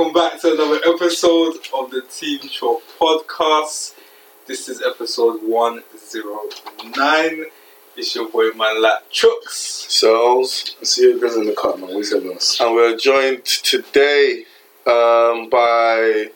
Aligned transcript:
welcome 0.00 0.14
back 0.14 0.40
to 0.40 0.54
another 0.54 0.80
episode 0.86 1.56
of 1.74 1.90
the 1.90 2.00
Team 2.10 2.38
Chalk 2.38 2.80
podcast. 2.98 3.94
This 4.46 4.66
is 4.66 4.80
episode 4.80 5.42
109. 5.42 7.44
It's 7.98 8.14
your 8.14 8.30
boy 8.30 8.48
Man 8.56 8.80
Like 8.80 9.10
Chooks. 9.12 9.90
Cells, 9.90 10.74
I 10.80 10.84
see 10.84 11.02
you 11.02 11.20
guys 11.20 11.36
in 11.36 11.44
the 11.44 11.52
cut, 11.52 11.78
man. 11.78 11.94
We 11.94 12.02
said 12.02 12.24
us. 12.28 12.58
and 12.60 12.74
we're 12.74 12.96
joined 12.96 13.44
today 13.44 14.46
um, 14.86 15.50
by. 15.50 16.30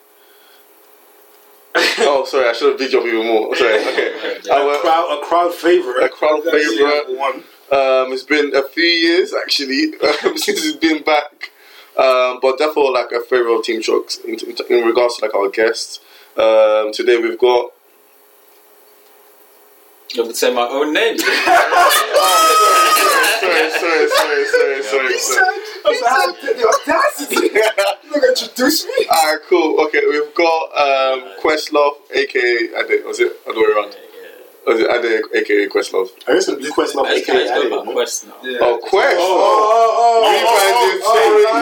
oh, 2.00 2.26
sorry, 2.28 2.50
I 2.50 2.52
should 2.52 2.68
have 2.68 2.78
big 2.78 2.94
up 2.94 3.06
even 3.06 3.26
more. 3.26 3.56
Sorry, 3.56 3.78
okay. 3.78 4.36
A 4.40 4.78
crowd, 4.82 5.18
a 5.18 5.24
crowd 5.24 5.54
favorite. 5.54 6.04
a 6.04 6.10
crowd 6.10 6.44
favorite. 6.44 7.18
One. 7.18 7.42
Um, 7.72 8.12
it's 8.12 8.24
been 8.24 8.54
a 8.54 8.68
few 8.68 8.84
years 8.84 9.32
actually 9.32 9.94
um, 10.24 10.36
since 10.36 10.62
he's 10.62 10.76
been 10.76 11.02
back, 11.02 11.23
um, 11.96 12.38
but 12.40 12.58
definitely 12.58 12.90
like 12.92 13.12
a 13.12 13.20
favorite 13.20 13.58
of 13.58 13.64
Team 13.64 13.82
Shocks 13.82 14.18
in, 14.18 14.34
in, 14.34 14.56
in 14.68 14.84
regards 14.84 15.16
to 15.18 15.24
like 15.24 15.34
our 15.34 15.48
guests. 15.48 16.00
Um, 16.36 16.92
today 16.92 17.16
we've 17.18 17.38
got. 17.38 17.72
I 20.16 20.22
would 20.22 20.36
say 20.36 20.52
my 20.54 20.66
own 20.68 20.92
name. 20.92 21.18
sorry, 21.18 21.28
sorry, 23.70 24.08
sorry, 24.08 24.46
sorry, 24.46 24.82
sorry, 24.82 25.18
sorry. 25.18 25.58
the 26.54 26.66
audacity. 26.68 27.50
You 28.04 28.20
gonna 28.20 28.28
introduce 28.28 28.84
me? 28.84 29.06
Alright, 29.10 29.40
cool. 29.48 29.80
Okay, 29.86 30.00
we've 30.08 30.32
got 30.34 30.62
um, 30.78 31.24
Questlove, 31.42 31.96
aka 32.12 32.68
Ade. 32.78 33.04
Was 33.04 33.18
it 33.18 33.32
other 33.48 33.60
way 33.60 33.66
around? 33.74 33.96
Was 34.66 34.80
it 34.80 34.90
Ade, 34.90 35.22
aka 35.42 35.68
Questlove? 35.68 36.10
I 36.26 36.32
used 36.32 36.48
to 36.48 36.56
be 36.56 36.70
quest 36.70 36.94
love. 36.94 37.06
This 37.06 37.22
AKA 37.28 37.34
guy's 37.38 37.48
got 37.48 37.58
Addy, 37.58 37.66
about 37.68 37.84
man. 37.86 37.94
Quest 37.94 38.26
now. 38.26 38.34
Yeah. 38.42 38.58
Oh, 38.62 38.78
Quest. 38.82 39.16
Oh, 39.20 40.22
oh, 40.24 40.30
Rebranded, 40.30 41.02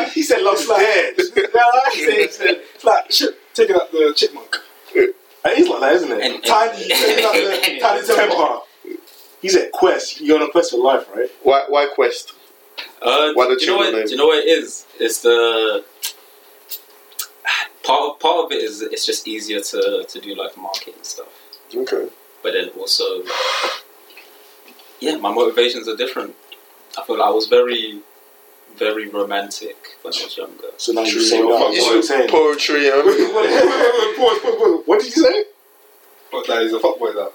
oh. 0.08 0.10
He 0.14 0.22
said 0.22 0.42
love's 0.42 0.66
dead. 0.68 1.14
Yeah, 1.54 1.72
he 1.92 2.04
said, 2.04 2.14
he 2.14 2.28
said, 2.28 2.60
it's 2.74 2.84
like 2.84 3.08
chip, 3.10 3.38
taking 3.54 3.74
out 3.76 3.90
the 3.92 4.12
chipmunk. 4.16 4.56
It 4.94 5.14
is 5.58 5.68
like 5.68 5.80
that, 5.80 5.92
isn't 5.94 6.12
it? 6.12 6.20
And- 6.22 6.34
and- 6.34 6.44
tiny, 6.44 6.84
taking 6.88 7.24
out 7.24 7.32
the 7.34 7.78
tiny 7.80 8.06
temper. 8.30 8.60
He 9.40 9.48
said 9.48 9.72
quest. 9.72 10.20
You're 10.20 10.40
on 10.40 10.48
a 10.48 10.50
quest 10.52 10.70
for 10.70 10.78
life, 10.78 11.06
right? 11.14 11.28
Why, 11.42 11.64
why 11.68 11.86
Quest? 11.92 12.32
Uh, 13.02 13.32
Why 13.34 13.48
do, 13.48 13.56
you 13.60 13.66
know 13.66 13.76
what? 13.78 13.84
children 13.90 14.04
Do 14.06 14.10
you 14.12 14.16
know 14.16 14.26
what 14.26 14.38
it 14.44 14.48
is? 14.48 14.86
It's 15.00 15.22
the 15.22 15.84
part 17.82 18.00
of, 18.10 18.20
part 18.20 18.44
of 18.46 18.52
it 18.52 18.62
is 18.62 18.80
it's 18.80 19.04
just 19.04 19.26
easier 19.26 19.60
to, 19.60 20.04
to 20.08 20.20
do 20.20 20.36
like 20.36 20.56
marketing 20.56 20.94
stuff, 21.02 21.26
Okay. 21.74 22.08
But 22.42 22.52
then 22.52 22.68
also, 22.78 23.22
yeah, 25.00 25.16
my 25.16 25.32
motivations 25.32 25.88
are 25.88 25.96
different. 25.96 26.34
I 26.98 27.04
feel 27.04 27.18
like 27.18 27.28
I 27.28 27.30
was 27.30 27.46
very, 27.46 28.00
very 28.76 29.08
romantic 29.08 29.76
when 30.02 30.12
I 30.14 30.24
was 30.24 30.36
younger. 30.36 30.68
So 30.76 30.92
now 30.92 31.02
you 31.02 31.12
True. 31.12 31.20
say 31.22 31.38
that. 31.38 31.46
What 31.48 31.60
What 31.70 31.94
you 31.96 32.02
saying? 32.02 32.28
Poetry. 32.28 32.90
Wait, 32.90 33.04
wait, 33.04 33.06
wait, 33.06 33.34
wait, 33.34 33.64
wait, 33.64 34.16
pause, 34.16 34.38
pause, 34.40 34.54
pause. 34.56 34.82
What 34.86 35.00
did 35.00 35.14
you 35.16 35.22
say? 35.22 35.44
What, 36.30 36.46
that 36.46 36.62
he's 36.62 36.72
a 36.72 36.78
fuckboy 36.78 37.14
now? 37.14 37.30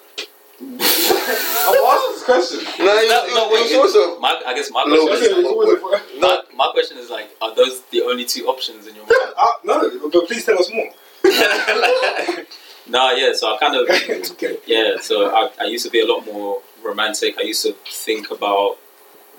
I'm 0.60 0.80
asking 0.80 2.14
this 2.14 2.24
question. 2.24 2.60
no, 2.80 3.00
you, 3.00 3.10
No, 3.10 3.28
no, 3.36 3.50
wait, 3.54 3.72
it 3.72 3.78
also. 3.78 4.20
My, 4.20 4.42
I 4.46 4.56
guess 4.56 4.72
my 4.72 4.84
Low 4.88 5.06
question, 5.06 5.30
Listen, 5.30 5.32
is, 5.34 5.38
it's 5.40 5.50
always 5.50 6.20
my, 6.20 6.42
my 6.56 6.70
question 6.74 6.98
is 6.98 7.10
like, 7.12 7.30
are 7.42 7.54
those 7.54 7.84
the 7.92 8.02
only 8.02 8.26
two 8.26 8.48
options 8.48 8.88
in 8.88 8.96
your 8.96 9.04
mind? 9.06 9.34
Uh, 9.38 9.46
no, 9.64 10.10
but 10.10 10.26
please 10.28 10.46
tell 10.46 10.58
us 10.58 10.72
more. 10.74 10.90
nah, 12.90 13.12
yeah. 13.12 13.34
So 13.34 13.54
I 13.54 13.58
kind 13.58 13.76
of. 13.76 13.88
Yeah, 14.68 14.98
so 15.00 15.34
I, 15.34 15.50
I 15.62 15.64
used 15.66 15.86
to 15.86 15.92
be 15.92 16.02
a 16.02 16.06
lot 16.06 16.26
more 16.26 16.62
romantic. 16.84 17.38
I 17.40 17.44
used 17.44 17.64
to 17.64 17.74
think 17.88 18.32
about 18.32 18.78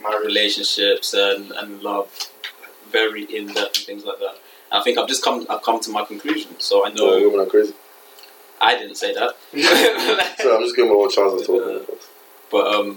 my 0.02 0.18
relationships 0.24 1.12
and, 1.14 1.50
and 1.52 1.82
love 1.82 2.08
very 2.90 3.24
in 3.24 3.48
depth 3.48 3.76
and 3.78 3.86
things 3.86 4.04
like 4.04 4.18
that. 4.18 4.36
And 4.70 4.80
I 4.80 4.82
think 4.82 4.98
I've 4.98 5.08
just 5.08 5.22
come 5.22 5.46
I've 5.50 5.62
come 5.62 5.80
to 5.80 5.90
my 5.90 6.04
conclusion. 6.04 6.58
So 6.58 6.84
I 6.86 6.90
No, 6.90 7.18
know 7.18 7.28
women 7.28 7.46
are 7.46 7.50
crazy. 7.50 7.74
I 8.60 8.76
didn't 8.76 8.96
say 8.96 9.14
that. 9.14 9.34
So 10.42 10.56
I'm 10.56 10.62
just 10.62 10.76
giving 10.76 10.90
my 10.90 10.96
old 10.96 11.10
Charles 11.12 11.46
to 11.46 11.86
talk. 11.86 12.00
but 12.50 12.66
um 12.74 12.96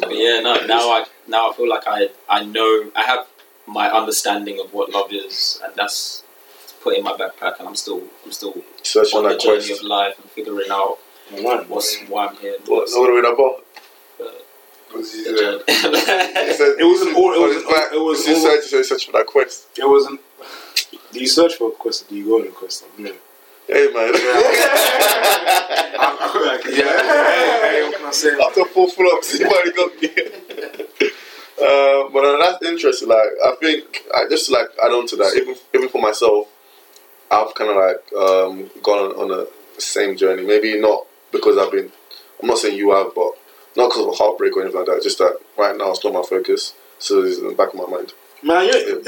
but 0.00 0.14
yeah, 0.14 0.40
no, 0.40 0.54
now 0.66 0.90
I 0.90 1.04
now 1.26 1.50
I 1.50 1.52
feel 1.54 1.68
like 1.68 1.84
I 1.86 2.08
I 2.28 2.44
know 2.44 2.90
I 2.94 3.02
have 3.02 3.26
my 3.66 3.90
understanding 3.90 4.60
of 4.60 4.72
what 4.72 4.90
love 4.90 5.12
is 5.12 5.60
and 5.64 5.72
that's 5.76 6.22
put 6.86 6.96
in 6.98 7.02
my 7.10 7.14
backpack 7.22 7.58
and 7.58 7.66
I'm 7.68 7.74
still 7.84 8.02
I'm 8.24 8.32
still 8.32 8.54
Searching 8.82 9.18
on 9.18 9.24
the 9.24 9.30
that 9.30 9.40
journey 9.40 9.66
Quest. 9.66 9.80
of 9.82 9.86
life 9.98 10.14
and 10.20 10.30
figuring 10.30 10.70
out 10.70 10.98
Man, 11.32 11.42
what's 11.72 11.90
why 12.12 12.26
I'm 12.28 12.36
here. 12.36 12.56
What? 12.66 12.82
What's, 12.82 12.94
What 12.96 13.10
are 13.10 13.14
we 13.14 13.20
about? 13.34 13.54
Because 14.88 15.12
he's, 15.12 15.24
the 15.26 15.32
journey. 15.42 15.62
It 15.68 16.86
wasn't 16.92 17.16
all- 17.18 17.34
it 17.34 17.40
was- 17.44 17.54
his 17.56 17.64
back. 17.64 17.88
it 17.92 18.02
was 18.08 18.18
It's 18.20 18.28
just 18.28 18.46
all- 18.46 18.52
search, 18.52 18.64
search, 18.70 18.86
search 18.90 19.04
for 19.06 19.12
that 19.18 19.26
Quest. 19.26 19.66
it 19.76 19.88
wasn't. 19.94 20.20
Do 21.12 21.16
you 21.20 21.26
search 21.26 21.54
for 21.54 21.68
a 21.68 21.72
quest 21.72 22.04
or 22.04 22.06
do 22.10 22.14
you 22.16 22.24
go 22.30 22.34
on 22.40 22.46
a 22.46 22.50
quest? 22.60 22.84
Yeah. 22.98 23.10
Hey 23.68 23.86
man. 23.92 24.14
Hey, 26.46 27.82
what 27.82 27.96
can 27.96 28.06
I 28.06 28.10
say? 28.12 28.30
After 28.46 28.64
four 28.66 28.88
flops, 28.88 29.38
you 29.38 29.46
already 29.46 29.72
got 29.72 30.00
me. 30.00 30.08
uh, 31.60 32.08
but 32.12 32.24
uh, 32.24 32.36
that's 32.44 32.62
interesting. 32.64 33.08
Like, 33.08 33.18
I 33.44 33.56
think 33.60 34.02
I 34.14 34.26
just 34.28 34.50
like 34.50 34.66
add 34.84 34.92
on 34.92 35.06
to 35.08 35.16
that. 35.16 35.34
Even 35.36 35.56
even 35.74 35.88
for 35.88 36.00
myself, 36.00 36.46
I've 37.30 37.54
kind 37.54 37.70
of 37.70 37.76
like 37.76 38.12
um, 38.14 38.70
gone 38.82 39.10
on, 39.12 39.30
on 39.30 39.46
a 39.46 39.80
same 39.80 40.16
journey. 40.16 40.44
Maybe 40.44 40.78
not 40.80 41.06
because 41.32 41.58
I've 41.58 41.72
been. 41.72 41.90
I'm 42.40 42.48
not 42.48 42.58
saying 42.58 42.76
you 42.76 42.92
have, 42.92 43.14
but 43.14 43.32
not 43.76 43.88
because 43.90 44.02
of 44.02 44.08
a 44.08 44.16
heartbreak 44.16 44.56
or 44.56 44.62
anything 44.62 44.78
like 44.80 44.86
that. 44.88 45.02
Just 45.02 45.18
that 45.18 45.38
right 45.58 45.76
now 45.76 45.90
it's 45.90 46.04
not 46.04 46.12
my 46.12 46.22
focus, 46.22 46.74
so 46.98 47.22
it's 47.22 47.38
in 47.38 47.48
the 47.48 47.54
back 47.54 47.68
of 47.72 47.74
my 47.76 47.86
mind. 47.86 48.12
Man, 48.42 48.66
you 48.66 49.02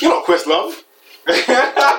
you're 0.00 0.10
not 0.10 0.24
quest 0.24 0.46
love. 0.46 0.84
I'm 1.26 1.34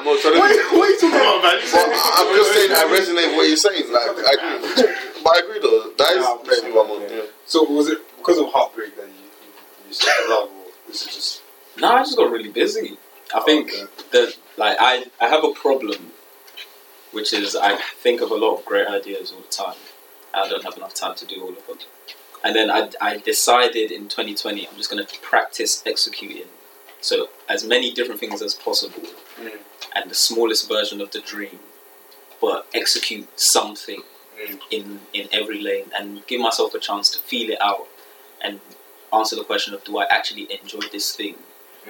not 0.05 0.19
trying 0.21 0.33
to. 0.33 0.39
What, 0.39 0.51
are 0.51 0.53
you- 0.53 0.77
what 0.77 0.87
are 0.87 0.89
you 0.89 0.99
talking 0.99 1.15
about, 1.15 1.43
man? 1.43 1.61
Well, 1.73 2.01
I'm 2.17 2.35
just 2.35 2.53
saying 2.53 2.71
I 2.71 2.83
resonate 2.91 3.27
with 3.29 3.35
what 3.37 3.47
you're 3.47 3.57
saying. 3.57 3.91
Like 3.91 4.09
I 4.09 4.33
agree, 4.37 4.93
but 5.23 5.35
I 5.35 5.39
agree 5.43 5.59
though. 5.59 5.91
That 5.97 6.11
is 6.17 6.25
Yeah, 6.25 6.37
basically 6.45 6.71
what 6.71 6.85
I'm 6.85 6.91
on. 6.91 7.01
yeah. 7.01 7.15
Yeah. 7.17 7.21
so 7.45 7.63
was 7.63 7.87
it 7.89 7.99
because 8.17 8.37
of 8.39 8.47
heartbreak 8.51 8.95
that 8.97 9.07
you, 9.07 9.13
you, 9.13 9.87
you 9.87 9.93
stopped 9.93 10.29
love, 10.29 10.49
or 10.49 10.71
this 10.87 11.07
is 11.07 11.13
just 11.15 11.41
no, 11.79 11.87
I 11.89 11.99
just 11.99 12.17
got 12.17 12.31
really 12.31 12.49
busy. 12.49 12.97
I 13.33 13.41
think 13.41 13.69
okay. 13.71 13.85
that 14.11 14.37
like 14.57 14.77
I, 14.79 15.05
I 15.19 15.27
have 15.27 15.43
a 15.43 15.51
problem, 15.51 16.11
which 17.11 17.33
is 17.33 17.55
I 17.55 17.77
think 17.77 18.21
of 18.21 18.31
a 18.31 18.35
lot 18.35 18.57
of 18.59 18.65
great 18.65 18.87
ideas 18.87 19.31
all 19.31 19.41
the 19.41 19.47
time. 19.47 19.75
I 20.33 20.47
don't 20.49 20.63
have 20.63 20.77
enough 20.77 20.93
time 20.93 21.15
to 21.15 21.25
do 21.25 21.41
all 21.43 21.49
of 21.49 21.65
them. 21.67 21.77
And 22.43 22.55
then 22.55 22.69
I, 22.69 22.89
I 22.99 23.17
decided 23.17 23.91
in 23.91 24.03
2020 24.09 24.67
I'm 24.67 24.75
just 24.75 24.89
going 24.91 25.05
to 25.05 25.19
practice 25.21 25.81
executing. 25.85 26.47
So 27.01 27.29
as 27.49 27.63
many 27.65 27.93
different 27.93 28.19
things 28.19 28.41
as 28.41 28.53
possible, 28.53 29.03
Mm. 29.39 29.57
and 29.95 30.11
the 30.11 30.15
smallest 30.15 30.69
version 30.69 31.01
of 31.01 31.09
the 31.09 31.19
dream, 31.19 31.57
but 32.39 32.67
execute 32.73 33.27
something 33.39 34.03
Mm. 34.39 34.59
in 34.71 34.99
in 35.13 35.27
every 35.31 35.59
lane 35.61 35.91
and 35.97 36.25
give 36.27 36.41
myself 36.41 36.73
a 36.73 36.79
chance 36.79 37.09
to 37.11 37.19
feel 37.19 37.49
it 37.51 37.61
out 37.61 37.87
and 38.41 38.59
answer 39.11 39.35
the 39.35 39.43
question 39.43 39.73
of 39.75 39.83
do 39.83 39.97
I 39.97 40.05
actually 40.09 40.47
enjoy 40.59 40.85
this 40.91 41.15
thing. 41.15 41.35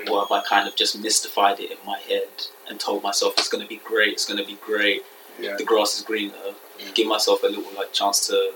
Or 0.09 0.21
have 0.21 0.31
I 0.31 0.41
kind 0.41 0.67
of 0.67 0.75
just 0.75 0.99
mystified 0.99 1.59
it 1.59 1.71
in 1.71 1.77
my 1.85 1.99
head 1.99 2.27
and 2.69 2.79
told 2.79 3.03
myself 3.03 3.35
it's 3.37 3.49
going 3.49 3.63
to 3.63 3.69
be 3.69 3.81
great, 3.83 4.13
it's 4.13 4.25
going 4.25 4.39
to 4.39 4.45
be 4.45 4.57
great, 4.65 5.03
yeah. 5.39 5.55
the 5.57 5.63
grass 5.63 5.97
is 5.97 6.03
greener. 6.03 6.33
Mm. 6.33 6.95
Give 6.95 7.07
myself 7.07 7.43
a 7.43 7.47
little 7.47 7.71
like 7.75 7.93
chance 7.93 8.27
to 8.27 8.53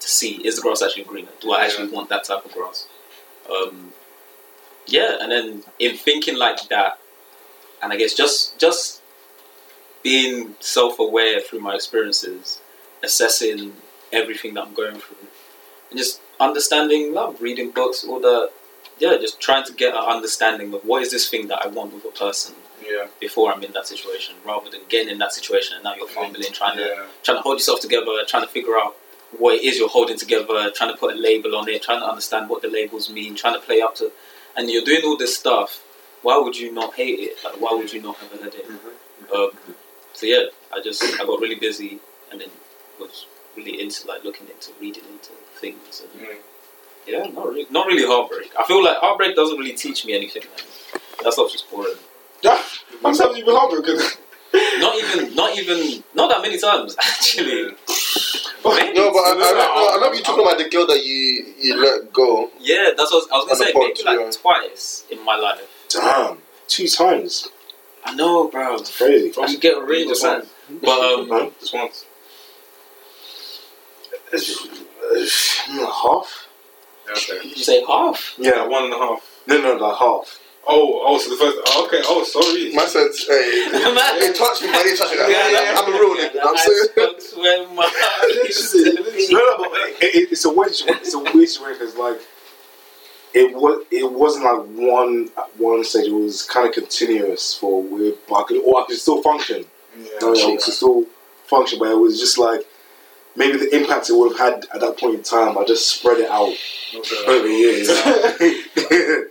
to 0.00 0.08
see 0.08 0.36
is 0.46 0.56
the 0.56 0.62
grass 0.62 0.82
actually 0.82 1.04
greener? 1.04 1.30
Do 1.40 1.52
I 1.52 1.64
actually 1.64 1.88
want 1.88 2.08
that 2.10 2.24
type 2.24 2.44
of 2.44 2.52
grass? 2.52 2.86
Um, 3.50 3.92
yeah, 4.86 5.16
and 5.20 5.30
then 5.32 5.64
in 5.78 5.96
thinking 5.96 6.36
like 6.36 6.68
that, 6.68 6.98
and 7.82 7.92
I 7.92 7.96
guess 7.96 8.14
just 8.14 8.58
just 8.58 9.02
being 10.02 10.54
self 10.60 10.98
aware 10.98 11.40
through 11.40 11.60
my 11.60 11.74
experiences, 11.74 12.60
assessing 13.02 13.74
everything 14.12 14.54
that 14.54 14.64
I'm 14.64 14.74
going 14.74 14.96
through, 14.96 15.26
and 15.90 15.98
just 15.98 16.20
understanding 16.38 17.14
love, 17.14 17.40
reading 17.40 17.70
books, 17.70 18.04
all 18.04 18.20
the 18.20 18.50
yeah, 18.98 19.16
just 19.20 19.40
trying 19.40 19.64
to 19.64 19.72
get 19.72 19.94
an 19.94 20.00
understanding 20.16 20.72
of 20.74 20.82
what 20.84 21.02
is 21.02 21.10
this 21.10 21.28
thing 21.28 21.48
that 21.48 21.60
I 21.64 21.68
want 21.68 21.92
with 21.94 22.04
a 22.04 22.08
person 22.10 22.54
Yeah. 22.84 23.06
before 23.20 23.52
I'm 23.52 23.62
in 23.64 23.72
that 23.72 23.86
situation, 23.86 24.34
rather 24.44 24.70
than 24.70 24.80
getting 24.88 25.10
in 25.10 25.18
that 25.18 25.32
situation 25.32 25.74
and 25.76 25.84
now 25.84 25.94
you're 25.94 26.08
fumbling, 26.08 26.52
trying 26.52 26.76
to 26.78 27.06
trying 27.22 27.38
to 27.38 27.42
hold 27.42 27.56
yourself 27.58 27.80
together, 27.80 28.12
trying 28.26 28.44
to 28.44 28.48
figure 28.48 28.76
out 28.78 28.96
what 29.38 29.54
it 29.56 29.62
is 29.64 29.78
you're 29.78 29.88
holding 29.88 30.16
together, 30.18 30.70
trying 30.70 30.92
to 30.92 30.96
put 30.96 31.14
a 31.16 31.18
label 31.18 31.56
on 31.56 31.68
it, 31.68 31.82
trying 31.82 32.00
to 32.00 32.06
understand 32.06 32.48
what 32.48 32.62
the 32.62 32.68
labels 32.68 33.10
mean, 33.10 33.34
trying 33.34 33.54
to 33.54 33.60
play 33.60 33.80
up 33.80 33.94
to, 33.96 34.12
and 34.56 34.70
you're 34.70 34.84
doing 34.84 35.02
all 35.04 35.16
this 35.16 35.36
stuff. 35.36 35.82
Why 36.22 36.38
would 36.38 36.56
you 36.56 36.72
not 36.72 36.94
hate 36.94 37.18
it? 37.20 37.36
Like, 37.44 37.60
why 37.60 37.72
would 37.74 37.92
you 37.92 38.00
not 38.00 38.16
have 38.18 38.32
a 38.32 38.44
headache? 38.44 38.66
Um, 39.34 39.50
so 40.12 40.26
yeah, 40.26 40.44
I 40.72 40.80
just 40.80 41.02
I 41.02 41.24
got 41.24 41.40
really 41.40 41.56
busy 41.56 41.98
and 42.30 42.40
then 42.40 42.48
was 43.00 43.26
really 43.56 43.80
into 43.80 44.06
like 44.06 44.22
looking 44.24 44.46
into 44.48 44.70
reading 44.80 45.04
into 45.12 45.32
things 45.60 46.02
and 46.02 46.22
Mm. 46.28 46.36
Yeah, 47.06 47.26
not 47.32 47.46
really, 47.46 47.66
not 47.70 47.86
really 47.86 48.06
heartbreak. 48.06 48.50
I 48.58 48.64
feel 48.64 48.82
like 48.82 48.96
heartbreak 48.98 49.34
doesn't 49.36 49.56
really 49.58 49.72
teach 49.74 50.04
me 50.06 50.14
anything. 50.14 50.42
Man. 50.42 51.00
That 51.22 51.32
stuff's 51.32 51.52
just 51.52 51.70
boring. 51.70 51.94
Yeah. 52.42 52.60
I'm 53.04 53.14
telling 53.14 53.36
you, 53.38 53.44
been 53.44 53.54
heartbroken. 53.56 53.98
Not 54.78 54.94
even, 54.96 55.34
not 55.34 55.58
even, 55.58 56.04
not 56.14 56.30
that 56.30 56.40
many 56.40 56.56
times 56.56 56.94
actually. 57.00 57.64
Maybe. 58.64 58.92
No, 58.94 59.10
but 59.10 59.18
I, 59.18 59.32
I, 59.32 59.34
No, 59.34 59.50
no, 59.50 59.54
know, 59.54 59.88
I 59.94 59.96
know 59.98 60.06
I'm- 60.06 60.14
you 60.14 60.22
talking 60.22 60.44
about 60.46 60.58
the 60.58 60.68
girl 60.70 60.86
that 60.86 61.04
you 61.04 61.44
you 61.58 61.76
let 61.82 62.12
go. 62.12 62.50
Yeah, 62.60 62.90
that's 62.96 63.10
what 63.12 63.28
I 63.32 63.36
was, 63.36 63.46
I 63.48 63.52
was 63.52 63.58
gonna 63.58 63.64
say. 63.64 63.72
pod, 63.72 63.82
maybe 63.82 64.02
like 64.04 64.20
yeah. 64.20 64.30
twice 64.40 65.04
in 65.10 65.24
my 65.24 65.34
life. 65.36 65.68
Damn, 65.88 66.38
two 66.68 66.86
times. 66.86 67.48
I 68.04 68.14
know, 68.14 68.46
bro. 68.48 68.78
Crazy. 68.78 69.32
I 69.40 69.46
should 69.46 69.60
get 69.60 69.76
a 69.76 69.84
ring 69.84 70.06
or 70.06 70.10
Just 70.10 70.20
something. 70.20 70.48
once. 70.70 70.80
But 70.82 71.00
um, 71.00 71.28
Huh? 71.30 71.50
Just 71.58 71.74
once. 71.74 72.04
Half? 75.76 76.48
Yeah, 77.06 77.12
okay. 77.12 77.48
did 77.48 77.56
you 77.58 77.64
say 77.64 77.84
half? 77.84 78.34
Yeah, 78.38 78.50
Yeah. 78.56 78.66
one 78.66 78.84
and 78.84 78.94
a 78.94 78.98
half. 78.98 79.20
No, 79.46 79.60
no, 79.60 79.74
like 79.74 79.96
half. 79.98 80.40
Oh, 80.66 81.02
oh, 81.04 81.18
so 81.18 81.28
the 81.28 81.36
first. 81.36 81.58
Oh, 81.68 81.84
okay. 81.86 82.00
Oh, 82.06 82.24
sorry. 82.24 82.72
Man 82.74 82.88
said, 82.88 83.10
"Hey, 83.28 83.68
they 84.20 84.32
touched 84.32 84.62
me, 84.62 84.70
man. 84.72 84.82
They 84.86 84.96
touched 84.96 85.12
me. 85.12 85.20
I'm 85.20 85.92
a 85.92 85.98
real 85.98 86.16
nigga. 86.16 86.40
I'm 86.42 86.56
saying." 86.56 86.88
No, 89.30 89.38
no, 89.38 89.56
but 89.58 89.70
it, 90.02 90.14
it, 90.14 90.32
it's 90.32 90.44
a 90.44 90.52
weird, 90.52 90.70
it's 90.70 91.14
a 91.14 91.18
weird 91.18 91.48
situation 91.48 91.72
because 91.78 91.96
like 91.96 92.20
it 93.34 93.54
was, 93.54 93.84
it 93.90 94.10
wasn't 94.10 94.44
like 94.44 94.62
one 94.90 95.28
at 95.36 95.56
one 95.58 95.84
stage. 95.84 96.06
It 96.06 96.12
was 96.12 96.42
kind 96.44 96.68
of 96.68 96.74
continuous 96.74 97.54
for 97.54 97.82
weird, 97.82 98.14
but 98.28 98.34
I 98.36 98.42
could, 98.44 98.62
or 98.64 98.80
I 98.80 98.84
could 98.86 98.96
still 98.96 99.22
function. 99.22 99.64
Yeah, 99.98 100.08
No, 100.22 100.32
no, 100.32 100.48
I 100.48 100.56
could 100.56 100.62
still 100.62 101.04
function, 101.46 101.78
but 101.78 101.88
it 101.90 101.98
was 101.98 102.18
just 102.18 102.38
like 102.38 102.60
maybe 103.36 103.58
the 103.58 103.74
impact 103.76 104.10
it 104.10 104.14
would 104.14 104.36
have 104.36 104.54
had 104.54 104.64
at 104.74 104.80
that 104.80 104.98
point 104.98 105.14
in 105.16 105.22
time. 105.22 105.56
I 105.58 105.64
just 105.64 105.88
spread 105.98 106.18
it 106.18 106.30
out 106.30 106.52
over 107.28 107.46
years. 107.48 107.88
I 107.90 109.26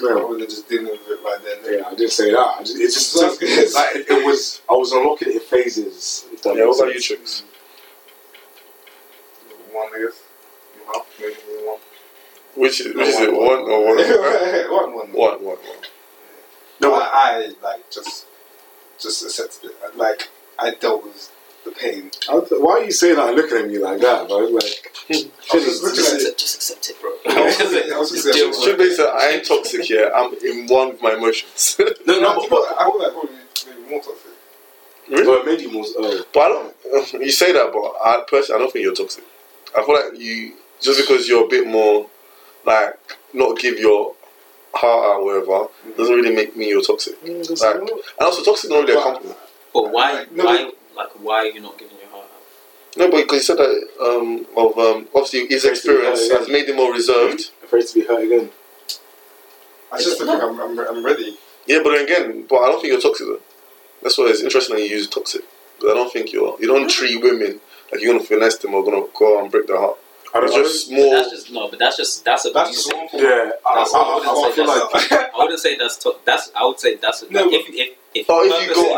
no, 0.00 0.26
wasn't 0.26 0.50
just 0.50 0.68
dealing 0.68 0.86
with 0.86 1.00
it 1.08 1.20
right 1.22 1.38
then. 1.44 1.78
yeah, 1.78 1.86
I 1.86 1.94
didn't 1.94 2.10
say 2.10 2.30
that. 2.32 2.38
I 2.58 2.60
just, 2.64 2.76
it 2.76 2.92
just 2.92 3.16
like, 3.16 3.94
it, 3.96 4.10
it 4.10 4.26
was. 4.26 4.60
I 4.68 4.72
was 4.74 4.90
unlocking 4.92 5.28
it 5.28 5.34
in 5.34 5.40
phases. 5.40 6.24
if 6.32 6.42
that 6.42 6.56
Yeah, 6.56 6.64
makes 6.64 6.78
what 6.78 6.84
about 6.86 6.94
you, 6.94 7.00
sense. 7.00 7.06
chicks? 7.20 7.42
Mm. 9.46 9.74
One, 9.74 9.88
I 9.94 10.04
guess. 10.04 10.22
Half, 10.86 11.06
maybe 11.20 11.34
one. 11.64 11.78
Which 12.56 12.80
is, 12.80 12.94
which 12.94 13.06
is 13.08 13.20
it? 13.20 13.32
One 13.32 13.60
or 13.70 13.86
one? 13.94 13.96
one, 13.96 14.94
one. 14.94 15.12
One, 15.12 15.44
one, 15.44 15.56
one. 15.56 15.78
No, 16.80 16.94
I, 16.94 17.08
I 17.12 17.52
like 17.62 17.88
just 17.90 18.26
just 18.98 19.22
accepted 19.24 19.70
it. 19.70 19.96
Like 19.96 20.28
I 20.58 20.74
dealt 20.74 21.04
with 21.04 21.30
the 21.64 21.70
pain. 21.72 22.10
I 22.30 22.34
was- 22.34 22.48
Why 22.50 22.72
are 22.80 22.84
you 22.84 22.92
saying 22.92 23.16
that? 23.16 23.28
and 23.28 23.36
Looking 23.36 23.58
at 23.58 23.68
me 23.68 23.78
like 23.78 24.00
that, 24.00 24.28
bro? 24.28 24.38
Like, 24.38 24.92
I 25.10 25.12
just 25.12 25.82
just, 25.82 25.84
it. 25.84 26.14
accept, 26.14 26.38
just 26.38 26.54
accept 26.56 26.90
it, 26.90 26.96
bro. 27.00 27.10
I 27.26 27.44
was 27.44 27.56
just- 27.58 27.92
I 27.92 27.98
was 27.98 28.10
just 28.10 28.24
Just 28.26 28.38
saying- 28.38 28.50
with 28.50 28.62
Should 28.62 28.78
be 28.78 28.94
said, 28.94 29.06
I 29.08 29.30
ain't 29.30 29.44
toxic 29.46 29.82
here. 29.84 30.10
I'm 30.14 30.34
in 30.44 30.66
one 30.66 30.88
with 30.88 31.02
my 31.02 31.14
emotions. 31.14 31.76
no, 31.78 31.86
No, 32.06 32.20
no, 32.20 32.28
I 32.30 32.34
but, 32.34 32.48
feel 32.48 32.62
like, 32.62 32.76
I 32.78 32.84
feel 32.84 32.98
like 32.98 33.12
probably 33.12 33.30
maybe 33.66 33.90
more 33.90 34.00
toxic. 34.02 34.32
but, 35.10 35.24
but 35.24 35.46
maybe 35.46 35.66
more. 35.70 35.84
Oh, 35.98 36.24
But 36.32 36.40
I 36.40 36.48
don't. 36.48 37.12
You 37.22 37.30
say 37.30 37.52
that, 37.52 37.72
but 37.72 37.92
I 38.04 38.22
personally, 38.28 38.56
I 38.60 38.62
don't 38.64 38.72
think 38.72 38.84
you're 38.84 38.94
toxic. 38.94 39.24
I 39.76 39.82
feel 39.84 39.94
like 39.94 40.18
you 40.20 40.54
just 40.80 41.00
because 41.00 41.26
you're 41.28 41.44
a 41.44 41.48
bit 41.48 41.66
more 41.66 42.08
like 42.66 42.98
not 43.32 43.58
give 43.58 43.78
your 43.78 44.14
heart 44.74 45.16
out, 45.16 45.24
whatever, 45.24 45.46
mm-hmm. 45.46 45.92
doesn't 45.96 46.14
really 46.14 46.34
make 46.34 46.56
me 46.56 46.68
your 46.68 46.82
toxic. 46.82 47.20
Mm, 47.24 47.48
like, 47.60 47.76
and 47.76 47.90
also, 48.20 48.42
toxic 48.42 48.70
not 48.70 48.80
really 48.80 48.98
a 48.98 49.02
compliment. 49.02 49.38
But 49.72 49.90
why? 49.90 50.26
No, 50.32 50.44
why? 50.44 50.70
Like, 50.96 51.10
why 51.20 51.36
are 51.38 51.46
you 51.46 51.60
not 51.60 51.78
giving 51.78 51.96
your 51.98 52.08
heart 52.08 52.24
out? 52.24 52.96
No, 52.96 53.10
but 53.10 53.22
because 53.22 53.36
you 53.38 53.42
said 53.42 53.58
that 53.58 53.88
um, 54.00 54.46
of 54.56 54.76
um, 54.78 55.08
obviously 55.14 55.46
his 55.46 55.64
experience 55.64 56.30
has 56.30 56.48
made 56.48 56.68
him 56.68 56.76
more 56.76 56.92
reserved. 56.92 57.50
afraid 57.64 57.86
to 57.86 57.94
be 57.94 58.06
hurt 58.06 58.22
again. 58.24 58.50
I 59.90 59.98
just 59.98 60.18
think 60.18 60.30
I'm, 60.30 60.60
I'm, 60.60 60.78
I'm 60.78 61.04
ready. 61.04 61.36
Yeah, 61.66 61.80
but 61.84 62.00
again, 62.00 62.44
but 62.48 62.56
I 62.56 62.66
don't 62.66 62.80
think 62.80 62.92
you're 62.92 63.00
toxic 63.00 63.26
though. 63.26 63.40
That's 64.02 64.18
why 64.18 64.26
it's 64.26 64.42
interesting 64.42 64.76
that 64.76 64.82
you 64.82 64.88
use 64.96 65.08
toxic. 65.08 65.42
Because 65.78 65.92
I 65.92 65.94
don't 65.94 66.12
think 66.12 66.32
you're. 66.32 66.56
You 66.60 66.66
don't 66.66 66.88
treat 66.90 67.22
women 67.22 67.60
like 67.90 68.00
you're 68.02 68.12
gonna 68.12 68.24
finesse 68.24 68.56
them 68.58 68.74
or 68.74 68.84
gonna 68.84 69.04
go 69.16 69.40
and 69.42 69.50
break 69.50 69.66
their 69.68 69.78
heart. 69.78 69.96
I 70.34 70.40
don't 70.40 70.48
It's 70.48 70.56
know. 70.56 70.62
just 70.62 70.90
more. 70.92 71.14
That's 71.14 71.30
just 71.30 71.52
no, 71.52 71.68
but 71.68 71.78
that's 71.78 71.96
just 71.98 72.24
that's 72.24 72.44
a. 72.46 72.50
That's 72.50 72.70
abusive. 72.70 72.92
just 72.92 72.96
one 72.96 73.08
form. 73.10 73.22
Yeah, 73.22 73.50
I, 73.68 73.74
That's- 73.74 73.94
I, 73.94 73.98
I 73.98 74.02
I, 74.02 74.14
wouldn't 74.14 74.26
I 74.26 74.48
say 74.48 74.54
feel 74.56 74.66
that's- 74.66 75.10
like 75.10 75.12
I 75.12 75.38
wouldn't 75.38 75.60
say 75.60 75.76
that's 75.76 75.96
to- 75.98 76.16
that's. 76.24 76.50
I 76.56 76.64
would 76.66 76.80
say 76.80 76.96
that's 76.96 77.24
No, 77.30 77.44
like, 77.44 77.52
if 77.52 77.68
if 77.68 77.96
if 78.14 78.26
Oh, 78.28 78.42
if 78.44 78.50
you 78.50 78.68
purposely- 78.68 78.82
go 78.82 78.96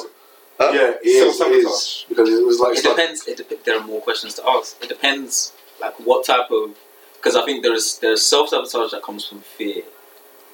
out, 0.00 0.06
Huh? 0.58 0.70
yeah, 0.74 0.90
it 0.90 1.06
is, 1.06 1.22
it 1.22 1.36
Self-sabotage. 1.36 1.64
is 1.64 2.04
because 2.08 2.28
it 2.30 2.46
was 2.46 2.58
like, 2.60 2.72
It 2.72 2.78
it's 2.78 2.86
like 2.86 2.96
depends. 2.96 3.28
It 3.28 3.36
dep- 3.48 3.64
there 3.64 3.78
are 3.78 3.84
more 3.86 4.00
questions 4.00 4.34
to 4.34 4.48
ask. 4.48 4.82
It 4.82 4.88
depends, 4.88 5.52
like 5.80 5.94
what 6.00 6.24
type 6.24 6.50
of. 6.50 6.76
Because 7.16 7.36
I 7.36 7.44
think 7.44 7.62
there 7.62 7.74
is 7.74 7.98
there's 7.98 8.22
self 8.22 8.48
sabotage 8.50 8.92
that 8.92 9.02
comes 9.02 9.26
from 9.26 9.40
fear, 9.40 9.82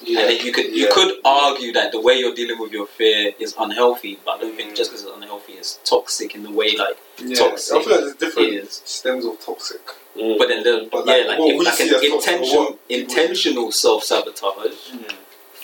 and 0.07 0.17
then 0.17 0.45
you 0.45 0.53
could 0.53 0.67
you 0.75 0.89
could 0.91 1.13
argue 1.25 1.73
that 1.75 1.93
the 1.93 2.01
way 2.01 2.15
you're 2.15 2.35
dealing 2.35 2.59
with 2.59 2.73
your 2.73 2.87
fear 2.87 3.33
is 3.39 3.55
unhealthy, 3.59 4.19
but 4.25 4.39
I 4.39 4.41
don't 4.41 4.57
think 4.57 4.75
just 4.75 4.91
because 4.91 5.05
it's 5.05 5.15
unhealthy, 5.15 5.53
it's 5.55 5.79
toxic 5.85 6.35
in 6.35 6.43
the 6.43 6.51
way 6.51 6.75
like. 6.77 6.97
Yeah, 7.23 7.37
Toxic 7.37 7.77
I 7.77 7.83
feel 7.83 7.91
like 7.93 8.01
there's 8.01 8.15
different 8.17 8.49
is. 8.55 8.83
stems 8.87 9.25
of 9.27 9.39
toxic. 9.45 9.81
Mm. 10.17 10.39
But 10.39 10.49
then 10.49 10.63
the 10.63 10.89
But 10.91 11.07
yeah, 11.07 11.13
like, 11.15 11.27
like, 11.29 11.39
what 11.39 11.51
if, 11.53 11.59
we 11.59 11.65
like 11.67 11.81
an 11.81 11.87
as 11.89 11.93
toxic, 11.93 12.13
intention, 12.13 12.79
intentional 12.89 13.71
self 13.71 14.03
sabotage 14.03 14.93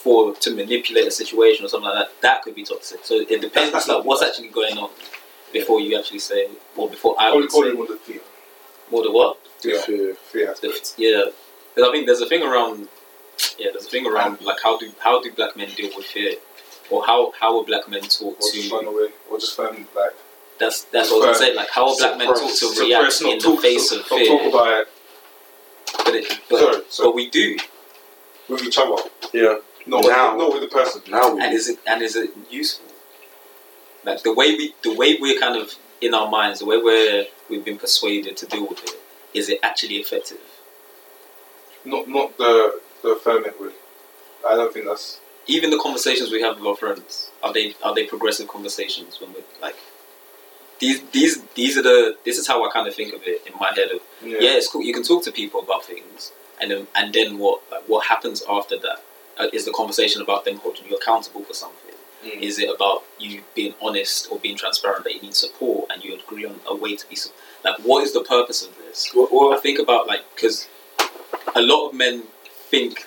for 0.03 0.35
to 0.35 0.55
manipulate 0.55 1.07
a 1.07 1.11
situation 1.11 1.65
or 1.65 1.69
something 1.69 1.89
like 1.91 2.07
that, 2.07 2.21
that 2.23 2.43
could 2.43 2.55
be 2.55 2.65
toxic. 2.65 3.01
So 3.05 3.15
it 3.17 3.41
depends 3.41 3.73
That's 3.73 3.89
like 3.89 4.05
what's 4.05 4.23
actually 4.23 4.49
going 4.49 4.79
on 4.79 4.91
before 5.53 5.81
you 5.81 5.99
actually 5.99 6.21
say, 6.21 6.49
or 6.77 6.89
before 6.89 7.15
I 7.19 7.29
I 7.29 7.31
would 7.33 7.41
would 7.43 7.51
call 7.51 7.65
say 7.65 7.73
more 7.73 7.87
the 7.87 7.97
fear. 7.97 8.21
more 8.91 9.03
the 9.03 9.11
what. 9.13 9.37
Fear. 9.61 9.81
fear. 9.83 10.15
Fear. 10.15 10.55
The- 10.61 10.93
yeah, 10.99 11.25
because 11.75 11.89
I 11.89 11.93
think 11.93 12.07
there's 12.07 12.21
a 12.21 12.27
thing 12.29 12.43
around. 12.43 12.89
Yeah, 13.59 13.69
there's 13.73 13.87
a 13.87 13.91
thing 13.91 14.07
around 14.07 14.41
like 14.43 14.59
how 14.63 14.79
do 14.79 14.91
how 15.01 15.21
do 15.23 15.33
black 15.33 15.57
men 15.57 15.69
deal 15.77 15.91
with 15.97 16.07
fear, 16.07 16.35
or 16.91 17.05
how 17.05 17.33
how 17.41 17.59
are 17.59 17.65
black 17.65 17.89
men 17.89 18.03
taught 18.03 18.37
Or 18.37 18.51
just 18.53 18.69
to? 18.71 18.77
run 18.77 18.87
away. 18.87 19.09
Or 19.31 19.39
just 19.39 19.57
find 19.57 19.79
like. 19.97 20.15
That's 20.61 20.83
that's 20.85 21.11
what 21.11 21.25
I 21.27 21.31
was 21.31 21.41
gonna. 21.41 21.55
Like 21.55 21.71
how 21.71 21.89
are 21.89 21.97
black 21.97 22.19
men 22.19 22.27
taught 22.29 22.57
to 22.57 22.67
react 22.81 23.23
not 23.23 23.33
in 23.33 23.39
the 23.39 23.45
talk- 23.45 23.63
face 23.63 23.91
of 23.93 23.99
not 23.99 24.09
fear? 24.09 24.27
talk 24.27 24.43
about 24.55 24.81
it 24.81 24.89
But 26.05 26.15
it, 26.15 26.41
but, 26.51 26.59
Sorry, 26.59 26.83
sorry. 26.89 27.09
but 27.09 27.15
we 27.15 27.31
do. 27.31 27.57
with 28.49 28.63
each 28.65 28.79
other. 28.79 28.97
Yeah. 29.33 29.57
Not, 29.89 30.05
Now. 30.05 30.37
with, 30.37 30.39
not 30.39 30.53
with 30.53 30.63
the 30.63 30.69
person. 30.69 31.03
Now 31.11 31.39
and 31.39 31.55
is 31.55 31.69
it 31.69 31.79
and 31.87 32.03
is 32.03 32.15
it 32.15 32.31
useful? 32.51 32.87
Like 34.05 34.23
the 34.23 34.35
way 34.35 34.55
we 34.55 34.75
the 34.83 34.95
way 34.95 35.17
we're 35.21 35.41
kind 35.41 35.57
of 35.57 35.75
in 36.01 36.15
our 36.15 36.31
minds, 36.31 36.61
the 36.61 36.67
way 36.67 36.77
we're 36.77 37.27
we've 37.49 37.65
been 37.65 37.79
persuaded 37.79 38.37
to 38.37 38.47
deal 38.47 38.69
with 38.69 38.83
it, 38.85 39.01
is 39.35 39.49
it 39.49 39.59
actually 39.63 39.97
effective? 39.97 40.41
Not 41.85 42.09
not 42.09 42.37
the 42.37 42.81
the 43.03 43.11
affirmative 43.11 43.59
way. 43.61 43.71
I 44.47 44.55
don't 44.57 44.73
think 44.73 44.87
that's. 44.87 45.21
Even 45.47 45.71
the 45.71 45.79
conversations 45.79 46.31
we 46.31 46.43
have 46.43 46.59
with 46.59 46.67
our 46.67 46.77
friends 46.77 47.31
are 47.43 47.55
they 47.55 47.75
are 47.83 47.95
they 47.95 48.05
progressive 48.05 48.49
conversations 48.49 49.19
when 49.19 49.33
we're 49.33 49.45
like 49.63 49.77
these 50.79 51.03
these 51.11 51.43
these 51.55 51.79
are 51.79 51.83
the 51.83 52.17
this 52.27 52.37
is 52.39 52.47
how 52.47 52.63
I 52.69 52.71
kind 52.71 52.87
of 52.87 52.95
think 52.95 53.15
of 53.15 53.23
it 53.25 53.47
in 53.47 53.55
my 53.59 53.73
head 53.75 53.91
of 53.91 54.01
yeah, 54.23 54.57
it's 54.59 54.69
cool 54.69 54.83
you 54.83 54.93
can 54.93 55.03
talk 55.03 55.25
to 55.25 55.33
people 55.33 55.61
about 55.61 55.87
things 55.87 56.33
and 56.61 56.71
then 56.71 56.87
and 56.95 57.15
then 57.15 57.39
what 57.39 57.63
like, 57.71 57.89
what 57.89 58.07
happens 58.07 58.43
after 58.47 58.79
that 58.79 59.03
is 59.53 59.65
the 59.65 59.73
conversation 59.73 60.21
about 60.23 60.45
them 60.45 60.57
holding 60.59 60.87
you 60.89 60.97
accountable 60.97 61.43
for 61.45 61.55
something 61.55 61.89
Mm. 62.25 62.43
Is 62.43 62.59
it 62.59 62.69
about 62.69 63.05
you 63.21 63.43
being 63.55 63.75
honest 63.81 64.27
or 64.31 64.41
being 64.41 64.57
transparent 64.57 65.05
that 65.05 65.15
you 65.15 65.23
need 65.23 65.35
support 65.37 65.89
and 65.91 66.03
you 66.05 66.17
agree 66.19 66.45
on 66.45 66.59
a 66.67 66.75
way 66.75 66.97
to 66.97 67.09
be 67.09 67.15
su- 67.15 67.31
like 67.65 67.77
what 67.81 68.03
is 68.03 68.13
the 68.13 68.25
purpose 68.25 68.61
of 68.67 68.77
this? 68.79 69.13
Well, 69.15 69.29
well, 69.31 69.55
I 69.55 69.59
think 69.59 69.79
about 69.79 70.09
like 70.09 70.23
because 70.35 70.69
a 71.55 71.63
lot 71.63 71.89
of 71.89 71.95
men 71.95 72.25
think 72.47 73.07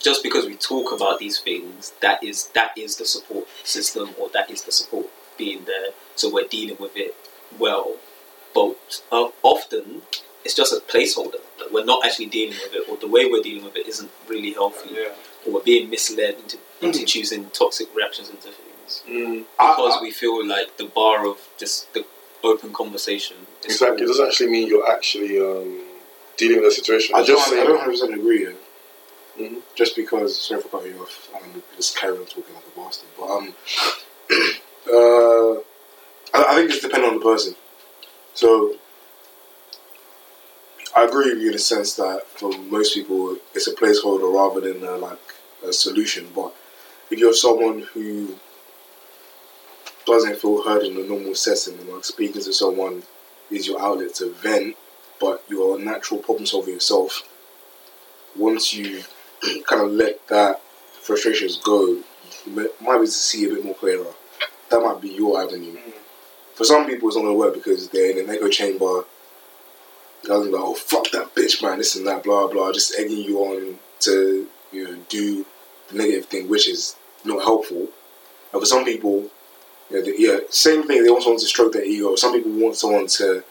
just 0.00 0.22
because 0.22 0.46
we 0.46 0.54
talk 0.54 0.92
about 0.92 1.18
these 1.18 1.40
things 1.40 1.92
that 2.00 2.22
is 2.22 2.46
that 2.54 2.70
is 2.78 2.96
the 2.96 3.04
support 3.04 3.48
system 3.64 4.10
or 4.18 4.28
that 4.30 4.48
is 4.50 4.62
the 4.62 4.72
support 4.72 5.06
being 5.36 5.64
there 5.64 5.88
so 6.14 6.32
we're 6.32 6.46
dealing 6.46 6.76
with 6.78 6.96
it 6.96 7.14
well 7.58 7.96
but 8.54 9.02
uh, 9.10 9.28
often 9.42 10.02
it's 10.44 10.54
just 10.54 10.72
a 10.72 10.76
placeholder 10.92 11.40
like 11.60 11.70
we're 11.72 11.84
not 11.84 12.04
actually 12.06 12.26
dealing 12.26 12.56
with 12.62 12.74
it 12.74 12.88
or 12.88 12.96
the 12.98 13.08
way 13.08 13.26
we're 13.30 13.42
dealing 13.42 13.64
with 13.64 13.76
it 13.76 13.86
isn't 13.86 14.10
really 14.28 14.52
healthy 14.52 14.90
Yeah. 14.94 15.08
Or 15.46 15.52
we're 15.54 15.62
being 15.62 15.88
misled 15.90 16.34
into, 16.42 16.58
into 16.80 17.04
choosing 17.04 17.50
toxic 17.50 17.88
reactions 17.94 18.28
into 18.30 18.48
things 18.48 19.02
Mm. 19.08 19.44
because 19.58 19.96
I- 19.96 20.02
we 20.02 20.10
feel 20.12 20.44
like 20.46 20.76
the 20.76 20.84
bar 20.84 21.26
of 21.26 21.38
just 21.58 21.92
the 21.94 22.04
open 22.44 22.72
conversation 22.72 23.36
is 23.64 23.72
Exactly. 23.74 24.04
It 24.04 24.06
doesn't 24.06 24.26
actually 24.28 24.50
mean 24.50 24.68
you're 24.68 24.88
actually 24.96 25.40
um, 25.40 25.80
dealing 26.36 26.60
with 26.62 26.72
a 26.72 26.74
situation. 26.74 27.14
I 27.16 27.20
It's 27.20 27.28
don't, 27.28 27.38
just 27.38 27.52
I 27.52 27.64
don't 27.64 27.80
100% 27.80 28.14
agree. 28.14 28.44
Yeah. 28.44 28.52
Mhm. 29.48 29.60
Just 29.74 29.96
because, 29.96 30.40
sorry 30.40 30.60
for 30.62 30.68
cutting 30.68 30.94
you 30.94 31.02
off, 31.02 31.28
I'm 31.34 31.62
just 31.76 31.96
carry 31.98 32.16
on 32.16 32.26
talking 32.26 32.54
like 32.54 32.64
a 32.74 32.80
bastard. 32.80 33.08
But 33.18 33.28
um, 33.36 33.54
uh, 34.96 35.54
I, 36.36 36.44
I 36.50 36.54
think 36.54 36.70
it's 36.70 36.80
dependent 36.80 37.12
on 37.14 37.18
the 37.18 37.24
person. 37.24 37.54
So 38.34 38.76
I 40.94 41.04
agree 41.04 41.30
with 41.32 41.40
you 41.42 41.48
in 41.48 41.52
the 41.52 41.58
sense 41.58 41.94
that 41.96 42.26
for 42.28 42.50
most 42.76 42.94
people, 42.94 43.36
it's 43.54 43.66
a 43.66 43.74
placeholder 43.74 44.32
rather 44.32 44.60
than 44.60 44.86
uh, 44.86 44.96
like 44.96 45.18
a 45.64 45.72
solution. 45.72 46.28
But 46.34 46.54
if 47.10 47.18
you're 47.18 47.34
someone 47.34 47.82
who 47.92 48.36
doesn't 50.06 50.38
feel 50.38 50.62
heard 50.62 50.84
in 50.84 50.96
a 50.96 51.04
normal 51.06 51.34
setting, 51.34 51.78
and 51.78 51.88
like 51.88 52.04
speaking 52.04 52.42
to 52.42 52.52
someone 52.52 53.02
is 53.50 53.66
your 53.66 53.80
outlet 53.80 54.14
to 54.14 54.30
vent, 54.30 54.76
but 55.20 55.42
you're 55.48 55.78
a 55.78 55.82
natural 55.82 56.20
problem 56.20 56.46
solver 56.46 56.70
yourself. 56.70 57.28
Once 58.36 58.74
you 58.74 59.02
kind 59.66 59.82
of 59.82 59.90
let 59.90 60.26
that 60.28 60.60
frustrations 61.00 61.56
go, 61.58 61.86
you 61.86 62.52
might 62.52 62.70
be 62.80 62.88
able 62.88 63.04
to 63.04 63.10
see 63.10 63.46
a 63.46 63.54
bit 63.54 63.64
more 63.64 63.74
clearer. 63.74 64.12
That 64.70 64.80
might 64.80 65.00
be 65.00 65.10
your 65.10 65.40
avenue. 65.40 65.76
Mm. 65.76 65.92
for 66.54 66.64
some 66.64 66.86
people 66.86 67.08
it's 67.08 67.16
not 67.16 67.22
gonna 67.22 67.34
work 67.34 67.54
because 67.54 67.88
they're 67.88 68.10
in 68.10 68.24
an 68.24 68.34
echo 68.34 68.48
chamber. 68.48 69.04
Guys 70.24 70.46
are 70.46 70.50
like, 70.50 70.60
oh 70.60 70.74
fuck 70.74 71.10
that 71.12 71.34
bitch, 71.34 71.62
man, 71.62 71.78
this 71.78 71.94
and 71.96 72.06
that, 72.06 72.24
blah 72.24 72.48
blah, 72.48 72.72
just 72.72 72.98
egging 72.98 73.18
you 73.18 73.38
on 73.38 73.78
to 74.00 74.48
you 74.72 74.84
know 74.84 74.98
do 75.08 75.44
the 75.88 75.96
negative 75.96 76.26
thing, 76.26 76.48
which 76.48 76.68
is 76.68 76.96
not 77.24 77.42
helpful. 77.42 77.88
And 78.52 78.62
for 78.62 78.66
some 78.66 78.84
people, 78.84 79.30
you 79.90 79.96
know, 79.96 80.02
they, 80.02 80.14
yeah, 80.18 80.38
same 80.50 80.84
thing. 80.86 81.02
They 81.02 81.08
also 81.08 81.30
want 81.30 81.40
someone 81.40 81.40
to 81.40 81.46
stroke 81.46 81.72
their 81.72 81.84
ego. 81.84 82.16
Some 82.16 82.32
people 82.32 82.52
want 82.52 82.76
someone 82.76 83.06
to 83.06 83.44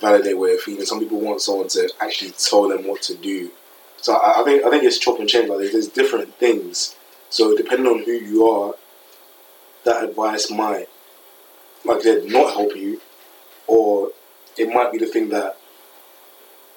validate 0.00 0.38
what 0.38 0.48
they're 0.48 0.58
feeling. 0.58 0.84
Some 0.84 1.00
people 1.00 1.20
want 1.20 1.40
someone 1.40 1.68
to 1.68 1.90
actually 2.00 2.32
tell 2.32 2.68
them 2.68 2.86
what 2.86 3.02
to 3.02 3.14
do. 3.14 3.50
So 3.96 4.14
I, 4.14 4.40
I 4.40 4.44
think 4.44 4.64
I 4.64 4.70
think 4.70 4.84
it's 4.84 4.98
chop 4.98 5.18
and 5.18 5.28
change. 5.28 5.48
Like 5.48 5.58
there's, 5.58 5.72
there's 5.72 5.88
different 5.88 6.34
things. 6.34 6.96
So 7.30 7.56
depending 7.56 7.86
on 7.86 8.04
who 8.04 8.12
you 8.12 8.48
are, 8.48 8.74
that 9.84 10.04
advice 10.04 10.50
might, 10.50 10.88
like 11.84 11.98
I 11.98 12.02
said, 12.02 12.24
not 12.26 12.52
help 12.52 12.76
you, 12.76 13.00
or 13.66 14.10
it 14.56 14.72
might 14.72 14.92
be 14.92 14.98
the 14.98 15.06
thing 15.06 15.30
that 15.30 15.56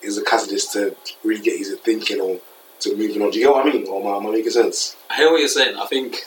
is 0.01 0.17
a 0.17 0.23
catalyst 0.23 0.73
to 0.73 0.95
really 1.23 1.41
get 1.41 1.59
you 1.59 1.65
to 1.65 1.75
thinking 1.75 2.19
or 2.19 2.39
to 2.81 2.95
moving 2.95 3.21
on. 3.21 3.31
Do 3.31 3.39
you 3.39 3.45
get 3.47 3.53
what 3.53 3.65
I 3.67 3.69
mean? 3.71 3.87
Or 3.87 4.17
am 4.17 4.27
I, 4.27 4.31
making 4.31 4.51
sense? 4.51 4.95
I 5.09 5.15
hear 5.15 5.31
what 5.31 5.39
you're 5.39 5.47
saying. 5.47 5.77
I 5.77 5.85
think, 5.87 6.25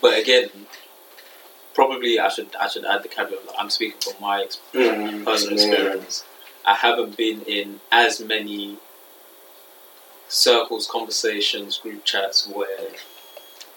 but 0.00 0.18
again, 0.18 0.48
probably 1.74 2.18
I 2.18 2.28
should 2.28 2.54
I 2.56 2.68
should 2.68 2.84
add 2.84 3.02
the 3.02 3.08
caveat. 3.08 3.46
That 3.46 3.54
I'm 3.58 3.70
speaking 3.70 4.00
from 4.00 4.20
my 4.20 4.42
ex- 4.42 4.60
Mm, 4.72 5.24
personal 5.24 5.54
experience. 5.54 6.24
I 6.64 6.74
haven't 6.74 7.16
been 7.16 7.42
in 7.42 7.80
as 7.90 8.20
many 8.20 8.78
circles, 10.28 10.86
conversations, 10.90 11.78
group 11.78 12.04
chats 12.04 12.46
where 12.46 12.88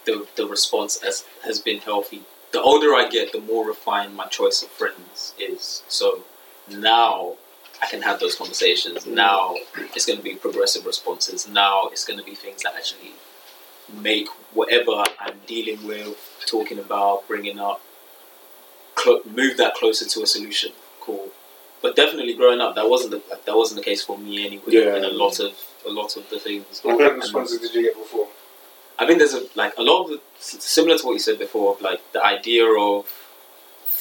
the 0.05 0.27
the 0.35 0.47
response 0.47 1.01
has 1.01 1.25
has 1.43 1.59
been 1.59 1.79
healthy. 1.79 2.23
The 2.51 2.61
older 2.61 2.93
I 2.93 3.07
get, 3.09 3.31
the 3.31 3.39
more 3.39 3.65
refined 3.65 4.15
my 4.15 4.25
choice 4.27 4.61
of 4.61 4.69
friends 4.69 5.33
is. 5.39 5.83
So 5.87 6.23
now 6.69 7.37
I 7.81 7.87
can 7.87 8.01
have 8.01 8.19
those 8.19 8.35
conversations. 8.35 9.05
Now 9.05 9.55
it's 9.95 10.05
going 10.05 10.17
to 10.17 10.23
be 10.23 10.35
progressive 10.35 10.85
responses. 10.85 11.47
Now 11.47 11.89
it's 11.91 12.05
going 12.05 12.19
to 12.19 12.25
be 12.25 12.35
things 12.35 12.63
that 12.63 12.75
actually 12.75 13.13
make 14.01 14.27
whatever 14.53 15.03
I'm 15.19 15.39
dealing 15.47 15.85
with, 15.85 16.17
talking 16.45 16.79
about, 16.79 17.27
bringing 17.27 17.59
up, 17.59 17.81
clo- 18.95 19.21
move 19.25 19.57
that 19.57 19.73
closer 19.73 20.05
to 20.05 20.21
a 20.21 20.27
solution. 20.27 20.71
Cool. 20.99 21.29
But 21.81 21.95
definitely 21.95 22.35
growing 22.35 22.61
up, 22.61 22.75
that 22.75 22.87
wasn't 22.87 23.11
the, 23.11 23.37
that 23.45 23.55
wasn't 23.55 23.79
the 23.79 23.85
case 23.85 24.03
for 24.03 24.17
me 24.17 24.45
anyway. 24.45 24.63
Yeah. 24.67 24.97
In 24.97 25.03
a 25.03 25.09
lot 25.09 25.39
of 25.39 25.53
a 25.85 25.89
lot 25.89 26.15
of 26.15 26.29
the 26.29 26.39
things. 26.39 26.79
What 26.83 26.99
kind 26.99 27.11
of 27.11 27.17
responses 27.17 27.59
did 27.59 27.73
you 27.73 27.81
get 27.81 27.95
before? 27.95 28.27
I 28.99 29.07
think 29.07 29.17
there's 29.17 29.33
a 29.33 29.47
like 29.55 29.75
a 29.77 29.81
lot 29.81 30.03
of 30.03 30.09
the 30.11 30.21
similar 30.37 30.97
to 30.99 31.05
what 31.05 31.13
you 31.13 31.19
said 31.19 31.39
before, 31.39 31.73
of, 31.73 31.81
like 31.81 31.99
the 32.13 32.23
idea 32.23 32.65
of 32.65 33.07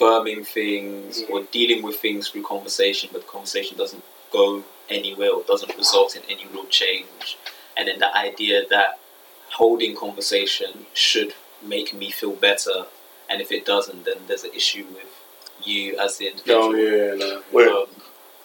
firming 0.00 0.46
things 0.46 1.22
or 1.30 1.42
dealing 1.52 1.82
with 1.82 1.96
things 1.96 2.28
through 2.28 2.42
conversation, 2.42 3.10
but 3.12 3.22
the 3.22 3.28
conversation 3.28 3.76
doesn't 3.76 4.02
go 4.32 4.64
anywhere 4.88 5.30
or 5.32 5.42
doesn't 5.46 5.76
result 5.76 6.16
in 6.16 6.22
any 6.28 6.46
real 6.52 6.66
change. 6.66 7.36
And 7.76 7.88
then 7.88 7.98
the 7.98 8.16
idea 8.16 8.62
that 8.70 8.98
holding 9.50 9.96
conversation 9.96 10.86
should 10.94 11.34
make 11.64 11.92
me 11.94 12.10
feel 12.10 12.32
better, 12.32 12.86
and 13.28 13.40
if 13.40 13.52
it 13.52 13.64
doesn't, 13.64 14.04
then 14.04 14.16
there's 14.26 14.44
an 14.44 14.52
issue 14.54 14.86
with 14.94 15.10
you 15.64 15.98
as 15.98 16.16
the 16.18 16.28
individual. 16.28 16.64
Oh 16.64 16.74
yeah, 16.74 17.14
no. 17.14 17.42
Wait, 17.52 17.68
Um, 17.68 17.86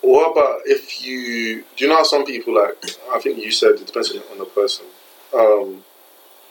what 0.01 0.31
about 0.31 0.61
if 0.65 1.03
you? 1.03 1.63
Do 1.75 1.85
you 1.85 1.87
know 1.87 1.97
how 1.97 2.03
some 2.03 2.25
people 2.25 2.55
like? 2.55 2.75
I 3.11 3.19
think 3.19 3.43
you 3.43 3.51
said 3.51 3.71
it 3.71 3.87
depends 3.87 4.11
on 4.31 4.37
the 4.37 4.45
person. 4.45 4.85
Um, 5.33 5.83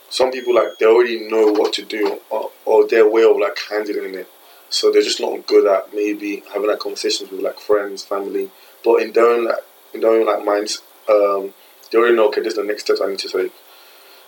some 0.09 0.31
people 0.31 0.53
like 0.55 0.77
they 0.79 0.85
already 0.85 1.27
know 1.29 1.51
what 1.51 1.73
to 1.73 1.83
do, 1.83 2.19
or, 2.29 2.51
or 2.65 2.87
their 2.87 3.07
way 3.09 3.23
of 3.23 3.37
like 3.37 3.57
handling 3.69 4.15
it. 4.15 4.29
So 4.69 4.91
they're 4.91 5.01
just 5.01 5.21
not 5.21 5.47
good 5.47 5.67
at 5.67 5.93
maybe 5.93 6.43
having 6.53 6.69
like 6.69 6.79
conversations 6.79 7.31
with 7.31 7.41
like 7.41 7.59
friends, 7.59 8.03
family. 8.03 8.49
But 8.83 9.01
in 9.01 9.13
their 9.13 9.25
own 9.25 9.45
like, 9.45 9.63
in 9.93 10.01
their 10.01 10.11
own 10.11 10.25
like 10.25 10.43
minds, 10.43 10.81
um, 11.09 11.53
they 11.91 11.97
already 11.97 12.15
know. 12.15 12.27
Okay, 12.27 12.41
this 12.41 12.53
is 12.53 12.57
the 12.57 12.63
next 12.63 12.83
steps 12.83 13.01
I 13.01 13.07
need 13.07 13.19
to 13.19 13.29
take. 13.29 13.51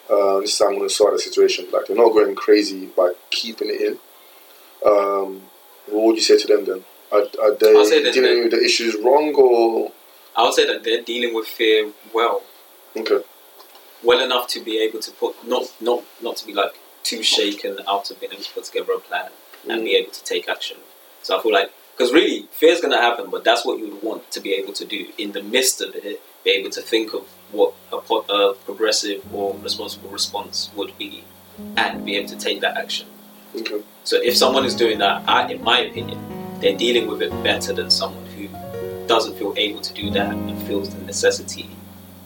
Uh, 0.10 0.40
this 0.40 0.54
is 0.54 0.60
how 0.60 0.70
I'm 0.70 0.80
to 0.80 0.90
sort 0.90 1.14
the 1.14 1.20
situation. 1.20 1.68
Like 1.72 1.88
they're 1.88 1.98
not 1.98 2.14
going 2.14 2.36
crazy 2.36 2.86
by 2.86 3.14
keeping 3.30 3.70
it 3.70 3.82
in. 3.82 4.00
Um, 4.86 5.42
what 5.88 6.06
would 6.06 6.16
you 6.16 6.22
say 6.22 6.38
to 6.38 6.48
them 6.48 6.66
then? 6.66 6.84
Are, 7.12 7.22
are 7.42 7.56
they 7.56 7.76
I'll 7.76 7.86
say 7.86 8.04
that 8.04 8.14
dealing 8.14 8.44
with 8.44 8.52
the 8.52 8.64
issues 8.64 8.96
wrong 8.96 9.34
or 9.36 9.92
I 10.36 10.44
would 10.44 10.54
say 10.54 10.68
that 10.68 10.84
they're 10.84 11.02
dealing 11.02 11.34
with 11.34 11.48
fear 11.48 11.92
well. 12.14 12.44
okay? 12.96 13.22
well 14.04 14.24
enough 14.24 14.48
to 14.48 14.64
be 14.64 14.78
able 14.80 15.00
to 15.00 15.12
put 15.12 15.36
not 15.48 15.72
not 15.82 16.04
not 16.22 16.38
to 16.38 16.46
be 16.46 16.54
like 16.54 16.78
too 17.04 17.24
shaken 17.24 17.78
out 17.88 18.12
of 18.12 18.20
being 18.20 18.34
able 18.34 18.44
to 18.44 18.52
put 18.52 18.64
together 18.66 18.94
a 18.94 19.00
plan 19.00 19.32
and 19.70 19.84
be 19.84 19.96
able 19.96 20.12
to 20.12 20.24
take 20.24 20.50
action. 20.50 20.78
So 21.24 21.38
I 21.38 21.44
feel 21.44 21.52
like 21.52 21.72
because 21.98 22.14
really 22.14 22.44
fear 22.52 22.72
is 22.72 22.80
going 22.80 22.94
to 22.94 23.02
happen, 23.02 23.30
but 23.32 23.44
that's 23.44 23.66
what 23.66 23.80
you 23.80 23.90
would 23.90 24.04
want 24.04 24.30
to 24.32 24.40
be 24.40 24.54
able 24.54 24.74
to 24.74 24.86
do 24.86 25.08
in 25.18 25.32
the 25.32 25.42
midst 25.42 25.82
of 25.82 25.96
it. 25.96 26.22
Be 26.44 26.52
able 26.52 26.70
to 26.70 26.82
think 26.82 27.14
of 27.14 27.28
what 27.52 27.74
a, 27.92 27.98
a 27.98 28.54
progressive 28.54 29.24
or 29.34 29.56
responsible 29.58 30.10
response 30.10 30.70
would 30.76 30.96
be, 30.98 31.24
and 31.76 32.06
be 32.06 32.16
able 32.16 32.30
to 32.30 32.38
take 32.38 32.62
that 32.62 32.78
action. 32.78 33.08
Okay. 33.56 33.82
So 34.04 34.22
if 34.22 34.38
someone 34.38 34.66
is 34.66 34.76
doing 34.76 35.00
that, 35.00 35.28
I, 35.28 35.52
in 35.52 35.64
my 35.64 35.80
opinion, 35.80 36.20
they're 36.60 36.78
dealing 36.78 37.08
with 37.08 37.22
it 37.22 37.32
better 37.44 37.74
than 37.74 37.90
someone 37.90 38.26
who 38.28 38.48
doesn't 39.08 39.36
feel 39.38 39.54
able 39.58 39.82
to 39.82 39.94
do 39.94 40.12
that 40.12 40.32
and 40.32 40.62
feels 40.64 40.94
the 40.94 41.02
necessity 41.04 41.70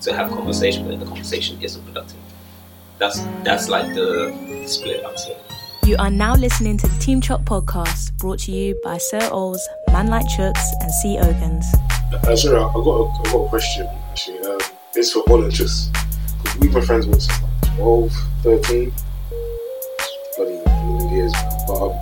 to 0.02 0.14
have 0.14 0.30
conversation, 0.32 0.88
but 0.88 1.00
the 1.00 1.06
conversation 1.06 1.62
isn't 1.62 1.84
productive. 1.86 2.20
That's 2.98 3.20
that's 3.44 3.70
like 3.70 3.94
the 3.96 4.34
split. 4.68 5.04
I'm 5.06 5.18
say. 5.18 5.38
You 5.92 5.98
are 5.98 6.10
now 6.10 6.36
listening 6.36 6.78
to 6.78 6.88
the 6.88 6.98
Team 7.00 7.20
Chop 7.20 7.42
podcast 7.44 8.18
brought 8.18 8.40
to 8.40 8.54
you 8.54 8.80
by 8.82 8.98
Sir 8.98 9.28
Oles, 9.30 9.60
Man 9.92 10.08
Like 10.08 10.26
Chooks, 10.26 10.64
and 10.80 10.90
C. 10.90 11.18
Ogans. 11.18 11.66
Uh, 12.14 12.34
sorry, 12.34 12.56
I 12.60 12.72
got 12.72 12.88
a, 12.88 13.10
I 13.10 13.24
got 13.34 13.46
a 13.46 13.50
question 13.50 13.88
actually. 14.10 14.40
Um, 14.40 14.58
it's 14.96 15.12
for 15.12 15.20
all 15.24 15.44
interests. 15.44 15.90
'Cause 16.46 16.58
We've 16.60 16.72
been 16.72 16.82
friends 16.82 17.08
since 17.08 17.28
like 17.42 17.76
12, 17.76 18.10
13, 18.44 18.94
bloody 20.38 21.14
years. 21.14 21.34
But 21.68 21.82
um, 21.82 22.00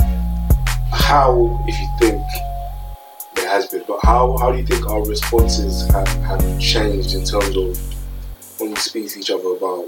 how, 0.91 1.59
if 1.67 1.79
you 1.79 1.89
think 1.99 2.23
there 3.37 3.49
has 3.49 3.65
been, 3.69 3.83
but 3.87 4.01
how 4.03 4.37
how 4.37 4.51
do 4.51 4.59
you 4.59 4.67
think 4.67 4.87
our 4.87 5.03
responses 5.03 5.87
have, 5.89 6.07
have 6.29 6.59
changed 6.59 7.15
in 7.15 7.25
terms 7.25 7.57
of 7.57 8.59
when 8.59 8.69
we 8.69 8.75
speak 8.75 9.09
to 9.13 9.19
each 9.19 9.31
other 9.31 9.47
about 9.57 9.85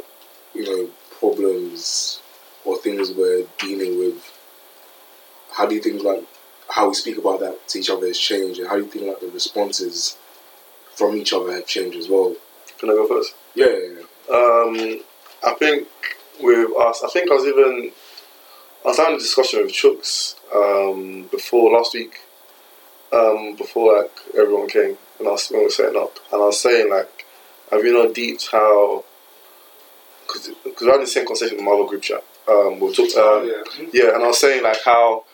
you 0.55 0.63
know 0.65 0.89
problems 1.19 2.17
or 2.63 2.77
things 2.77 3.11
we're 3.17 3.43
dealing? 3.57 3.80
How 5.61 5.67
do 5.67 5.75
you 5.75 5.81
think 5.81 6.01
like 6.01 6.23
how 6.69 6.87
we 6.87 6.95
speak 6.95 7.19
about 7.19 7.39
that 7.41 7.67
to 7.67 7.77
each 7.77 7.91
other 7.91 8.07
has 8.07 8.17
changed, 8.17 8.59
and 8.59 8.67
how 8.67 8.77
do 8.77 8.81
you 8.81 8.87
think 8.87 9.05
like 9.05 9.19
the 9.19 9.27
responses 9.27 10.17
from 10.95 11.15
each 11.15 11.33
other 11.33 11.51
have 11.51 11.67
changed 11.67 11.95
as 11.95 12.09
well? 12.09 12.35
Can 12.79 12.89
I 12.89 12.93
go 12.93 13.07
first? 13.07 13.35
Yeah, 13.53 13.67
yeah, 13.67 13.99
yeah. 13.99 14.35
Um, 14.35 15.03
I 15.43 15.53
think 15.53 15.87
with 16.41 16.71
us, 16.75 17.03
I 17.03 17.09
think 17.09 17.29
I 17.29 17.35
was 17.35 17.45
even 17.45 17.91
I 18.83 18.87
was 18.87 18.97
having 18.97 19.17
a 19.17 19.19
discussion 19.19 19.61
with 19.61 19.71
Chooks 19.71 20.33
um, 20.51 21.27
before 21.29 21.77
last 21.77 21.93
week, 21.93 22.19
um, 23.13 23.55
before 23.55 24.01
like 24.01 24.17
everyone 24.35 24.67
came, 24.67 24.97
and 25.19 25.27
I 25.27 25.31
was 25.31 25.47
when 25.49 25.59
we 25.59 25.65
were 25.65 25.69
setting 25.69 26.01
up, 26.01 26.17
and 26.33 26.41
I 26.41 26.45
was 26.45 26.59
saying 26.59 26.89
like, 26.89 27.23
have 27.69 27.85
you 27.85 27.93
not 27.93 28.15
deeped 28.15 28.49
how? 28.51 29.05
Because 30.23 30.49
we're 30.65 30.87
having 30.87 31.01
the 31.01 31.07
same 31.07 31.27
conversation 31.27 31.59
in 31.59 31.65
my 31.65 31.71
other 31.73 31.87
group 31.87 32.01
chat. 32.01 32.23
Um, 32.47 32.79
we 32.79 32.91
talked. 32.93 33.15
Um, 33.15 33.47
yeah. 33.47 33.85
yeah, 33.93 34.15
and 34.15 34.23
I 34.23 34.27
was 34.27 34.39
saying 34.39 34.63
like 34.63 34.79
how, 34.83 35.25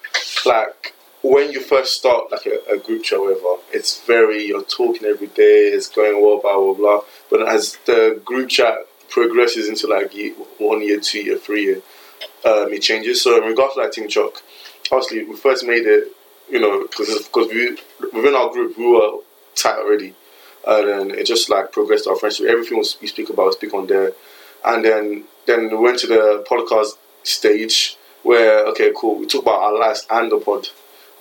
like 0.48 0.94
when 1.22 1.52
you 1.52 1.60
first 1.60 1.96
start 1.96 2.32
like 2.32 2.46
a, 2.46 2.74
a 2.74 2.78
group 2.78 3.04
chat, 3.04 3.20
whatever, 3.20 3.62
it's 3.72 4.02
very 4.06 4.46
you're 4.46 4.64
talking 4.64 5.06
every 5.06 5.28
day, 5.28 5.68
it's 5.68 5.90
going 5.90 6.22
well, 6.24 6.40
blah 6.40 6.58
blah 6.58 6.74
blah. 6.74 7.02
But 7.30 7.48
as 7.48 7.78
the 7.86 8.22
group 8.24 8.50
chat 8.50 8.76
progresses 9.10 9.68
into 9.70 9.88
like 9.88 10.14
year, 10.16 10.34
one 10.58 10.82
year, 10.82 11.00
two 11.00 11.20
year, 11.20 11.38
three 11.38 11.64
year, 11.64 11.82
um, 12.46 12.72
it 12.74 12.82
changes. 12.82 13.22
So 13.22 13.38
in 13.38 13.44
regards 13.44 13.76
to 13.76 13.82
like 13.82 13.92
Team 13.92 14.08
Chalk, 14.08 14.42
obviously 14.92 15.24
we 15.26 15.36
first 15.36 15.66
made 15.66 15.86
it, 15.86 16.08
you 16.50 16.60
know, 16.60 16.84
because 16.84 17.10
because 17.24 17.48
we 17.50 17.78
within 18.14 18.36
our 18.36 18.52
group 18.52 18.78
we 18.78 18.88
were 18.88 19.20
tight 19.56 19.80
already, 19.80 20.14
and 20.68 20.88
then 20.88 21.12
it 21.12 21.26
just 21.26 21.50
like 21.50 21.72
progressed 21.72 22.08
our 22.08 22.16
friendship. 22.16 22.48
Everything 22.48 22.78
we 22.78 23.08
speak 23.08 23.30
about, 23.30 23.48
we 23.48 23.52
speak 23.54 23.74
on 23.74 23.88
there, 23.88 24.14
and 24.66 24.86
then 24.86 25.24
then 25.46 25.70
we 25.70 25.78
went 25.78 26.00
to 26.00 26.08
the 26.08 26.46
podcast 26.50 26.98
stage 27.24 27.98
where 28.28 28.66
okay, 28.68 28.92
cool, 28.96 29.16
we 29.20 29.26
talk 29.26 29.42
about 29.44 29.62
our 29.62 29.80
lives 29.80 30.06
and 30.10 30.32
the 30.32 30.38
pod, 30.38 30.68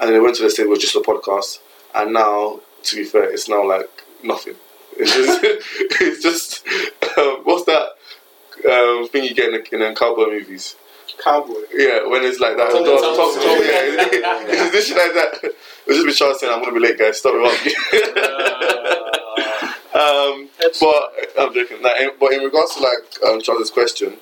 and 0.01 0.09
then 0.09 0.15
we 0.15 0.21
went 0.21 0.37
to 0.37 0.43
the 0.43 0.51
stage 0.51 0.67
where 0.67 0.75
it's 0.75 0.83
just 0.85 0.97
a 0.97 1.01
podcast, 1.01 1.61
and 1.95 2.13
now 2.13 2.61
to 2.83 2.97
be 2.97 3.05
fair, 3.05 3.25
it's 3.33 3.49
now 3.49 3.67
like 3.67 3.91
nothing. 4.23 4.55
It's 4.99 5.13
just, 5.15 5.41
it's 6.01 6.23
just 6.23 6.67
um, 7.19 7.43
what's 7.45 7.65
that 7.67 7.89
um, 8.73 9.07
thing 9.11 9.25
you 9.25 9.35
get 9.35 9.53
in, 9.53 9.61
the, 9.61 9.75
in 9.75 9.81
the 9.81 9.95
cowboy 9.99 10.29
movies? 10.31 10.75
Cowboy. 11.23 11.53
Yeah, 11.75 12.07
when 12.09 12.25
it's 12.25 12.41
like 12.41 12.57
that. 12.57 12.71
Tom- 12.73 12.83
Tom, 12.85 12.97
Tom- 12.97 13.17
Tom, 13.17 13.35
Tom- 13.35 13.43
Tom, 13.45 13.59
yeah, 13.61 14.63
it's 14.65 14.71
this 14.73 14.89
shit 14.89 14.97
like 14.97 15.13
that. 15.15 15.45
It 15.45 15.55
was 15.87 15.97
just 15.99 16.07
be 16.07 16.13
Charles 16.15 16.41
saying, 16.41 16.53
"I'm 16.53 16.61
gonna 16.61 16.73
be 16.73 16.81
late, 16.81 16.99
guys. 16.99 17.19
Stop 17.19 17.35
it 17.37 17.45
up." 17.45 17.53
um, 20.03 20.49
but 20.81 21.03
I'm 21.39 21.53
joking. 21.55 21.83
Like, 21.83 22.01
in- 22.01 22.17
but 22.19 22.33
in 22.33 22.41
regards 22.41 22.75
to 22.77 22.81
like 22.83 23.05
um, 23.27 23.41
Charles's 23.43 23.71
question, 23.71 24.17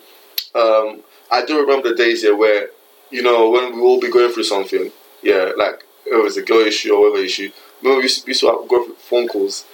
um, 0.54 1.02
I 1.30 1.44
do 1.46 1.60
remember 1.60 1.90
the 1.90 1.94
days 1.96 2.22
here 2.22 2.36
where 2.36 2.68
you 3.14 3.22
know 3.22 3.48
when 3.50 3.74
we 3.74 3.80
all 3.80 4.00
be 4.00 4.10
going 4.10 4.32
through 4.32 4.44
something. 4.44 4.90
Yeah, 5.22 5.52
like 5.56 5.84
it 6.06 6.22
was 6.22 6.36
a 6.36 6.42
girl 6.42 6.60
issue 6.60 6.92
or 6.94 7.00
whatever 7.02 7.24
issue. 7.24 7.50
Remember, 7.80 7.98
we 7.98 8.04
used 8.04 8.18
to, 8.20 8.26
we 8.26 8.30
used 8.30 8.40
to 8.40 8.46
have, 8.48 8.68
go 8.68 8.84
for 8.86 8.94
phone 9.10 9.28
calls. 9.28 9.64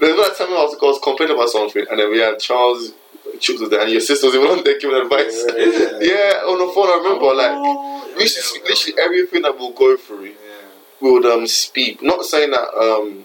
There's 0.00 0.16
one 0.16 0.34
time 0.34 0.48
I 0.48 0.62
was, 0.64 0.74
I 0.80 0.86
was 0.86 1.00
complaining 1.02 1.36
about 1.36 1.48
something, 1.50 1.84
and 1.90 1.98
then 1.98 2.10
we 2.10 2.18
had 2.18 2.38
Charles 2.38 2.92
Chooks 3.38 3.60
was 3.60 3.70
there, 3.70 3.82
and 3.82 3.90
your 3.90 4.00
sister 4.00 4.26
was 4.26 4.34
even 4.36 4.48
on 4.48 4.64
there 4.64 4.78
giving 4.78 4.96
advice. 4.96 5.34
Yeah. 5.48 5.98
Yeah, 6.10 6.50
on 6.50 6.58
the 6.58 6.72
phone, 6.74 6.88
I 6.88 6.96
remember. 7.02 7.26
Oh, 7.26 8.04
like, 8.04 8.16
we 8.16 8.22
used 8.22 8.36
to 8.36 8.42
speak 8.42 8.64
literally 8.68 8.96
everything 9.02 9.42
that 9.42 9.58
we'll 9.58 9.72
go 9.72 9.96
through 9.96 10.26
Yeah. 10.26 10.34
we 11.00 11.10
would 11.12 11.26
um 11.26 11.46
speak. 11.46 12.02
Not 12.02 12.24
saying 12.24 12.50
that 12.50 12.68
um 12.86 13.24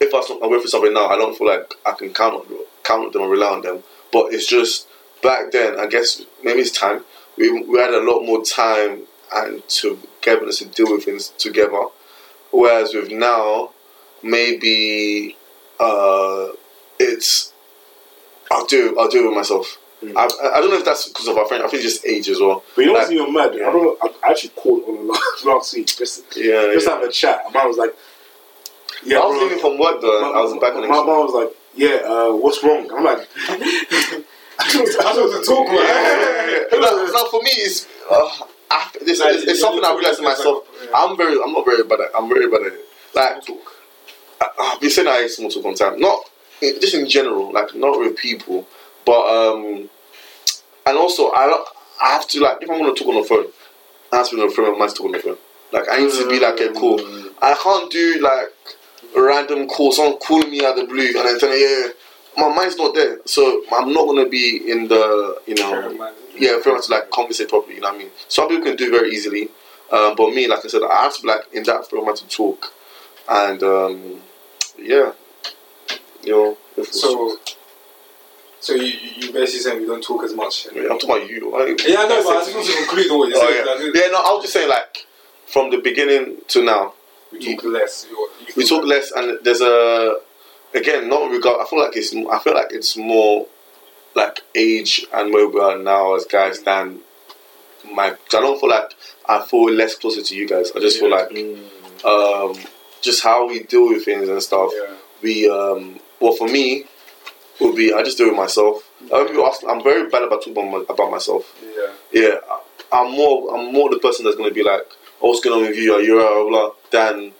if 0.00 0.12
I 0.12 0.18
am 0.34 0.40
going 0.40 0.60
for 0.60 0.68
something 0.68 0.92
now, 0.92 1.06
I 1.06 1.16
don't 1.16 1.36
feel 1.36 1.46
like 1.46 1.74
I 1.86 1.92
can 1.92 2.12
count 2.12 2.34
on 2.34 2.46
count 2.82 3.06
on 3.06 3.12
them 3.12 3.22
or 3.22 3.28
rely 3.28 3.50
on 3.56 3.62
them. 3.62 3.82
But 4.12 4.32
it's 4.34 4.46
just 4.46 4.88
back 5.22 5.52
then. 5.52 5.78
I 5.78 5.86
guess 5.86 6.22
maybe 6.42 6.60
it's 6.60 6.70
time. 6.70 7.04
We 7.36 7.50
we 7.64 7.78
had 7.78 7.92
a 7.94 8.00
lot 8.00 8.22
more 8.24 8.42
time 8.44 9.02
and 9.34 9.66
to 9.68 9.96
get 10.22 10.34
togetherness 10.34 10.58
to 10.58 10.66
deal 10.66 10.92
with 10.92 11.04
things 11.04 11.30
together. 11.30 11.86
Whereas 12.52 12.94
with 12.94 13.10
now, 13.10 13.70
maybe 14.22 15.36
uh 15.80 16.48
it's 16.98 17.52
I'll 18.50 18.66
do 18.66 18.96
I'll 18.98 19.08
do 19.08 19.24
it 19.24 19.28
with 19.28 19.36
myself. 19.36 19.78
Mm. 20.02 20.12
I, 20.16 20.24
I 20.56 20.60
don't 20.60 20.70
know 20.70 20.76
if 20.76 20.84
that's 20.84 21.08
because 21.08 21.28
of 21.28 21.36
our 21.38 21.46
friend. 21.48 21.64
I 21.64 21.68
think 21.68 21.82
just 21.82 22.04
age 22.06 22.28
as 22.28 22.38
well. 22.40 22.62
But 22.76 22.82
you 22.82 22.86
know 22.88 22.92
what's 22.94 23.08
Like, 23.10 23.18
even 23.18 23.32
mad? 23.32 23.54
yeah. 23.54 23.68
I 23.68 23.72
don't 23.72 23.84
know. 23.84 23.96
I 24.22 24.30
actually 24.30 24.50
called 24.50 24.82
on 24.88 25.08
last, 25.08 25.44
last 25.44 25.74
week 25.76 25.86
just 25.86 26.24
yeah, 26.36 26.70
just 26.74 26.86
yeah. 26.86 26.94
have 26.94 27.02
a 27.02 27.10
chat. 27.10 27.42
And 27.46 27.54
mine 27.54 27.66
was 27.68 27.76
like, 27.78 27.94
"Yeah, 29.04 29.18
I 29.18 29.26
was 29.26 29.36
bro." 29.38 29.44
leaving 29.44 29.58
from 29.60 29.78
work 29.78 30.00
though. 30.00 30.16
and 30.28 30.36
I 30.36 30.40
was 30.42 30.52
back 30.60 30.74
on 30.74 30.82
my, 30.82 30.88
my 30.88 30.94
mom 30.96 31.24
was 31.26 31.32
like, 31.34 31.56
"Yeah, 31.74 31.96
uh, 32.04 32.32
what's 32.32 32.62
wrong?" 32.62 32.88
I'm 32.94 33.02
like, 33.04 33.26
I 34.58 35.14
what 35.16 35.40
to 35.40 35.46
talk 35.46 35.66
about. 35.68 36.80
no, 36.80 37.12
no, 37.12 37.28
for 37.30 37.42
me, 37.42 37.50
it's, 37.50 37.86
uh, 38.10 38.46
I, 38.70 38.90
this, 39.04 39.20
Like, 39.20 39.34
it's, 39.34 39.44
it's 39.44 39.60
something 39.60 39.84
I 39.84 39.92
realized 39.94 40.18
in 40.18 40.24
myself. 40.24 40.64
yeah. 40.82 40.90
I'm 40.94 41.16
very, 41.16 41.36
I'm 41.42 41.52
not 41.52 41.64
very 41.64 41.82
bad 41.84 42.00
at. 42.00 42.10
I'm 42.16 42.28
very 42.28 42.48
bad 42.48 42.62
at 42.66 42.72
it. 42.72 42.84
Like, 43.14 43.42
I, 44.40 44.46
I've 44.60 44.80
been 44.80 44.90
saying 44.90 45.08
I 45.08 45.22
hate 45.22 45.30
small 45.30 45.50
talk 45.50 45.64
on 45.64 45.74
time. 45.74 46.00
Not 46.00 46.24
just 46.60 46.94
in 46.94 47.08
general, 47.08 47.52
like 47.52 47.74
not 47.74 47.98
with 47.98 48.16
people, 48.16 48.66
but 49.04 49.20
um, 49.26 49.88
and 50.86 50.98
also 50.98 51.30
I 51.32 51.46
don't. 51.46 51.68
I 52.02 52.08
have 52.12 52.26
to 52.28 52.40
like 52.40 52.58
if 52.62 52.70
I'm 52.70 52.78
gonna 52.78 52.94
talk 52.94 53.08
on 53.08 53.16
the 53.20 53.24
phone, 53.28 53.46
I 54.12 54.16
have 54.16 54.28
to 54.30 54.36
be 54.36 54.42
on 54.42 54.48
the 54.48 54.54
phone. 54.54 54.74
I 54.74 54.78
might 54.78 54.90
talk 54.94 55.06
on 55.06 55.12
the 55.12 55.18
phone. 55.18 55.36
Like 55.72 55.84
I 55.90 55.98
need 55.98 56.12
to 56.12 56.28
be 56.28 56.40
like, 56.40 56.54
okay, 56.54 56.70
cool. 56.78 56.98
I 57.42 57.54
can't 57.54 57.90
do 57.90 58.20
like 58.20 58.52
a 59.16 59.22
random 59.22 59.68
call, 59.68 59.92
someone 59.92 60.18
calling 60.18 60.50
me 60.50 60.64
out 60.64 60.78
of 60.78 60.86
the 60.86 60.92
blue 60.92 61.06
and 61.06 61.14
then 61.16 61.38
telling 61.38 61.60
yeah, 61.60 61.88
my 62.36 62.48
mind's 62.54 62.76
not 62.76 62.94
there. 62.94 63.20
So 63.24 63.62
I'm 63.72 63.92
not 63.92 64.06
gonna 64.06 64.28
be 64.28 64.70
in 64.70 64.88
the, 64.88 65.40
you 65.46 65.54
know, 65.56 66.12
yeah, 66.36 66.58
very 66.62 66.76
much 66.76 66.88
like 66.90 67.10
conversate 67.10 67.48
properly. 67.48 67.76
You 67.76 67.80
know 67.82 67.88
what 67.88 67.94
I 67.96 67.98
mean? 67.98 68.10
Some 68.28 68.48
people 68.48 68.64
can 68.64 68.76
do 68.76 68.86
it 68.86 68.90
very 68.90 69.10
easily, 69.10 69.48
um, 69.92 70.14
but 70.16 70.30
me, 70.34 70.46
like 70.48 70.64
I 70.64 70.68
said, 70.68 70.82
I 70.82 71.04
have 71.04 71.14
to 71.16 71.22
be 71.22 71.28
like 71.28 71.42
in 71.52 71.62
that 71.64 71.88
format 71.88 72.16
to 72.16 72.28
talk, 72.28 72.72
and 73.28 73.62
um, 73.62 74.20
yeah, 74.78 75.12
you 76.22 76.32
know. 76.32 76.56
So, 76.84 77.38
so 78.60 78.74
you 78.74 78.84
you 79.16 79.32
basically 79.32 79.60
saying 79.60 79.80
we 79.80 79.86
don't 79.86 80.02
talk 80.02 80.24
as 80.24 80.34
much. 80.34 80.66
Mean, 80.74 80.90
I'm 80.90 80.98
talking 80.98 81.10
about 81.10 81.28
you. 81.30 81.52
Yeah, 81.86 82.00
I 82.00 82.08
know, 82.08 82.24
but 82.24 82.36
I 82.36 82.40
just 82.44 82.54
want 82.54 82.66
to 82.66 82.72
conclude 82.78 83.06
you're 83.06 83.30
Oh, 83.36 83.46
saying. 83.46 83.92
yeah. 83.94 84.02
Yeah, 84.02 84.08
no, 84.10 84.18
I 84.18 84.32
was 84.32 84.42
just 84.42 84.54
saying 84.54 84.68
like 84.68 85.06
from 85.46 85.70
the 85.70 85.76
beginning 85.78 86.38
to 86.48 86.64
now, 86.64 86.94
We 87.30 87.54
talk 87.54 87.64
less. 87.64 88.06
You, 88.10 88.28
you 88.40 88.52
we 88.56 88.66
talk 88.66 88.84
less, 88.84 89.12
and 89.12 89.38
there's 89.44 89.60
a 89.60 90.18
again 90.74 91.08
not 91.08 91.30
regard. 91.30 91.60
I 91.60 91.68
feel 91.68 91.80
like 91.80 91.96
it's 91.96 92.14
I 92.14 92.38
feel 92.38 92.54
like 92.54 92.68
it's 92.70 92.96
more 92.96 93.46
like 94.14 94.40
age 94.54 95.06
and 95.12 95.32
where 95.32 95.48
we 95.48 95.60
are 95.60 95.78
now 95.78 96.14
as 96.14 96.24
guys 96.24 96.62
than 96.62 97.00
my. 97.92 98.06
I 98.10 98.16
don't 98.30 98.60
feel 98.60 98.70
like 98.70 98.94
I 99.28 99.44
feel 99.44 99.70
less 99.70 99.94
closer 99.96 100.22
to 100.22 100.34
you 100.36 100.46
guys. 100.48 100.70
I 100.74 100.80
just 100.80 100.98
feel 101.00 101.10
like 101.10 101.30
um, 102.04 102.56
just 103.00 103.22
how 103.22 103.48
we 103.48 103.62
deal 103.62 103.88
with 103.88 104.04
things 104.04 104.28
and 104.28 104.42
stuff. 104.42 104.70
Yeah. 104.74 104.94
We 105.22 105.48
um, 105.48 106.00
well 106.20 106.34
for 106.34 106.48
me 106.48 106.84
would 107.60 107.76
be 107.76 107.92
I 107.92 108.02
just 108.02 108.18
do 108.18 108.30
it 108.30 108.36
myself. 108.36 108.88
Um, 109.12 109.28
I'm 109.68 109.82
very 109.82 110.08
bad 110.08 110.22
about 110.22 110.42
talking 110.44 110.68
about, 110.68 110.86
about 110.88 111.10
myself. 111.10 111.54
Yeah. 111.62 111.92
Yeah, 112.12 112.34
I- 112.50 112.60
I'm 112.92 113.10
more 113.12 113.54
I'm 113.56 113.72
more 113.72 113.90
the 113.90 113.98
person 113.98 114.24
that's 114.24 114.36
gonna 114.36 114.52
be 114.52 114.62
like, 114.62 114.86
oh, 115.20 115.28
what's 115.28 115.40
going 115.40 115.62
on 115.64 115.68
with 115.68 115.76
you? 115.78 115.94
Are 115.94 116.00
you 116.00 116.20
alright? 116.20 116.48
Blah, 116.50 116.70
blah, 116.70 117.10
than 117.12 117.32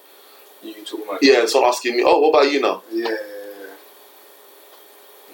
You 0.65 0.85
talk 0.85 1.05
about 1.05 1.19
yeah, 1.23 1.41
and 1.41 1.49
someone 1.49 1.69
asking 1.71 1.97
me, 1.97 2.03
oh, 2.07 2.19
what 2.21 2.29
about 2.31 2.51
you 2.53 2.61
now? 2.61 2.83
Yeah. 2.91 3.09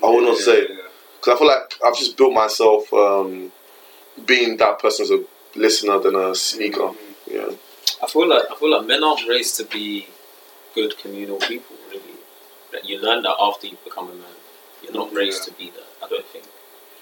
I 0.02 0.06
will 0.06 0.22
not 0.22 0.38
Yeah, 0.38 0.44
say. 0.44 0.60
yeah, 0.62 0.76
Because 1.16 1.34
I 1.34 1.38
feel 1.38 1.46
like 1.46 1.74
I've 1.84 1.96
just 1.96 2.16
built 2.16 2.32
myself 2.32 2.92
um, 2.92 3.52
being 4.24 4.56
that 4.56 4.78
person 4.78 5.04
as 5.04 5.10
a 5.10 5.24
listener 5.54 5.98
than 6.00 6.14
a 6.16 6.34
speaker. 6.34 6.80
Mhm. 6.80 6.96
Yeah. 7.26 7.50
I 8.02 8.06
feel 8.06 8.26
like 8.28 8.44
I 8.50 8.54
feel 8.56 8.70
like 8.76 8.86
men 8.86 9.04
aren't 9.04 9.28
raised 9.28 9.56
to 9.56 9.64
be 9.64 10.06
good 10.74 10.96
communal 10.98 11.38
people. 11.38 11.76
Really, 11.90 12.02
Like, 12.72 12.88
you 12.88 12.98
learn 12.98 13.22
that 13.22 13.36
after 13.38 13.66
you 13.66 13.76
become 13.84 14.08
a 14.10 14.14
man. 14.14 14.34
You're 14.82 14.92
not 14.94 15.12
raised 15.12 15.44
to 15.44 15.52
be 15.52 15.70
that. 15.70 15.86
I 16.04 16.08
don't 16.08 16.24
think. 16.26 16.44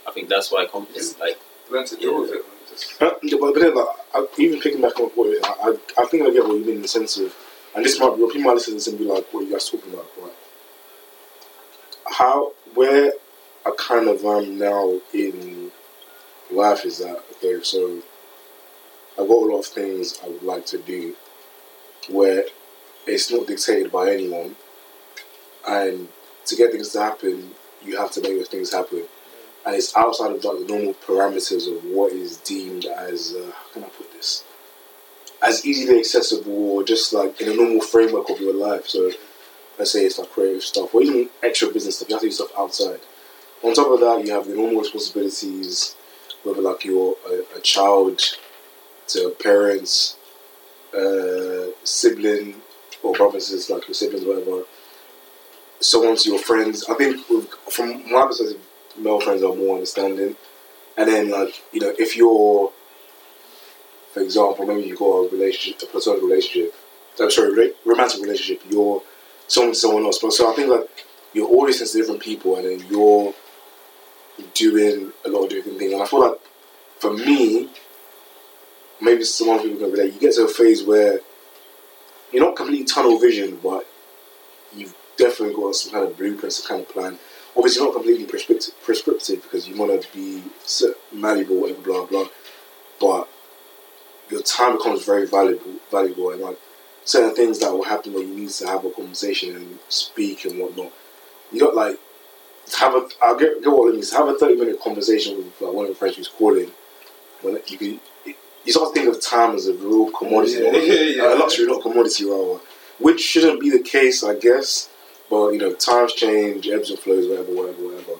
I 0.06 0.10
think 0.10 0.28
that's 0.28 0.50
why 0.50 0.66
confidence, 0.66 1.18
like, 1.18 1.38
Learn 1.70 1.84
to 1.86 1.96
deal 1.96 2.20
with 2.22 2.32
it. 2.32 2.42
Just, 2.70 2.94
yeah, 3.00 3.10
but, 3.38 3.52
but 3.54 3.60
then, 3.60 3.74
like, 3.74 3.86
I, 4.14 4.26
even 4.38 4.58
picking 4.58 4.80
back 4.80 4.98
on 4.98 5.06
what 5.10 5.26
you- 5.28 5.40
I, 5.44 5.76
I, 5.98 6.02
I 6.02 6.06
think 6.06 6.22
I 6.26 6.30
get 6.30 6.44
what 6.46 6.54
you 6.56 6.64
mean 6.64 6.76
in 6.76 6.82
the 6.82 6.88
sense 6.88 7.18
of, 7.18 7.34
and 7.74 7.84
this 7.84 7.98
might 8.00 8.16
be, 8.16 8.26
people 8.26 8.42
might 8.42 8.54
listen 8.54 8.92
and 8.92 8.98
be 8.98 9.04
like, 9.04 9.32
what 9.32 9.40
are 9.40 9.46
you 9.46 9.52
guys 9.52 9.68
talking 9.68 9.92
about, 9.92 10.06
right? 10.20 10.32
How, 12.06 12.52
where 12.74 13.12
I 13.66 13.72
kind 13.76 14.08
of 14.08 14.24
am 14.24 14.58
now 14.58 15.00
in 15.12 15.70
life 16.50 16.84
is 16.84 16.98
that, 16.98 17.22
okay, 17.36 17.62
so 17.62 18.00
I've 19.18 19.28
got 19.28 19.42
a 19.42 19.46
lot 19.46 19.58
of 19.60 19.66
things 19.66 20.18
I 20.24 20.28
would 20.28 20.42
like 20.42 20.66
to 20.66 20.78
do 20.78 21.14
where 22.08 22.44
it's 23.06 23.30
not 23.30 23.46
dictated 23.46 23.92
by 23.92 24.10
anyone, 24.10 24.56
and 25.66 26.08
to 26.46 26.56
get 26.56 26.72
things 26.72 26.90
to 26.90 27.00
happen, 27.00 27.50
you 27.84 27.98
have 27.98 28.10
to 28.12 28.20
make 28.22 28.38
those 28.38 28.48
things 28.48 28.72
happen 28.72 29.04
and 29.68 29.76
it's 29.76 29.94
outside 29.96 30.32
of 30.32 30.42
like 30.44 30.58
the 30.60 30.64
normal 30.66 30.94
parameters 30.94 31.70
of 31.70 31.84
what 31.84 32.12
is 32.12 32.38
deemed 32.38 32.86
as 32.86 33.34
uh, 33.38 33.50
how 33.52 33.72
can 33.72 33.84
I 33.84 33.88
put 33.88 34.07
as 35.42 35.64
easily 35.64 36.00
accessible 36.00 36.70
or 36.70 36.84
just 36.84 37.12
like 37.12 37.40
in 37.40 37.48
a 37.48 37.54
normal 37.54 37.80
framework 37.80 38.28
of 38.30 38.40
your 38.40 38.54
life. 38.54 38.86
So 38.88 39.10
let's 39.78 39.92
say 39.92 40.04
it's 40.04 40.18
like 40.18 40.30
creative 40.30 40.62
stuff 40.62 40.94
or 40.94 41.02
even 41.02 41.28
extra 41.42 41.68
business 41.68 41.96
stuff. 41.96 42.08
You 42.08 42.16
have 42.16 42.22
to 42.22 42.28
do 42.28 42.32
stuff 42.32 42.50
outside. 42.58 43.00
On 43.62 43.74
top 43.74 43.90
of 43.92 44.00
that, 44.00 44.24
you 44.24 44.32
have 44.32 44.46
the 44.46 44.54
normal 44.54 44.80
responsibilities, 44.80 45.96
whether 46.42 46.60
like 46.62 46.84
you're 46.84 47.16
a, 47.28 47.58
a 47.58 47.60
child 47.60 48.20
to 49.08 49.30
parents, 49.42 50.16
uh, 50.94 51.66
sibling 51.84 52.56
or 53.02 53.14
brothers, 53.14 53.70
like 53.70 53.86
your 53.88 53.94
siblings, 53.94 54.24
whatever. 54.24 54.64
Someone 55.80 56.16
to 56.16 56.30
your 56.30 56.38
friends. 56.40 56.84
I 56.88 56.94
think 56.94 57.20
from 57.70 58.10
my 58.10 58.26
perspective, 58.26 58.60
male 58.98 59.20
friends 59.20 59.42
are 59.42 59.54
more 59.54 59.74
understanding. 59.74 60.36
And 60.96 61.08
then, 61.08 61.30
like, 61.30 61.62
you 61.72 61.80
know, 61.80 61.94
if 61.96 62.16
you're, 62.16 62.72
for 64.12 64.20
example, 64.20 64.66
maybe 64.66 64.88
you've 64.88 64.98
got 64.98 65.06
a 65.06 65.28
relationship, 65.30 65.82
a 65.82 65.86
platonic 65.86 66.22
relationship, 66.22 66.74
I'm 67.20 67.30
sorry, 67.30 67.72
romantic 67.84 68.22
relationship, 68.22 68.62
you're 68.70 69.02
someone 69.46 69.72
to 69.72 69.78
someone 69.78 70.04
else. 70.04 70.18
But 70.18 70.32
so 70.32 70.50
I 70.50 70.54
think, 70.54 70.68
like, 70.68 70.88
you're 71.32 71.48
always 71.48 71.78
to 71.78 71.98
different 71.98 72.22
people 72.22 72.56
and 72.56 72.64
then 72.64 72.86
you're 72.88 73.34
doing 74.54 75.12
a 75.24 75.28
lot 75.28 75.44
of 75.44 75.50
different 75.50 75.78
things. 75.78 75.92
And 75.92 76.02
I 76.02 76.06
feel 76.06 76.20
like, 76.20 76.38
for 77.00 77.12
me, 77.12 77.68
maybe 79.00 79.24
some 79.24 79.50
other 79.50 79.62
people 79.62 79.78
can 79.78 79.92
relate, 79.92 80.14
you 80.14 80.20
get 80.20 80.34
to 80.34 80.44
a 80.44 80.48
phase 80.48 80.82
where 80.82 81.20
you're 82.32 82.44
not 82.44 82.56
completely 82.56 82.84
tunnel 82.84 83.18
vision, 83.18 83.58
but 83.62 83.86
you've 84.74 84.94
definitely 85.16 85.54
got 85.54 85.74
some 85.74 85.92
kind 85.92 86.06
of 86.06 86.16
blueprint, 86.16 86.52
some 86.52 86.68
kind 86.68 86.82
of 86.82 86.88
plan 86.88 87.18
obviously 87.58 87.84
not 87.84 87.92
completely 87.92 88.24
prescriptive, 88.24 88.74
prescriptive 88.82 89.42
because 89.42 89.68
you 89.68 89.76
want 89.76 90.00
to 90.00 90.12
be 90.14 90.42
malleable, 91.12 91.60
whatever, 91.60 91.80
blah 91.82 92.06
blah. 92.06 92.28
But 93.00 93.28
your 94.30 94.42
time 94.42 94.76
becomes 94.76 95.04
very 95.04 95.26
valuable, 95.26 95.74
valuable, 95.90 96.30
and 96.30 96.40
like 96.42 96.58
certain 97.04 97.34
things 97.34 97.58
that 97.60 97.72
will 97.72 97.84
happen 97.84 98.12
when 98.12 98.28
you 98.28 98.34
need 98.34 98.50
to 98.50 98.66
have 98.66 98.84
a 98.84 98.90
conversation 98.90 99.56
and 99.56 99.78
speak 99.88 100.44
and 100.44 100.58
whatnot. 100.58 100.92
You 101.52 101.60
got 101.60 101.74
like 101.74 101.98
have 102.78 102.94
a. 102.94 103.08
I 103.24 103.36
get 103.38 103.62
get 103.62 103.70
what 103.72 103.88
it 103.90 103.94
means. 103.94 104.12
Have 104.12 104.28
a 104.28 104.34
thirty 104.34 104.56
minute 104.56 104.80
conversation 104.80 105.36
with 105.38 105.60
like, 105.60 105.72
one 105.72 105.84
of 105.86 105.88
your 105.90 105.96
friends 105.96 106.16
who's 106.16 106.28
calling. 106.28 106.70
When 107.42 107.58
you 107.68 107.78
can, 107.78 108.00
you 108.64 108.72
start 108.72 108.94
to 108.94 109.00
think 109.00 109.14
of 109.14 109.20
time 109.22 109.54
as 109.54 109.68
a 109.68 109.74
real 109.74 110.10
commodity, 110.10 110.54
Yeah, 110.62 110.72
yeah, 110.72 110.92
yeah. 111.24 111.34
a 111.34 111.38
luxury, 111.38 111.66
not 111.66 111.82
commodity, 111.82 112.24
rather. 112.24 112.60
Which 112.98 113.20
shouldn't 113.20 113.60
be 113.60 113.70
the 113.70 113.80
case, 113.80 114.24
I 114.24 114.34
guess. 114.34 114.90
But 115.30 115.50
you 115.50 115.58
know, 115.58 115.72
times 115.74 116.14
change, 116.14 116.68
ebbs 116.68 116.90
and 116.90 116.98
flows, 116.98 117.28
whatever, 117.28 117.52
whatever, 117.54 117.82
whatever. 117.84 118.12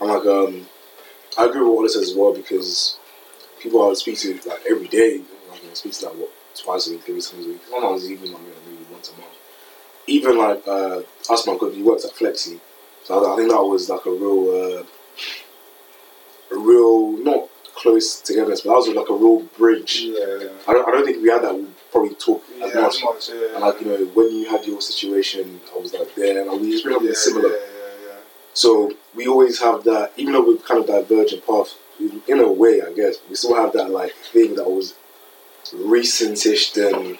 I'm 0.00 0.08
like, 0.08 0.26
um, 0.26 0.66
I 1.38 1.46
agree 1.46 1.60
with 1.60 1.68
Ola 1.68 1.88
says 1.88 2.10
as 2.10 2.14
well 2.14 2.34
because 2.34 2.98
people 3.60 3.88
I 3.88 3.94
speak 3.94 4.18
to 4.20 4.34
like 4.48 4.62
every 4.70 4.88
day. 4.88 5.22
Like, 5.64 5.76
speak 5.76 5.92
to 5.94 6.06
like 6.06 6.14
what 6.16 6.30
twice 6.54 6.88
a 6.88 6.92
week, 6.92 7.02
three 7.04 7.14
times 7.20 7.46
a 7.46 7.48
week. 7.48 7.60
Sometimes 7.68 8.10
even 8.10 8.32
like 8.32 8.42
maybe 8.42 8.84
once 8.92 9.10
a 9.10 9.20
month. 9.20 9.34
Even 10.06 10.38
like 10.38 10.66
uh, 10.66 11.00
us, 11.30 11.46
my 11.46 11.56
good, 11.58 11.74
he 11.74 11.82
works 11.82 12.04
at 12.04 12.12
Flexi, 12.12 12.58
so 13.04 13.24
I, 13.24 13.32
I 13.32 13.36
think 13.36 13.50
that 13.50 13.62
was 13.62 13.88
like 13.88 14.04
a 14.06 14.10
real, 14.10 14.50
uh, 14.50 14.82
a 16.54 16.58
real 16.58 17.12
not 17.18 17.48
close 17.76 18.20
togetherness, 18.20 18.62
but 18.62 18.70
that 18.70 18.76
was 18.76 18.88
like 18.88 19.08
a 19.08 19.14
real 19.14 19.40
bridge. 19.56 20.00
yeah. 20.02 20.48
I 20.68 20.72
don't, 20.72 20.88
I 20.88 20.90
don't 20.90 21.04
think 21.04 21.22
we 21.22 21.30
had 21.30 21.42
that 21.42 21.54
We 21.54 21.66
probably 21.92 22.14
talk 22.14 22.42
Yeah, 22.58 22.66
as 22.66 22.74
much. 22.74 22.94
as 22.96 23.02
much, 23.04 23.28
yeah. 23.30 23.54
And 23.54 23.60
like 23.60 23.80
you 23.80 23.86
know, 23.86 24.04
when 24.14 24.34
you 24.34 24.50
had 24.50 24.64
your 24.66 24.80
situation, 24.80 25.60
I 25.74 25.78
was 25.78 25.92
like 25.94 26.14
there, 26.14 26.42
and 26.50 26.60
we 26.60 26.74
yeah, 26.76 26.82
something 26.82 27.14
similar. 27.14 27.48
Yeah, 27.50 27.56
yeah, 27.56 28.08
yeah. 28.08 28.14
So 28.54 28.92
we 29.14 29.28
always 29.28 29.60
have 29.60 29.84
that, 29.84 30.12
even 30.16 30.32
though 30.32 30.44
we're 30.46 30.56
kind 30.58 30.80
of 30.80 30.86
divergent 30.86 31.46
paths, 31.46 31.76
we- 32.00 32.20
in 32.26 32.40
a 32.40 32.50
way, 32.50 32.82
I 32.82 32.92
guess, 32.92 33.16
we 33.28 33.36
still 33.36 33.54
have 33.54 33.72
that 33.74 33.90
like 33.90 34.14
thing 34.32 34.56
that 34.56 34.68
was 34.68 34.94
recentish 35.72 36.72
than 36.74 37.18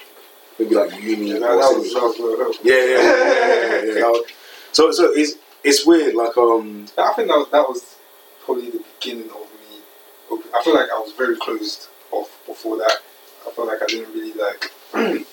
maybe 0.58 0.74
like 0.74 0.92
uni. 1.02 1.28
Yeah, 1.30 1.36
or 1.36 1.40
that, 1.40 1.56
was, 1.56 1.92
that 1.94 2.02
was, 2.02 2.58
yeah, 2.62 2.74
yeah, 2.74 3.82
yeah, 3.82 3.82
yeah, 3.94 3.98
yeah. 4.00 4.08
Was- 4.08 4.30
So, 4.72 4.92
so 4.92 5.10
it's 5.12 5.34
it's 5.64 5.84
weird. 5.84 6.14
Like, 6.14 6.36
um, 6.36 6.86
I 6.96 7.12
think 7.14 7.26
that 7.28 7.36
was, 7.38 7.48
that 7.50 7.68
was 7.68 7.96
probably 8.44 8.70
the 8.70 8.84
beginning 9.00 9.28
of 9.30 9.48
me. 9.50 10.38
I 10.54 10.62
feel 10.62 10.74
like 10.74 10.88
I 10.90 10.98
was 11.00 11.12
very 11.18 11.36
closed 11.36 11.88
off 12.12 12.30
before 12.46 12.76
that. 12.78 12.98
I 13.46 13.50
feel 13.50 13.66
like 13.66 13.82
I 13.82 13.86
didn't 13.86 14.14
really 14.14 14.32
like 14.32 14.70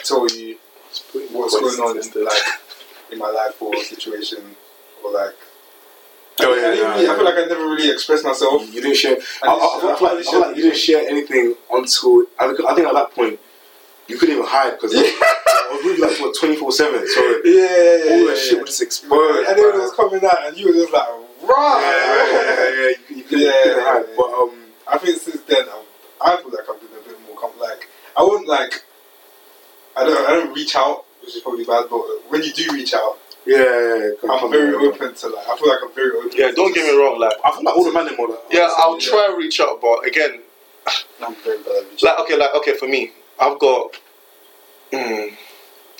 tell 0.00 0.28
you 0.28 0.56
what's 1.32 1.54
going 1.60 1.80
on 1.80 1.96
in, 1.98 2.24
like 2.24 2.42
in 3.12 3.18
my 3.18 3.30
life 3.30 3.62
or 3.62 3.76
situation 3.82 4.56
or 5.04 5.12
like. 5.12 5.36
I, 6.42 6.46
Oh, 6.46 6.52
I 6.52 6.56
yeah, 6.74 7.00
yeah, 7.02 7.12
I 7.12 7.16
feel 7.16 7.24
like 7.24 7.34
I 7.34 7.44
never 7.46 7.68
really 7.68 7.90
expressed 7.90 8.24
myself. 8.24 8.62
you 8.74 8.80
didn't 8.80 8.96
share. 8.96 9.16
I, 9.42 9.48
I, 9.48 9.52
I, 9.52 9.80
feel 9.80 10.08
like, 10.08 10.18
I 10.18 10.22
feel 10.30 10.40
like 10.40 10.56
you 10.56 10.62
didn't 10.62 10.76
share 10.78 11.08
anything 11.08 11.54
until 11.70 12.24
I 12.38 12.46
think, 12.48 12.60
I 12.68 12.74
think 12.74 12.86
at 12.88 12.94
that 12.94 13.10
point 13.14 13.38
you 14.08 14.18
couldn't 14.18 14.36
even 14.36 14.46
hide 14.48 14.72
because 14.72 14.92
I 14.96 15.68
was 15.72 15.84
really 15.84 16.00
like 16.00 16.18
what 16.20 16.34
twenty 16.38 16.56
four 16.56 16.72
seven. 16.72 17.06
So 17.06 17.20
Yeah, 17.44 17.52
yeah, 17.54 17.60
yeah. 17.60 18.12
all 18.12 18.18
yeah, 18.20 18.26
that 18.26 18.36
yeah. 18.36 18.42
shit 18.42 18.60
was 18.60 18.70
just 18.70 18.82
exploded. 18.82 19.46
And 19.46 19.56
then 19.58 19.64
it 19.74 19.78
was 19.78 19.92
coming 19.94 20.24
out, 20.24 20.46
and 20.46 20.56
you 20.56 20.66
were 20.66 20.72
just 20.74 20.92
like, 20.92 21.06
yeah, 21.08 21.46
right. 21.48 21.80
yeah, 21.80 22.34
yeah, 22.34 22.88
yeah, 22.90 23.16
You, 23.16 23.22
couldn't, 23.24 23.44
Yeah, 23.46 23.52
hide. 23.86 24.04
yeah, 24.08 24.14
But 24.16 24.28
um, 24.34 24.50
I 24.88 24.98
think 24.98 25.18
since 25.20 25.40
then, 25.42 25.64
I'm, 25.70 25.84
I 26.20 26.36
feel 26.42 26.50
like 26.50 26.66
I've 26.68 26.80
been 26.80 26.90
a 26.98 27.08
bit 27.08 27.18
more 27.26 27.50
like 27.60 27.88
I 28.16 28.22
wouldn't 28.22 28.48
like. 28.48 28.84
I 29.96 30.04
don't. 30.04 30.28
I 30.28 30.32
don't 30.32 30.54
reach 30.54 30.74
out, 30.76 31.04
which 31.22 31.36
is 31.36 31.42
probably 31.42 31.64
bad. 31.64 31.86
But 31.90 32.00
when 32.28 32.42
you 32.42 32.52
do 32.52 32.72
reach 32.72 32.94
out, 32.94 33.18
yeah, 33.46 33.56
yeah, 33.56 33.96
yeah, 33.96 34.10
come- 34.20 34.30
I'm 34.30 34.50
very 34.50 34.74
on, 34.74 34.82
man. 34.82 34.92
open 34.94 35.14
to 35.14 35.28
like. 35.28 35.48
I 35.48 35.56
feel 35.56 35.68
like 35.68 35.78
I'm 35.82 35.92
very 35.94 36.10
open. 36.16 36.30
Yeah, 36.34 36.48
to 36.50 36.54
don't 36.54 36.74
get 36.74 36.84
me 36.92 36.98
wrong. 37.00 37.18
Like, 37.18 37.32
I 37.44 37.50
feel 37.52 37.64
like 37.64 37.76
all 37.76 37.84
the 37.84 37.92
men 37.92 38.08
in 38.08 38.16
more. 38.16 38.28
Like, 38.28 38.38
yeah, 38.50 38.68
I'll 38.78 38.98
try 38.98 39.26
and 39.28 39.38
reach 39.38 39.60
out, 39.60 39.80
but 39.80 40.06
again, 40.06 40.40
I'm 41.22 41.34
very 41.36 41.58
bad 41.58 41.84
like 42.02 42.18
okay, 42.20 42.36
like 42.36 42.54
okay, 42.56 42.74
for 42.76 42.88
me, 42.88 43.12
I've 43.38 43.58
got 43.58 43.96
mm, 44.92 45.32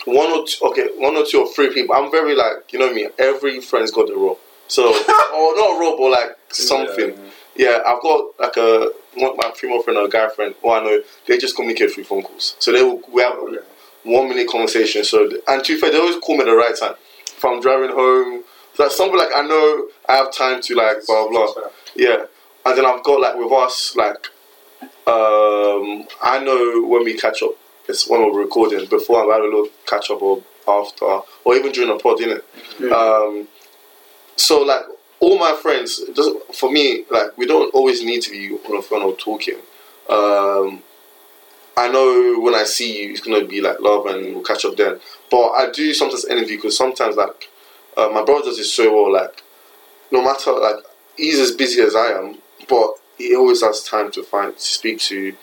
one 0.06 0.30
or 0.32 0.44
two, 0.46 0.64
okay, 0.68 0.88
one 0.96 1.16
or 1.16 1.24
two 1.24 1.40
or 1.40 1.52
three 1.52 1.72
people. 1.72 1.94
I'm 1.94 2.10
very 2.10 2.34
like 2.34 2.72
you 2.72 2.78
know 2.78 2.92
me. 2.92 3.08
Every 3.18 3.60
friend's 3.60 3.90
got 3.90 4.10
a 4.10 4.14
role. 4.14 4.38
So, 4.68 4.88
or 4.88 5.56
not 5.56 5.76
a 5.76 5.80
role, 5.80 5.96
but 5.98 6.10
like 6.20 6.36
something. 6.50 7.18
Yeah, 7.56 7.80
I've 7.86 8.00
got 8.00 8.24
like 8.38 8.56
a 8.56 8.90
one, 9.16 9.36
my 9.36 9.50
female 9.54 9.82
friend 9.82 9.98
or 9.98 10.06
a 10.06 10.08
guy 10.08 10.28
friend. 10.30 10.54
Who 10.62 10.70
I 10.70 10.82
know 10.82 11.00
they 11.26 11.36
just 11.36 11.56
communicate 11.56 11.92
through 11.92 12.04
phone 12.04 12.22
calls. 12.22 12.56
So 12.58 12.72
they 12.72 12.82
will 12.82 13.02
we 13.12 13.22
have 13.22 13.34
Okay. 13.34 13.58
one 14.04 14.28
minute 14.28 14.48
conversation. 14.48 15.04
So 15.04 15.28
and 15.48 15.62
to 15.64 15.74
be 15.74 15.80
fair, 15.80 15.90
they 15.90 15.98
always 15.98 16.16
call 16.16 16.36
me 16.36 16.42
at 16.42 16.46
the 16.46 16.54
right 16.54 16.74
time. 16.76 16.94
I'm 17.44 17.60
driving 17.60 17.90
home, 17.90 18.44
so 18.74 18.82
that's 18.84 18.96
something 18.96 19.18
like 19.18 19.30
I 19.34 19.42
know 19.42 19.88
I 20.08 20.16
have 20.16 20.32
time 20.32 20.60
to 20.62 20.74
like 20.74 21.06
blah 21.06 21.28
blah. 21.28 21.54
Yeah, 21.94 22.26
and 22.66 22.78
then 22.78 22.86
I've 22.86 23.02
got 23.02 23.20
like 23.20 23.36
with 23.36 23.52
us 23.52 23.96
like 23.96 24.26
um 25.06 26.06
I 26.22 26.40
know 26.42 26.86
when 26.86 27.04
we 27.04 27.16
catch 27.16 27.42
up. 27.42 27.52
It's 27.88 28.08
when 28.08 28.20
we're 28.20 28.40
recording 28.40 28.86
before 28.88 29.18
I 29.18 29.34
have 29.34 29.42
a 29.42 29.46
little 29.46 29.68
catch 29.86 30.10
up 30.10 30.22
or 30.22 30.42
after 30.68 31.20
or 31.44 31.56
even 31.56 31.72
during 31.72 31.90
a 31.90 31.98
pod, 31.98 32.18
innit? 32.18 32.42
Um, 32.92 33.48
so 34.36 34.62
like 34.62 34.84
all 35.20 35.38
my 35.38 35.54
friends, 35.60 36.00
just 36.14 36.30
for 36.54 36.70
me, 36.70 37.04
like 37.10 37.36
we 37.36 37.46
don't 37.46 37.74
always 37.74 38.02
need 38.04 38.22
to 38.22 38.30
be 38.30 38.54
on 38.54 38.76
the 38.76 38.82
phone 38.82 39.02
or 39.02 39.16
talking. 39.16 39.58
Um, 40.08 40.82
I 41.76 41.88
know 41.88 42.40
when 42.40 42.54
I 42.54 42.64
see 42.64 43.02
you, 43.04 43.10
it's 43.12 43.20
gonna 43.20 43.44
be 43.44 43.60
like 43.60 43.80
love, 43.80 44.06
and 44.06 44.34
we'll 44.34 44.44
catch 44.44 44.64
up 44.64 44.76
then. 44.76 45.00
But 45.30 45.50
I 45.50 45.70
do 45.70 45.92
sometimes 45.94 46.24
envy 46.26 46.56
because 46.56 46.76
sometimes 46.76 47.16
like 47.16 47.48
uh, 47.96 48.08
my 48.08 48.24
brother 48.24 48.46
does 48.46 48.58
it 48.58 48.64
so 48.64 48.92
well. 48.92 49.12
Like 49.12 49.42
no 50.10 50.22
matter 50.22 50.52
like 50.52 50.84
he's 51.16 51.38
as 51.38 51.52
busy 51.52 51.80
as 51.82 51.94
I 51.94 52.08
am, 52.12 52.38
but 52.68 52.90
he 53.16 53.34
always 53.34 53.62
has 53.62 53.82
time 53.82 54.10
to 54.12 54.22
find 54.22 54.54
to 54.54 54.60
speak 54.62 54.98
to 55.00 55.34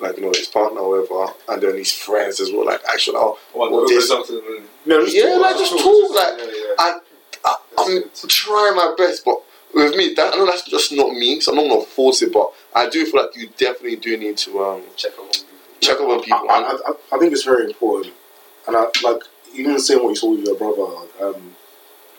like 0.00 0.16
you 0.16 0.22
know 0.22 0.32
his 0.34 0.48
partner 0.48 0.80
or 0.80 1.02
whatever, 1.02 1.32
and 1.48 1.62
then 1.62 1.76
his 1.76 1.92
friends 1.92 2.40
as 2.40 2.50
well. 2.50 2.66
Like 2.66 2.82
actually, 2.92 3.16
oh, 3.18 3.38
well, 3.54 3.74
over 3.74 3.86
this- 3.86 4.08
something. 4.08 4.40
no, 4.86 5.04
just 5.04 5.16
yeah, 5.16 5.30
talk, 5.30 5.40
like 5.42 5.56
just 5.56 5.72
talk, 5.78 6.10
like 6.14 6.38
Yeah, 6.38 6.44
yeah. 6.44 6.74
I, 6.78 6.98
I, 7.44 7.56
I'm 7.78 8.02
trying 8.28 8.76
my 8.76 8.94
best, 8.96 9.24
but 9.24 9.42
with 9.74 9.96
me, 9.96 10.14
that 10.14 10.34
I 10.34 10.36
know 10.36 10.46
that's 10.46 10.64
just 10.68 10.92
not 10.92 11.12
me, 11.12 11.40
so 11.40 11.52
I'm 11.52 11.56
not 11.58 11.68
gonna 11.68 11.84
force 11.86 12.22
it. 12.22 12.32
But 12.32 12.52
I 12.74 12.88
do 12.88 13.04
feel 13.06 13.22
like 13.22 13.36
you 13.36 13.48
definitely 13.56 13.96
do 13.96 14.16
need 14.16 14.36
to 14.38 14.64
um, 14.64 14.82
check 14.96 15.12
up 15.12 15.20
on. 15.20 15.55
Check 15.80 16.00
up 16.00 16.08
on 16.08 16.22
people. 16.22 16.50
I, 16.50 16.54
I, 16.54 16.90
I, 16.90 16.92
I 17.12 17.18
think 17.18 17.32
it's 17.32 17.44
very 17.44 17.64
important, 17.66 18.14
and 18.66 18.76
I 18.76 18.86
like 19.02 19.22
even 19.54 19.78
saying 19.78 20.02
what 20.02 20.10
you 20.10 20.16
saw 20.16 20.30
with 20.30 20.44
your 20.44 20.56
brother. 20.56 20.82
Like, 20.82 21.20
um, 21.20 21.54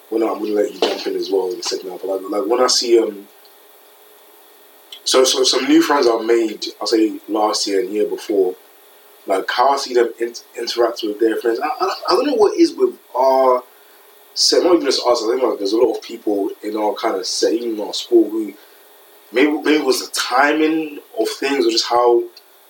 when 0.09 0.23
I, 0.23 0.27
I'm 0.27 0.39
gonna 0.39 0.51
let 0.51 0.73
you 0.73 0.79
jump 0.79 1.05
in 1.07 1.15
as 1.15 1.29
well 1.29 1.51
in 1.51 1.59
a 1.59 1.63
second, 1.63 1.89
but 1.89 2.05
like, 2.05 2.21
like 2.29 2.49
when 2.49 2.61
I 2.61 2.67
see 2.67 2.99
um, 2.99 3.27
so 5.03 5.23
so 5.23 5.43
some 5.43 5.65
new 5.65 5.81
friends 5.81 6.07
I've 6.07 6.25
made, 6.25 6.65
I'll 6.81 6.87
say 6.87 7.19
last 7.27 7.67
year 7.67 7.81
and 7.81 7.89
year 7.91 8.07
before, 8.07 8.55
like 9.25 9.49
how 9.49 9.69
I 9.69 9.77
see 9.77 9.93
them 9.93 10.09
in, 10.19 10.33
interact 10.57 11.01
with 11.03 11.19
their 11.19 11.37
friends. 11.37 11.59
I, 11.59 11.67
I, 11.67 11.95
I 12.09 12.13
don't 12.13 12.27
know 12.27 12.35
what 12.35 12.57
is 12.57 12.73
with 12.73 12.97
our 13.15 13.63
set, 14.33 14.63
not 14.63 14.75
even 14.75 14.85
just 14.85 15.05
us. 15.05 15.23
I 15.23 15.27
think 15.27 15.43
like 15.43 15.57
there's 15.59 15.73
a 15.73 15.77
lot 15.77 15.95
of 15.95 16.01
people 16.01 16.51
in 16.63 16.75
our 16.77 16.93
kind 16.93 17.15
of 17.15 17.25
set, 17.25 17.53
even 17.53 17.75
in 17.75 17.79
our 17.79 17.93
school, 17.93 18.29
who 18.29 18.53
maybe 19.31 19.51
maybe 19.51 19.77
it 19.77 19.85
was 19.85 20.05
the 20.05 20.13
timing 20.13 20.99
of 21.19 21.27
things 21.29 21.65
or 21.65 21.71
just 21.71 21.87
how 21.87 22.23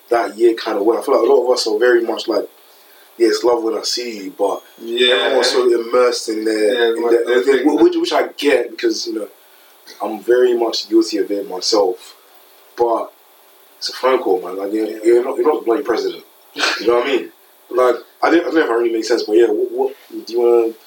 that 0.10 0.38
year 0.38 0.54
kind 0.56 0.78
of 0.78 0.84
went. 0.86 1.00
I 1.00 1.04
feel 1.04 1.16
like 1.20 1.30
a 1.30 1.34
lot 1.34 1.46
of 1.46 1.52
us 1.54 1.68
are 1.68 1.78
very 1.80 2.02
much 2.02 2.28
like, 2.28 2.50
yeah, 3.18 3.28
it's 3.30 3.44
love 3.44 3.64
when 3.64 3.78
I 3.78 3.82
see 3.82 4.26
you, 4.26 4.32
but 4.38 4.64
Yeah. 4.80 5.16
everyone 5.16 5.38
was 5.40 5.52
so 5.52 5.82
immersed 5.82 6.30
in 6.30 6.46
their, 6.46 6.74
Yeah, 6.74 6.88
in 6.96 7.02
like 7.02 7.12
their, 7.12 7.26
their 7.26 7.44
their- 7.44 7.58
thing. 7.64 7.84
which, 7.84 7.96
which 7.96 8.14
I 8.14 8.28
get 8.30 8.70
because 8.72 9.08
you 9.08 9.16
know 9.16 9.28
I'm 10.02 10.20
very 10.22 10.54
much 10.58 10.90
guilty 10.90 11.18
of 11.18 11.32
it 11.32 11.48
myself, 11.50 12.16
but 12.78 13.12
it's 13.78 13.90
a 13.90 13.94
phone 13.94 14.20
call, 14.20 14.42
man. 14.42 14.58
Like 14.58 14.72
you're, 14.74 14.88
you're 15.06 15.24
not 15.24 15.38
you're 15.38 15.46
not 15.52 15.62
the 15.62 15.66
bloody 15.66 15.84
president. 15.84 16.24
You 16.80 16.88
know 16.88 16.96
what 16.96 17.08
I 17.08 17.12
mean? 17.12 17.32
Like 17.70 17.96
I 18.24 18.30
don't, 18.32 18.42
I 18.42 18.44
don't 18.46 18.56
know 18.56 18.62
if 18.64 18.70
I 18.70 18.74
really 18.74 18.94
make 18.94 19.04
sense, 19.06 19.24
but 19.24 19.34
yeah, 19.34 19.48
what, 19.50 19.72
what 19.72 19.96
do 20.26 20.34
you 20.34 20.40
want 20.40 20.76
to 20.76 20.80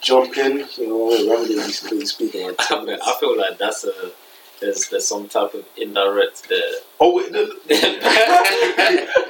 jump 0.00 0.36
in? 0.36 0.66
You 0.76 0.86
know, 0.88 1.30
rather 1.30 1.46
than 1.46 1.66
be 1.98 2.04
speaking 2.06 2.46
like. 2.46 2.60
I 2.60 2.64
feel, 2.84 2.98
I 3.02 3.16
feel 3.20 3.38
like 3.38 3.58
that's 3.58 3.84
a 3.84 3.92
there's 4.60 4.88
there's 4.88 5.06
some 5.06 5.28
type 5.28 5.54
of 5.54 5.66
indirect 5.76 6.48
there. 6.48 6.60
Oh 7.00 7.14
wait, 7.16 7.32
no, 7.32 7.44
no, 7.44 7.52
I'm 7.52 7.68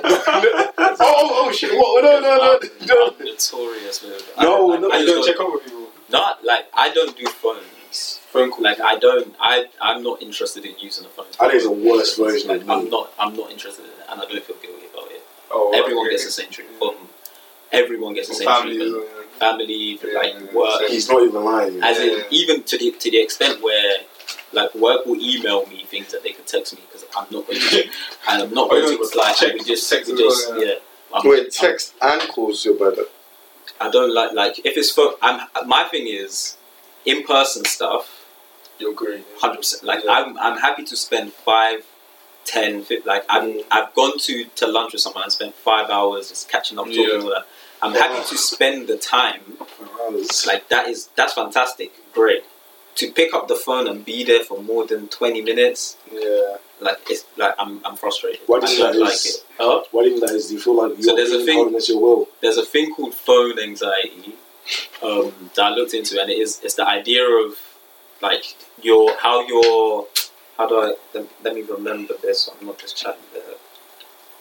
oh, 0.04 0.96
oh, 1.00 1.44
oh 1.46 1.52
shit! 1.52 1.76
What? 1.76 2.04
No, 2.04 2.20
no, 2.20 2.36
no, 2.36 2.58
no. 2.86 3.24
notorious 3.24 4.02
with. 4.02 4.32
No, 4.40 4.72
I, 4.72 4.78
no, 4.78 4.90
I, 4.90 4.96
I 4.96 5.02
just 5.02 5.14
don't 5.14 5.26
check 5.26 5.40
up 5.40 5.52
with 5.52 5.64
people. 5.64 5.88
Not 6.10 6.44
like 6.44 6.66
I 6.74 6.90
don't 6.92 7.16
do 7.16 7.26
phones. 7.26 8.20
Phone 8.30 8.50
calls. 8.50 8.62
Like 8.62 8.80
I 8.80 8.98
don't. 8.98 9.34
I 9.40 9.66
I'm 9.80 10.02
not 10.02 10.22
interested 10.22 10.64
in 10.64 10.78
using 10.78 11.04
a 11.06 11.08
phone. 11.08 11.26
I 11.40 11.48
think 11.48 11.54
it's 11.54 11.64
a 11.66 11.70
worse 11.70 12.16
version 12.16 12.48
Like, 12.48 12.60
of 12.60 12.66
me. 12.66 12.72
I'm 12.74 12.90
not. 12.90 13.12
I'm 13.18 13.36
not 13.36 13.50
interested 13.50 13.84
in 13.84 13.90
it, 13.90 14.06
and 14.10 14.20
I 14.20 14.24
don't 14.24 14.44
feel 14.44 14.56
guilty 14.56 14.86
about 14.92 15.10
it. 15.10 15.22
oh, 15.50 15.72
everyone 15.76 16.06
okay. 16.06 16.14
gets 16.14 16.26
the 16.26 16.30
same 16.30 16.50
treatment. 16.50 16.78
From 16.78 17.08
everyone 17.72 18.14
gets 18.14 18.28
the 18.28 18.34
same 18.34 18.48
mm. 18.48 18.58
families, 18.58 18.78
treatment. 18.78 19.06
Family, 19.38 19.98
Yeah, 20.12 20.18
like 20.18 20.52
work. 20.52 20.82
He's 20.88 21.08
not 21.08 21.22
even 21.22 21.44
lying. 21.44 21.82
As 21.82 21.98
in, 21.98 22.24
even 22.30 22.62
to 22.64 22.78
the 22.78 22.92
to 22.92 23.10
the 23.10 23.20
extent 23.20 23.62
where, 23.62 23.98
like, 24.56 24.74
work 24.74 25.06
will 25.06 25.20
email 25.20 25.64
me 25.66 25.84
things 25.84 26.10
that 26.12 26.22
they 26.24 26.30
can 26.32 26.44
text 26.44 26.74
me 26.74 26.80
because 26.86 27.04
I'm 27.16 27.26
not 27.30 27.46
going 27.46 27.60
to, 27.60 27.84
and 28.28 28.42
I'm 28.42 28.52
not 28.54 28.66
Oh, 28.66 28.70
going 28.70 28.84
you 28.92 28.96
to 28.98 29.04
reply. 29.04 29.32
check- 29.34 29.50
and 29.50 29.60
we 29.60 29.64
just, 29.64 29.88
text 29.88 30.08
we 30.10 30.14
as 30.14 30.20
well, 30.20 30.30
just, 30.30 30.48
yeah. 30.58 30.64
yeah. 30.66 30.74
I'm, 31.14 31.28
wait, 31.30 31.38
I'm- 31.40 31.50
text 31.50 31.94
and 32.02 32.20
calls 32.28 32.64
your 32.64 32.74
brother. 32.74 33.04
I 33.80 33.90
don't 33.90 34.12
like 34.14 34.32
like 34.32 34.58
if 34.60 34.76
it's 34.76 34.90
phone. 34.90 35.12
I'm 35.20 35.46
my 35.66 35.84
thing 35.84 36.06
is 36.08 36.56
in 37.04 37.24
person 37.24 37.64
stuff. 37.66 38.24
You're 38.78 38.94
great. 38.94 39.24
Hundred 39.38 39.58
percent. 39.58 39.84
Like 39.84 40.02
Yeah. 40.04 40.12
I'm, 40.12 40.38
I'm 40.38 40.58
happy 40.58 40.84
to 40.84 40.96
spend 40.96 41.32
five, 41.34 41.84
ten, 42.46 42.82
50, 42.82 43.06
like 43.08 43.24
I've, 43.28 43.42
Mm. 43.44 43.64
I've 43.70 43.94
gone 43.94 44.18
to, 44.18 44.44
to 44.44 44.66
lunch 44.66 44.92
with 44.92 45.02
someone 45.02 45.24
and 45.24 45.32
spent 45.32 45.54
five 45.54 45.90
hours 45.90 46.30
just 46.30 46.48
catching 46.48 46.78
up, 46.78 46.86
talking 46.86 47.04
Yeah. 47.06 47.18
all 47.20 47.28
that. 47.30 47.46
I'm 47.82 47.92
happy 47.92 48.26
to 48.30 48.36
spend 48.38 48.88
the 48.88 48.96
time. 48.96 49.42
Like 50.46 50.68
that 50.70 50.88
is 50.88 51.08
that's 51.16 51.34
fantastic, 51.34 51.92
great. 52.14 52.44
To 52.96 53.10
pick 53.12 53.34
up 53.34 53.46
the 53.46 53.56
phone 53.56 53.86
and 53.88 54.04
be 54.04 54.24
there 54.24 54.42
for 54.42 54.62
more 54.62 54.86
than 54.86 55.08
twenty 55.08 55.42
minutes, 55.42 55.98
Yeah. 56.10 56.56
like 56.80 56.98
it's 57.10 57.24
like 57.36 57.54
I'm, 57.58 57.84
I'm 57.84 57.96
frustrated. 57.96 58.40
What 58.46 58.62
I 58.64 58.66
is 58.72 58.78
don't 58.78 58.92
that 58.94 58.98
like 58.98 59.12
is- 59.12 59.26
it. 59.26 59.44
Huh? 59.58 59.82
What 59.90 60.06
even 60.06 60.20
that 60.20 60.30
is? 60.30 60.48
Do 60.48 60.54
you 60.54 60.60
feel 60.60 60.76
like 60.82 60.92
So 61.02 61.14
you're 61.14 61.16
there's 61.16 61.32
a 61.42 61.44
thing- 61.44 61.78
your 61.88 62.00
will? 62.00 62.28
There's 62.40 62.56
a 62.56 62.64
thing 62.64 62.94
called 62.94 63.12
phone 63.14 63.58
anxiety 63.58 64.34
um, 65.02 65.32
that 65.54 65.64
I 65.66 65.70
looked 65.74 65.92
into, 65.94 66.18
and 66.20 66.30
it 66.30 66.38
is 66.38 66.60
it's 66.64 66.74
the 66.74 66.88
idea 66.88 67.24
of 67.28 67.58
like 68.22 68.44
your 68.82 69.14
how 69.18 69.46
your 69.46 70.06
how 70.56 70.66
do 70.66 70.80
I 70.80 70.94
let, 71.12 71.26
let 71.44 71.54
me 71.54 71.62
remember 71.62 72.14
this? 72.22 72.42
So 72.44 72.54
I'm 72.58 72.66
not 72.66 72.78
just 72.78 72.96
chatting 72.96 73.28
there, 73.34 73.42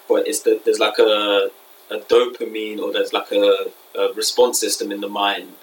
but 0.08 0.28
it's 0.30 0.40
the 0.44 0.62
there's 0.64 0.80
like 0.80 0.98
a 1.00 1.50
a 1.92 1.98
dopamine 2.00 2.80
or 2.80 2.94
there's 2.94 3.12
like 3.12 3.32
a, 3.34 3.72
a 4.00 4.14
response 4.14 4.60
system 4.62 4.92
in 4.94 5.02
the 5.02 5.10
mind 5.10 5.54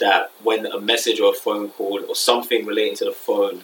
that 0.00 0.30
when 0.42 0.66
a 0.66 0.80
message 0.80 1.20
or 1.20 1.32
a 1.32 1.36
phone 1.36 1.68
call 1.70 2.00
or 2.08 2.14
something 2.16 2.66
relating 2.66 2.96
to 2.96 3.04
the 3.04 3.12
phone 3.12 3.62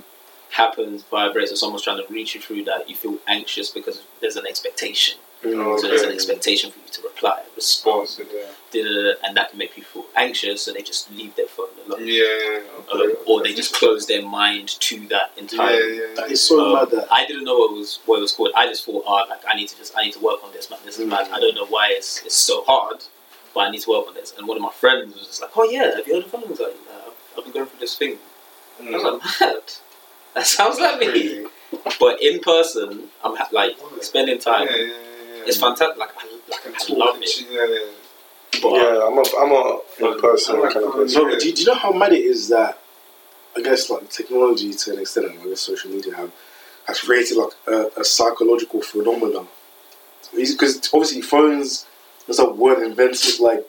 happens, 0.51 1.03
vibrates, 1.05 1.53
or 1.53 1.57
someone's 1.57 1.83
trying 1.83 2.05
to 2.05 2.13
reach 2.13 2.35
you 2.35 2.41
through 2.41 2.65
that, 2.65 2.89
you 2.89 2.95
feel 2.97 3.19
anxious 3.27 3.71
because 3.71 4.03
there's 4.21 4.37
an 4.37 4.47
expectation. 4.47 5.19
Mm. 5.43 5.79
So 5.81 5.87
there's 5.87 6.03
an 6.03 6.11
expectation 6.11 6.73
for 6.73 6.79
you 6.81 6.89
to 6.91 7.03
reply, 7.03 7.43
respond, 7.55 8.09
Sponsored, 8.09 8.35
yeah. 8.75 9.13
and 9.25 9.37
that 9.37 9.51
can 9.51 9.59
make 9.59 9.73
people 9.73 10.03
feel 10.03 10.11
anxious, 10.17 10.63
so 10.63 10.73
they 10.73 10.83
just 10.83 11.13
leave 11.13 11.37
their 11.37 11.47
phone 11.47 11.69
alone. 11.87 12.01
Yeah. 12.03 12.61
Um, 12.93 13.01
okay. 13.03 13.15
or 13.27 13.43
they 13.45 13.55
just 13.55 13.73
close 13.75 14.07
their 14.07 14.23
mind 14.27 14.69
to 14.81 14.99
that 15.09 15.31
Yeah, 15.37 15.43
entirely. 15.43 15.97
yeah, 15.99 16.03
yeah. 16.09 16.15
That 16.17 16.33
is 16.33 16.41
so 16.43 16.59
Um, 16.65 16.73
mad 16.75 16.91
that. 16.91 17.07
I 17.13 17.25
didn't 17.25 17.45
know 17.45 17.57
what 17.57 17.71
it 17.73 17.79
was 17.79 18.01
what 18.07 18.19
it 18.19 18.23
was 18.23 18.33
called. 18.33 18.51
I 18.57 18.67
just 18.67 18.85
thought, 18.85 19.05
oh, 19.07 19.27
like 19.29 19.43
I 19.47 19.55
need 19.55 19.69
to 19.69 19.77
just 19.77 19.97
I 19.97 20.03
need 20.03 20.15
to 20.15 20.21
work 20.21 20.43
on 20.43 20.51
this, 20.53 20.71
man. 20.71 20.81
This 20.85 20.99
is 20.99 21.07
Mm. 21.07 21.11
mad. 21.11 21.29
I 21.33 21.39
don't 21.39 21.55
know 21.55 21.67
why 21.67 21.91
it's 21.93 22.21
it's 22.25 22.35
so 22.35 22.65
hard, 22.65 23.05
but 23.55 23.61
I 23.61 23.71
need 23.71 23.81
to 23.83 23.91
work 23.91 24.07
on 24.09 24.15
this. 24.15 24.35
And 24.37 24.47
one 24.47 24.57
of 24.57 24.63
my 24.63 24.71
friends 24.73 25.15
was 25.15 25.27
just 25.27 25.41
like, 25.43 25.51
oh 25.57 25.65
yeah, 25.65 25.97
have 25.97 26.07
you 26.07 26.15
heard 26.15 26.25
of 26.25 26.31
phones? 26.31 26.61
Like, 26.61 26.77
uh, 26.93 27.11
I've 27.37 27.45
been 27.45 27.53
going 27.53 27.67
through 27.67 27.81
this 27.81 27.97
thing. 27.97 28.17
I 28.81 28.91
was 28.91 29.03
like, 29.03 29.41
mad. 29.41 29.63
That 30.35 30.47
sounds 30.47 30.79
like 30.79 31.01
me. 31.01 31.47
But 31.99 32.23
in 32.23 32.39
person, 32.41 33.05
I'm 33.25 33.35
ha- 33.35 33.49
like 33.51 33.77
spending 34.03 34.39
time. 34.39 34.69
Yeah, 34.71 34.77
yeah, 34.77 34.83
yeah. 34.85 35.43
It's 35.47 35.57
fantastic. 35.59 35.97
Like 35.97 36.11
I, 36.17 36.27
like, 36.51 36.63
Can 36.63 36.75
I 36.75 36.79
talk 36.79 36.97
love 36.99 37.15
and 37.17 37.25
it. 37.25 37.29
shit, 37.29 37.49
Yeah, 37.51 37.67
yeah. 37.67 38.61
But 38.63 38.73
Yeah, 38.75 39.07
I'm 39.07 39.19
a 39.19 39.25
I'm 39.41 39.53
a 39.53 40.13
in 40.15 40.21
person 40.21 40.57
I 40.57 40.59
like 40.61 40.75
kind 40.75 40.85
of 40.87 40.93
person. 40.93 41.23
No, 41.23 41.31
but 41.31 41.41
do, 41.41 41.53
do 41.53 41.61
you 41.63 41.67
know 41.67 41.75
how 41.75 41.93
mad 41.93 42.13
it 42.13 42.21
is 42.25 42.49
that 42.51 42.79
I 43.57 43.63
guess 43.63 43.91
like 43.91 44.09
technology 44.11 44.73
to 44.75 44.93
an 44.93 44.99
extent, 45.01 45.27
and 45.27 45.41
I 45.41 45.45
guess 45.47 45.61
social 45.63 45.91
media 45.91 46.15
have 46.15 46.31
has 46.87 47.01
created 47.01 47.37
like 47.39 47.53
a, 47.67 48.01
a 48.01 48.05
psychological 48.05 48.83
phenomenon. 48.83 49.49
Because 50.37 50.79
obviously 50.93 51.23
phones, 51.23 51.87
there's 52.29 52.39
a 52.39 52.49
word 52.49 52.85
invented 52.87 53.41
like 53.41 53.67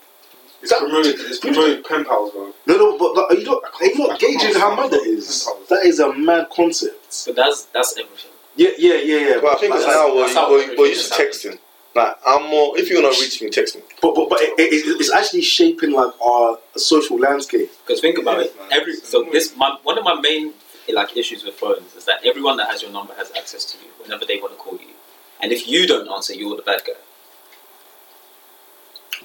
It's 0.62 0.74
promoted. 0.78 1.16
It's 1.20 1.40
promoted 1.40 1.86
pen 1.86 2.06
pals, 2.06 2.32
bro. 2.34 2.54
no, 2.68 2.78
no, 2.78 2.98
but 3.00 3.16
like, 3.16 3.32
are 3.32 3.36
you 3.40 3.46
not 3.46 3.64
are 3.82 3.86
you 3.86 3.94
I 3.96 4.08
not 4.10 4.20
can't 4.20 4.40
gauging 4.42 4.60
how 4.60 4.76
mad 4.76 4.92
that 4.92 5.02
stand 5.02 5.18
is? 5.18 5.44
pen 5.46 5.54
pals. 5.56 5.70
That 5.70 5.86
is 5.86 6.00
a 6.00 6.14
mad 6.14 6.48
concept. 6.54 7.24
but 7.26 7.36
that's 7.36 7.64
that's 7.74 7.98
everything. 7.98 8.32
Yeah, 8.56 8.72
yeah, 8.78 8.96
yeah, 8.96 9.18
yeah. 9.30 9.40
But 9.42 9.56
I 9.56 9.60
think 9.60 9.72
but, 9.72 9.78
it's 9.78 9.86
that's- 9.86 9.96
now 9.96 10.14
we're, 10.16 10.22
that's 10.22 10.36
how 10.36 10.48
uh, 10.48 10.52
we're, 10.52 10.64
everything 10.64 10.86
used 10.86 11.14
to 11.14 11.24
texting. 11.24 11.60
Like 11.96 12.18
I'm 12.28 12.44
more. 12.50 12.78
If 12.78 12.90
you're 12.90 13.02
gonna 13.02 13.16
reach 13.20 13.42
me, 13.42 13.50
text 13.50 13.76
me. 13.76 13.82
but 14.02 14.14
but, 14.14 14.30
but 14.30 14.40
it, 14.42 14.54
it, 14.60 15.00
it's 15.02 15.12
actually 15.12 15.42
shaping 15.42 15.92
like 15.92 16.14
our 16.22 16.60
social 16.76 17.18
landscape. 17.18 17.72
Because 17.86 18.00
think 18.02 18.18
about 18.20 18.42
it, 18.42 18.56
man. 18.60 18.68
every 18.72 18.96
so 18.98 19.24
this 19.32 19.56
my, 19.58 19.76
one 19.84 19.98
of 19.98 20.04
my 20.04 20.14
main 20.20 20.54
like 20.94 21.16
issues 21.18 21.44
with 21.44 21.56
phones 21.56 21.96
is 21.96 22.06
that 22.06 22.20
everyone 22.26 22.58
that 22.58 22.68
has 22.68 22.82
your 22.84 22.92
number 22.92 23.14
has 23.16 23.32
access 23.38 23.64
to 23.72 23.78
you 23.84 23.90
whenever 24.04 24.24
they 24.26 24.38
want 24.40 24.52
to 24.54 24.58
call 24.60 24.74
you, 24.74 24.94
and 25.42 25.52
if 25.52 25.68
you 25.68 25.88
don't 25.88 26.08
answer, 26.10 26.34
you're 26.34 26.56
the 26.56 26.62
bad 26.62 26.82
guy. 26.86 26.94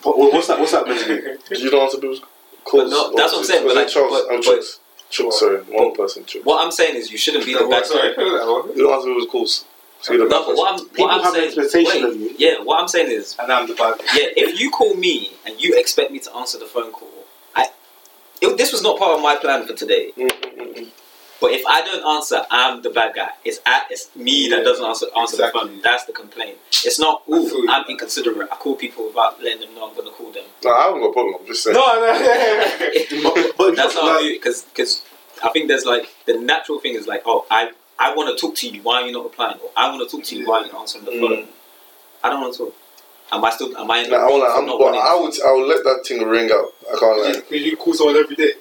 But 0.04 0.18
what's 0.18 0.46
that? 0.48 0.58
What's 0.58 0.72
that 0.72 0.86
meant 0.86 1.00
to 1.00 1.38
be? 1.54 1.58
You 1.60 1.70
don't 1.70 1.82
answer 1.84 1.98
people's 1.98 2.20
calls. 2.64 2.90
no, 2.90 3.14
that's 3.16 3.32
what 3.32 3.38
I'm 3.40 3.44
saying, 3.44 3.66
but 3.66 3.76
like- 3.76 3.88
Charles, 3.88 4.10
but- 4.12 4.32
I'm 4.32 4.40
but- 4.40 4.44
Chucks. 4.44 4.80
Chucks, 5.10 5.38
sorry, 5.38 5.58
one 5.58 5.94
person. 5.94 6.24
Chucks. 6.24 6.44
What 6.44 6.64
I'm 6.64 6.72
saying 6.72 6.96
is 6.96 7.10
you 7.12 7.18
shouldn't 7.18 7.44
be 7.46 7.54
the 7.54 7.66
bad 7.70 7.86
Sorry, 7.86 8.14
guy. 8.16 8.22
You 8.22 8.74
don't 8.76 8.92
answer 8.94 9.08
people's 9.08 9.30
calls. 9.30 9.64
So 10.00 10.12
you're 10.12 10.28
No, 10.28 10.44
but 10.46 10.56
what 10.56 10.72
I'm, 10.72 10.78
person. 10.78 10.88
People 10.90 11.06
what 11.06 11.14
I'm 11.14 11.22
have 11.24 11.32
saying, 11.34 11.46
expectation 11.46 12.02
wait, 12.02 12.04
of 12.04 12.16
you. 12.20 12.34
yeah, 12.38 12.54
what 12.62 12.80
I'm 12.80 12.88
saying 12.88 13.10
is, 13.10 13.36
And 13.38 13.50
I'm 13.52 13.66
the 13.68 13.74
bad 13.74 13.94
yeah, 14.14 14.26
if 14.36 14.60
you 14.60 14.70
call 14.70 14.94
me 14.94 15.32
and 15.46 15.58
you 15.62 15.74
expect 15.78 16.10
me 16.10 16.18
to 16.20 16.34
answer 16.36 16.58
the 16.58 16.66
phone 16.66 16.90
call, 16.92 17.08
I, 17.54 17.68
it, 18.42 18.56
this 18.58 18.72
was 18.72 18.82
not 18.82 18.98
part 18.98 19.12
of 19.16 19.22
my 19.22 19.36
plan 19.36 19.66
for 19.66 19.72
today. 19.72 20.12
Mm, 20.16 20.28
mm, 20.28 20.56
mm, 20.58 20.74
mm. 20.74 20.86
But 21.40 21.50
if 21.52 21.66
I 21.66 21.82
don't 21.84 22.04
answer, 22.16 22.42
I'm 22.50 22.80
the 22.82 22.90
bad 22.90 23.14
guy. 23.14 23.28
It's 23.44 23.58
at, 23.66 23.86
it's 23.90 24.14
me 24.16 24.48
that 24.50 24.64
doesn't 24.64 24.84
answer 24.84 25.06
answer 25.16 25.34
exactly. 25.36 25.60
the 25.60 25.66
phone. 25.72 25.80
That's 25.82 26.04
the 26.04 26.12
complaint. 26.12 26.56
It's 26.84 26.98
not. 26.98 27.22
I 27.30 27.32
Ooh. 27.36 27.66
I'm 27.68 27.84
inconsiderate. 27.88 28.48
I 28.50 28.56
call 28.56 28.76
people 28.76 29.06
without 29.08 29.42
letting 29.42 29.60
them 29.62 29.74
know 29.74 29.88
I'm 29.88 29.94
going 29.94 30.06
to 30.06 30.12
call 30.14 30.30
them. 30.32 30.44
No, 30.64 30.72
I 30.72 30.82
haven't 30.84 31.00
got 31.00 31.08
a 31.08 31.12
problem. 31.12 31.34
I'm 31.40 31.46
just 31.46 31.62
saying. 31.64 31.74
No, 31.74 31.84
no. 31.84 33.32
But, 33.34 33.56
but 33.58 33.76
That's 33.76 33.94
how 33.94 34.06
like, 34.06 34.16
I 34.16 34.22
do 34.22 34.28
it 34.28 34.42
because 34.42 35.02
I 35.42 35.50
think 35.50 35.68
there's 35.68 35.84
like 35.84 36.08
the 36.26 36.38
natural 36.38 36.78
thing 36.80 36.94
is 36.94 37.06
like, 37.06 37.22
oh, 37.26 37.46
I 37.50 37.72
I 37.98 38.14
want 38.14 38.36
to 38.36 38.40
talk 38.40 38.54
to 38.56 38.68
you. 38.68 38.80
Why 38.82 39.02
are 39.02 39.06
you 39.06 39.12
not 39.12 39.24
replying? 39.24 39.58
Or 39.60 39.70
I 39.76 39.88
want 39.90 40.08
to 40.08 40.16
talk 40.16 40.24
to 40.26 40.36
you. 40.36 40.46
Why 40.46 40.58
are 40.60 40.66
you 40.66 40.72
not 40.72 40.80
answering 40.82 41.04
the 41.04 41.10
Mm. 41.12 41.20
phone? 41.20 41.48
I 42.22 42.30
don't 42.30 42.40
want 42.40 42.54
to 42.54 42.58
talk. 42.64 42.74
Am 43.32 43.44
I 43.44 43.50
still? 43.50 43.76
Am 43.76 43.90
I? 43.90 43.98
in 43.98 44.10
No, 44.10 44.16
I 44.16 44.30
wanna, 44.30 44.44
I'm, 44.44 44.66
not 44.66 44.78
but 44.78 44.94
I 44.94 45.16
to- 45.16 45.22
would, 45.22 45.34
I 45.42 45.52
would 45.52 45.66
let 45.68 45.84
that 45.84 46.04
thing 46.06 46.22
ring 46.26 46.50
out. 46.52 46.68
I 46.92 46.98
can't 46.98 47.20
lie. 47.20 47.32
Because 47.40 47.66
you 47.66 47.76
call 47.76 47.92
someone 47.94 48.16
every 48.16 48.36
day. 48.36 48.52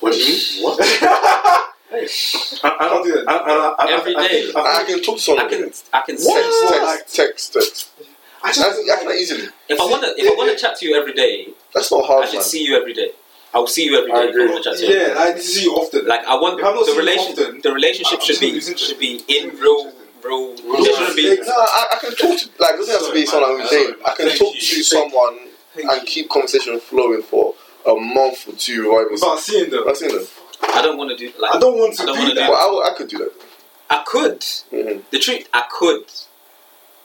what 0.00 0.12
do 0.12 0.18
you 0.18 0.26
mean? 0.26 0.64
What? 0.64 0.78
I, 1.96 2.76
I, 2.80 2.88
Can't 2.88 3.04
do 3.04 3.12
that. 3.14 3.24
I, 3.28 3.36
I, 3.36 3.74
I, 3.86 3.92
Every 3.98 4.16
I, 4.16 4.18
I 4.20 4.28
day. 4.28 4.42
think- 4.44 4.56
I, 4.56 4.60
I 4.60 4.64
I 4.80 4.84
think- 4.84 4.88
can 4.88 5.02
talk 5.04 5.16
to 5.16 5.22
someone. 5.22 5.46
I 5.46 5.48
can. 5.48 5.62
Text, 5.62 5.88
I 5.92 6.00
can. 6.02 6.14
What? 6.16 6.78
sense- 6.78 7.14
text, 7.14 7.16
text, 7.16 7.52
text. 7.54 7.90
I 8.42 8.48
I 8.48 8.52
just 8.52 8.84
can, 8.86 8.90
I 8.98 9.02
can 9.02 9.12
easily. 9.12 9.48
If 9.68 9.80
I 9.80 9.84
want 9.86 10.02
to, 10.04 10.14
if 10.16 10.30
I 10.30 10.34
want 10.36 10.50
to 10.50 10.56
chat 10.62 10.76
to 10.78 10.86
you 10.86 10.94
every 10.94 11.14
day, 11.14 11.48
That's 11.74 11.90
not 11.90 12.04
hard. 12.06 12.24
I 12.24 12.26
should 12.26 12.34
man. 12.36 12.42
see 12.44 12.64
you 12.64 12.76
every 12.76 12.92
day. 12.94 13.10
I 13.54 13.58
will 13.58 13.66
see 13.66 13.84
you 13.86 13.96
every 13.98 14.12
I 14.12 14.14
day 14.14 14.22
if 14.22 14.26
I 14.28 14.30
agree. 14.30 14.48
want 14.52 14.64
to 14.64 14.70
chat 14.70 14.78
to 14.78 14.86
you. 14.86 14.94
Yeah, 14.94 15.14
I 15.18 15.38
see 15.38 15.62
you 15.64 15.72
often. 15.74 16.06
Like 16.06 16.24
I 16.26 16.34
want 16.36 16.60
If 16.60 16.66
I'm 16.66 16.74
not 16.74 16.80
the 16.80 16.92
seeing 16.92 16.98
relation, 16.98 17.32
often, 17.32 17.60
the 17.62 17.72
relationship 17.72 18.20
should 18.20 18.38
be 18.40 18.60
should 18.60 18.98
be 18.98 19.22
in 19.28 19.50
real, 19.58 19.92
real. 20.22 20.54
Real 20.62 20.84
There 20.84 21.14
be. 21.16 21.36
No, 21.40 21.52
I, 21.56 21.86
I 21.92 21.98
can 22.00 22.10
talk 22.10 22.38
to 22.38 22.48
like 22.60 22.74
it 22.74 22.78
doesn't 22.78 22.94
have 22.94 23.06
to 23.08 23.12
be 23.14 23.24
Sorry, 23.26 23.44
someone. 23.44 23.66
I'm 23.66 23.70
name. 23.72 23.94
I 24.04 24.14
can 24.14 24.28
talk 24.36 24.54
you. 24.54 24.60
to 24.60 24.82
someone 24.84 25.38
and 25.76 26.06
keep 26.06 26.28
conversation 26.28 26.78
flowing 26.80 27.22
for 27.22 27.54
a 27.86 27.94
month 27.94 28.48
or 28.48 28.52
two 28.56 28.82
without 28.90 29.00
even 29.02 29.12
Without 29.12 29.38
seeing 29.40 29.70
them. 29.70 29.84
I've 29.88 29.96
seen 29.96 30.08
them. 30.14 30.26
I 30.62 30.82
don't 30.82 30.96
want 30.98 31.10
to 31.10 31.16
do 31.16 31.32
like. 31.38 31.54
I 31.54 31.58
don't 31.58 31.78
want 31.78 31.94
to 31.96 32.02
I 32.02 32.06
don't 32.06 32.14
do 32.16 32.20
wanna 32.22 32.34
do 32.34 32.40
that. 32.40 32.50
Well, 32.50 32.82
I, 32.82 32.90
I 32.90 32.94
could 32.94 33.08
do 33.08 33.18
that. 33.18 33.32
I 33.90 34.02
could. 34.06 34.40
Mhm. 34.40 35.02
The 35.10 35.18
truth, 35.18 35.48
I 35.54 35.64
could. 35.70 36.04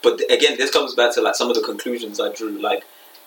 But 0.04 0.18
th- 0.18 0.32
again, 0.32 0.58
this 0.58 0.72
comes 0.72 0.96
back 0.96 1.14
to 1.16 1.22
like 1.22 1.36
some 1.36 1.50
of 1.50 1.56
the 1.56 1.62
conclusions 1.62 2.20
I 2.20 2.32
drew. 2.34 2.50
Like, 2.60 2.84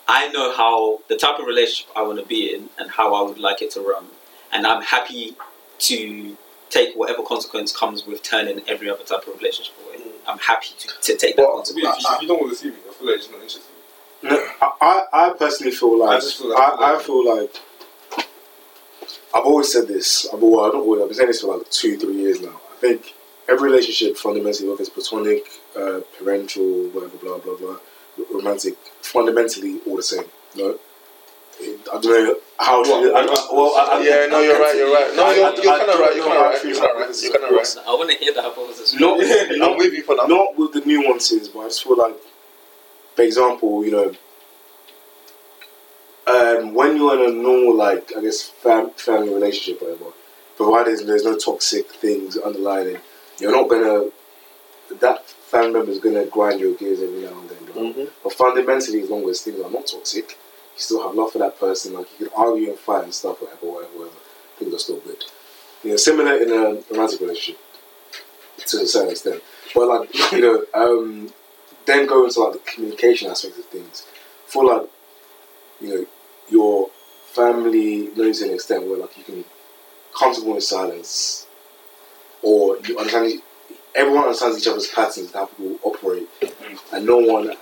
I 0.09 0.29
know 0.29 0.53
how 0.55 1.01
the 1.09 1.17
type 1.17 1.39
of 1.39 1.47
relationship 1.47 1.87
I 1.97 2.03
want 2.03 2.19
to 2.19 2.27
be 2.27 2.53
in 2.55 2.69
and 2.79 2.91
how 2.91 3.15
I 3.15 3.23
would 3.23 3.39
like 3.39 3.63
it 3.63 3.71
to 3.73 3.81
run, 3.81 4.07
and 4.53 4.67
I'm 4.67 4.83
happy 4.83 5.37
to 5.79 6.37
take 6.71 6.95
whatever 6.95 7.23
consequence 7.23 7.75
comes 7.77 8.05
with 8.07 8.23
turning 8.23 8.61
every 8.67 8.91
other 8.91 9.05
type 9.05 9.27
of 9.29 9.37
relationship 9.39 9.75
away. 9.87 10.01
I'm 10.27 10.39
happy 10.39 10.69
to, 10.79 10.89
to 11.03 11.17
take 11.17 11.37
that 11.37 11.43
Well, 11.43 11.63
To 11.63 11.75
be 11.75 11.83
consequence. 11.83 12.07
honest, 12.07 12.17
if 12.17 12.23
you 12.23 12.29
don't 12.29 12.41
want 12.41 12.53
to 12.53 12.59
see 12.59 12.69
me, 12.71 12.77
I 12.89 12.93
feel 12.95 13.07
like 13.07 13.17
it's 13.19 13.31
not 13.31 13.37
interesting. 13.37 13.63
No, 14.23 14.49
I, 14.63 14.71
I 15.13 15.27
I 15.27 15.31
personally 15.35 15.71
feel 15.73 15.99
like 15.99 16.17
I 16.17 16.21
just 16.21 16.39
feel 16.39 16.49
like- 16.51 16.59
I, 16.81 16.95
I 16.97 17.03
feel 17.03 17.37
like 17.37 17.57
I've 19.35 19.45
always 19.45 19.73
said 19.73 19.89
this. 19.89 20.27
I've 20.33 20.43
always, 20.43 20.69
I 20.69 20.73
don't 20.73 20.83
always, 20.83 21.03
I've 21.03 21.09
been 21.09 21.17
saying 21.17 21.29
this 21.29 21.41
for 21.41 21.57
like 21.57 21.69
two, 21.71 21.97
three 21.99 22.15
years 22.17 22.41
now. 22.41 22.61
I 22.73 22.77
think 22.81 23.15
every 23.49 23.71
relationship, 23.71 24.17
fundamentally, 24.17 24.69
whether 24.69 24.81
it's 24.83 24.91
platonic, 24.91 25.45
uh, 25.77 26.01
parental, 26.19 26.89
whatever, 26.91 27.17
blah 27.19 27.39
blah 27.39 27.57
blah, 27.57 27.79
romantic, 28.33 28.75
fundamentally 29.03 29.81
all 29.87 29.97
the 29.97 30.03
same. 30.03 30.25
No, 30.57 30.79
I 31.61 32.01
don't 32.01 32.05
know 32.05 32.37
how. 32.59 32.83
To, 32.85 32.91
What? 32.91 33.15
I, 33.17 33.21
I, 33.21 33.49
well, 33.53 33.75
I, 33.77 33.99
I, 33.99 34.03
Yeah, 34.03 34.27
no, 34.27 34.41
you're 34.41 34.61
right. 34.61 34.77
You're 34.77 34.93
right. 34.93 35.15
No, 35.17 35.31
you're, 35.31 35.47
I- 35.47 35.55
you're 35.55 35.65
kind 35.65 35.83
of 35.83 35.87
don't 35.89 36.01
right. 36.01 36.17
You're 36.17 36.25
kind 36.27 36.39
of 36.39 36.45
I 36.45 36.51
right. 36.51 36.65
You're 36.65 36.75
kind 36.81 36.91
of 36.91 36.97
right. 37.01 37.23
You're 37.23 37.33
kind 37.33 37.45
of 37.45 37.51
right. 37.51 37.77
I 37.87 37.91
want 37.95 38.11
to 38.11 38.17
hear 38.17 38.35
the 38.35 38.43
hypothesis. 38.43 38.95
Not, 38.95 39.21
I'm 39.51 39.59
not, 39.59 39.79
with 39.79 39.93
you 39.93 40.03
for 40.03 40.15
now. 40.17 40.25
not 40.25 40.57
with 40.59 40.73
the 40.73 40.81
nuances, 40.81 41.49
but 41.49 41.61
I 41.61 41.65
just 41.65 41.83
feel 41.85 41.97
like, 41.97 42.17
for 43.17 43.23
example, 43.23 43.85
you 43.85 43.91
know, 43.93 44.13
um, 46.27 46.75
when 46.75 46.97
you're 46.97 47.15
in 47.25 47.31
a 47.31 47.43
normal, 47.43 47.77
like 47.77 48.13
I 48.17 48.21
guess, 48.23 48.43
fam- 48.43 48.91
family 48.93 49.33
relationship, 49.35 49.83
whatever, 49.83 50.13
provided 50.57 51.07
there's 51.07 51.25
no 51.25 51.37
toxic 51.37 51.91
things 51.93 52.37
underlying, 52.37 52.99
you're 53.41 53.53
not 53.53 53.69
gonna. 53.69 54.11
That 55.01 55.27
family 55.29 55.73
member 55.73 55.93
is 55.93 55.99
gonna 55.99 56.27
grind 56.27 56.61
your 56.61 56.75
gears 56.75 57.01
every 57.03 57.23
now 57.23 57.39
and 57.41 57.51
then. 57.51 57.93
Mhm. 57.95 58.11
But 58.23 58.33
fundamentally, 58.35 59.03
as 59.03 59.11
long 59.11 59.29
as 59.29 59.41
things 59.43 59.61
are 59.61 59.71
not 59.71 59.87
toxic, 59.87 60.31
you 60.77 60.81
still 60.81 61.03
have 61.03 61.15
love 61.15 61.33
for 61.33 61.39
that 61.39 61.59
person. 61.59 61.95
Like 61.95 62.09
you 62.19 62.27
can 62.27 62.35
argue 62.37 62.71
and 62.71 62.79
fight 62.79 63.05
and 63.05 63.15
stuff, 63.15 63.41
whatever, 63.43 63.67
whatever, 63.67 63.93
whatever. 63.99 64.17
Things 64.59 64.75
are 64.75 64.79
still 64.79 64.99
good. 65.01 65.25
You 65.85 65.91
know, 65.93 65.97
similar 65.97 66.37
in 66.37 66.51
a 66.53 66.83
romantic 66.91 67.21
relationship 67.21 67.59
to 68.67 68.79
a 68.83 68.87
certain 68.87 69.11
extent. 69.11 69.43
But 69.75 69.89
like 69.89 70.33
you 70.33 70.41
know, 70.41 70.65
um, 70.75 71.33
then 71.87 72.07
go 72.07 72.25
into 72.25 72.41
like 72.41 72.53
the 72.55 72.59
communication 72.61 73.31
aspect 73.31 73.59
of 73.59 73.65
things. 73.67 74.05
For 74.47 74.65
like, 74.65 74.89
you 75.81 75.89
know, 75.89 76.07
your 76.51 76.91
family 77.33 78.09
knows 78.17 78.41
to 78.41 78.47
an 78.47 78.55
extent 78.55 78.87
where 78.87 78.99
like 78.99 79.17
you 79.17 79.25
can 79.25 79.45
comfortable 80.17 80.55
in 80.55 80.61
silence, 80.61 81.47
or 82.43 82.79
you 82.87 82.99
understand. 82.99 83.43
Everyone 83.95 84.25
understands 84.25 84.59
each 84.59 84.67
other's 84.67 84.89
patterns 84.89 85.19
and 85.19 85.35
how 85.35 85.47
people 85.47 85.79
operate, 85.85 86.29
and 86.93 87.07
no 87.07 87.19
one 87.19 87.53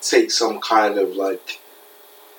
takes 0.00 0.38
some 0.38 0.58
kind 0.60 0.98
of 0.98 1.16
like, 1.16 1.60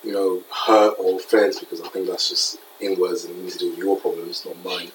you 0.03 0.11
know, 0.11 0.43
hurt 0.51 0.95
or 0.99 1.17
offense 1.17 1.59
because 1.59 1.79
I 1.79 1.87
think 1.89 2.07
that's 2.07 2.29
just 2.29 2.59
inwards 2.79 3.25
and 3.25 3.37
needs 3.41 3.57
to 3.57 3.65
do 3.65 3.69
with 3.69 3.79
your 3.79 3.97
problems, 3.97 4.45
not 4.45 4.63
mine. 4.63 4.91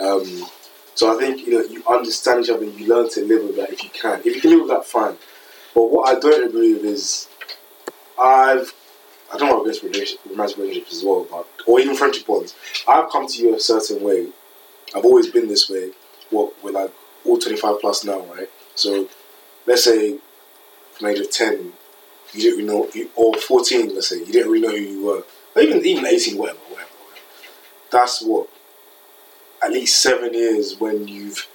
Um, 0.00 0.46
so 0.94 1.14
I 1.14 1.20
think 1.20 1.46
you 1.46 1.52
know 1.54 1.64
you 1.64 1.82
understand 1.88 2.44
each 2.44 2.50
other 2.50 2.64
and 2.64 2.78
you 2.78 2.86
learn 2.86 3.10
to 3.10 3.24
live 3.24 3.44
with 3.44 3.56
that 3.56 3.72
if 3.72 3.82
you 3.82 3.90
can. 3.90 4.20
If 4.20 4.26
you 4.26 4.40
can 4.40 4.50
live 4.50 4.60
with 4.60 4.70
that, 4.70 4.84
fine. 4.84 5.16
But 5.74 5.90
what 5.90 6.16
I 6.16 6.18
don't 6.18 6.48
agree 6.48 6.74
with 6.74 6.84
is 6.84 7.28
I've 8.18 8.72
I 9.32 9.36
don't 9.36 9.48
know 9.50 9.62
against 9.62 9.82
relationship, 9.82 10.20
romantic 10.28 10.56
relationships 10.56 10.96
as 10.96 11.04
well, 11.04 11.26
but 11.30 11.46
or 11.66 11.80
even 11.80 11.96
friendship 11.96 12.26
bonds. 12.26 12.54
I've 12.86 13.10
come 13.10 13.26
to 13.26 13.42
you 13.42 13.54
a 13.54 13.60
certain 13.60 14.02
way. 14.02 14.28
I've 14.94 15.04
always 15.04 15.28
been 15.28 15.48
this 15.48 15.68
way. 15.68 15.90
What 16.30 16.52
we're 16.62 16.72
like 16.72 16.92
all 17.24 17.38
twenty 17.38 17.58
five 17.58 17.80
plus 17.80 18.04
now, 18.04 18.20
right? 18.26 18.48
So 18.74 19.08
let's 19.66 19.84
say 19.84 20.18
from 20.92 21.08
age 21.08 21.18
of 21.18 21.30
ten, 21.30 21.72
you 22.32 22.40
didn't 22.40 22.58
really 22.58 22.68
know, 22.68 22.88
you, 22.94 23.10
or 23.16 23.34
fourteen, 23.36 23.94
let's 23.94 24.08
say 24.08 24.18
you 24.18 24.26
didn't 24.26 24.50
really 24.50 24.66
know 24.66 24.76
who 24.76 24.82
you 24.82 25.04
were. 25.04 25.24
Or 25.56 25.62
even 25.62 25.84
even 25.84 26.06
eighteen, 26.06 26.38
whatever, 26.38 26.58
whatever. 26.70 26.90
whatever. 26.90 27.26
That's 27.90 28.22
what 28.22 28.48
at 29.62 29.72
least 29.72 30.00
seven 30.00 30.32
years 30.34 30.78
when 30.78 31.08
you've 31.08 31.48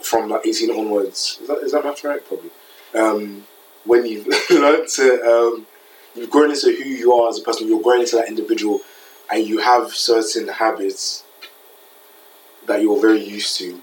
from 0.00 0.28
like 0.30 0.46
18 0.46 0.70
onwards 0.70 1.38
is 1.40 1.48
that, 1.48 1.58
is 1.58 1.72
that 1.72 1.84
math 1.84 2.04
right 2.04 2.24
probably 2.26 2.50
um, 2.94 3.44
when 3.84 4.06
you've 4.06 4.26
learned 4.50 4.88
to, 4.88 5.22
um, 5.24 5.66
you've 6.18 6.30
grown 6.30 6.50
into 6.50 6.66
who 6.72 6.88
you 6.88 7.12
are 7.14 7.28
as 7.28 7.38
a 7.38 7.42
person, 7.42 7.68
you're 7.68 7.82
growing 7.82 8.02
into 8.02 8.16
that 8.16 8.28
individual, 8.28 8.80
and 9.30 9.46
you 9.46 9.58
have 9.58 9.94
certain 9.94 10.48
habits 10.48 11.24
that 12.66 12.82
you're 12.82 13.00
very 13.00 13.22
used 13.22 13.56
to, 13.58 13.80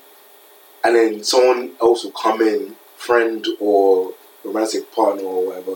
and 0.83 0.95
then 0.95 1.23
someone 1.23 1.71
else 1.81 2.03
will 2.03 2.11
come 2.11 2.41
in, 2.41 2.75
friend 2.97 3.45
or 3.59 4.13
romantic 4.43 4.91
partner 4.91 5.23
or 5.23 5.47
whatever, 5.47 5.75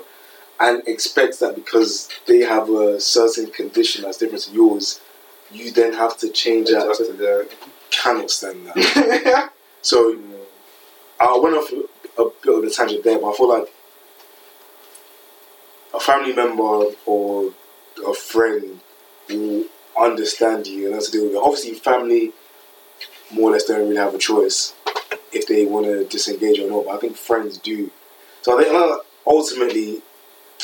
and 0.59 0.87
expects 0.87 1.39
that 1.39 1.55
because 1.55 2.09
they 2.27 2.39
have 2.39 2.69
a 2.69 2.99
certain 2.99 3.47
condition 3.51 4.03
that's 4.03 4.17
different 4.17 4.43
to 4.43 4.51
yours, 4.51 5.01
you 5.51 5.71
then 5.71 5.93
have 5.93 6.17
to 6.17 6.29
change 6.29 6.69
that. 6.69 6.93
To 6.97 7.13
the- 7.13 7.49
Cannot 7.91 8.29
stand 8.29 8.67
that. 8.67 9.51
so 9.81 10.15
I 11.19 11.37
went 11.41 11.55
off 11.55 11.71
a 11.71 12.25
bit 12.43 12.55
of 12.57 12.63
a 12.63 12.69
tangent 12.69 13.03
there, 13.03 13.17
but 13.19 13.31
I 13.31 13.35
feel 13.35 13.49
like 13.49 13.73
a 15.93 15.99
family 15.99 16.33
member 16.33 16.85
or 17.05 17.51
a 18.07 18.13
friend 18.13 18.79
will 19.29 19.65
understand 19.99 20.67
you 20.67 20.85
and 20.85 20.95
that's 20.95 21.07
to 21.07 21.11
deal 21.11 21.25
with 21.25 21.33
it. 21.33 21.41
Obviously, 21.41 21.73
family 21.73 22.31
more 23.31 23.49
or 23.49 23.53
less 23.53 23.65
don't 23.65 23.81
really 23.81 23.97
have 23.97 24.13
a 24.13 24.17
choice 24.17 24.73
if 25.31 25.47
they 25.47 25.65
want 25.65 25.85
to 25.85 26.05
disengage 26.05 26.59
or 26.59 26.69
not, 26.69 26.85
but 26.85 26.95
I 26.95 26.97
think 26.97 27.15
friends 27.15 27.57
do. 27.57 27.91
So 28.41 28.57
I 28.57 28.63
think 28.63 28.75
uh, 28.75 28.97
ultimately, 29.27 30.01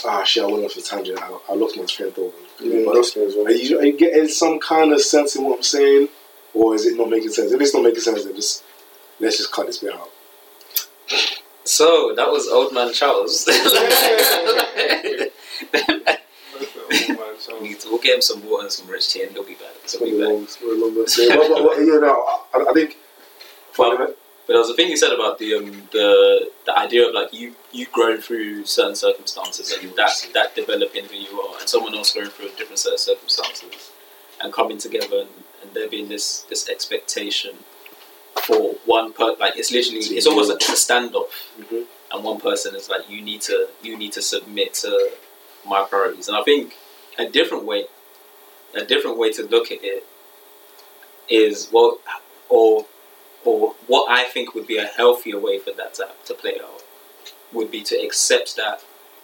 ah 0.06 0.24
shit, 0.24 0.44
I 0.44 0.48
went 0.48 0.64
off 0.66 0.76
a 0.76 0.82
tangent. 0.82 1.20
I, 1.22 1.38
I 1.50 1.54
lost 1.54 1.78
my 1.78 1.86
train 1.86 2.10
of 2.10 2.16
thought. 2.16 2.34
Yeah, 2.60 2.84
But 2.86 2.96
that's 2.96 3.16
me 3.16 3.26
as 3.26 3.36
well. 3.36 3.48
are 3.48 3.52
you, 3.52 3.80
are 3.80 3.86
you 3.86 3.98
getting 3.98 4.28
some 4.28 4.60
kind 4.60 4.94
of 4.94 5.02
sense 5.02 5.36
in 5.36 5.44
what 5.44 5.58
I'm 5.58 5.64
saying, 5.64 6.10
or 6.54 6.74
is 6.74 6.86
it 6.86 6.98
not 6.98 7.10
making 7.10 7.30
sense? 7.32 7.52
If 7.52 7.62
it's 7.62 7.74
not 7.74 7.84
making 7.84 8.02
sense, 8.02 8.24
then 8.24 8.36
just 8.36 8.64
let's 9.20 9.38
just 9.38 9.52
cut 9.52 9.68
this 9.68 9.80
bit 9.80 9.94
out. 9.94 10.10
So 11.66 12.14
that 12.16 12.30
was 12.30 12.48
old 12.48 12.74
man 12.74 12.94
Charles. 12.94 13.46
We'll 17.62 18.00
get 18.00 18.16
him 18.16 18.22
some 18.22 18.48
water 18.48 18.64
and 18.64 18.72
some 18.72 18.88
rich 18.88 19.12
tea, 19.12 19.24
and 19.24 19.32
he'll 19.32 19.44
be 19.44 19.54
back. 19.56 19.74
He'll 19.90 20.00
be 20.06 20.12
back. 20.20 20.50
Yeah, 21.30 21.36
but, 21.38 21.78
you 21.80 22.00
know, 22.02 22.26
I, 22.54 22.66
I 22.70 22.74
think. 22.74 22.98
Well, 23.78 23.98
But 24.48 24.54
there 24.54 24.60
was 24.60 24.70
a 24.70 24.74
thing 24.76 24.90
you 24.90 24.98
said 24.98 25.12
about 25.12 25.38
the 25.40 25.56
um, 25.56 25.88
the 25.92 26.50
the 26.66 26.78
idea 26.78 27.08
of 27.08 27.14
like 27.16 27.34
you 27.34 27.56
you 27.72 27.88
growing 27.92 28.22
through 28.22 28.66
certain 28.66 28.96
circumstances 28.96 29.72
and 29.74 29.92
that 29.96 30.12
that 30.34 30.56
developing 30.56 31.06
who 31.06 31.16
you 31.16 31.42
are, 31.42 31.60
and 31.60 31.68
someone 31.68 31.96
else 31.96 32.14
going 32.14 32.30
through 32.30 32.48
a 32.48 32.56
different 32.56 32.80
set 32.80 32.94
of 32.94 33.00
circumstances, 33.00 33.92
and 34.42 34.54
coming 34.54 34.78
together 34.78 35.18
and, 35.22 35.30
and 35.62 35.74
there 35.74 35.90
being 35.90 36.10
this 36.10 36.42
this 36.52 36.70
expectation 36.70 37.56
for 38.44 38.76
one 38.86 39.14
per 39.14 39.36
like 39.40 39.58
it's 39.58 39.72
literally 39.72 40.00
it's 40.18 40.28
almost 40.28 40.50
like 40.50 40.62
a 40.62 40.74
standoff, 40.74 41.32
Mhm. 41.60 41.86
and 42.12 42.24
one 42.24 42.40
person 42.40 42.76
is 42.76 42.88
like 42.90 43.10
you 43.10 43.22
need 43.22 43.42
to 43.42 43.68
you 43.82 43.98
need 43.98 44.14
to 44.14 44.22
submit 44.22 44.74
to 44.76 45.12
my 45.68 45.84
priorities, 45.90 46.28
and 46.28 46.38
I 46.38 46.44
think 46.44 46.76
a 47.18 47.30
different 47.30 47.66
way 47.66 47.86
a 48.76 48.84
different 48.84 49.18
way 49.18 49.32
to 49.32 49.44
look 49.44 49.72
at 49.72 49.80
it 49.82 50.06
is 51.30 51.70
well 51.72 52.00
or 52.50 52.86
or 53.44 53.76
what 53.88 54.10
I 54.10 54.26
think 54.26 54.56
would 54.56 54.68
be 54.68 54.78
a 54.78 54.86
healthier 54.86 55.40
way 55.40 55.60
for 55.60 55.72
that 55.78 55.94
to, 55.96 56.10
to 56.26 56.34
play 56.34 56.60
out 56.62 56.84
would 57.54 57.72
be 57.72 57.82
to 57.84 57.96
accept 57.96 58.56
that 58.56 58.82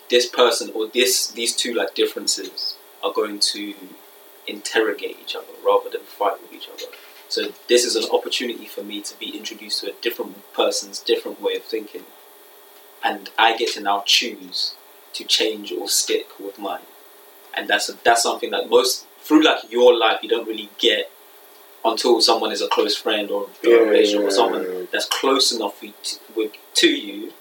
this 0.09 0.27
person 0.27 0.71
or 0.75 0.87
this 0.87 1.31
these 1.31 1.55
two 1.55 1.73
like 1.73 1.95
differences 1.95 2.75
are 3.03 3.13
going 3.13 3.39
to 3.39 3.73
interrogate 4.47 5.17
each 5.21 5.35
other 5.35 5.53
rather 5.65 5.89
than 5.89 6.01
fight 6.01 6.41
with 6.41 6.53
each 6.53 6.67
other. 6.67 6.91
So 7.29 7.53
this 7.69 7.85
is 7.85 7.95
an 7.95 8.09
opportunity 8.11 8.65
for 8.65 8.83
me 8.83 9.01
to 9.01 9.17
be 9.17 9.37
introduced 9.37 9.81
to 9.81 9.91
a 9.91 10.01
different 10.01 10.53
person's 10.53 10.99
different 10.99 11.41
way 11.41 11.55
of 11.55 11.63
thinking, 11.63 12.03
and 13.03 13.29
I 13.39 13.57
get 13.57 13.73
to 13.73 13.81
now 13.81 14.03
choose 14.05 14.75
to 15.13 15.23
change 15.23 15.71
or 15.71 15.87
stick 15.87 16.27
with 16.39 16.59
mine. 16.59 16.81
And 17.55 17.67
that's 17.67 17.87
that's 18.03 18.23
something 18.23 18.51
that 18.51 18.69
most 18.69 19.05
through 19.19 19.43
like 19.43 19.71
your 19.71 19.97
life 19.97 20.19
you 20.23 20.29
don't 20.29 20.47
really 20.47 20.69
get 20.77 21.11
until 21.83 22.21
someone 22.21 22.51
is 22.51 22.61
a 22.61 22.67
close 22.67 22.95
friend 22.95 23.29
or 23.31 23.45
a 23.63 23.67
Yeah, 23.67 23.75
relationship 23.77 24.19
yeah, 24.19 24.25
with 24.25 24.33
someone 24.33 24.63
yeah. 24.63 24.85
that's 24.91 25.05
close 25.05 25.51
enough 25.51 25.79
to, 25.79 25.93
with, 26.35 26.51
to 26.75 26.89
you 26.89 27.33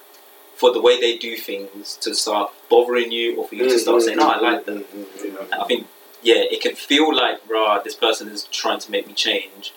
for 0.61 0.73
the 0.73 0.81
way 0.81 1.01
they 1.01 1.17
do 1.17 1.37
things 1.37 1.97
to 1.97 2.15
start 2.15 2.53
bothering 2.69 3.11
you 3.11 3.37
or 3.37 3.49
for 3.49 3.55
you 3.55 3.65
to 3.65 3.71
mm-hmm. 3.71 3.79
start 3.79 4.03
saying, 4.03 4.19
"Oh, 4.21 4.29
I 4.29 4.41
like 4.41 4.67
that." 4.67 4.77
Mm-hmm. 4.77 5.53
And 5.53 5.63
I 5.63 5.65
think, 5.65 5.87
yeah, 6.23 6.43
it 6.55 6.61
can 6.61 6.75
feel 6.75 7.15
like, 7.15 7.39
rah, 7.49 7.81
this 7.81 7.95
person 7.95 8.29
is 8.29 8.45
trying 8.45 8.79
to 8.81 8.91
make 8.91 9.07
me 9.07 9.15
change. 9.15 9.73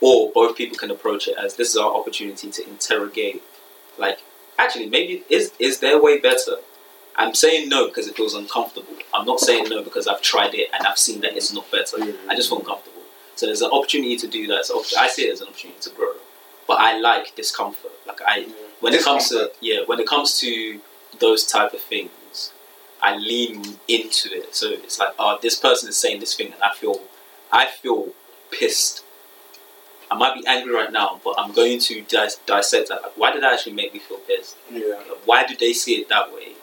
Or 0.00 0.32
both 0.32 0.56
people 0.56 0.78
can 0.78 0.90
approach 0.90 1.28
it 1.28 1.36
as 1.36 1.56
this 1.56 1.68
is 1.68 1.76
our 1.76 1.94
opportunity 1.94 2.50
to 2.50 2.66
interrogate. 2.66 3.42
Like, 3.98 4.20
actually, 4.58 4.88
maybe 4.88 5.22
is 5.28 5.52
is 5.58 5.80
their 5.80 6.00
way 6.02 6.18
better? 6.18 6.56
I'm 7.16 7.34
saying 7.34 7.68
no 7.68 7.86
because 7.88 8.08
it 8.08 8.16
feels 8.16 8.34
uncomfortable. 8.34 8.94
I'm 9.12 9.26
not 9.26 9.40
saying 9.40 9.68
no 9.68 9.82
because 9.82 10.06
I've 10.06 10.22
tried 10.22 10.54
it 10.54 10.68
and 10.72 10.86
I've 10.86 10.98
seen 10.98 11.20
that 11.22 11.36
it's 11.36 11.52
not 11.52 11.70
better. 11.70 11.96
Oh, 11.98 12.16
I 12.28 12.34
just 12.34 12.48
feel 12.48 12.58
uncomfortable. 12.58 13.02
So 13.36 13.46
there's 13.46 13.62
an 13.62 13.70
opportunity 13.72 14.16
to 14.16 14.26
do 14.26 14.46
that. 14.48 14.66
So 14.66 14.82
I 14.98 15.08
see 15.08 15.22
it 15.22 15.32
as 15.32 15.40
an 15.40 15.48
opportunity 15.48 15.80
to 15.80 15.90
grow. 15.90 16.12
But 16.66 16.78
I 16.80 16.98
like 16.98 17.34
discomfort. 17.34 17.90
Like 18.06 18.20
I, 18.24 18.46
when 18.80 18.94
it 18.94 19.02
comes 19.02 19.28
to 19.30 19.50
yeah, 19.60 19.80
when 19.86 19.98
it 19.98 20.06
comes 20.06 20.38
to 20.40 20.80
those 21.18 21.44
type 21.44 21.72
of 21.72 21.80
things, 21.80 22.52
I 23.02 23.16
lean 23.16 23.62
into 23.88 24.32
it. 24.32 24.54
So 24.54 24.68
it's 24.70 24.98
like, 24.98 25.14
oh, 25.18 25.38
this 25.40 25.56
person 25.56 25.88
is 25.88 25.96
saying 25.96 26.20
this 26.20 26.34
thing, 26.36 26.52
and 26.52 26.62
I 26.62 26.74
feel, 26.74 27.00
I 27.52 27.66
feel 27.66 28.10
pissed. 28.50 29.04
I 30.10 30.16
might 30.16 30.34
be 30.34 30.46
angry 30.46 30.74
right 30.74 30.90
now, 30.90 31.20
but 31.24 31.36
I'm 31.38 31.52
going 31.52 31.78
to 31.80 32.02
dis- 32.02 32.40
dissect 32.44 32.88
that. 32.88 33.02
Like, 33.02 33.16
why 33.16 33.32
did 33.32 33.42
that 33.42 33.54
actually 33.54 33.74
make 33.74 33.94
me 33.94 34.00
feel 34.00 34.18
pissed? 34.18 34.56
Yeah. 34.70 34.96
Like, 34.96 35.26
why 35.26 35.46
do 35.46 35.56
they 35.56 35.72
see 35.72 35.94
it 35.94 36.08
that 36.08 36.32
way? 36.34 36.54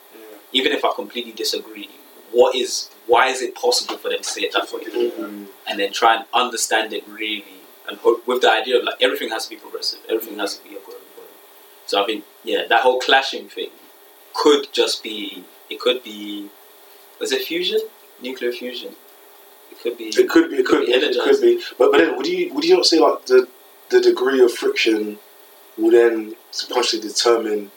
Even 0.53 0.71
if 0.71 0.85
I 0.85 0.93
completely 0.93 1.33
disagree, 1.33 1.89
what 2.31 2.55
is 2.55 2.89
why 3.05 3.27
is 3.27 3.41
it 3.41 3.55
possible 3.55 3.97
for 3.97 4.09
them 4.09 4.19
to 4.19 4.23
say 4.23 4.41
it 4.41 4.53
that 4.53 4.71
way? 4.73 4.83
Mm-hmm. 4.83 5.45
And 5.67 5.79
then 5.79 5.91
try 5.91 6.15
and 6.15 6.25
understand 6.33 6.93
it 6.93 7.07
really, 7.07 7.43
and 7.87 7.97
hope, 7.97 8.27
with 8.27 8.41
the 8.41 8.51
idea 8.51 8.79
of 8.79 8.83
like 8.83 9.01
everything 9.01 9.29
has 9.29 9.45
to 9.45 9.49
be 9.49 9.55
progressive, 9.57 9.99
everything 10.09 10.39
has 10.39 10.57
to 10.57 10.63
be 10.63 10.75
a 10.75 10.79
growing. 10.79 11.01
So 11.87 12.03
I 12.03 12.05
think 12.05 12.25
yeah, 12.43 12.63
that 12.67 12.81
whole 12.81 12.99
clashing 12.99 13.47
thing 13.47 13.69
could 14.33 14.71
just 14.71 15.01
be 15.01 15.43
it 15.69 15.79
could 15.79 16.03
be 16.03 16.49
was 17.19 17.31
it 17.31 17.43
fusion, 17.43 17.79
nuclear 18.21 18.51
fusion? 18.51 18.93
It 19.71 19.79
could 19.81 19.97
be. 19.97 20.05
It 20.05 20.29
could 20.29 20.51
be. 20.51 20.57
It 20.57 20.65
could 20.65 20.85
be. 20.85 20.91
It 20.91 21.03
energized. 21.03 21.39
could 21.39 21.41
be. 21.41 21.63
But 21.77 21.91
but 21.91 21.97
then 21.97 22.17
would 22.17 22.27
you 22.27 22.53
would 22.53 22.63
you 22.65 22.75
not 22.75 22.85
say 22.85 22.99
like 22.99 23.25
the 23.25 23.47
the 23.89 24.01
degree 24.01 24.41
of 24.41 24.51
friction 24.53 25.17
will 25.77 25.91
then 25.91 26.35
subconsciously 26.51 27.07
determine 27.07 27.71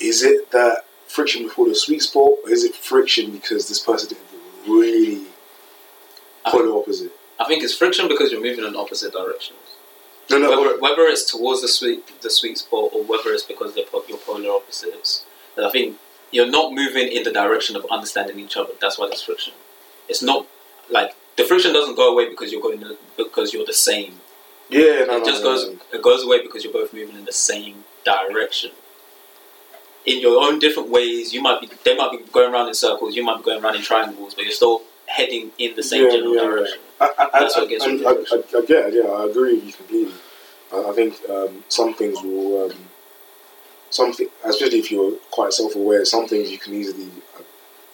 is 0.00 0.22
it 0.22 0.50
that 0.50 0.84
friction 1.08 1.42
before 1.42 1.68
the 1.68 1.74
sweet 1.74 2.02
spot 2.02 2.32
or 2.44 2.50
is 2.50 2.64
it 2.64 2.74
friction 2.74 3.32
because 3.32 3.68
this 3.68 3.80
person 3.80 4.10
didn't 4.10 4.70
really 4.70 5.26
polar 6.46 6.78
opposite? 6.78 7.12
I 7.40 7.44
think 7.46 7.62
it's 7.62 7.74
friction 7.74 8.08
because 8.08 8.30
you're 8.30 8.42
moving 8.42 8.64
in 8.64 8.76
opposite 8.76 9.12
directions. 9.12 9.58
No, 10.30 10.38
no. 10.38 10.50
whether, 10.50 10.78
whether 10.78 11.02
it's 11.02 11.30
towards 11.30 11.62
the 11.62 11.68
sweet 11.68 12.20
the 12.20 12.30
sweet 12.30 12.58
spot 12.58 12.90
or 12.94 13.02
whether 13.02 13.30
it's 13.30 13.44
because 13.44 13.74
they're 13.74 13.86
po- 13.86 14.04
you're 14.08 14.18
polar 14.18 14.50
opposites, 14.50 15.24
then 15.56 15.64
I 15.64 15.70
think 15.70 15.96
you're 16.30 16.50
not 16.50 16.72
moving 16.72 17.08
in 17.08 17.22
the 17.22 17.32
direction 17.32 17.76
of 17.76 17.86
understanding 17.90 18.38
each 18.38 18.56
other. 18.56 18.72
That's 18.80 18.98
why 18.98 19.06
there's 19.06 19.22
friction. 19.22 19.54
It's 20.08 20.22
not 20.22 20.46
like 20.90 21.14
the 21.36 21.44
friction 21.44 21.72
doesn't 21.72 21.96
go 21.96 22.12
away 22.12 22.28
because 22.28 22.52
you're 22.52 22.60
going 22.60 22.80
to, 22.80 22.98
because 23.16 23.54
you're 23.54 23.64
the 23.64 23.72
same. 23.72 24.20
yeah, 24.68 24.80
no, 24.80 25.16
it 25.16 25.20
no, 25.20 25.24
just 25.24 25.42
no, 25.42 25.54
goes 25.54 25.76
it 25.92 26.02
goes 26.02 26.24
away 26.24 26.42
because 26.42 26.64
you're 26.64 26.72
both 26.72 26.92
moving 26.92 27.16
in 27.16 27.24
the 27.24 27.32
same 27.32 27.84
direction. 28.04 28.72
In 30.08 30.20
your 30.20 30.42
own 30.42 30.58
different 30.58 30.88
ways, 30.88 31.34
you 31.34 31.42
might 31.42 31.60
be 31.60 31.68
they 31.84 31.94
might 31.94 32.10
be 32.12 32.18
going 32.32 32.52
around 32.52 32.68
in 32.68 32.74
circles, 32.74 33.14
you 33.14 33.22
might 33.22 33.38
be 33.38 33.44
going 33.44 33.62
around 33.62 33.76
in 33.76 33.82
triangles, 33.82 34.34
but 34.34 34.44
you're 34.44 34.52
still 34.52 34.82
heading 35.06 35.50
in 35.58 35.74
the 35.76 35.82
same 35.82 36.04
Yeah, 36.04 36.12
general 36.12 36.34
yeah, 36.34 36.42
direction. 36.42 36.78
I, 37.00 37.10
I, 37.18 37.40
That's 37.40 37.56
I, 37.56 37.60
what 37.60 37.68
gets 37.68 37.84
I, 37.84 37.88
I. 37.88 37.90
I, 37.90 38.58
I 38.62 38.66
get 38.66 38.86
it, 38.88 38.94
yeah, 38.94 39.10
I 39.10 39.26
agree 39.28 39.54
with 39.56 39.66
you 39.66 39.72
completely. 39.72 40.14
I, 40.72 40.92
think 40.92 41.14
um, 41.28 41.64
some 41.68 41.94
things 41.94 42.22
will, 42.22 42.70
um, 42.70 42.76
something, 43.90 44.28
especially 44.44 44.78
if 44.78 44.90
you're 44.90 45.12
quite 45.30 45.52
self 45.52 45.74
aware, 45.74 46.04
some 46.04 46.26
things 46.26 46.50
you 46.50 46.58
can 46.58 46.74
easily 46.74 47.08
uh, 47.36 47.42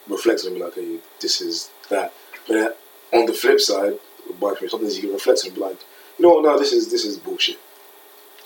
reflect 0.09 0.41
on 0.43 0.49
and 0.49 0.57
be 0.57 0.63
like, 0.63 0.75
hey, 0.75 0.99
this 1.21 1.41
is 1.41 1.71
that. 1.91 2.13
But 2.47 2.57
uh, 2.57 2.71
on 3.17 3.27
the 3.27 3.33
flip 3.33 3.61
side, 3.61 3.95
by 4.41 4.55
some 4.69 4.81
things 4.81 4.97
you 4.97 5.03
can 5.03 5.13
reflect 5.13 5.41
on 5.41 5.47
and 5.49 5.55
be 5.55 5.61
like, 5.61 5.79
you 6.19 6.27
know 6.27 6.35
what, 6.35 6.45
no, 6.45 6.59
this 6.59 6.73
is 6.73 6.91
this 6.91 7.05
is 7.05 7.17
bullshit 7.19 7.59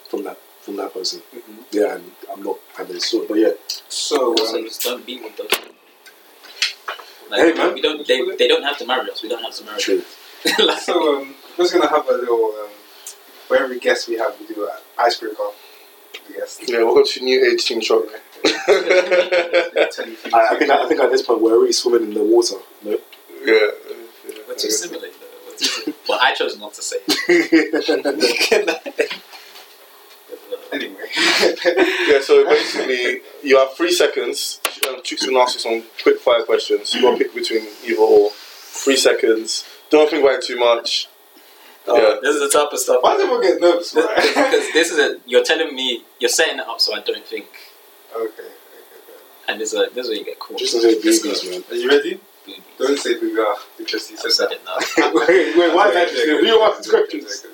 from 0.09 0.25
that 0.25 0.39
from 0.69 0.77
that 0.77 0.93
person. 0.93 1.23
Mhm. 1.35 1.65
Yeah, 1.71 1.95
and 1.95 2.11
I'm 2.31 2.43
not 2.43 2.59
having 2.77 2.93
this 2.95 3.07
sort, 3.07 3.27
but 3.29 3.39
yeah, 3.39 3.53
So, 3.89 4.37
So 4.37 4.57
um, 4.59 4.65
just 4.65 4.83
don't 4.83 5.05
be 5.07 5.19
with 5.21 5.35
those. 5.39 5.49
people. 5.49 5.75
Like, 7.31 7.41
Hey, 7.41 7.53
man. 7.55 7.73
we 7.75 7.81
don't. 7.81 8.07
They, 8.07 8.21
they 8.37 8.47
don't 8.49 8.63
have 8.63 8.77
to 8.79 8.87
marry 8.87 9.11
us. 9.11 9.23
We 9.23 9.29
don't 9.31 9.43
have 9.43 9.55
to 9.55 9.65
marry 9.65 9.81
true. 9.81 10.03
them. 10.45 10.55
like, 10.67 10.81
so 10.81 11.17
um, 11.17 11.35
we're 11.57 11.65
just 11.65 11.73
gonna 11.75 11.89
have 11.89 12.07
a 12.09 12.13
little. 12.13 12.55
Um, 12.61 12.69
for 13.47 13.57
every 13.57 13.79
guest 13.79 14.09
we 14.09 14.19
have, 14.19 14.39
we 14.39 14.47
do 14.47 14.65
an 14.65 14.71
icebreaker. 14.99 15.37
with 15.43 15.57
The 16.27 16.33
guest. 16.35 16.61
Yeah, 16.69 16.83
welcome 16.85 17.05
to 17.07 17.21
New 17.25 17.51
Age 17.51 17.65
Team 17.65 17.81
Shock. 17.81 18.05
Tell. 18.45 18.55
I, 20.35 20.49
I 20.53 20.57
think 20.59 20.71
I 20.71 20.87
think 20.89 21.01
at 21.01 21.11
this 21.11 21.23
point 21.23 21.41
we're 21.41 21.57
already 21.57 21.73
swimming 21.73 22.03
in 22.09 22.15
the 22.15 22.23
water. 22.23 22.57
No? 22.85 22.99
Yeah. 23.45 23.71
we're 24.47 24.55
too 24.55 24.71
similar. 24.71 25.09
We're 25.47 25.57
too 25.57 25.65
similar. 25.65 25.95
But 26.07 26.21
I 26.23 26.35
chose 26.35 26.57
not 26.59 26.75
to 26.75 26.83
say. 26.83 26.99
it. 27.09 29.13
Anyway. 30.81 31.09
Yeah, 32.09 32.21
so 32.21 32.45
basically, 32.49 33.21
you 33.43 33.59
have 33.59 33.73
three 33.75 33.93
seconds. 33.93 34.61
Um, 34.89 34.97
Chicks 35.03 35.25
can 35.25 35.37
ask 35.37 35.55
you 35.55 35.61
some 35.61 35.83
quick 36.03 36.19
fire 36.21 36.43
questions. 36.45 36.95
You 36.95 37.03
got 37.03 37.13
to 37.13 37.19
pick 37.19 37.35
between 37.35 37.67
either 37.85 38.01
or. 38.01 38.31
Three 38.85 38.97
seconds. 38.97 39.65
Don't 39.91 40.09
think 40.09 40.23
about 40.23 40.37
it 40.39 40.43
too 40.45 40.57
much. 40.57 41.09
Yeah. 41.87 42.17
This 42.23 42.37
is 42.37 42.41
the 42.53 42.59
type 42.59 42.73
of 42.73 42.79
stuff. 42.79 43.03
Why 43.03 43.17
do 43.17 43.23
people 43.25 43.41
get 43.41 43.61
nervous, 43.61 43.93
right? 43.95 44.07
Because 44.35 44.73
this 44.73 44.91
is 44.93 44.99
a 44.99 45.19
you're 45.27 45.43
telling 45.43 45.75
me 45.75 46.05
you're 46.21 46.29
setting 46.29 46.59
it 46.61 46.67
up 46.69 46.81
so 46.81 46.95
I 46.95 47.01
don't 47.01 47.25
think, 47.27 47.47
okay, 48.15 48.25
okay, 48.27 48.43
okay. 48.43 48.53
and 49.49 49.61
this 49.61 49.73
is 49.73 49.81
a, 49.81 49.87
this 49.95 50.05
is 50.05 50.11
where 50.11 50.19
you 50.19 50.25
get 50.25 50.39
caught. 50.39 50.59
Just 50.59 50.75
say 50.81 50.95
Let's 51.03 51.19
boobies, 51.23 51.51
man. 51.51 51.65
Are 51.71 51.75
you 51.75 51.89
ready? 51.89 52.21
Boobies. 52.47 52.63
Don't 52.79 52.99
say 52.99 53.15
booga 53.15 53.55
because 53.79 54.11
you 54.11 54.17
I 54.17 54.21
said 54.21 54.33
said 54.33 54.49
that. 54.51 54.53
it 54.53 54.63
now. 54.65 55.11
wait, 55.27 55.57
wait, 55.57 55.75
why 55.75 55.89
is 55.89 55.95
that 55.95 56.09
Okay, 56.09 56.21
interesting? 56.21 56.37
okay, 56.37 56.47
Who 56.47 56.55
okay, 56.55 56.65
asked 56.79 56.95
okay, 56.95 57.21
questions? 57.21 57.47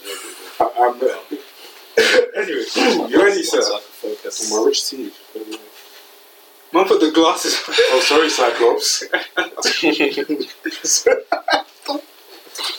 I'm 0.61 0.99
there. 0.99 1.17
Anyway, 1.97 2.65
you 3.11 3.23
ready, 3.23 3.43
sir? 3.43 3.63
So 3.63 3.77
I 3.77 3.79
can 3.81 3.89
focus. 4.17 4.51
My 4.53 4.65
rich 4.65 4.89
teeth. 4.89 5.17
Man, 6.73 6.85
put 6.87 7.01
the 7.01 7.13
glasses. 7.13 7.57
Oh, 7.69 8.01
sorry, 8.01 8.29
Cyclops. 8.29 9.05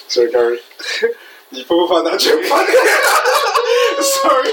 sorry, 0.09 0.31
Gary. 0.31 0.59
You 1.51 1.63
probably 1.63 1.87
found 1.87 2.07
that 2.07 2.19
joke 2.19 2.43
funny. 2.45 2.73
Sorry. 4.05 4.51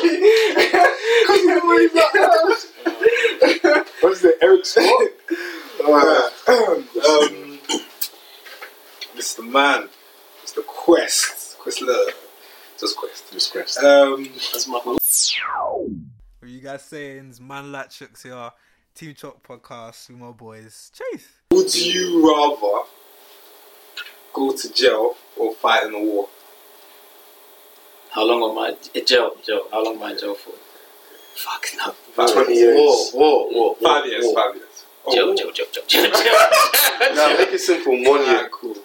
What 4.00 4.12
is 4.12 4.24
it, 4.24 4.36
Eric 4.40 4.64
Scott? 4.64 5.10
um, 6.48 7.58
Mr. 9.16 9.42
Man, 9.50 9.88
Mr. 10.44 10.64
Quest, 10.64 11.58
Questler, 11.58 12.10
just 12.78 12.96
Quest. 12.96 13.32
Just 13.32 13.52
Quest. 13.52 13.78
Um, 13.78 14.24
That's 14.52 14.66
my 14.68 14.78
What 14.78 14.98
are 16.42 16.46
you 16.46 16.60
guys 16.60 16.82
saying? 16.82 17.28
It's 17.30 17.40
Man 17.40 17.72
Like 17.72 17.90
Chooks 17.90 18.22
here. 18.22 18.50
Team 18.94 19.14
Chalk 19.14 19.46
podcast 19.46 20.08
with 20.10 20.18
my 20.18 20.30
boys. 20.32 20.90
Chase. 20.94 21.28
would 21.50 21.74
you 21.74 22.28
rather 22.28 22.86
go 24.34 24.52
to 24.54 24.72
jail 24.72 25.14
or 25.36 25.54
fight 25.54 25.84
in 25.86 25.94
a 25.94 25.98
war? 25.98 26.28
How 28.10 28.24
long 28.26 28.50
am 28.50 28.58
I 28.58 28.76
in 28.94 29.06
jail? 29.06 29.32
Jail. 29.42 29.62
How 29.70 29.82
long 29.82 29.96
am 29.96 30.02
I 30.02 30.10
in 30.12 30.18
jail 30.18 30.34
for? 30.34 30.52
Fucking 31.34 31.80
hell. 31.80 31.92
Five 31.92 32.32
20 32.34 32.52
years. 32.54 32.78
years. 32.78 33.12
Whoa, 33.12 33.46
whoa, 33.48 33.72
whoa. 33.72 33.74
Five 33.82 34.04
years. 34.06 34.24
whoa. 34.26 34.34
Five 34.34 34.56
years. 34.56 34.84
Oh, 35.06 35.14
Jail, 35.14 35.34
jail, 35.34 35.50
jail, 35.52 35.66
jail, 35.72 35.84
jail, 35.88 36.10
jail. 36.12 37.14
Now, 37.14 37.36
make 37.38 37.48
it 37.52 37.60
simple. 37.60 37.92
One 38.04 38.24
year. 38.26 38.48
cool. 38.52 38.76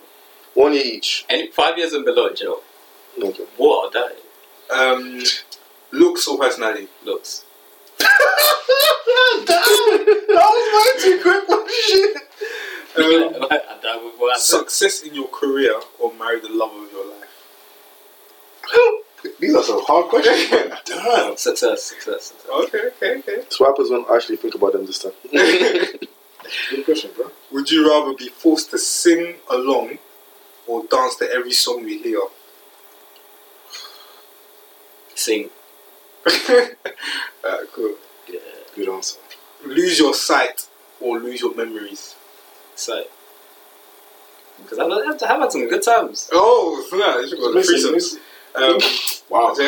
One 0.54 0.74
year 0.74 0.84
each. 0.86 1.26
Any 1.30 1.52
five 1.52 1.78
years 1.78 1.92
and 1.94 2.06
below 2.06 2.30
jail. 2.34 2.62
Okay. 3.22 3.46
What? 3.58 3.94
That 3.94 4.16
Um, 4.70 5.22
looks 5.92 6.28
or 6.28 6.38
personality? 6.38 6.88
looks. 7.04 7.44
Damn, 8.00 8.10
that 9.46 10.28
was 10.28 10.68
way 10.76 10.90
too 11.04 11.22
quick. 11.22 11.44
What 11.50 11.72
shit? 11.72 12.16
Um, 12.98 13.48
that 13.84 14.02
would 14.04 14.20
work. 14.20 14.38
success 14.38 15.02
in 15.04 15.14
your 15.14 15.28
career 15.28 15.80
or 16.00 16.14
marry 16.14 16.40
the 16.40 16.50
love 16.50 16.72
of 16.74 16.92
your 16.92 17.06
life? 17.06 17.24
These 19.40 19.56
are 19.56 19.64
some 19.64 19.82
hard 19.86 20.08
questions. 20.10 20.50
Damn. 20.86 21.38
Success, 21.38 21.84
success, 21.84 22.26
success. 22.26 22.46
Okay, 22.50 22.80
okay, 22.88 23.18
okay. 23.20 23.44
So 23.50 23.66
what 23.66 23.72
happens 23.74 23.90
when 23.92 24.06
I 24.10 24.16
actually 24.16 24.38
think 24.38 24.56
about 24.56 24.74
them 24.74 24.86
this 24.86 25.00
time? 25.00 25.14
Good 25.32 26.86
question, 26.86 27.12
bro. 27.16 27.32
Would 27.52 27.70
you 27.72 27.88
rather 27.90 28.14
be 28.16 28.30
forced 28.30 28.72
to 28.72 28.78
sing 28.78 29.36
along 29.50 29.98
or 30.66 30.84
dance 30.86 31.16
to 31.18 31.30
every 31.32 31.52
song 31.54 31.84
we 31.84 31.98
hear? 32.02 32.20
Sing. 35.18 35.50
Alright, 36.28 36.76
cool. 37.74 37.96
Yeah. 38.32 38.40
Good 38.76 38.90
answer. 38.90 39.18
Lose 39.66 39.98
your 39.98 40.14
sight 40.14 40.68
or 41.02 41.20
lose 41.20 41.42
your 41.42 41.56
memories? 41.56 42.16
So. 42.76 43.04
Because 44.62 44.78
I've, 44.80 44.92
I've, 44.92 45.24
I've 45.24 45.40
had 45.42 45.52
some 45.52 45.68
good 45.68 45.82
times. 45.84 46.30
Oh, 46.32 46.86
snap. 46.90 47.18
You 47.22 47.28
should 47.30 47.40
go 47.40 47.54
to 47.54 47.60
threesomes. 47.60 48.18
Um, 48.56 48.80
Wow. 49.30 49.54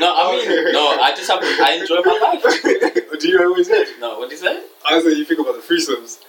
No, 0.00 0.06
no, 0.06 0.14
I 0.16 0.46
mean, 0.46 0.72
no, 0.72 0.98
I 0.98 1.14
just 1.14 1.28
have, 1.30 1.40
I 1.42 1.72
enjoy 1.78 2.00
my 2.02 2.18
life. 2.22 2.42
Do 3.20 3.28
you 3.28 3.38
know 3.38 3.50
what 3.50 3.58
he 3.58 3.64
said? 3.64 3.86
No, 4.00 4.18
what 4.18 4.30
did 4.30 4.40
you 4.40 4.46
say? 4.46 4.62
I 4.88 4.98
said 5.02 5.12
you 5.12 5.24
think 5.26 5.40
about 5.40 5.56
the 5.56 5.60
threesomes. 5.60 6.20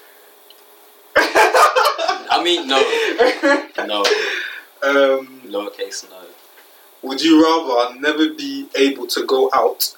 I 1.15 2.41
mean, 2.43 2.67
no, 2.67 2.81
no, 3.85 4.03
Um, 4.83 5.41
lowercase 5.45 6.09
no. 6.09 6.17
Would 7.03 7.21
you 7.21 7.43
rather 7.43 7.95
never 7.99 8.29
be 8.33 8.67
able 8.75 9.07
to 9.07 9.25
go 9.25 9.49
out 9.53 9.95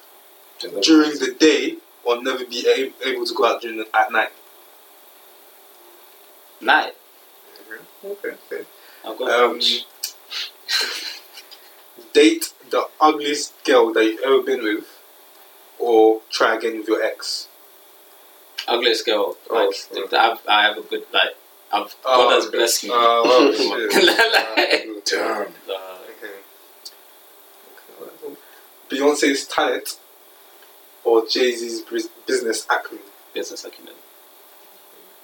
during 0.82 1.10
the 1.18 1.34
day 1.38 1.76
or 2.04 2.22
never 2.22 2.44
be 2.44 2.66
a- 2.68 2.92
able 3.08 3.24
to 3.26 3.34
go 3.34 3.44
out 3.46 3.62
during 3.62 3.78
the, 3.78 3.86
at 3.96 4.12
night? 4.12 4.30
Night. 6.60 6.94
Okay, 8.04 8.34
okay. 8.52 8.64
I'll 9.04 9.16
go 9.16 9.50
Um, 9.50 9.60
date 12.12 12.52
the 12.70 12.88
ugliest 13.00 13.52
girl 13.64 13.92
that 13.92 14.04
you've 14.04 14.20
ever 14.20 14.40
been 14.42 14.62
with, 14.62 14.84
or 15.78 16.20
try 16.30 16.54
again 16.56 16.78
with 16.78 16.88
your 16.88 17.02
ex. 17.02 17.48
ugliest 18.66 19.04
girl. 19.06 19.36
Oh, 19.50 19.54
Like, 19.66 19.74
oh. 20.12 20.16
I've, 20.18 20.38
I 20.48 20.62
have 20.64 20.78
a 20.78 20.82
good, 20.82 21.04
like, 21.12 21.36
I've, 21.72 21.94
Oh, 22.04 22.28
God 22.30 22.34
has 22.42 22.46
blessed 22.50 22.84
me. 22.84 22.90
Oh, 22.92 23.22
oh. 23.26 23.90
Like, 24.56 25.04
Damn. 25.06 25.52
uh, 25.68 25.98
Okay. 26.16 26.34
okay. 28.02 28.36
Beyonce's 28.94 29.46
talent 29.46 29.98
or 31.04 31.26
Jay 31.26 31.54
Z's 31.56 31.82
business 32.26 32.66
acumen. 32.70 33.04
business 33.34 33.64
acumen. 33.64 33.94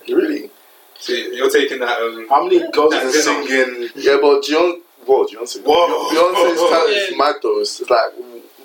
really? 0.08 0.50
So 0.98 1.12
you're 1.12 1.50
taking 1.50 1.78
that. 1.80 1.98
Um, 1.98 2.26
How 2.28 2.44
many 2.44 2.58
girls 2.72 2.92
are 2.94 3.10
singing? 3.10 3.88
Yeah, 3.94 4.18
but 4.20 4.42
Beyonce, 4.42 4.80
whoa, 5.06 5.24
Beyonce. 5.26 5.62
Whoa. 5.64 6.08
Beyonce's 6.10 6.60
talent 6.60 6.90
is 6.90 7.10
Yeah. 7.10 7.16
mad 7.24 7.34
though. 7.42 7.60
It's 7.60 7.80
like 7.80 8.12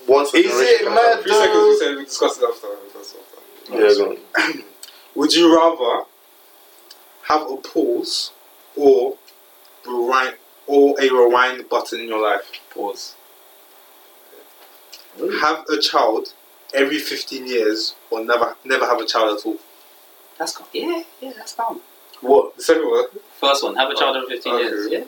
once 0.07 0.33
a 0.33 0.37
Is 0.37 0.43
generation 0.51 0.87
it 0.87 0.89
mad? 0.89 0.95
talent. 0.97 1.23
three 1.23 1.31
seconds. 1.33 1.63
We 1.69 1.77
said 1.77 1.95
we 1.97 2.03
discussed 2.05 2.41
it 2.41 2.49
after. 2.49 2.67
we 2.67 3.79
after. 3.79 4.03
Yeah, 4.03 4.53
go. 4.53 4.61
Would 5.15 5.33
you 5.33 5.55
rather 5.55 6.05
have 7.23 7.49
a 7.49 7.55
pause 7.57 8.31
or 8.75 9.17
rewind 9.87 10.35
or 10.67 10.95
a 10.99 11.09
rewind 11.09 11.69
button 11.69 12.01
in 12.01 12.07
your 12.09 12.21
life? 12.21 12.41
Pause. 12.71 13.15
Have 15.41 15.65
a 15.69 15.77
child 15.79 16.33
every 16.73 16.99
15 16.99 17.47
years 17.47 17.95
or 18.11 18.23
never 18.23 18.55
never 18.65 18.85
have 18.85 18.99
a 18.99 19.05
child 19.05 19.37
at 19.39 19.45
all? 19.45 19.57
That's 20.37 20.55
calm. 20.57 20.67
Yeah, 20.73 21.03
yeah, 21.21 21.31
that's 21.35 21.53
calm. 21.53 21.79
What? 22.21 22.57
The 22.57 22.63
second 22.63 22.89
one. 22.89 23.05
First 23.39 23.63
one, 23.63 23.75
have 23.75 23.89
a 23.89 23.95
child 23.95 24.17
over 24.17 24.27
15 24.27 24.53
Okay, 24.53 24.63
years. 24.63 24.87
Yeah. 24.91 25.03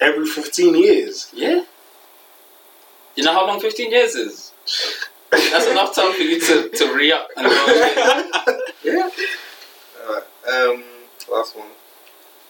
Every 0.00 0.26
15 0.26 0.74
years. 0.76 1.30
yeah. 1.34 1.64
You 3.16 3.24
know 3.24 3.32
how 3.32 3.46
long 3.46 3.60
15 3.60 3.90
years 3.90 4.14
is? 4.14 4.52
That's 5.30 5.66
enough 5.66 5.94
time 5.94 6.12
for 6.14 6.22
you 6.22 6.40
to, 6.40 6.68
to 6.70 6.94
re 6.94 7.12
up 7.12 7.28
and 7.36 7.46
go. 7.46 8.30
Yeah. 8.84 9.10
Alright, 10.08 10.24
um, 10.50 10.84
last 11.30 11.56
one. 11.56 11.68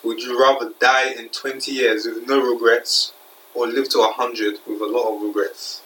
Would 0.05 0.21
you 0.21 0.41
rather 0.41 0.71
die 0.79 1.11
in 1.19 1.29
20 1.31 1.73
years 1.73 2.07
with 2.07 2.27
no 2.29 2.41
regrets 2.41 3.13
or 3.61 3.67
live 3.67 3.89
to 3.91 3.99
100 3.99 4.59
with 4.67 4.81
a 4.81 4.87
lot 4.87 5.15
of 5.15 5.23
regrets? 5.23 5.83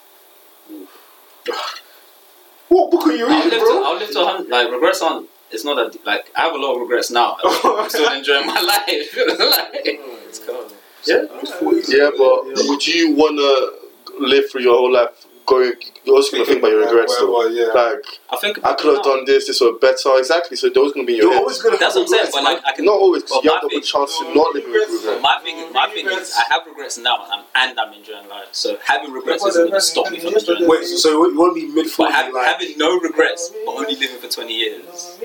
What 2.69 2.89
book 2.89 3.07
are 3.07 3.11
you 3.11 3.27
I'll 3.27 3.35
reading, 3.35 3.51
live 3.51 3.59
to, 3.59 3.65
bro? 3.65 3.83
I'll 3.83 3.97
live 3.97 4.11
to 4.11 4.19
100. 4.19 4.49
Like, 4.49 4.71
regrets 4.71 5.01
aren't, 5.01 5.29
it's 5.51 5.65
not 5.65 5.75
that, 5.75 6.05
like, 6.05 6.31
I 6.35 6.41
have 6.41 6.53
a 6.53 6.57
lot 6.57 6.75
of 6.75 6.81
regrets 6.81 7.11
now. 7.11 7.37
I'm 7.43 7.89
still 7.89 8.11
enjoying 8.11 8.47
my 8.47 8.61
life. 8.61 9.17
like, 9.27 9.99
it's 10.27 10.39
cool. 10.39 10.67
Yeah. 11.05 11.25
Yeah, 11.87 12.11
but 12.17 12.45
would 12.67 12.87
you 12.87 13.13
wanna 13.13 14.25
live 14.25 14.49
through 14.49 14.61
your 14.61 14.73
whole 14.73 14.91
life 14.91 15.25
going? 15.45 15.73
You're 16.03 16.15
also 16.15 16.31
gonna 16.37 16.45
think 16.45 16.59
about 16.59 16.71
your 16.71 16.81
regrets 16.85 17.15
though. 17.17 17.31
Well, 17.31 17.49
yeah. 17.51 17.67
Like 17.73 18.05
I 18.29 18.37
think 18.37 18.63
I 18.65 18.73
could 18.73 18.95
have 18.95 19.03
done 19.03 19.25
this, 19.25 19.47
this 19.47 19.59
was 19.61 19.77
better. 19.81 20.17
Exactly. 20.17 20.57
So 20.57 20.69
those 20.69 20.91
gonna 20.93 21.05
be 21.05 21.13
in 21.13 21.17
your 21.19 21.25
You're 21.27 21.33
head. 21.33 21.41
always 21.41 21.61
gonna 21.61 21.77
That's 21.77 21.95
have 21.95 22.01
what 22.03 22.03
I'm 22.03 22.07
saying. 22.07 22.25
regrets, 22.25 22.35
But 22.35 22.43
like, 22.43 22.61
I 22.65 22.71
can. 22.75 22.85
Not 22.85 22.99
always. 22.99 23.23
'cause 23.23 23.31
But 23.37 23.43
you 23.45 23.51
have 23.51 23.61
the 23.63 23.69
thing- 23.69 23.81
chance 23.81 24.17
to 24.19 24.23
not 24.35 24.53
live 24.53 24.65
with 24.65 24.73
But 24.73 24.89
regret. 24.91 25.21
my 25.21 25.39
thing, 25.43 25.71
my 25.73 25.89
thing 25.89 26.07
is, 26.07 26.33
I 26.37 26.43
have 26.53 26.65
regrets 26.67 26.97
now, 26.97 27.23
and 27.23 27.31
I'm, 27.33 27.43
and 27.69 27.79
I'm 27.79 27.93
enjoying 27.93 28.27
life. 28.29 28.47
So 28.51 28.77
having 28.83 29.11
regrets 29.11 29.45
isn't 29.45 29.61
going 29.61 29.73
to 29.73 29.81
stop 29.81 30.11
me 30.11 30.19
from 30.19 30.33
enjoying 30.35 30.59
life. 30.61 30.69
Wait, 30.69 30.85
so, 30.85 30.95
so 30.97 31.09
you 31.27 31.37
want 31.37 31.55
to 31.55 31.61
be 31.61 31.67
mid 31.73 31.85
But 31.97 32.11
40s? 32.11 32.33
like, 32.33 32.45
having 32.45 32.77
no 32.77 32.99
regrets, 32.99 33.51
but 33.65 33.71
only 33.71 33.95
living 33.95 34.17
for 34.19 34.27
20 34.27 34.53
years. 34.53 35.17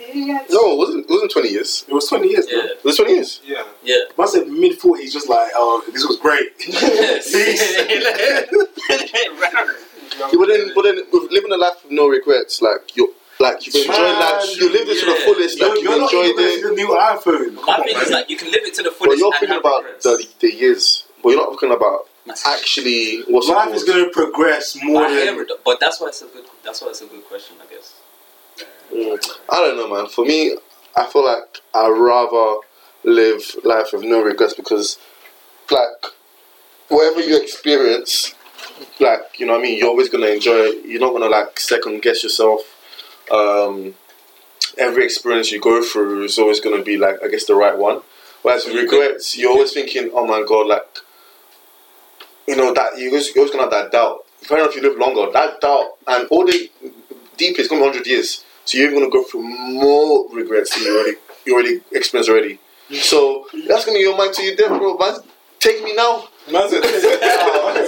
No, 0.50 0.72
it 0.72 0.78
wasn't. 0.78 1.04
It 1.06 1.10
wasn't 1.10 1.30
twenty 1.32 1.48
years. 1.50 1.84
it 1.88 1.92
was 1.94 2.06
20 2.08 2.28
years, 2.28 2.46
Yeah, 2.48 2.56
man. 2.58 2.66
It 2.70 2.84
was 2.84 2.96
twenty 2.96 3.14
years. 3.14 3.40
Yeah. 3.44 3.62
yeah. 3.82 3.96
I 4.18 4.26
said 4.26 4.48
mid 4.48 4.78
40s, 4.78 5.12
just 5.12 5.28
like, 5.28 5.50
oh, 5.54 5.82
this 5.92 6.04
was 6.06 6.16
great. 6.16 6.50
Yeah, 10.20 10.38
but 10.38 10.46
then, 10.48 10.70
but 10.74 10.82
then, 10.82 10.96
with 11.12 11.30
living 11.32 11.52
a 11.52 11.56
life 11.56 11.82
with 11.82 11.92
no 11.92 12.08
regrets, 12.08 12.60
like 12.62 12.96
you, 12.96 13.14
like 13.38 13.64
you've 13.66 13.74
enjoyed 13.74 13.96
life. 14.20 14.44
You 14.60 14.70
lived 14.72 14.88
it 14.90 15.00
to 15.00 15.06
the 15.06 15.16
yeah. 15.18 15.24
fullest. 15.24 15.58
you're, 15.58 15.68
Like 15.74 15.82
you're 15.82 15.92
you've 15.92 16.00
not 16.00 16.12
enjoyed 16.12 16.30
even 16.30 16.44
it. 16.44 16.62
the 16.62 16.74
new 16.74 16.88
iPhone. 16.88 17.54
My 17.54 17.62
Come 17.62 17.74
on, 17.80 17.84
thing 17.84 17.94
man. 17.94 18.02
is 18.04 18.10
like 18.10 18.30
you 18.30 18.36
can 18.36 18.50
live 18.50 18.62
it 18.64 18.74
to 18.74 18.82
the 18.82 18.90
But 18.90 18.98
fullest 18.98 19.18
you're 19.20 19.32
and 19.32 19.40
thinking 19.40 19.54
have 19.54 19.64
about 19.64 19.84
regrets. 19.84 20.04
the, 20.04 20.26
the 20.40 20.52
years. 20.54 21.04
But 21.22 21.28
you're 21.30 21.38
not 21.40 21.52
talking 21.52 21.72
about 21.72 22.06
actually 22.46 23.22
what's 23.28 23.48
Life 23.48 23.64
called? 23.64 23.74
is 23.76 23.84
going 23.84 24.04
to 24.04 24.10
progress 24.10 24.76
more 24.82 25.04
I 25.04 25.14
than. 25.26 25.40
it, 25.40 25.50
but 25.64 25.80
that's 25.80 26.00
why 26.00 26.08
it's 26.08 26.22
a 26.22 26.26
good. 26.26 26.44
That's 26.64 26.80
why 26.82 26.88
it's 26.88 27.00
a 27.02 27.06
good 27.06 27.24
question, 27.24 27.56
I 27.62 27.72
guess. 27.74 27.94
Mm, 28.92 29.38
I 29.50 29.56
don't 29.56 29.76
know, 29.76 29.88
man. 29.94 30.06
For 30.08 30.24
me, 30.24 30.56
I 30.96 31.06
feel 31.06 31.24
like 31.24 31.58
I'd 31.74 31.88
rather 31.88 32.60
live 33.04 33.42
life 33.64 33.88
with 33.92 34.02
no 34.04 34.22
regrets 34.22 34.54
because, 34.54 34.98
like, 35.70 36.04
whatever 36.88 37.20
you 37.20 37.40
experience, 37.40 38.34
like, 39.00 39.38
you 39.38 39.46
know 39.46 39.52
what 39.52 39.60
I 39.60 39.62
mean, 39.62 39.78
you're 39.78 39.88
always 39.88 40.08
going 40.08 40.24
to 40.24 40.32
enjoy 40.32 40.56
it. 40.56 40.86
You're 40.86 41.00
not 41.00 41.10
going 41.10 41.22
to, 41.22 41.28
like, 41.28 41.58
second 41.58 42.02
guess 42.02 42.22
yourself. 42.22 42.60
Um, 43.30 43.94
every 44.78 45.04
experience 45.04 45.50
you 45.52 45.60
go 45.60 45.82
through 45.82 46.24
is 46.24 46.38
always 46.38 46.60
going 46.60 46.76
to 46.76 46.84
be, 46.84 46.96
like, 46.96 47.22
I 47.22 47.28
guess, 47.28 47.46
the 47.46 47.54
right 47.54 47.76
one. 47.76 48.02
Whereas 48.42 48.64
with 48.66 48.76
regrets, 48.76 49.36
you're 49.36 49.50
always 49.50 49.72
thinking, 49.72 50.10
oh 50.14 50.26
my 50.26 50.44
god, 50.46 50.66
like, 50.66 50.86
you 52.48 52.56
know, 52.56 52.72
that 52.72 52.98
you're 52.98 53.10
always, 53.10 53.34
you're 53.34 53.44
always 53.44 53.52
going 53.54 53.68
to 53.68 53.74
have 53.74 53.84
that 53.84 53.92
doubt. 53.92 54.24
Fair 54.42 54.58
enough, 54.58 54.74
you 54.74 54.82
live 54.82 54.98
longer. 54.98 55.30
That 55.32 55.60
doubt, 55.60 55.92
and 56.06 56.26
all 56.30 56.46
the 56.46 56.70
deep 57.36 57.58
is 57.58 57.68
going 57.68 57.82
to 57.82 57.84
be 57.84 57.98
100 57.98 58.06
years. 58.06 58.44
So 58.64 58.78
you're 58.78 58.90
going 58.90 59.04
to 59.04 59.10
go 59.10 59.24
through 59.24 59.42
more 59.42 60.26
regrets 60.32 60.74
than 60.74 60.84
you 60.84 60.96
already 60.96 61.16
you 61.44 61.54
already 61.54 61.80
experienced 61.92 62.30
already. 62.30 62.58
So 62.92 63.46
that's 63.52 63.84
going 63.84 63.96
to 63.96 64.00
be 64.00 64.00
your 64.00 64.16
mind 64.16 64.34
till 64.34 64.44
you're 64.44 64.68
bro. 64.68 64.96
Man, 64.96 65.20
take 65.58 65.82
me 65.82 65.94
now. 65.94 66.28
Man's 66.50 66.72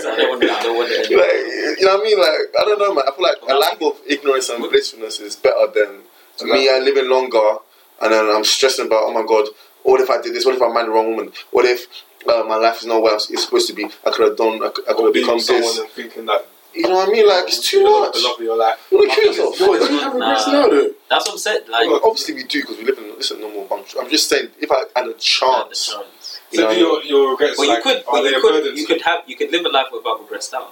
a- 0.04 0.12
I 0.12 0.16
don't 0.16 0.28
want. 0.30 0.44
I 0.44 0.62
don't 0.62 0.76
want 0.76 0.90
it. 0.90 0.98
Like, 0.98 1.78
you 1.80 1.86
know 1.86 1.96
what 1.96 2.00
I 2.00 2.04
mean? 2.04 2.18
Like, 2.18 2.40
I 2.60 2.64
don't 2.64 2.78
know, 2.78 2.94
man. 2.94 3.04
I 3.06 3.12
feel 3.12 3.22
like 3.24 3.36
a 3.48 3.54
life 3.54 3.82
of 3.82 4.00
ignorance 4.06 4.48
and 4.48 4.62
blissfulness 4.62 5.20
is 5.20 5.36
better 5.36 5.66
than 5.74 6.02
me 6.50 6.68
uh, 6.68 6.78
living 6.78 7.08
longer 7.08 7.56
and 8.00 8.12
then 8.12 8.24
I'm 8.34 8.42
stressing 8.44 8.86
about, 8.86 9.04
oh 9.04 9.12
my 9.12 9.22
god, 9.26 9.46
what 9.84 10.00
if 10.00 10.10
I 10.10 10.20
did 10.20 10.34
this? 10.34 10.44
What 10.44 10.56
if 10.56 10.62
I 10.62 10.68
married 10.72 10.88
the 10.88 10.92
wrong 10.92 11.14
woman? 11.14 11.32
What 11.52 11.64
if 11.66 11.86
uh, 12.28 12.42
my 12.48 12.56
life 12.56 12.78
is 12.80 12.86
not 12.86 13.00
what 13.02 13.14
it's 13.30 13.44
supposed 13.44 13.68
to 13.68 13.74
be? 13.74 13.84
I 13.84 14.10
could 14.10 14.26
have 14.28 14.36
done, 14.36 14.62
I 14.62 14.70
could, 14.70 14.88
I 14.88 14.92
could 14.94 15.04
have 15.04 15.14
become 15.14 15.38
someone 15.38 15.62
this. 15.62 15.78
and 15.78 15.88
thinking 15.90 16.26
that 16.26 16.46
You 16.74 16.88
know 16.88 16.94
what 16.96 17.08
I 17.08 17.12
mean? 17.12 17.28
Like, 17.28 17.44
it's 17.46 17.68
too 17.68 17.78
you're 17.80 17.92
the 17.92 18.06
much. 18.08 18.16
love 18.24 18.38
of 18.38 18.44
your 18.44 18.56
life. 18.56 18.88
You 18.90 18.98
want 18.98 19.10
to 19.12 19.14
kill 19.20 19.26
yourself? 19.30 19.60
Yo, 19.60 19.86
do 19.86 19.92
you 19.94 20.00
have 20.00 20.14
regrets 20.14 20.46
now, 20.48 20.68
though? 20.68 20.90
That's 21.10 21.26
what 21.26 21.32
I'm 21.32 21.38
saying. 21.38 21.60
Like, 21.68 21.86
Well, 21.86 22.00
obviously 22.04 22.34
we 22.34 22.44
do 22.44 22.60
because 22.62 22.78
we 22.78 22.84
live 22.84 22.98
in 22.98 23.04
this 23.18 23.30
is 23.30 23.38
a 23.38 23.40
normal 23.40 23.64
bunch. 23.66 23.94
I'm 24.00 24.08
just 24.10 24.28
saying, 24.28 24.48
if 24.58 24.70
I 24.72 24.78
had 24.78 24.86
a 24.96 24.98
had 24.98 25.08
the 25.08 25.14
chance, 25.20 25.92
chance. 25.92 26.21
You 26.52 26.58
So 26.60 26.64
know, 26.64 26.74
do 26.74 26.78
your, 26.80 27.02
your 27.04 27.30
regrets 27.32 27.56
But 27.56 27.62
you 27.64 27.68
like, 27.74 27.82
could. 27.82 27.96
are 27.98 28.12
But 28.12 28.22
they 28.22 28.30
you 28.30 28.36
a 28.36 28.40
could. 28.40 28.52
burden 28.64 28.76
You 28.76 28.86
could 28.86 29.02
have. 29.02 29.20
You 29.26 29.36
could 29.36 29.50
live 29.52 29.64
a 29.64 29.68
life 29.68 29.86
without 29.92 30.20
regrets 30.20 30.52
now. 30.52 30.68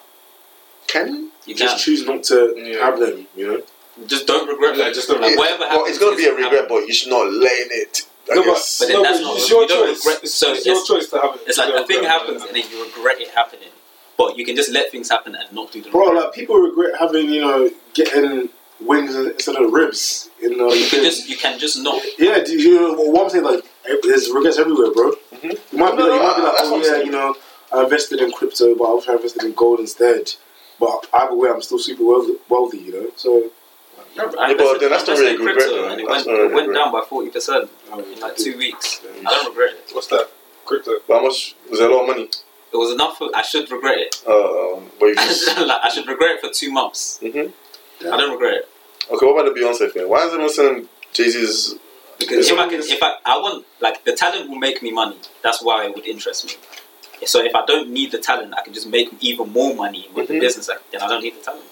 can 0.87 1.07
you? 1.15 1.31
You 1.47 1.55
can. 1.55 1.67
Just 1.67 1.85
choose 1.85 2.07
not 2.07 2.23
to 2.25 2.55
Yeah. 2.57 2.85
have 2.85 2.99
them, 2.99 3.27
you 3.37 3.47
know? 3.47 3.63
Just 4.07 4.27
don't 4.27 4.49
regret. 4.49 4.77
Yeah, 4.77 4.89
it. 4.89 4.95
just 4.95 5.09
don't 5.09 5.21
like, 5.21 5.31
regret. 5.33 5.39
whatever 5.59 5.61
well, 5.61 5.71
happens. 5.71 5.89
it's 5.97 5.99
gonna 6.05 6.17
be 6.17 6.27
a 6.27 6.31
regret, 6.35 6.53
happen. 6.53 6.69
but 6.69 6.87
you 6.87 6.93
should 6.95 7.11
not 7.11 7.27
lay 7.31 7.59
in 7.65 7.69
it. 7.83 8.07
I 8.31 8.35
No, 8.35 8.43
but, 8.43 8.55
guess. 8.55 8.79
But 8.79 8.87
then 8.89 8.97
no, 8.97 9.03
that's 9.03 9.19
but 9.19 9.25
not- 9.25 9.37
it's 9.37 9.51
your 9.51 9.63
you 9.63 9.69
choice. 9.69 9.99
regret- 10.07 10.25
it's, 10.25 10.35
so 10.35 10.53
it's 10.53 10.67
your 10.67 10.85
choice 10.85 11.09
to 11.11 11.21
have 11.21 11.35
it. 11.35 11.41
It's 11.47 11.59
like 11.59 11.69
to 11.69 11.83
a 11.83 11.87
thing 11.87 12.05
happens 12.05 12.43
and 12.43 12.55
then 12.57 12.65
you 12.71 12.85
regret 12.85 13.21
it 13.21 13.29
happening, 13.31 13.69
but 14.17 14.37
you 14.39 14.45
can 14.45 14.57
just 14.57 14.71
let 14.71 14.91
things 14.91 15.09
happen 15.11 15.35
and 15.35 15.53
not 15.53 15.73
do 15.73 15.81
the. 15.83 15.91
Bro, 15.91 16.07
regret. 16.07 16.25
like, 16.25 16.35
people 16.35 16.57
regret 16.57 16.93
having, 16.99 17.29
you 17.31 17.41
know, 17.41 17.71
getting 17.95 18.49
wings 18.81 19.15
instead 19.17 19.57
of 19.57 19.73
ribs. 19.73 20.31
You 20.41 20.57
know, 20.57 20.73
you 20.73 20.87
can 20.89 21.01
um, 21.01 21.05
just 21.05 21.29
you 21.29 21.37
can 21.37 21.59
just 21.59 21.77
not. 21.83 22.01
Yeah, 22.19 22.39
do 22.43 22.53
you 22.59 22.75
know 22.81 22.93
what 22.95 23.25
I'm 23.25 23.31
saying? 23.31 23.45
Like, 23.45 23.65
there's 24.03 24.31
regrets 24.31 24.59
everywhere, 24.59 24.93
bro. 24.93 25.13
Mhm. 25.33 25.59
You 25.73 25.79
might 25.79 25.93
be 25.93 25.97
No, 25.99 26.09
like, 26.09 26.15
you 26.15 26.19
no, 26.21 26.23
might 26.27 26.37
be 26.37 26.43
like, 26.43 26.55
oh 26.59 26.75
I'm 26.75 26.83
yeah, 26.83 26.87
saying. 26.89 27.07
you 27.07 27.13
know, 27.13 27.35
I 27.73 27.83
invested 27.85 28.21
in 28.21 28.33
crypto, 28.33 28.75
but 28.75 28.85
I 28.85 28.95
wish 28.95 29.09
I 29.09 29.13
invested 29.15 29.45
in 29.45 29.53
gold 29.55 29.81
instead. 29.81 30.35
But 30.79 31.07
either 31.13 31.35
way, 31.35 31.51
I'm 31.51 31.63
still 31.63 31.79
super 31.79 32.05
wealthy, 32.05 32.35
wealthy 32.49 32.79
you 32.79 32.93
know. 32.93 33.11
So, 33.17 33.51
No, 34.17 34.25
Yeah, 34.25 34.55
but 34.57 34.81
then 34.81 34.91
that's 34.91 35.09
I 35.09 35.13
not 35.13 35.19
really 35.21 35.35
in 35.35 35.41
regret, 35.41 35.57
crypto 35.57 35.83
though. 35.83 35.89
and 35.89 36.01
it 36.01 36.07
That's 36.09 36.27
went, 36.27 36.39
really 36.39 36.53
it 36.53 36.55
went 36.55 36.75
down 36.75 36.91
by 36.93 37.03
forty 37.09 37.31
percent 37.31 37.71
in 37.93 38.21
like 38.21 38.37
two 38.37 38.57
weeks. 38.57 39.01
I 39.27 39.31
don't 39.31 39.49
regret 39.51 39.75
it. 39.75 39.91
What's 39.95 40.09
that? 40.09 40.29
Crypto. 40.65 40.93
But 41.07 41.19
how 41.19 41.23
much 41.25 41.55
was 41.69 41.79
there 41.79 41.89
a 41.91 41.95
lot 41.95 42.03
of 42.03 42.07
money? 42.09 42.29
It 42.73 42.77
was 42.77 42.93
enough. 42.93 43.19
For, 43.19 43.31
I 43.35 43.43
should 43.43 43.71
regret 43.71 43.99
it. 43.99 44.23
Um, 44.27 44.91
but 44.99 45.07
you 45.07 45.15
just, 45.17 45.47
like, 45.67 45.81
I 45.85 45.89
should 45.91 46.07
regret 46.09 46.37
it 46.37 46.41
for 46.41 46.51
two 46.53 46.71
months. 46.73 47.19
Mhm. 47.23 47.53
I 48.03 48.17
don't 48.17 48.31
regret 48.33 48.55
it 48.55 48.69
Okay, 49.13 49.27
what 49.27 49.41
about 49.41 49.53
the 49.55 49.61
Beyonce 49.61 49.93
thing? 49.93 50.09
Why 50.09 50.21
is 50.27 50.33
everyone 50.33 50.51
saying 50.51 50.89
Jay 51.13 51.29
Z's? 51.29 51.75
Because 52.21 52.49
if 52.49 52.59
I 52.59 52.69
can, 52.69 52.81
if 52.81 53.03
I, 53.03 53.17
I 53.25 53.39
want 53.39 53.67
like 53.81 54.05
the 54.05 54.13
talent 54.13 54.49
will 54.49 54.59
make 54.59 54.83
me 54.83 54.93
money. 54.93 55.17
That's 55.43 55.63
why 55.63 55.87
it 55.87 55.95
would 55.95 56.07
interest 56.07 56.47
me. 56.47 56.53
So 57.27 57.43
if 57.45 57.55
I 57.55 57.67
don't 57.67 57.91
need 57.91 58.13
the 58.13 58.19
talent, 58.19 58.55
I 58.57 58.63
can 58.63 58.73
just 58.73 58.89
make 58.89 59.09
even 59.21 59.51
more 59.53 59.75
money 59.75 60.09
with 60.15 60.25
Mhm. 60.27 60.29
the 60.35 60.41
business. 60.41 60.67
Then 60.91 61.01
I 61.03 61.09
don't 61.09 61.23
need 61.23 61.37
the 61.37 61.45
talent. 61.49 61.65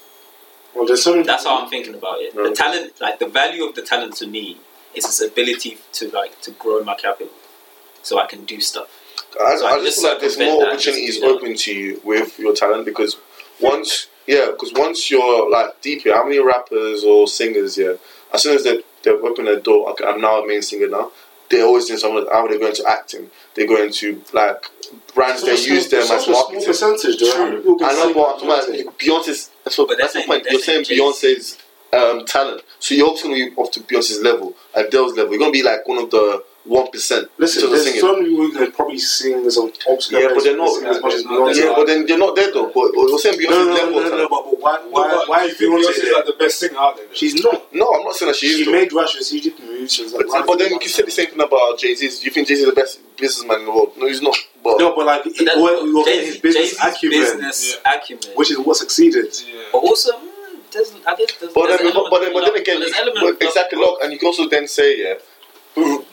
well, 0.74 0.86
there's. 0.86 1.04
That's 1.04 1.44
how 1.44 1.62
I'm 1.62 1.70
thinking 1.70 1.94
about 1.94 2.20
it. 2.20 2.34
The 2.34 2.50
talent, 2.64 2.92
like 3.00 3.18
the 3.18 3.26
value 3.26 3.64
of 3.64 3.74
the 3.74 3.82
talent 3.82 4.16
to 4.16 4.26
me, 4.26 4.58
is 4.94 5.04
its 5.04 5.20
ability 5.20 5.78
to 5.98 6.10
like 6.10 6.40
to 6.42 6.50
grow 6.52 6.82
my 6.84 6.94
capital, 6.94 7.32
so 8.02 8.18
I 8.18 8.26
can 8.26 8.44
do 8.44 8.60
stuff. 8.60 8.88
I, 9.40 9.56
So 9.56 9.66
I 9.66 9.70
I 9.70 9.74
just 9.76 9.84
just 9.86 10.00
feel 10.00 10.10
like 10.12 10.20
there's 10.20 10.38
more 10.38 10.66
opportunities 10.66 11.22
open 11.22 11.56
to 11.56 11.72
you 11.74 12.00
with 12.04 12.38
your 12.38 12.54
talent 12.54 12.84
because 12.84 13.16
once, 13.60 14.06
yeah, 14.26 14.46
because 14.52 14.72
once 14.74 15.10
you're 15.10 15.50
like 15.50 15.80
deep 15.80 16.02
here, 16.02 16.14
how 16.14 16.24
many 16.24 16.38
rappers 16.38 17.02
or 17.04 17.26
singers, 17.26 17.76
yeah, 17.78 17.94
as 18.32 18.42
soon 18.42 18.54
as 18.56 18.64
they 18.64 18.82
they 19.02 19.10
open 19.10 19.44
their 19.46 19.60
door, 19.60 19.90
okay, 19.90 20.04
I'm 20.04 20.20
now 20.20 20.42
a 20.42 20.46
main 20.46 20.62
singer 20.62 20.88
now. 20.88 21.10
They're 21.50 21.64
always 21.64 21.86
doing 21.86 21.98
something. 21.98 22.26
Either 22.30 22.48
they 22.48 22.58
go 22.58 22.66
into 22.66 22.84
acting, 22.86 23.30
they 23.54 23.66
go 23.66 23.82
into 23.82 24.22
like 24.34 24.66
brands. 25.14 25.42
They 25.42 25.52
use 25.52 25.88
them 25.88 26.00
as 26.00 26.08
such 26.08 26.20
a 26.20 26.24
small 26.24 26.42
marketing. 26.42 26.66
percentage, 26.66 27.18
though. 27.18 27.32
How 27.32 27.78
can 27.78 27.84
I 27.84 27.92
know, 27.92 28.04
sing 28.04 28.14
but 28.14 28.20
I'm 28.20 28.40
talking 28.40 28.48
Beyonce? 28.48 28.82
about 28.82 28.98
Beyonce's. 28.98 29.50
That's, 29.64 29.78
what, 29.78 29.88
But 29.88 29.98
that's 29.98 30.12
the 30.12 30.22
point. 30.26 30.46
You're 30.50 30.60
saying 30.60 30.84
saying 30.84 31.00
Beyonce's 31.00 31.58
um, 31.94 32.26
talent, 32.26 32.62
so 32.80 32.94
you're 32.94 33.06
also 33.06 33.28
going 33.28 33.48
to 33.50 33.56
be 33.56 33.62
up 33.62 33.72
to 33.72 33.80
Beyonce's 33.80 34.20
level, 34.20 34.54
Adele's 34.74 35.16
level. 35.16 35.32
You're 35.32 35.38
going 35.38 35.52
to 35.52 35.58
be 35.58 35.62
like 35.62 35.88
one 35.88 36.02
of 36.02 36.10
the 36.10 36.44
one 36.64 36.90
percent. 36.90 37.30
Listen, 37.38 37.70
there's 37.70 38.00
so 38.00 38.14
many 38.16 38.28
people 38.28 38.46
who 38.46 38.52
can 38.52 38.72
probably 38.72 38.98
sing 38.98 39.44
as 39.46 39.56
an 39.56 39.72
obscure 39.90 40.20
Yeah, 40.20 40.28
but 40.34 40.44
they're 40.44 40.56
not- 40.56 40.68
sing 40.74 40.84
as 40.86 41.00
much 41.00 41.14
as 41.14 41.22
they're 41.24 41.32
not- 41.32 41.48
Beyonce. 41.54 41.64
Yeah, 41.64 41.72
but 41.74 41.86
then 41.86 42.06
you're 42.06 42.18
not 42.18 42.36
there 42.36 42.52
though. 42.52 42.66
But 42.66 42.92
we're 42.94 43.16
saying 43.18 43.38
Beyonce's 43.38 43.50
no, 43.50 43.64
no, 43.64 43.70
no, 43.70 43.74
level. 43.74 44.00
no, 44.02 44.16
no, 44.16 44.28
but, 44.28 44.44
but 44.44 44.60
why, 44.60 44.76
No, 44.82 44.88
why, 44.90 45.08
but 45.14 45.28
why 45.28 45.44
is 45.44 45.60
you 45.60 45.70
think 45.72 45.86
Beyonce 45.86 45.88
Beyonce's 46.02 46.12
like 46.14 46.26
the 46.26 46.32
best 46.38 46.58
singer 46.58 46.78
out 46.78 46.96
there? 46.96 47.06
then? 47.06 47.14
She's 47.14 47.42
not. 47.42 47.72
No, 47.74 47.90
I'm 47.94 48.04
not 48.04 48.14
saying 48.16 48.28
that 48.32 48.36
she 48.36 48.46
is. 48.48 48.56
She 48.58 48.64
though. 48.66 48.72
made 48.72 48.92
Rush 48.92 49.10
strategic 49.12 49.58
moves. 49.60 49.92
She 49.94 50.02
was 50.02 50.12
like, 50.12 50.26
But, 50.28 50.46
but 50.46 50.58
then 50.58 50.72
you 50.72 50.78
can 50.78 50.88
say 50.90 51.02
the 51.04 51.10
same 51.10 51.26
thing 51.28 51.40
about 51.40 51.78
Jay 51.78 51.94
Z. 51.94 52.06
Do 52.06 52.24
you 52.26 52.30
think 52.30 52.48
Jay 52.48 52.54
Z 52.56 52.60
is 52.62 52.68
the 52.68 52.74
best 52.74 53.00
businessman 53.16 53.60
in 53.60 53.64
the 53.66 53.72
world? 53.72 53.92
No, 53.96 54.06
he's 54.06 54.20
not. 54.20 54.36
But 54.62 54.78
No, 54.78 54.94
but 54.94 55.06
like, 55.06 55.22
it, 55.24 55.40
well, 55.56 55.84
we 55.84 55.92
were 55.94 56.04
getting 56.04 56.20
Jay-Z 56.20 56.32
his 56.32 56.38
business 56.40 56.70
Jay-Z's 56.76 56.84
acumen, 56.84 57.20
business 57.20 57.78
acumen, 57.86 58.24
which 58.36 58.50
is 58.50 58.58
what 58.58 58.76
succeeded. 58.76 59.32
Yeah. 59.46 59.62
but 59.72 59.78
also, 59.78 60.12
mm, 60.12 60.70
there's, 60.72 60.92
I 61.06 61.14
guess 61.16 61.32
there's, 61.40 61.52
but 61.54 61.66
there's 61.68 61.80
then, 61.80 61.92
but, 61.94 61.96
element 61.96 62.10
but 62.10 62.18
then, 62.20 62.28
of 62.28 62.34
but 62.34 62.40
then 62.44 62.52
luck- 62.52 62.60
again, 62.60 62.82
you- 62.82 63.38
but 63.38 63.46
exactly. 63.46 63.78
Look, 63.78 64.02
and 64.02 64.12
you 64.12 64.18
can 64.18 64.26
also 64.26 64.48
then 64.48 64.68
say, 64.68 64.98
yeah, 65.00 65.14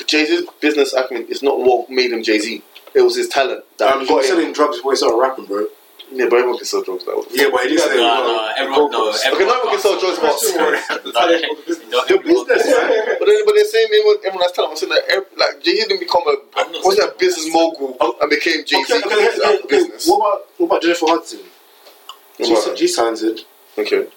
Jay 0.07 0.26
Z's 0.26 0.43
business 0.61 0.93
acumen 0.93 1.28
is 1.28 1.41
not 1.43 1.59
what 1.59 1.89
made 1.89 2.11
him 2.11 2.24
Jay 2.24 2.39
Z. 2.39 2.61
It 2.93 3.01
was 3.01 3.16
his 3.18 3.28
talent 3.28 3.63
that 3.78 3.93
Um, 3.93 4.01
he 4.01 4.07
got 4.07 4.18
was 4.18 4.26
him. 4.30 4.36
selling 4.38 4.53
drugs 4.53 4.78
before 4.78 4.91
he 4.93 4.95
started 4.97 5.18
rapping, 5.18 5.45
bro. 5.45 5.66
Yeah, 6.11 6.26
but 6.30 6.38
everyone 6.38 6.57
can 6.57 6.66
sell 6.68 6.84
drugs 6.84 7.03
now. 7.07 7.24
Yeah, 7.32 7.49
but 7.51 7.63
he 7.63 7.70
didn't 7.70 7.82
say 7.82 7.97
No, 7.97 8.03
no, 8.24 8.51
everyone, 8.55 8.91
no, 8.91 8.99
vocals. 9.09 9.22
everyone 9.26 9.57
no 9.57 9.63
one 9.66 9.70
can 9.74 9.80
sell 9.82 9.99
drugs, 9.99 10.20
but- 10.20 10.32
Question 10.38 10.61
was 10.61 11.03
the 11.03 11.11
talent 11.11 11.43
of 11.49 11.57
the 11.57 11.63
business. 11.66 11.89
Not 11.91 12.07
The 12.07 12.18
business. 12.20 12.63
But 13.20 13.26
then, 13.26 13.45
but 13.45 13.53
they're 13.55 13.66
saying 13.66 13.88
everyone, 13.89 14.18
everyone 14.24 14.41
has 14.43 14.51
talent. 14.53 14.72
I'm 14.72 14.78
saying 14.78 14.93
that 14.93 15.03
every, 15.09 15.26
like 15.36 15.63
Jay 15.63 15.76
Z 15.76 15.82
didn't 15.89 15.99
become 15.99 16.22
a 16.28 16.36
I'm 16.61 16.72
not 16.72 16.86
wasn't 16.86 17.09
a 17.09 17.18
business 17.18 17.51
mogul 17.51 17.97
and 18.22 18.30
became 18.30 18.63
Jay 18.66 18.82
Z 18.84 18.93
Okay, 18.93 19.01
okay, 19.03 19.28
okay, 19.28 19.59
okay. 19.66 19.82
What 20.05 20.18
about 20.18 20.39
what 20.57 20.66
about 20.68 20.82
Jennifer 20.84 21.07
Hudson? 21.09 21.39
What 22.38 22.47
She, 22.47 22.53
about- 22.53 22.78
she's 22.78 22.95
talented. 22.95 23.41
Okay, 23.78 24.07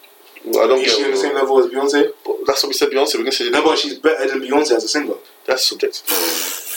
well, 0.44 0.64
I 0.64 0.66
don't 0.68 0.78
Is 0.80 0.92
get 0.92 0.96
she 0.98 1.04
on 1.04 1.10
the 1.10 1.16
same 1.16 1.34
level 1.34 1.58
as 1.58 1.66
Beyonce? 1.72 2.12
But 2.24 2.36
That's 2.46 2.62
what 2.62 2.68
we 2.68 2.74
said. 2.74 2.90
Beyonce. 2.90 3.14
We 3.16 3.24
didn't 3.24 3.34
say 3.34 3.48
No, 3.50 3.64
but 3.64 3.78
she's 3.78 3.98
better 3.98 4.28
than 4.28 4.40
Beyonce 4.42 4.72
as 4.76 4.84
a 4.84 4.88
singer. 4.88 5.14
That's 5.48 5.64
subjective. 5.66 6.04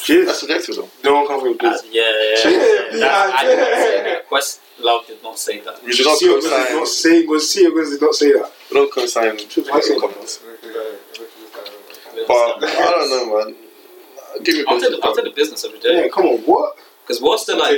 She 0.03 0.15
That's 0.25 0.31
is. 0.31 0.39
subjective 0.39 0.75
though. 0.77 0.89
No 1.03 1.13
one 1.13 1.27
comes 1.27 1.41
from 1.43 1.53
Uh, 1.53 1.57
please. 1.77 1.81
yeah, 1.91 2.01
yeah, 2.01 2.09
Yeah, 2.09 2.49
yeah. 2.49 2.57
yeah, 2.91 2.99
That's- 2.99 3.33
I 3.37 3.45
did 3.45 3.57
not 3.59 3.67
say 3.67 3.95
yeah. 3.97 4.03
that. 4.03 4.27
Quest 4.29 4.59
Love 4.79 5.05
did 5.05 5.21
not 5.21 5.37
say 5.37 5.59
that. 5.59 5.83
We 5.85 5.91
do 5.93 6.03
not 6.03 6.17
Sia 6.17 6.29
Gunz 6.29 6.41
did 6.41 6.49
co-sign. 6.51 6.75
not 6.77 6.87
say. 6.87 7.25
Was 7.27 7.49
Sia 7.51 7.69
Gunz 7.69 7.89
did 7.91 8.01
not 8.01 8.15
say 8.15 8.31
that. 8.33 8.51
We 8.71 8.77
don't 8.77 8.91
co-sign 8.91 9.37
Triple 9.47 9.75
X. 9.77 9.89
comments. 9.99 10.39
But 12.27 12.63
I 12.63 12.91
don't 12.95 13.09
know, 13.09 13.45
man. 13.45 13.55
Give 14.43 14.55
me 14.55 14.63
I'll 14.67 14.79
tell, 14.79 14.89
business. 14.89 14.99
I'll 15.03 15.15
tell 15.15 15.23
the 15.23 15.29
business 15.31 15.65
every 15.65 15.79
Yeah, 15.83 16.07
come 16.07 16.25
on, 16.25 16.37
what? 16.39 16.77
Because 17.03 17.21
what's 17.21 17.45
the 17.45 17.55
like 17.55 17.77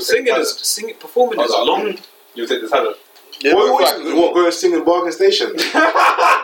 singing 0.00 0.34
is 0.36 0.58
singing 0.62 0.94
performing 0.96 1.40
is 1.40 1.52
Hold 1.52 1.68
long. 1.68 1.98
You 2.34 2.46
take 2.46 2.62
the 2.62 2.68
talent. 2.68 2.96
Yeah, 3.40 3.54
what, 3.54 3.66
but 3.66 3.72
what, 3.74 3.84
I 3.88 3.92
can 3.96 4.06
you- 4.06 4.12
do 4.12 4.16
what, 4.20 4.24
more. 4.26 4.34
go 4.34 4.44
and 4.46 4.54
sing 4.54 4.72
in 4.72 4.84
Bargain 4.84 5.12
Station? 5.12 5.52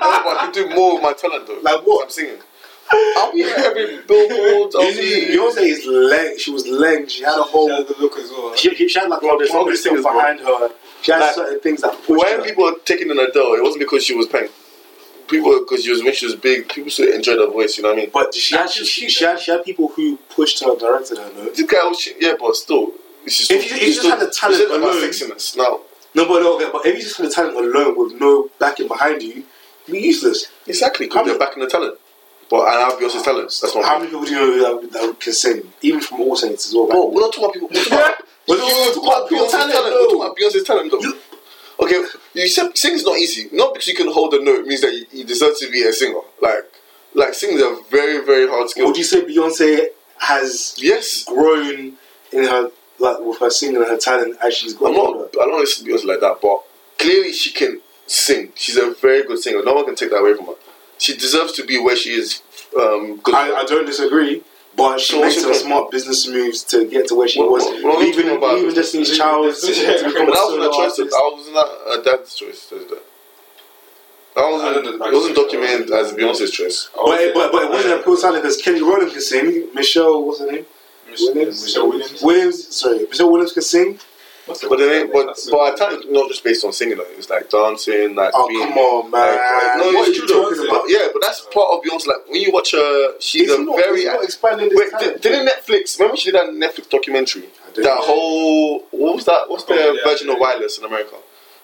No, 0.09 0.23
but 0.25 0.37
I 0.39 0.51
can 0.51 0.53
do 0.69 0.75
more 0.75 0.95
with 0.95 1.03
my 1.03 1.13
talent 1.13 1.47
though. 1.47 1.59
Like 1.63 1.81
what? 1.87 2.05
I'm 2.05 2.11
singing. 2.11 2.39
I'll 2.91 3.33
be 3.33 3.43
at 3.45 3.59
every 3.59 3.99
billboard. 4.03 4.73
I'll 4.77 4.93
be. 4.93 5.27
Beyonce 5.37 5.63
is. 5.63 6.43
She 6.43 6.51
was 6.51 6.65
leng. 6.65 7.09
She 7.09 7.23
had 7.23 7.33
a 7.39 7.45
She 7.45 7.51
whole. 7.51 7.69
the 7.69 7.95
look 7.99 8.17
as 8.17 8.31
well. 8.31 8.55
She, 8.57 8.75
she 8.89 8.99
had 8.99 9.09
like 9.09 9.23
a 9.23 9.37
there's 9.39 9.51
whole 9.51 9.67
thing 9.67 9.77
singers, 9.77 10.03
bro. 10.03 10.13
behind 10.15 10.41
her. 10.41 10.71
She 11.03 11.13
had 11.13 11.21
Like, 11.21 11.35
certain 11.35 11.61
things 11.61 11.83
that 11.83 11.93
pushed 12.07 12.09
When 12.25 12.39
her. 12.41 12.45
people 12.45 12.65
are 12.69 12.75
taking 12.85 13.11
an 13.11 13.19
Adele, 13.19 13.55
it 13.55 13.63
wasn't 13.63 13.81
because 13.81 14.05
she 14.05 14.15
was 14.15 14.27
paying. 14.27 14.49
People, 15.29 15.59
because 15.61 15.85
she 15.85 15.91
was 15.91 16.03
when 16.03 16.15
she 16.15 16.25
was 16.25 16.35
big, 16.37 16.69
people 16.71 16.91
still 16.91 17.13
enjoyed 17.13 17.39
her 17.39 17.49
voice. 17.51 17.77
You 17.77 17.83
know 17.83 17.91
what 17.91 17.99
I 17.99 18.01
mean? 18.03 18.11
But 18.13 18.33
she 18.35 18.57
had, 18.57 18.71
she, 18.71 18.85
she, 18.87 19.09
she 19.11 19.25
had 19.25 19.39
she 19.39 19.51
had 19.51 19.63
people 19.63 19.89
who 19.89 20.17
pushed 20.35 20.65
her, 20.65 20.75
directed 20.77 21.19
her. 21.19 21.31
No, 21.35 21.51
This 21.51 21.63
guy 21.71 21.79
yeah, 22.19 22.33
but 22.41 22.57
still, 22.57 22.93
it's 23.27 23.37
just 23.39 23.51
If 23.51 23.71
you- 23.71 23.77
if 23.77 23.83
you 23.83 23.95
just 23.95 24.09
had 24.09 24.21
the 24.21 24.31
talent 24.31 24.63
it's 24.63 24.71
about 24.73 24.83
alone- 24.83 25.03
sexiness 25.03 25.55
now. 25.57 25.81
no, 26.15 26.27
but 26.27 26.43
okay, 26.43 26.71
but 26.73 26.87
if 26.87 26.97
you 26.97 27.03
just 27.03 27.19
had 27.19 27.27
the 27.27 27.31
talent 27.31 27.57
alone 27.59 27.95
with 27.99 28.19
no 28.19 28.49
backing 28.59 28.89
behind 28.89 29.21
you, 29.23 29.45
you'd 29.87 29.93
be 29.93 29.99
useless. 30.01 30.47
Exactly, 30.67 31.07
because 31.07 31.27
they're 31.27 31.39
backing 31.39 31.63
the 31.63 31.69
talent. 31.69 31.99
But 32.51 32.61
I 32.63 32.81
have 32.81 32.95
Beyonce's 32.99 33.23
talents. 33.23 33.61
That's 33.61 33.75
what 33.75 33.85
How 33.85 33.99
many 33.99 34.11
people 34.11 34.25
do 34.25 34.31
you 34.33 34.37
know 34.61 34.81
that, 34.81 34.93
that 34.93 35.21
can 35.21 35.33
sing, 35.33 35.71
even 35.83 36.01
from 36.01 36.21
All 36.23 36.35
Saints 36.37 36.67
as 36.69 36.75
well? 36.75 36.87
Bro, 36.87 37.11
we're 37.11 37.21
not 37.21 37.33
talking 37.35 37.63
about 37.63 37.73
people. 37.73 37.77
We're 37.77 37.85
talking 37.85 37.99
about 37.99 38.25
We're 38.49 38.57
talking 38.59 39.07
about 39.07 39.29
Beyonce's 39.31 39.53
talent. 39.53 39.73
talent, 39.73 39.95
We're 39.95 40.05
talking 40.05 40.23
about 40.23 40.37
Beyonce's 40.37 40.65
talent, 40.65 40.91
though. 40.93 41.85
Okay, 41.85 42.05
you 42.35 42.49
said 42.49 42.77
singing's 42.77 43.05
not 43.05 43.19
easy. 43.19 43.49
Not 43.53 43.73
because 43.75 43.87
you 43.87 43.95
can 43.95 44.11
hold 44.11 44.35
a 44.35 44.43
note 44.43 44.67
means 44.67 44.81
that 44.81 44.93
you, 44.95 45.07
you 45.13 45.25
deserve 45.25 45.57
to 45.61 45.71
be 45.71 45.83
a 45.85 45.93
singer. 45.93 46.19
Like, 46.43 46.65
like 47.15 47.35
singing 47.35 47.57
is 47.59 47.63
a 47.63 47.79
very, 47.91 48.25
very 48.25 48.49
hard 48.49 48.69
skill. 48.71 48.87
Would 48.87 48.97
you 48.97 49.05
say 49.05 49.23
Beyonce 49.25 49.89
has 50.19 50.75
Yes. 50.79 51.25
grown 51.25 51.93
in 52.33 52.45
her 52.45 52.71
like 52.99 53.21
with 53.21 53.39
her 53.39 53.51
singing 53.51 53.77
and 53.77 53.87
her 53.87 53.97
talent 53.97 54.37
as 54.43 54.55
she's 54.55 54.75
grown? 54.75 54.91
I'm 54.93 54.97
not. 54.97 55.07
older? 55.07 55.29
I 55.41 55.45
don't 55.45 55.61
listen 55.61 55.85
to 55.87 55.93
Beyonce 55.93 56.07
like 56.07 56.21
that, 56.21 56.39
but 56.43 56.63
clearly 56.99 57.33
she 57.33 57.53
can 57.53 57.81
sing. 58.09 58.53
She's 58.57 58.77
a 58.77 58.91
very 58.95 59.23
good 59.25 59.39
singer. 59.39 59.63
No 59.63 59.75
one 59.75 59.85
can 59.85 59.95
take 59.95 60.11
that 60.11 60.17
away 60.19 60.35
from 60.35 60.47
her. 60.47 60.55
She 60.99 61.17
deserves 61.17 61.53
to 61.53 61.65
be 61.65 61.79
where 61.79 61.97
she 61.97 62.11
is. 62.11 62.43
Um. 62.79 63.21
I, 63.27 63.53
I 63.61 63.65
don't 63.65 63.87
disagree, 63.87 64.43
but 64.77 64.99
she 65.01 65.19
what's 65.19 65.37
makes 65.37 65.43
some 65.43 65.55
smart 65.55 65.91
business 65.91 66.27
moves 66.29 66.63
to 66.65 66.87
get 66.89 67.09
to 67.09 67.15
where 67.15 67.29
she 67.29 67.41
was. 67.41 67.65
even 68.03 68.37
about? 68.37 68.59
even 68.59 68.75
Destiny's 68.75 69.17
Child 69.17 69.55
to 69.55 69.73
Yeah. 69.73 69.97
become 70.09 70.29
a 70.29 70.31
wasn't 70.31 70.63
solo 70.63 70.71
choice. 70.73 70.97
That 70.97 71.13
artist. 71.15 71.37
wasn't 71.39 71.55
that 71.55 72.01
a 72.01 72.03
dad's 72.03 72.35
choice. 72.35 72.69
to 72.69 72.75
That. 72.77 72.89
That 74.35 74.45
I 74.45 74.51
wasn't, 74.53 74.87
it 74.87 75.01
wasn't 75.01 75.37
documented 75.37 75.91
as 75.91 76.13
Beyonce's 76.13 76.51
choice. 76.53 76.89
But 76.95 77.35
but, 77.35 77.51
but 77.53 77.63
it 77.65 77.71
wasn't 77.71 78.01
a 78.01 78.03
pure 78.05 78.21
talent 78.21 78.43
because 78.43 78.61
Kelly 78.63 78.83
Rowland 78.83 79.11
can 79.13 79.21
sing. 79.21 79.69
Michelle, 79.75 80.23
what's 80.25 80.41
her 80.41 80.47
name? 80.53 80.67
Williams? 81.21 81.63
Michelle 81.65 81.89
Williams. 81.89 82.23
Williams, 82.23 82.77
sorry, 82.77 82.99
Michelle 83.09 83.31
Williams 83.33 83.53
can 83.53 83.63
sing. 83.63 83.99
What's 84.49 84.65
But 84.67 84.79
then, 84.79 85.13
but 85.13 85.27
That's 85.27 85.51
but 85.51 85.59
our 85.61 85.77
talent 85.77 86.11
not 86.11 86.29
just 86.29 86.43
based 86.43 86.65
on 86.65 86.73
singing. 86.73 86.97
Like, 86.99 87.09
it's 87.17 87.29
like 87.29 87.51
dancing, 87.51 88.15
like 88.15 88.33
Oh 88.35 88.49
being, 88.49 88.67
come 88.69 88.79
on, 88.79 89.11
man! 89.11 89.21
Like, 89.21 89.37
like, 89.37 89.77
no, 89.79 89.93
what 89.99 90.09
it's 90.09 90.19
are 90.19 90.23
you 90.23 90.27
true 90.27 90.43
talking 90.43 90.57
though. 90.59 90.69
about? 90.69 90.85
Yeah, 90.89 91.09
but 91.13 91.23
that's 91.23 91.41
part 91.53 91.69
of 91.73 91.83
Beyonce. 91.85 92.07
Like 92.09 92.29
when 92.29 92.41
you 92.41 92.51
watch 92.53 92.73
her, 92.73 93.21
she's 93.21 93.51
Is 93.51 93.59
a 93.59 93.63
not, 93.63 93.77
very. 93.77 93.99
is 94.01 94.05
he 94.05 94.11
not 94.11 94.25
expanding 94.25 94.69
this 94.71 94.79
Wait, 94.79 94.91
talent? 94.91 95.23
did, 95.23 95.33
didn't 95.33 95.49
Netflix? 95.49 95.99
Remember 95.99 96.17
she 96.17 96.33
did 96.33 96.41
that 96.41 96.51
Netflix 96.51 96.89
documentary? 96.89 97.49
That 97.77 97.85
know. 97.85 97.97
whole 98.01 98.79
what 98.91 99.15
was 99.17 99.25
that? 99.27 99.49
What's 99.49 99.65
the 99.65 99.75
yeah, 99.75 100.09
version 100.11 100.29
of 100.31 100.37
yeah. 100.37 100.41
Wireless 100.41 100.79
in 100.79 100.85
America? 100.85 101.17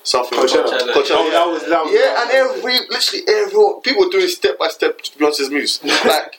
Something. 0.03 0.39
Coachella. 0.39 0.66
Coachella. 0.68 0.93
Coachella. 0.93 1.16
Oh, 1.16 1.30
that 1.32 1.47
was 1.49 1.62
that 1.66 1.85
was 1.85 1.93
Yeah, 1.93 2.22
and 2.22 2.30
every 2.30 2.78
literally 2.91 3.24
everyone 3.26 3.80
people 3.80 4.05
were 4.05 4.11
doing 4.11 4.28
step 4.28 4.59
by 4.59 4.68
step 4.68 5.01
Beyonce's 5.18 5.51
moves. 5.51 5.80
like 6.05 6.39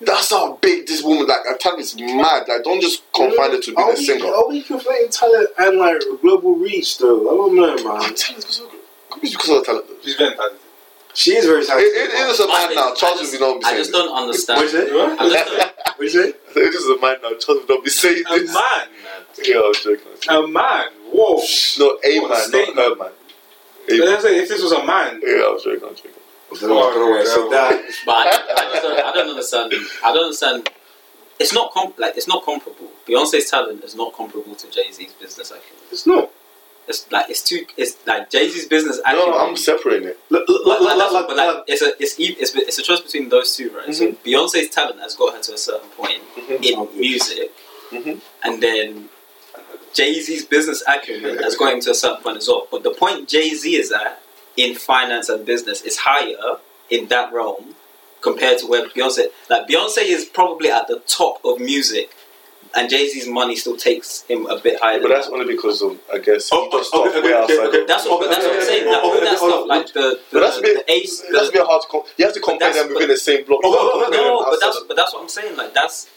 that's 0.00 0.30
how 0.30 0.56
big 0.56 0.86
this 0.86 1.02
woman 1.02 1.26
like 1.26 1.44
her 1.44 1.56
talent 1.56 1.80
is 1.82 1.96
mad. 1.96 2.46
Like 2.48 2.62
don't 2.64 2.80
just 2.80 3.10
confine 3.12 3.52
her 3.52 3.60
to 3.60 3.74
being 3.74 3.78
are 3.78 3.90
a 3.92 3.94
we, 3.94 4.04
singer. 4.04 4.26
Are 4.26 4.48
we 4.48 4.62
conflating 4.62 5.10
talent 5.10 5.48
and 5.58 5.78
like 5.78 6.02
global 6.20 6.56
reach 6.56 6.98
though? 6.98 7.20
I 7.22 7.36
don't 7.36 7.54
know, 7.56 7.70
I'm 7.76 7.84
man. 8.00 8.14
telling 8.14 8.36
you, 8.42 8.46
because 8.46 8.60
of, 8.60 8.70
it's 9.22 9.32
because 9.32 9.48
of 9.50 9.56
her 9.58 9.64
talent. 9.64 9.88
though. 9.88 9.94
She's 10.02 10.14
very 10.16 10.34
talented. 10.34 10.60
She 11.14 11.30
is 11.36 11.46
very 11.46 11.64
talented. 11.64 11.88
it, 11.94 12.10
it 12.10 12.28
is 12.28 12.40
a 12.40 12.46
man 12.48 12.68
think- 12.68 12.74
now. 12.80 12.94
Charles 12.94 13.20
I 13.20 13.22
just, 13.22 13.40
will 13.40 13.54
not 13.54 13.60
be 13.60 13.64
saying 13.64 13.74
I 13.74 13.78
just 13.78 13.92
don't 13.92 14.16
understand. 14.16 14.56
What 14.58 14.66
is 14.66 14.74
it? 14.74 14.92
I 14.92 15.28
just 15.28 15.46
don't, 15.46 15.96
What 15.96 16.00
you 16.00 16.08
say? 16.10 16.32
It 16.56 16.74
is 16.74 16.86
a 16.86 17.00
man 17.00 17.16
now. 17.22 17.30
Charles 17.38 17.66
will 17.68 17.76
not 17.76 17.84
be 17.84 17.90
saying 17.90 18.24
A 18.28 18.38
this. 18.40 18.52
man, 18.52 18.88
Yeah, 19.44 19.56
I 19.56 19.58
was 19.60 19.78
joking. 19.80 20.06
A 20.28 20.46
man. 20.48 20.86
Whoa. 21.12 21.40
No, 21.78 21.98
a 22.04 22.18
What 22.18 22.18
a 22.18 22.20
man, 22.20 22.28
not 22.28 22.38
statement. 22.38 22.78
her 22.78 22.94
man. 22.96 23.08
A 23.88 23.98
But 23.98 24.06
man. 24.10 24.20
Saying, 24.22 24.42
if 24.42 24.48
this 24.48 24.62
was 24.62 24.72
a 24.72 24.84
man, 24.84 25.20
Yeah, 25.24 25.34
I 25.46 25.50
was 25.54 25.62
joking. 25.62 25.84
I 25.84 25.90
was 25.90 26.00
joking. 26.00 26.12
I 26.62 26.66
don't 26.66 26.68
know, 26.70 26.78
I 26.78 26.92
don't 26.94 27.00
know 27.00 27.10
why 27.10 27.20
I 27.20 27.24
said 27.24 27.50
that. 27.50 27.92
but 28.06 28.14
I, 28.14 28.28
I 28.28 28.70
just 28.72 28.82
don't, 28.82 29.00
I 29.04 29.12
don't 29.12 29.28
understand. 29.30 29.72
I 30.04 30.12
don't 30.12 30.24
understand. 30.24 30.70
It's 31.40 31.52
not 31.52 31.72
comp- 31.72 31.98
like 31.98 32.16
it's 32.16 32.28
not 32.28 32.44
comparable. 32.44 32.90
Beyonce's 33.08 33.50
talent 33.50 33.82
is 33.82 33.94
not 33.96 34.14
comparable 34.14 34.54
to 34.54 34.70
Jay 34.70 34.90
Z's 34.92 35.12
business 35.14 35.50
acumen. 35.50 35.82
It's 35.90 36.06
not. 36.06 36.30
It's 36.86 37.10
like 37.10 37.30
it's 37.30 37.42
too. 37.42 37.64
It's 37.76 37.96
like 38.06 38.30
Jay 38.30 38.48
Z's 38.48 38.66
business 38.66 38.98
acumen. 39.00 39.30
no, 39.30 39.38
I'm 39.38 39.56
separating 39.56 40.08
it. 40.08 40.18
Like, 40.30 40.42
like, 40.48 40.80
like, 40.80 41.12
like, 41.12 41.26
but 41.26 41.36
like, 41.36 41.64
it's 41.66 41.82
a 41.82 41.92
it's, 42.00 42.20
e- 42.20 42.36
it's 42.38 42.54
it's 42.54 42.78
a 42.78 42.82
choice 42.82 43.00
between 43.00 43.30
those 43.30 43.56
two, 43.56 43.70
right? 43.76 43.92
So 43.94 44.12
Beyonce's 44.12 44.68
talent 44.70 45.00
has 45.00 45.16
got 45.16 45.34
her 45.34 45.40
to 45.40 45.54
a 45.54 45.58
certain 45.58 45.88
point 45.90 46.20
in 46.62 46.88
music, 46.98 47.50
Mhm. 47.90 48.20
and 48.44 48.62
then 48.62 49.08
Jay 49.92 50.20
Z's 50.20 50.44
business 50.44 50.82
acumen 50.86 51.38
has 51.38 51.56
got 51.56 51.72
him 51.72 51.80
to 51.80 51.90
a 51.90 51.94
certain 51.94 52.22
point 52.22 52.36
as 52.36 52.46
well. 52.48 52.68
But 52.70 52.82
the 52.84 52.90
point 52.90 53.28
Jay 53.28 53.48
Z 53.54 53.74
is 53.74 53.90
at 53.90 54.20
in 54.56 54.74
finance 54.74 55.28
and 55.28 55.44
business 55.44 55.82
is 55.82 55.98
higher 55.98 56.58
in 56.90 57.06
that 57.08 57.32
realm 57.32 57.74
compared 58.20 58.58
to 58.58 58.66
where 58.66 58.86
Beyonce. 58.88 59.26
Like 59.50 59.66
Beyonce 59.68 59.98
is 60.04 60.24
probably 60.24 60.70
at 60.70 60.86
the 60.88 61.00
top 61.06 61.44
of 61.44 61.60
music, 61.60 62.10
and 62.76 62.88
Jay 62.90 63.08
Z's 63.08 63.28
money 63.28 63.54
still 63.56 63.76
takes 63.76 64.22
him 64.22 64.46
a 64.46 64.58
bit 64.58 64.80
higher. 64.80 65.00
But 65.00 65.08
that's 65.08 65.26
that. 65.28 65.32
only 65.34 65.46
because 65.54 65.82
of, 65.82 65.98
I 66.12 66.18
guess, 66.18 66.50
Oh, 66.52 66.62
he 66.62 66.68
oh, 66.72 66.78
does 66.78 66.80
okay, 66.80 66.86
stuff 66.88 67.06
okay, 67.06 67.18
okay, 67.18 67.34
outside. 67.34 67.66
okay. 67.68 67.84
That's 67.86 68.04
what, 68.06 68.30
that's 68.30 68.44
what 68.44 68.56
I'm 68.56 68.62
saying. 68.62 68.84
That, 68.86 69.02
all 69.04 69.12
Okay, 69.16 69.24
that 69.24 69.38
stuff, 69.38 69.66
like 69.66 69.86
the, 69.92 69.92
the, 70.00 70.20
But 70.32 70.40
that's 70.40 70.58
a 70.58 70.62
bit. 70.62 70.86
the 70.86 70.92
ace, 70.92 71.20
that's 71.32 71.48
a 71.48 71.52
bit 71.52 71.62
hard 71.66 71.82
to. 71.82 71.88
Com- 71.88 72.02
you 72.16 72.24
have 72.24 72.34
to 72.34 72.40
compare 72.40 72.72
them 72.72 72.88
within 72.92 73.08
the 73.08 73.16
same 73.16 73.44
block. 73.44 73.60
Oh, 73.64 73.76
oh, 73.76 74.04
oh, 74.06 74.10
no, 74.10 74.50
but 74.50 74.58
that's 74.60 74.80
but 74.88 74.96
that's 74.96 75.12
what 75.12 75.22
I'm 75.22 75.28
saying. 75.28 75.56
Like 75.56 75.74
that's 75.74 76.08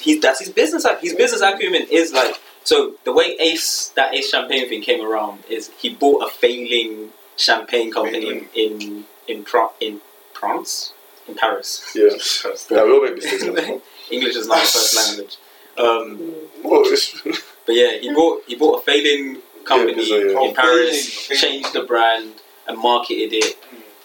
he's 0.00 0.20
that's 0.20 0.38
his 0.40 0.50
business. 0.50 0.86
His 1.00 1.14
business 1.14 1.40
acumen 1.42 1.86
is 1.90 2.12
like 2.12 2.34
so. 2.64 2.94
The 3.04 3.12
way 3.12 3.36
Ace 3.40 3.88
that 3.96 4.14
Ace 4.14 4.30
Champagne 4.30 4.68
thing 4.68 4.82
came 4.82 5.04
around 5.04 5.44
is 5.50 5.70
he 5.78 5.90
bought 5.94 6.26
a 6.26 6.30
failing 6.30 7.10
champagne 7.36 7.92
company 7.92 8.28
in 8.28 8.48
in 8.54 9.04
in, 9.28 9.44
Pro- 9.44 9.72
in 9.80 10.00
France 10.32 10.92
in 11.28 11.34
Paris. 11.34 11.92
Yeah, 11.94 12.10
yeah, 12.70 12.84
we 12.84 12.92
all 12.92 13.02
make 13.02 13.16
mistakes. 13.16 13.44
English 14.10 14.36
is 14.36 14.46
not 14.46 14.58
my 14.58 14.60
first 14.60 14.96
language. 14.96 15.36
Um, 15.78 16.34
but 17.66 17.74
yeah, 17.74 17.98
he 17.98 18.12
bought 18.14 18.42
he 18.46 18.56
bought 18.56 18.80
a 18.80 18.84
failing 18.84 19.38
company 19.64 20.02
Yeah, 20.02 20.08
so, 20.08 20.42
yeah. 20.42 20.48
In 20.48 20.54
Paris, 20.54 21.28
changed 21.28 21.72
the 21.72 21.82
brand 21.82 22.34
and 22.66 22.78
marketed 22.78 23.32
it. 23.32 23.58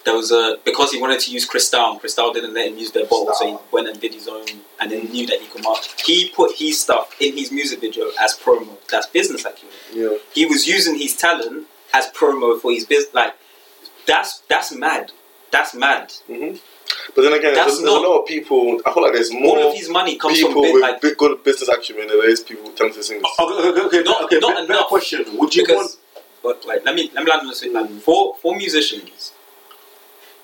There 0.04 0.16
was 0.16 0.32
a 0.32 0.58
because 0.66 0.92
he 0.92 1.00
wanted 1.00 1.20
to 1.22 1.32
use 1.32 1.46
Cristal. 1.46 2.00
Cristal 2.00 2.34
didn't 2.34 2.56
let 2.56 2.70
him 2.70 2.78
use 2.78 2.92
their 2.92 3.06
bottle, 3.06 3.34
so 3.36 3.48
he 3.48 3.58
went 3.72 3.88
and 3.88 4.00
did 4.02 4.14
his 4.16 4.28
own, 4.28 4.48
and 4.80 4.92
then 4.92 5.06
knew 5.12 5.28
that 5.28 5.40
he 5.40 5.48
could 5.48 5.64
market. 5.64 5.94
He 6.04 6.30
put 6.30 6.58
his 6.58 6.82
stuff 6.82 7.16
in 7.22 7.38
his 7.38 7.52
music 7.52 7.82
video 7.82 8.10
as 8.20 8.36
promo. 8.38 8.78
That's 8.90 9.06
business 9.06 9.46
acumen. 9.46 9.76
yeah. 9.94 10.18
He 10.34 10.48
was 10.48 10.68
using 10.68 10.98
his 10.98 11.16
talent 11.16 11.68
as 11.94 12.08
promo 12.12 12.60
for 12.60 12.72
his 12.72 12.86
business. 12.86 13.14
Like 13.14 13.34
that's 14.06 14.40
that's 14.50 14.72
mad. 14.74 15.12
That's 15.52 15.74
mad. 15.76 16.14
But 17.16 17.24
then 17.24 17.34
again, 17.34 17.54
there's, 17.54 17.78
there's 17.80 17.80
a 17.80 17.92
lot 17.92 18.22
of 18.22 18.26
people. 18.26 18.80
I 18.86 18.94
feel 18.94 19.04
like 19.04 19.14
there's 19.14 19.32
more. 19.34 19.58
All 19.58 19.70
of 19.70 19.76
his 19.76 19.90
money 19.90 20.16
comes 20.18 20.38
people 20.38 20.54
from 20.54 20.62
bit, 20.64 20.74
with 20.74 20.82
like 20.82 21.02
big, 21.02 21.18
good 21.18 21.44
business 21.44 21.70
acumen 21.70 22.08
than 22.08 22.20
there 22.20 22.30
is 22.30 22.42
people 22.42 22.70
talented 22.72 23.04
singers. 23.04 23.26
Okay, 23.40 23.70
okay, 23.70 23.82
okay, 23.82 24.02
Not- 24.04 24.24
okay. 24.26 24.40
not 24.40 24.64
enough. 24.64 24.88
question. 24.88 25.26
Would 25.38 25.56
you 25.56 25.64
because, 25.64 25.98
want? 26.14 26.24
but 26.44 26.66
like, 26.68 26.86
let 26.86 26.96
me 26.96 27.12
let 27.14 27.24
me 27.26 27.30
land 27.32 27.42
on 27.42 27.48
this. 27.48 27.66
Like, 27.66 27.90
for 28.02 28.36
for 28.42 28.56
musicians, 28.56 29.34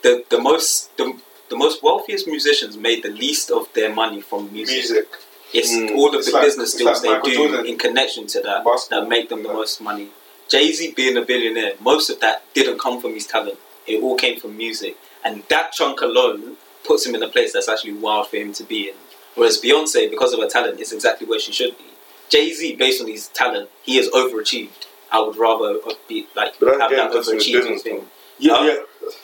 the 0.01 0.23
the 0.29 0.39
most 0.39 0.95
the, 0.97 1.17
the 1.49 1.55
most 1.55 1.81
wealthiest 1.83 2.27
musicians 2.27 2.75
made 2.77 3.03
the 3.03 3.09
least 3.09 3.49
of 3.51 3.71
their 3.73 3.93
money 3.93 4.19
from 4.21 4.51
music. 4.51 4.75
music. 4.77 5.07
It's 5.53 5.71
Mm. 5.71 5.95
all 5.95 6.09
of 6.09 6.15
It's 6.15 6.27
the 6.27 6.33
like- 6.33 6.43
business 6.43 6.73
deals 6.73 7.01
like 7.03 7.23
Michael 7.23 7.29
they 7.29 7.35
do 7.37 7.47
Jordan. 7.47 7.65
in 7.65 7.77
connection 7.77 8.27
to 8.27 8.41
that 8.41 8.65
Basketball. 8.65 9.01
that 9.03 9.09
make 9.09 9.29
them 9.29 9.43
the 9.43 9.53
most 9.53 9.79
money. 9.79 10.09
Jay 10.49 10.71
Z 10.71 10.93
being 10.95 11.17
a 11.17 11.21
billionaire, 11.21 11.73
most 11.81 12.09
of 12.09 12.19
that 12.21 12.43
didn't 12.53 12.79
come 12.79 13.01
from 13.01 13.13
his 13.13 13.27
talent. 13.27 13.57
It 13.85 14.01
all 14.03 14.15
came 14.17 14.39
from 14.39 14.57
music, 14.57 14.97
and 15.23 15.43
that 15.49 15.71
chunk 15.71 16.01
alone 16.01 16.57
puts 16.85 17.05
him 17.05 17.15
in 17.15 17.23
a 17.23 17.27
place 17.27 17.53
that's 17.53 17.69
actually 17.69 17.93
wild 17.93 18.27
for 18.29 18.37
him 18.37 18.53
to 18.53 18.63
be 18.63 18.89
in. 18.89 18.95
Whereas 19.35 19.61
Beyonce, 19.61 20.09
because 20.09 20.33
of 20.33 20.39
her 20.39 20.47
talent, 20.47 20.79
is 20.79 20.91
exactly 20.91 21.27
where 21.27 21.39
she 21.39 21.51
should 21.51 21.77
be. 21.77 21.85
Jay 22.29 22.51
Z, 22.53 22.75
based 22.75 23.01
on 23.01 23.07
his 23.07 23.27
talent, 23.29 23.69
he 23.83 23.97
has 23.97 24.09
overachieved. 24.09 24.87
I 25.11 25.21
would 25.21 25.37
rather 25.37 25.79
be 26.09 26.27
like 26.35 26.59
But 26.59 26.79
have 26.81 26.91
that 26.91 27.11
overachieving 27.11 27.79
thing. 27.81 28.05
Yeah, 28.39 28.53
Uh, 28.53 28.63
yeah. 28.63 28.75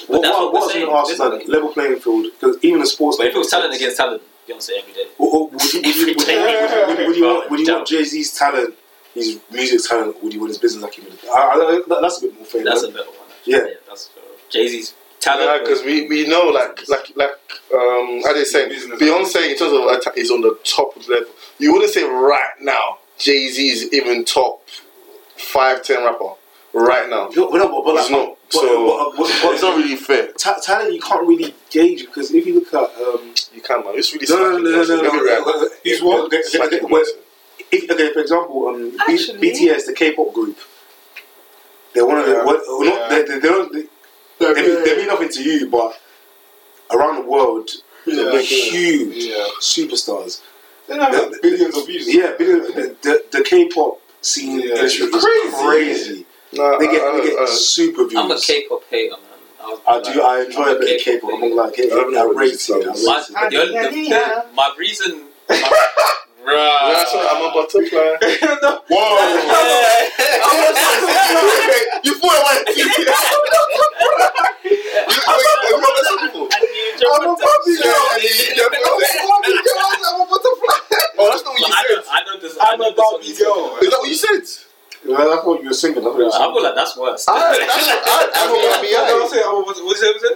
What, 0.07 0.21
that's 0.21 0.34
what, 0.39 0.53
what 0.53 0.53
what 0.53 0.53
we're 0.53 0.59
I 0.59 0.61
was 0.61 0.71
saying. 0.71 0.86
going 0.86 1.05
to 1.05 1.11
ask 1.11 1.19
like 1.19 1.47
level 1.47 1.69
playing 1.74 1.99
field 1.99 2.28
because 2.39 2.57
even 2.63 2.80
in 2.80 2.86
sports, 2.86 3.17
But 3.17 3.24
like 3.26 3.30
if 3.32 3.36
it 3.36 3.39
was 3.39 3.49
talent 3.49 3.74
against 3.76 3.97
talent, 3.97 4.21
Beyonce 4.47 4.69
every 4.80 4.93
day. 4.93 5.05
Or, 5.17 5.28
or 5.30 5.49
would 5.49 5.74
you, 5.74 5.82
would 7.49 7.59
you 7.59 7.74
want 7.74 7.88
Jay 7.88 8.03
Z's 8.03 8.34
talent, 8.34 8.76
his 9.14 9.39
music 9.51 9.82
talent, 9.89 10.22
would 10.24 10.34
you 10.34 10.39
want 10.39 10.49
his 10.49 10.57
business 10.57 10.84
acumen? 10.84 11.14
I, 11.34 11.82
I, 11.88 12.01
that's 12.01 12.18
a 12.20 12.22
bit 12.22 12.36
more 12.36 12.45
fair. 12.45 12.64
That's 12.64 12.84
no? 12.84 12.89
a 12.89 12.91
better 12.91 13.09
one. 13.09 13.18
Actually. 13.38 13.53
Yeah. 13.53 13.66
that's 13.88 14.09
Jay 14.49 14.68
Z's 14.68 14.93
talent. 15.20 15.49
Yeah, 15.49 15.59
because 15.59 15.84
we, 15.84 16.07
we 16.07 16.28
know 16.28 16.43
like 16.45 16.88
like 16.89 17.11
like 17.16 17.32
um 17.74 18.22
how 18.24 18.34
they 18.34 18.43
say 18.43 18.68
Beyonce 18.70 19.51
in 19.51 19.57
terms 19.57 19.74
of 19.74 19.82
atta- 19.91 20.20
is 20.20 20.32
on 20.32 20.41
the 20.41 20.57
top 20.64 20.95
level. 21.09 21.28
You 21.59 21.74
wouldn't 21.74 21.91
say 21.91 22.03
right 22.03 22.53
now 22.61 22.99
Jay 23.18 23.47
Z 23.49 23.68
is 23.70 23.93
even 23.93 24.26
top 24.26 24.68
five 25.38 25.84
ten 25.84 26.03
rapper 26.03 26.34
right 26.74 27.07
now. 27.09 27.30
No, 27.36 27.51
but, 27.51 27.57
no, 27.57 27.84
but, 27.84 27.95
It's 27.95 28.09
like, 28.09 28.20
not. 28.20 28.30
but- 28.30 28.51
So 28.51 28.88
but- 28.88 29.18
but- 29.18 29.39
but- 29.43 29.53
it's 29.53 29.61
not 29.61 29.78
really 29.78 29.95
fair. 29.95 30.32
ta- 30.34 30.59
talent 30.64 30.93
you 30.93 31.01
can't 31.01 31.28
really 31.28 31.53
gauge 31.70 32.05
because 32.05 32.32
if 32.34 32.45
you 32.45 32.55
look 32.55 32.74
at 32.74 32.89
um, 33.01 33.34
You 33.53 33.61
can 33.61 33.84
man. 33.84 33.93
It's 33.95 34.11
really 34.14 34.26
no, 34.30 34.57
no, 34.57 34.57
no, 34.57 34.57
smacking 34.57 34.64
no, 34.64 34.72
no, 34.72 34.80
Beyonce. 34.84 34.88
no, 34.89 34.95
Let 35.03 35.14
me 35.14 35.18
no, 35.20 35.24
react. 35.24 35.45
no, 35.45 35.70
He's 35.84 36.01
what? 36.01 36.26
Okay, 36.26 36.38
okay, 36.38 36.47
Smacking 36.47 36.80
okay, 36.86 36.88
well, 36.93 37.01
Beyonce. 37.03 37.07
if, 37.09 37.16
okay, 37.74 38.14
for 38.14 38.20
example, 38.20 38.68
um, 38.68 38.91
B- 38.91 38.97
Actually- 39.07 39.39
BTS, 39.51 39.86
the 39.86 39.93
K-pop 39.93 40.34
group, 40.34 40.57
they're 41.93 42.05
one 42.05 42.18
of 42.20 42.26
the 42.26 42.36
what, 42.43 42.61
well, 42.68 42.84
not, 42.86 43.09
they, 43.09 43.22
they, 43.24 43.39
they 43.39 43.47
don't 43.47 43.72
they, 43.74 43.84
they, 44.39 44.53
mean, 44.61 44.84
they 44.84 44.97
mean 44.97 45.07
nothing 45.07 45.30
to 45.30 45.43
you, 45.43 45.70
but 45.70 45.99
around 46.91 47.24
the 47.24 47.30
world, 47.30 47.70
Yeah. 48.05 48.16
they're 48.32 48.41
huge 48.41 49.26
Yeah. 49.26 49.47
superstars. 49.59 50.41
They 50.88 50.97
have 50.97 51.14
like 51.14 51.41
billions 51.41 51.78
of 51.78 51.86
views. 51.88 52.14
Yeah, 52.14 52.32
because 52.38 52.74
the, 52.74 52.95
the, 53.01 53.24
the 53.38 53.43
K-pop 53.43 54.01
scene 54.22 54.59
Yeah, 54.59 54.76
industry 54.76 55.05
it's 55.07 55.16
is 55.16 55.24
crazy. 55.24 55.55
crazy. 55.66 56.26
No, 56.53 56.78
They 56.80 56.88
get, 56.88 57.01
I- 57.01 57.18
they 57.18 57.24
get 57.30 57.39
I- 57.39 57.43
I- 57.43 57.45
super 57.45 58.05
views. 58.07 58.20
I'm 58.22 58.32
a 58.32 58.39
K-pop 58.39 58.84
hater, 58.89 59.11
man. 59.11 59.20
I'll- 59.61 59.82
I 59.88 60.01
do. 60.14 60.22
I 60.22 60.41
enjoy 60.43 60.64
I'm 60.64 60.76
a 60.76 60.80
bit 60.80 60.95
of 60.99 61.01
K-pop. 61.05 61.30
I'm 61.34 61.39
not 61.55 61.66
like 61.68 61.74
K-pop. 61.76 61.99
I 61.99 62.20
I 62.20 62.24
rate 62.36 62.47
it. 62.51 62.53
I 62.53 62.57
sounds. 62.57 62.86
rate 62.86 63.05
My, 63.34 63.49
the 63.49 63.57
the, 63.57 64.09
the, 64.09 64.45
my 64.53 64.76
reason, 64.78 65.24
my 65.49 65.55
Yeah, 66.45 67.05
sorry, 67.05 67.27
I'm 67.31 67.41
a 67.43 67.53
butterfly. 67.53 68.17
Whoa! 68.89 69.03
you 72.03 72.13
thought 72.19 72.35
I 72.35 72.43
wanted 72.43 72.75
to. 72.75 72.83
I'm 77.03 77.23
a 77.23 77.35
puppy 77.35 77.73
girl. 77.83 77.93
I'm 80.03 80.21
a 80.21 80.25
butterfly. 80.27 80.77
Oh, 81.17 81.29
that's 81.29 81.43
not 81.43 81.53
what 81.53 81.59
you 81.59 81.65
I 81.67 81.83
know, 81.83 82.01
said. 82.01 82.11
I 82.11 82.23
know 82.25 82.35
this. 82.39 82.57
I 82.59 82.61
I'm 82.73 82.79
know 82.79 82.85
a 82.87 82.89
this 82.91 82.97
Barbie 82.97 83.33
girl. 83.37 83.77
Is 83.81 83.89
that 83.89 83.99
what 83.99 84.09
you 84.09 84.15
said? 84.15 84.43
Well, 85.05 85.19
I 85.19 85.41
thought 85.43 85.61
you 85.61 85.67
were 85.67 85.73
singing. 85.73 85.99
I 85.99 86.01
thought 86.01 86.17
you 86.17 86.25
were 86.25 86.31
I 86.33 86.37
feel 86.39 86.63
like 86.63 86.75
that's 86.75 86.95
worse. 86.97 87.25
I, 87.27 87.31
that's, 87.59 87.87
I, 87.87 88.31
I'm 88.35 88.49
a 88.49 88.53
No, 88.53 88.59
Barbie. 88.71 88.91
no, 88.91 89.27
say, 89.27 89.41
I'm 89.43 89.55
a 89.55 89.61
what 89.63 89.75
what 89.83 89.97
say, 89.97 90.11
what 90.11 90.21
say? 90.21 90.35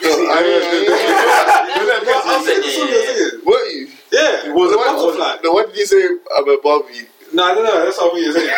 No, 0.00 0.08
I, 0.08 0.38
I'll 2.26 2.42
say 2.44 2.56
the 2.60 2.68
song 2.68 2.88
you're. 2.88 3.40
Were 3.44 3.64
you? 3.68 3.84
Yeah, 4.12 4.46
It 4.48 4.54
was 4.54 4.72
a 4.72 4.76
butterfly. 4.76 5.36
No, 5.44 5.50
what 5.52 5.66
did 5.68 5.76
you 5.76 5.86
say? 5.86 6.02
I'm 6.36 6.48
a 6.48 6.56
Barbie. 6.62 7.06
No, 7.32 7.44
I 7.44 7.54
don't 7.54 7.64
know. 7.64 7.84
That's 7.84 7.98
not 7.98 8.12
what 8.12 8.22
you're 8.22 8.32
saying. 8.32 8.48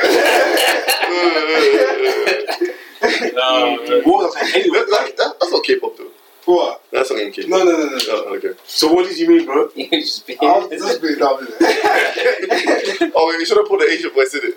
No, 3.34 3.76
no. 3.76 4.00
What 4.02 4.24
was 4.24 4.34
Anyway, 4.54 4.78
That- 4.78 4.88
that- 4.90 5.16
that- 5.16 5.34
that's 5.40 5.52
not 5.52 5.64
K-pop 5.64 5.96
though. 5.96 6.10
what? 6.44 6.82
That's 6.92 7.10
not 7.10 7.20
in 7.20 7.32
K-pop. 7.32 7.50
No, 7.50 7.58
no, 7.64 7.72
no, 7.72 7.86
no. 7.86 7.96
no. 7.96 8.00
Oh, 8.10 8.34
okay. 8.36 8.52
so 8.66 8.92
what 8.92 9.06
did 9.08 9.18
you 9.18 9.26
mean, 9.28 9.44
bro? 9.46 9.68
You 9.76 9.88
just 9.90 10.26
be- 10.26 10.36
I 10.40 10.42
was 10.58 10.68
just 10.70 11.00
being 11.02 11.18
dumb, 11.18 11.38
innit? 11.46 13.12
Oh, 13.14 13.26
wait, 13.28 13.38
you 13.40 13.46
should 13.46 13.56
have 13.56 13.66
put 13.68 13.80
the 13.80 13.86
Asian 13.90 14.10
voice 14.10 14.34
in 14.34 14.40
it. 14.44 14.54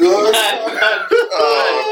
No, 0.00 0.10
Oh, 0.10 0.32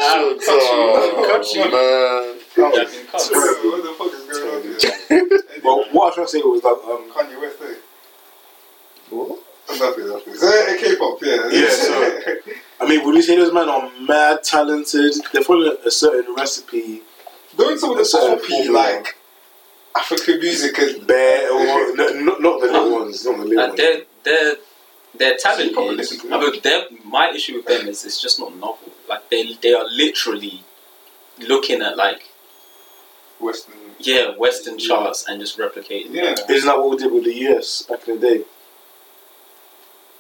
I'll 0.03 0.30
shit. 0.30 0.41
cut. 0.47 0.62
Oh, 0.62 1.24
Cut 1.30 1.45
you. 1.55 1.64
man. 1.70 2.41
Yeah, 2.57 2.65
I've. 2.67 2.75
What 2.75 3.83
the 3.83 3.95
fuck 3.99 4.13
is 4.13 4.39
going 4.39 4.55
on 4.55 4.63
here? 4.63 5.61
Well, 5.65 5.85
what 5.93 6.03
I 6.05 6.07
was 6.07 6.15
trying 6.15 6.27
to 6.27 6.31
say 6.33 6.39
was 6.41 6.63
like, 6.63 6.73
um, 6.85 7.11
Kanye 7.11 7.41
West, 7.41 7.59
eh? 7.63 7.75
What? 9.11 9.39
Nothing, 9.71 10.09
nothing. 10.09 10.35
So, 10.35 10.49
eh, 10.49 10.77
K-pop, 10.79 11.19
yeah. 11.23 11.49
Yeah, 11.51 11.71
so- 11.71 12.37
I 12.81 12.89
mean, 12.89 13.05
would 13.05 13.15
you 13.15 13.23
say 13.23 13.37
those 13.37 13.53
men 13.53 13.69
are 13.69 13.91
mad 14.01 14.43
talented? 14.43 15.15
They're 15.33 15.43
following 15.43 15.77
a 15.87 15.91
certain 15.91 16.35
recipe, 16.35 17.03
Doing 17.57 17.79
some 17.79 17.91
of 17.93 17.99
the 17.99 18.05
Certain 18.05 18.39
poppy, 18.39 18.69
like, 18.69 19.17
African 19.95 20.39
music 20.41 20.79
and 20.79 21.07
bare 21.07 21.53
or 21.53 21.95
no, 21.97 22.09
not, 22.21 22.41
not 22.41 22.61
the 22.61 22.67
little 22.67 22.93
ones, 22.93 23.25
not 23.27 23.37
the 23.39 23.45
little 23.45 23.63
Uh, 23.63 23.67
ones. 23.69 23.77
their 23.79 24.03
their 24.25 24.55
their 25.15 25.37
talent 25.37 25.69
You 25.69 25.73
probably 25.75 25.93
is. 26.01 26.13
listen 26.13 26.31
to 26.31 26.35
I 26.35 26.41
mean, 26.41 26.61
their, 26.63 26.85
my 27.05 27.31
issue 27.31 27.57
with 27.57 27.67
them 27.67 27.87
is 27.89 28.03
it's 28.07 28.21
just 28.21 28.41
not 28.41 28.55
novel. 28.57 28.91
Like 29.07 29.29
they 29.29 29.53
they 29.61 29.75
are 29.75 29.85
literally 29.87 30.63
looking 31.47 31.83
at 31.83 31.99
like 31.99 32.23
Western. 33.43 33.74
yeah 33.99 34.34
Western 34.36 34.78
charts 34.78 35.26
and 35.28 35.40
just 35.40 35.59
replicating. 35.59 36.11
Yeah. 36.11 36.34
them. 36.34 36.51
Isn't 36.51 36.68
that 36.68 36.78
what 36.78 36.90
we 36.90 36.97
did 36.97 37.12
with 37.12 37.24
the 37.24 37.34
US 37.49 37.82
back 37.82 38.07
in 38.09 38.20
the 38.20 38.28
day? 38.38 38.45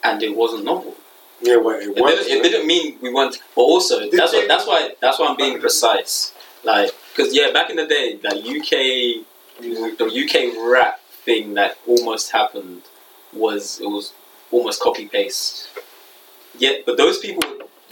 and 0.04 0.20
it 0.22 0.36
wasn't 0.36 0.64
novel. 0.64 0.94
Yeah, 1.40 1.56
well, 1.56 1.78
it 1.78 1.88
It 1.96 2.00
was. 2.02 2.26
didn't, 2.26 2.38
it 2.38 2.42
didn't 2.50 2.66
mean 2.66 2.98
we 3.00 3.12
weren't. 3.12 3.38
But 3.54 3.62
also 3.62 4.00
Did 4.00 4.12
that's 4.12 4.32
what 4.32 4.48
that's 4.48 4.66
why 4.66 4.90
that's 5.00 5.18
why 5.18 5.26
I'm 5.28 5.36
being 5.36 5.60
precise. 5.60 6.32
Like 6.64 6.90
because 7.14 7.34
yeah, 7.34 7.52
back 7.52 7.70
in 7.70 7.76
the 7.76 7.86
day, 7.86 8.16
that 8.22 8.34
UK 8.34 9.24
the 9.60 10.10
UK 10.24 10.56
rap 10.72 11.00
thing 11.24 11.54
that 11.54 11.78
almost 11.86 12.32
happened 12.32 12.82
was 13.32 13.80
it 13.80 13.86
was 13.86 14.12
almost 14.50 14.80
copy 14.80 15.06
paste. 15.06 15.68
Yeah, 16.58 16.72
but 16.84 16.96
those 16.96 17.18
people 17.18 17.42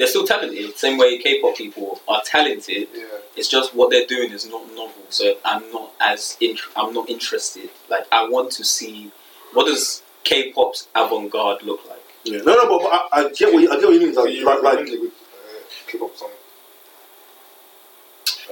they're 0.00 0.08
still 0.08 0.26
talented. 0.26 0.74
Same 0.78 0.96
way 0.96 1.18
K-pop 1.18 1.54
people 1.56 2.00
are 2.08 2.22
talented. 2.24 2.88
Yeah. 2.94 3.04
It's 3.36 3.48
just 3.48 3.74
what 3.74 3.90
they're 3.90 4.06
doing 4.06 4.32
is 4.32 4.48
not 4.48 4.66
novel. 4.70 5.04
So 5.10 5.34
I'm 5.44 5.70
not 5.70 5.92
as 6.00 6.38
int- 6.40 6.60
I'm 6.74 6.94
not 6.94 7.10
interested. 7.10 7.68
Like 7.90 8.06
I 8.10 8.26
want 8.26 8.50
to 8.52 8.64
see 8.64 9.12
what 9.52 9.66
does 9.66 10.02
K-pop's 10.24 10.88
avant-garde 10.96 11.62
look 11.64 11.86
like. 11.86 12.00
Yeah. 12.24 12.38
No, 12.38 12.54
no, 12.54 12.78
but, 12.78 12.82
but 12.82 12.92
I, 12.92 13.26
I 13.26 13.28
get 13.28 13.52
what 13.52 13.62
you, 13.62 13.70
I 13.70 13.74
get 13.76 13.84
what 13.84 13.92
you 13.92 14.00
mean. 14.00 14.14
So 14.14 14.22
Like, 14.24 14.34
you 14.34 14.46
like, 14.46 14.62
recommend 14.62 14.88
like 14.88 14.94
it 14.96 15.00
with 15.02 15.12
uh, 15.12 15.90
K-pop 15.90 16.16
song? 16.16 16.30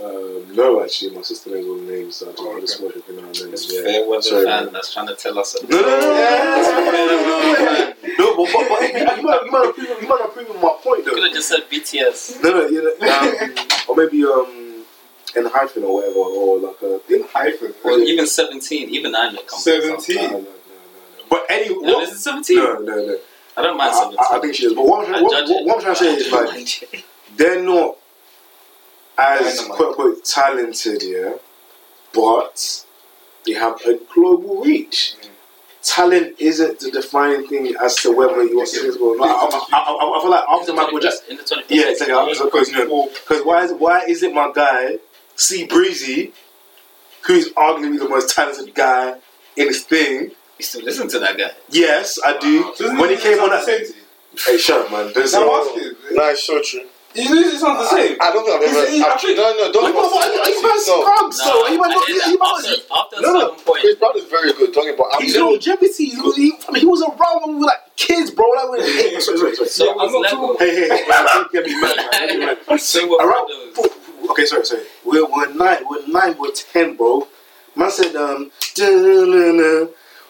Um, 0.02 0.54
no, 0.54 0.82
actually, 0.82 1.10
my 1.14 1.22
sister 1.22 1.50
knows 1.50 1.66
all 1.66 1.74
the 1.76 1.92
names. 1.92 2.16
So 2.16 2.26
I 2.26 2.30
just, 2.30 2.40
Oh, 2.42 2.56
I 2.56 2.60
just 2.60 2.82
watch 2.82 2.94
every 2.96 3.16
now 3.16 3.26
and 3.26 3.34
then. 3.34 3.50
Yeah. 3.68 3.82
fair 3.82 4.08
weather 4.08 4.22
Sorry, 4.22 4.44
fan 4.44 4.64
man. 4.66 4.72
that's 4.72 4.92
trying 4.92 5.06
to 5.08 5.14
tell 5.16 5.38
us. 5.38 5.56
No, 5.68 5.80
no, 5.80 5.86
no, 5.86 5.98
no, 5.98 7.14
no, 7.18 7.94
no, 8.18 8.36
but, 8.36 8.52
but, 8.52 8.68
but 8.68 8.80
you, 8.92 9.04
might, 9.04 9.44
you 9.44 9.50
might 9.50 9.64
have 9.66 9.74
proven, 9.74 9.96
you 10.02 10.08
might 10.08 10.20
have 10.20 10.32
proven 10.32 10.56
my 10.62 10.76
point 10.82 11.04
though. 11.04 11.10
You 11.10 11.16
could 11.16 11.24
have 11.24 11.32
just 11.32 11.48
said 11.48 11.60
BTS. 11.70 12.42
No, 12.42 12.50
no, 12.50 12.66
you 12.68 12.82
know, 12.84 13.08
um, 13.08 13.54
or 13.88 13.96
maybe 13.96 14.24
um, 14.24 14.84
ENHYPEN 15.34 15.82
or 15.84 15.94
whatever, 15.94 16.18
or 16.18 16.58
like 16.58 16.82
a. 16.82 17.00
ENHYPEN. 17.12 17.74
Or 17.84 17.98
even 17.98 18.26
17, 18.26 18.88
even 18.90 19.14
I 19.16 19.30
know 19.32 19.40
17. 19.48 20.16
No, 20.16 20.22
no, 20.22 20.28
no, 20.30 20.38
no, 20.38 20.42
no. 20.42 20.48
But 21.28 21.44
anyway, 21.50 21.78
No, 21.82 21.92
what, 21.98 22.08
is 22.08 22.22
17. 22.22 22.56
no, 22.56 22.72
no, 22.78 22.94
no. 23.06 23.18
I 23.56 23.62
don't 23.62 23.76
mind 23.76 23.94
17. 23.94 24.18
I, 24.18 24.36
I 24.36 24.40
think 24.40 24.54
she 24.54 24.66
is. 24.66 24.74
But 24.74 24.86
what 24.86 25.04
I'm, 25.06 25.10
trying- 25.12 25.24
what, 25.24 25.48
what, 25.48 25.64
what 25.66 25.74
I'm 25.76 25.82
trying 25.82 25.94
to 25.94 26.00
say 26.00 26.14
is 26.14 26.32
like 26.32 26.82
it. 26.94 27.04
they're 27.36 27.62
not 27.62 27.97
as 29.18 29.56
Dynamite. 29.58 29.76
quote 29.76 29.88
unquote 29.90 30.24
talented, 30.24 31.02
yeah, 31.02 31.34
but 32.14 32.84
they 33.44 33.52
have 33.54 33.80
a 33.86 33.98
global 34.14 34.62
reach. 34.62 35.14
Mm. 35.20 35.28
Talent 35.82 36.36
isn't 36.38 36.80
the 36.80 36.90
defining 36.90 37.46
thing 37.48 37.74
as 37.82 37.96
to 37.96 38.12
whether 38.14 38.44
you're 38.44 38.66
successful 38.66 39.08
or 39.08 39.16
not. 39.16 39.28
I, 39.72 39.76
I, 39.76 39.78
I, 39.78 40.18
I 40.18 40.20
feel 40.20 40.30
like 40.30 40.44
after 40.48 40.70
In 40.70 40.76
the 40.76 40.82
Michael 40.82 40.98
Jackson, 41.00 41.24
in 41.30 41.36
the 41.38 41.42
21st 41.44 41.64
yeah, 41.68 41.82
century. 41.82 41.92
exactly. 41.92 42.44
Because 42.44 42.68
you 42.70 42.88
know, 42.88 43.08
because 43.08 43.44
why 43.44 43.64
is 43.64 43.72
why 43.72 44.00
is 44.04 44.22
it 44.22 44.34
my 44.34 44.52
guy 44.54 44.98
C 45.36 45.66
Breezy, 45.66 46.32
who's 47.26 47.50
arguably 47.52 47.98
the 47.98 48.08
most 48.08 48.34
talented 48.34 48.74
guy 48.74 49.18
in 49.56 49.68
his 49.68 49.82
thing? 49.84 50.32
You 50.58 50.64
still 50.64 50.82
listen 50.82 51.08
to 51.08 51.20
that 51.20 51.38
guy. 51.38 51.52
Yes, 51.70 52.18
I 52.26 52.36
do. 52.38 52.64
Doesn't 52.76 52.98
when 52.98 53.10
he 53.10 53.16
came 53.16 53.38
on 53.40 53.50
that, 53.50 53.64
the 53.64 53.84
same 53.86 53.96
hey, 54.46 54.58
shut 54.58 54.84
up, 54.86 54.90
man. 54.92 55.12
There's 55.14 55.32
I'm 55.32 55.46
no- 55.46 55.64
asking. 55.64 55.92
Nah, 56.16 56.30
it's 56.30 56.42
so 56.44 56.60
true. 56.60 56.82
You 57.18 57.34
know 57.34 57.40
it 57.42 57.58
sounds 57.58 57.82
the 57.82 57.88
same. 57.90 58.16
I 58.20 58.30
don't 58.30 58.44
think 58.46 58.54
I've 58.56 58.62
ever. 58.62 58.86
Is 58.86 58.94
it- 58.94 59.02
I 59.02 59.12
actually, 59.12 59.34
think- 59.34 59.58
no, 59.58 59.66
no, 59.66 59.72
don't. 59.72 59.84
Wait, 59.84 59.94
but 59.94 60.06
what- 60.12 60.22
are 60.30 60.50
you 60.50 60.62
man 60.62 60.76
no. 60.76 61.02
scrubs? 61.02 61.36
So 61.42 61.50
are 61.64 61.70
you 61.70 61.80
man 61.80 61.90
I 61.90 61.94
not? 61.94 62.06
hear 62.06 62.16
You 62.16 62.38
that. 62.38 62.46
after, 62.46 62.74
after 62.94 63.16
No, 63.20 63.32
no. 63.32 63.40
certain 63.40 63.64
point, 63.64 63.80
Chris 63.82 63.94
Brown 63.96 64.16
is 64.18 64.24
very 64.24 64.52
good. 64.52 64.72
Don't 64.72 64.84
get. 64.86 64.98
I'm 65.12 65.22
He's 65.22 65.34
little- 65.34 65.50
longevity. 65.50 66.04
He, 66.14 66.20
was- 66.20 66.36
he, 66.36 66.52
I 66.68 66.72
mean, 66.72 66.80
he 66.80 66.86
was 66.86 67.02
around 67.02 67.36
when 67.42 67.50
we 67.56 67.60
were 67.60 67.66
like 67.66 67.82
kids, 67.96 68.30
bro. 68.30 68.46
Like, 68.54 68.68
when, 68.70 68.80
hey, 68.82 69.18
sorry, 69.20 69.38
sorry, 69.38 69.56
sorry. 69.56 69.68
so 69.68 69.84
Yeah, 69.86 69.92
I'm 69.98 70.12
not 70.12 70.20
Lego. 70.22 70.56
Hey, 70.58 70.70
hey, 70.74 70.88
hey, 70.88 71.04
don't 71.08 71.52
get 71.52 71.64
me 71.66 71.80
mad. 71.80 71.96
man. 71.96 72.28
Get 72.28 72.38
me 72.38 72.46
mad. 72.46 72.58
So 72.80 73.06
were 73.08 73.18
Around, 73.18 73.50
okay, 74.30 74.44
sorry, 74.46 74.64
sorry. 74.64 74.82
We're, 75.04 75.26
we're 75.26 75.52
nine, 75.54 75.82
we're 75.90 76.06
nine, 76.06 76.36
we're 76.38 76.52
ten, 76.52 76.96
bro. 76.96 77.26
Man 77.74 77.90
said, 77.90 78.14
um, 78.16 78.50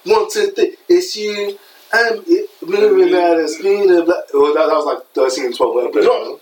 one, 0.04 0.30
two, 0.30 0.50
three, 0.52 0.76
it's 0.88 1.16
you. 1.16 1.58
I'm 1.92 2.22
it, 2.26 2.50
moving 2.62 3.14
at 3.14 3.36
the 3.38 3.48
speed 3.48 3.90
of 3.90 4.06
light. 4.08 4.24
Well, 4.34 4.52
that, 4.54 4.66
that 4.66 4.74
was 4.74 4.84
like 4.84 5.06
13 5.14 5.46
and 5.46 5.56
12, 5.56 5.74
whatever. 5.74 5.92
But 5.94 6.02
you 6.02 6.08
know, 6.08 6.40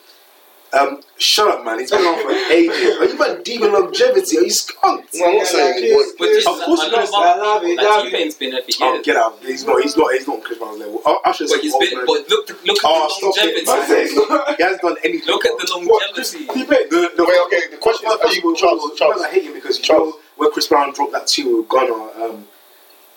um, 0.77 1.01
shut 1.18 1.49
up, 1.49 1.64
man. 1.64 1.79
He's 1.81 1.91
been 1.91 2.01
on 2.05 2.22
for 2.22 2.31
ages. 2.53 2.99
Are 2.99 3.05
you 3.07 3.18
man 3.18 3.43
deep 3.43 3.62
in 3.62 3.72
longevity? 3.72 4.39
Are 4.39 4.43
you 4.43 4.51
skunked? 4.51 5.14
No, 5.14 5.24
I'm 5.27 5.37
not 5.39 5.47
saying 5.47 5.95
what. 5.95 6.18
But 6.18 6.27
just 6.27 6.47
Of 6.47 6.61
course 6.61 6.81
a 6.83 6.85
he 6.85 6.91
lot 6.91 7.01
does. 7.01 7.09
of 7.09 7.14
other 7.14 7.27
I 7.27 7.37
love 7.37 7.62
it, 7.64 7.77
like 7.77 7.87
love 7.87 8.07
it. 8.07 8.11
T-Pain's 8.11 8.35
been 8.35 8.51
there 8.51 8.62
for 8.62 8.68
Oh, 8.83 9.03
get 9.03 9.16
out. 9.16 9.39
He's 9.43 9.64
not, 9.66 9.83
he's 9.83 9.97
not, 9.97 10.12
he's 10.12 10.27
not 10.29 10.37
on 10.37 10.43
Chris 10.43 10.59
Brown's 10.59 10.79
level. 10.79 11.01
I, 11.07 11.18
I 11.27 11.33
should 11.33 11.49
But 11.49 11.61
he's 11.61 11.77
been, 11.77 12.05
but 12.07 12.29
look, 12.29 12.49
look 12.49 12.51
at 12.51 12.85
Oh, 12.85 13.09
the 13.09 13.33
stop 13.33 13.47
it. 13.47 13.66
longevity. 13.66 14.57
He 14.57 14.62
hasn't 14.62 14.83
done 14.83 14.97
anything. 15.05 15.27
Look 15.29 15.45
at 15.47 15.59
the 15.59 15.66
longevity. 15.72 16.45
The, 16.47 17.11
the, 17.16 17.24
Wait, 17.24 17.41
okay, 17.47 17.70
the 17.70 17.79
question 17.79 18.09
is, 18.11 18.16
are 18.16 18.33
you- 18.35 18.43
First 18.43 18.61
Charles, 18.61 18.99
Charles. 18.99 19.16
guys 19.16 19.24
are 19.24 19.31
hating 19.33 19.55
because 19.55 19.79
you 19.79 19.85
Charles. 19.85 20.14
know 20.14 20.20
where 20.37 20.51
Chris 20.51 20.66
Brown 20.66 20.93
dropped 20.93 21.12
that 21.12 21.27
tune 21.27 21.57
with 21.59 21.68
Gunna, 21.68 21.93
um, 21.95 22.47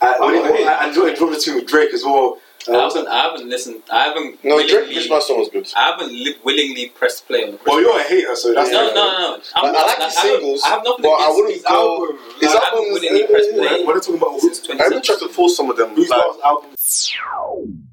uh, 0.02 0.14
I'm 0.22 0.32
when 0.32 0.36
he- 0.36 0.42
not 0.42 0.52
hating. 0.52 0.68
and 1.08 1.16
dropped 1.18 1.34
the 1.36 1.40
tune 1.42 1.56
with 1.56 1.68
Drake 1.68 1.94
as 1.94 2.04
well. 2.06 2.40
I 2.68 2.74
haven't, 2.74 3.08
I 3.08 3.18
haven't 3.22 3.48
listened. 3.50 3.82
I 3.92 4.04
haven't. 4.04 4.44
No, 4.44 4.58
Drake 4.58 4.72
willingly- 4.72 4.94
Chris 4.94 5.08
Brown 5.08 5.22
song 5.22 5.40
was 5.40 5.50
good. 5.50 5.72
I 5.76 5.92
haven't 5.92 6.12
li- 6.12 6.36
willingly 6.44 6.90
pressed 6.90 7.26
play 7.28 7.44
on 7.46 7.52
the. 7.52 7.60
Well, 7.66 7.80
you're 7.80 7.92
Brown. 7.94 8.06
a 8.06 8.10
hater, 8.10 8.36
so 8.36 8.54
that's 8.54 8.70
no, 8.72 8.88
no, 8.88 8.94
no, 8.94 8.94
no. 8.94 9.42
I'm 9.56 9.66
I 9.66 9.72
not, 9.72 9.88
like 9.88 9.98
his 10.10 10.18
I 10.18 10.24
don't- 10.28 10.40
singles, 10.40 10.64
I 10.66 10.70
have 10.70 10.84
nothing 10.84 11.04
but 11.04 11.10
I 11.10 11.16
against 11.24 11.36
wouldn't 11.38 11.54
his 11.56 11.64
go- 11.64 11.70
album. 12.04 12.18
his 12.40 12.54
Like, 12.54 12.64
I 12.64 12.66
album 12.68 12.70
haven't 12.70 12.86
is- 12.86 12.94
willingly 13.02 13.28
pressed 13.28 13.52
play 13.52 13.84
We're 13.86 13.94
not 13.94 14.04
talking 14.04 14.16
about 14.22 14.40
since 14.42 14.58
who's, 14.60 14.70
I 14.70 14.74
even 14.74 15.02
2017. 15.02 15.02
tried 15.04 15.20
to 15.28 15.34
force 15.34 15.56
some 15.58 15.70
of 15.72 15.78
them. 15.78 15.90
who's 15.96 16.10
Like, 16.10 16.22
last 16.22 16.40
album. 16.44 17.86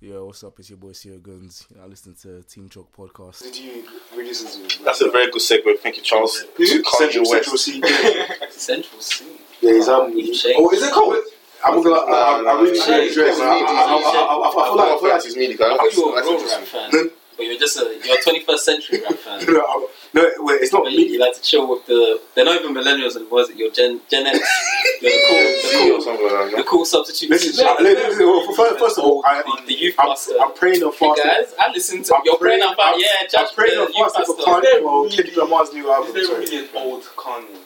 Yo, 0.00 0.26
what's 0.26 0.44
up? 0.44 0.54
It's 0.60 0.68
your 0.70 0.76
boy 0.76 0.92
Sierra 0.92 1.18
Guns. 1.18 1.66
I 1.82 1.86
listen 1.86 2.14
to 2.22 2.42
Team 2.42 2.68
Chalk 2.68 2.94
podcast. 2.96 3.42
Did 3.42 3.56
you 3.58 3.82
re-listen 4.14 4.68
to? 4.68 4.84
that's 4.84 5.00
a 5.00 5.10
very 5.10 5.30
good 5.32 5.40
segue. 5.40 5.78
Thank 5.80 5.96
you, 5.96 6.02
Charles. 6.02 6.44
To 6.56 6.62
Kanye 6.62 6.84
Central, 6.98 7.24
West. 7.30 7.44
Central 7.56 7.58
Cee. 7.58 7.80
yeah, 7.82 8.26
Central 8.50 9.00
Cee. 9.00 9.24
his 9.60 9.88
album. 9.88 10.16
You've 10.16 10.36
changed. 10.38 10.60
Oh, 10.60 10.70
is 10.70 10.82
it 10.82 10.92
cold? 10.92 11.16
I'm 11.64 11.82
gonna. 11.82 11.94
I, 11.96 12.12
I, 12.12 12.52
I 12.52 12.60
really 12.62 12.78
Nah, 12.78 12.84
should 12.84 13.10
address. 13.10 13.38
nah, 13.38 13.44
I, 13.44 13.48
I, 13.48 13.60
I, 13.60 13.60
I, 13.60 14.36
I, 14.36 14.48
I 14.48 14.66
feel 14.66 14.76
like 14.76 14.88
I 14.88 14.98
feel 14.98 15.08
like 15.10 15.24
it's 15.24 15.36
me. 15.36 15.54
guy. 15.54 15.64
I 15.72 15.76
thought 15.76 15.92
you 15.92 16.06
were 16.06 16.18
a 16.18 16.22
I 16.22 16.26
real 16.26 16.46
rap 16.48 16.62
fan, 16.66 17.10
but 17.36 17.42
you're 17.46 17.58
just 17.58 17.76
a 17.78 18.00
you're 18.04 18.18
a 18.18 18.22
21st 18.22 18.58
century 18.58 19.00
rap 19.02 19.14
fan. 19.14 19.44
no, 19.52 19.60
I- 19.60 19.86
no, 20.14 20.22
wait, 20.38 20.62
it's 20.62 20.72
not 20.72 20.84
But 20.84 20.92
you, 20.92 20.98
me. 20.98 21.12
you 21.12 21.18
like 21.20 21.34
to 21.34 21.42
chill 21.42 21.68
with 21.68 21.84
the. 21.86 22.20
They're 22.34 22.44
not 22.44 22.60
even 22.60 22.72
millennials 22.74 23.16
anymore. 23.16 23.40
Is 23.42 23.50
it? 23.50 23.56
You're 23.56 23.70
Gen 23.70 24.00
Gen 24.08 24.26
X. 24.26 24.38
You're 25.02 25.10
the 25.10 25.20
cool, 25.28 25.36
or 25.36 25.44
the 25.52 25.90
cool, 25.90 26.00
something 26.00 26.26
like 26.32 26.56
the 26.56 26.64
cool 26.64 26.84
substitute. 26.86 27.30
Listen, 27.30 27.52
teacher. 27.52 27.66
uh, 27.68 27.76
listen, 27.82 28.08
listen, 28.10 28.26
well, 28.26 28.52
first, 28.54 28.78
first 28.78 28.98
of 28.98 29.04
all, 29.04 29.22
I, 29.26 29.42
the, 29.42 29.66
the 29.66 29.74
youth 29.74 29.94
I'm, 29.98 30.08
pastor. 30.08 30.32
I'm 30.40 30.54
praying 30.54 30.82
on 30.82 30.92
Hey 30.92 30.98
fasting. 31.08 31.24
guys, 31.30 31.54
I 31.60 31.70
listen 31.72 32.02
to 32.04 32.14
I'm 32.14 32.22
your 32.24 32.38
praying 32.38 32.60
praying- 32.60 32.70
and 32.70 32.76
fast. 32.76 32.94
I'm- 32.94 33.00
Yeah, 33.34 33.40
I'm 33.40 33.54
praying 33.54 33.74
the 33.76 33.80
on 33.84 33.92
youth 33.92 34.14
fasting 34.14 34.36
for 34.36 34.44
pastor. 34.44 34.68
Kanye, 34.68 34.84
well, 34.84 35.08
Kendrick 35.10 35.36
Lamar's 35.36 35.72
new 35.74 35.92
album. 35.92 36.08
Is 36.08 36.14
there 36.14 36.24
sorry. 36.24 36.40
really 36.46 36.58
an 36.64 36.68
old 36.76 37.02
Kanye? 37.16 37.58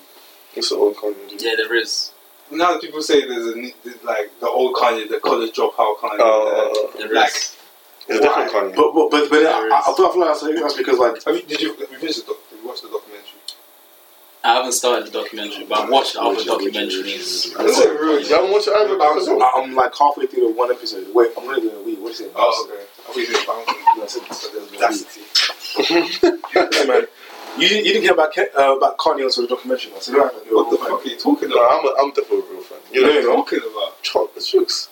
It's 0.56 0.70
an 0.72 0.78
old 0.78 0.96
Kanye. 0.96 1.14
Yeah, 1.38 1.54
there 1.56 1.74
is. 1.76 2.10
Now 2.52 2.72
that 2.72 2.80
people 2.80 3.02
say 3.02 3.26
there's 3.26 3.46
a 3.46 3.72
like 4.04 4.30
the 4.40 4.48
old 4.48 4.74
Kanye, 4.76 5.08
the 5.08 5.20
college 5.20 5.52
dropout 5.54 5.96
Kanye. 5.98 6.18
Oh, 6.20 6.92
uh, 6.94 6.98
There 6.98 7.12
like, 7.14 7.28
is. 7.28 7.56
It's 8.08 8.18
a 8.18 8.22
different 8.22 8.50
Kanye. 8.52 8.74
But 8.76 8.92
but 8.94 9.10
but, 9.10 9.30
but 9.30 9.38
I, 9.38 9.42
There 9.42 9.72
I, 9.72 9.78
is. 9.78 9.84
I 9.88 9.94
feel 9.96 10.06
I 10.06 10.12
feel 10.12 10.20
like 10.20 10.28
that's, 10.40 10.60
that's 10.62 10.76
because 10.76 10.98
like 10.98 11.24
have 11.24 11.36
you, 11.36 11.42
did 11.42 11.60
you 11.60 11.74
have 11.76 11.90
you 11.92 11.98
finished 11.98 12.26
the 12.26 12.32
doc? 12.32 12.36
Have 12.50 12.58
you 12.60 12.66
watched 12.68 12.82
the 12.82 12.88
documentary? 12.88 13.26
I 14.42 14.54
haven't 14.54 14.72
started 14.72 15.06
the 15.06 15.10
documentary, 15.10 15.66
but 15.66 15.80
I've 15.80 15.90
watched 15.90 16.16
other 16.16 16.30
Which- 16.34 16.46
which- 16.46 16.72
documentaries. 16.74 17.12
Is 17.60 17.78
it 17.78 17.90
really? 18.00 18.22
You 18.26 18.34
haven't 18.34 18.50
watched 18.50 18.68
it 18.68 18.74
either? 18.74 18.96
I'm, 19.00 19.64
I'm 19.64 19.74
like 19.74 19.94
halfway 19.94 20.26
through 20.26 20.48
the 20.48 20.54
one 20.54 20.70
episode. 20.72 21.06
Wait, 21.14 21.28
I'm 21.36 21.44
gonna 21.44 21.60
do 21.60 21.70
a 21.70 21.82
week. 21.82 21.98
What's 22.00 22.20
it? 22.20 22.32
Oh, 22.34 22.68
okay. 22.70 22.82
I 22.82 23.12
thought 23.12 23.16
you 23.16 23.26
said 23.26 23.46
bouncing. 23.46 23.76
That's 24.80 25.04
it. 25.04 26.22
That's 26.24 26.74
Yeah, 26.80 26.84
man. 26.86 27.06
You, 27.58 27.66
you 27.68 27.82
didn't 27.84 28.02
hear 28.02 28.12
about 28.12 28.32
Ke- 28.32 28.50
uh, 28.56 28.76
about 28.76 28.96
Kanye 28.98 29.24
until 29.24 29.42
the 29.42 29.48
documentary, 29.48 29.92
man. 29.92 30.00
So 30.00 30.12
you 30.12 30.18
don't 30.18 30.32
have 30.32 30.44
to 30.48 30.54
What 30.54 30.70
the 30.70 30.76
fuck 30.78 31.04
are 31.04 31.08
you 31.08 31.16
talking 31.18 31.48
No, 31.48 31.56
about? 31.56 31.72
I'm, 31.72 31.84
a, 31.86 31.90
I'm 32.02 32.08
definitely 32.10 32.38
a 32.38 32.52
real 32.52 32.62
fan. 32.62 32.78
You 32.92 33.00
know 33.02 33.06
What 33.08 33.12
know, 33.14 33.18
are 33.18 33.22
you 33.22 33.36
talking 33.36 33.58
about? 33.72 34.02
Chop, 34.02 34.32
it's 34.36 34.50
jokes. 34.50 34.88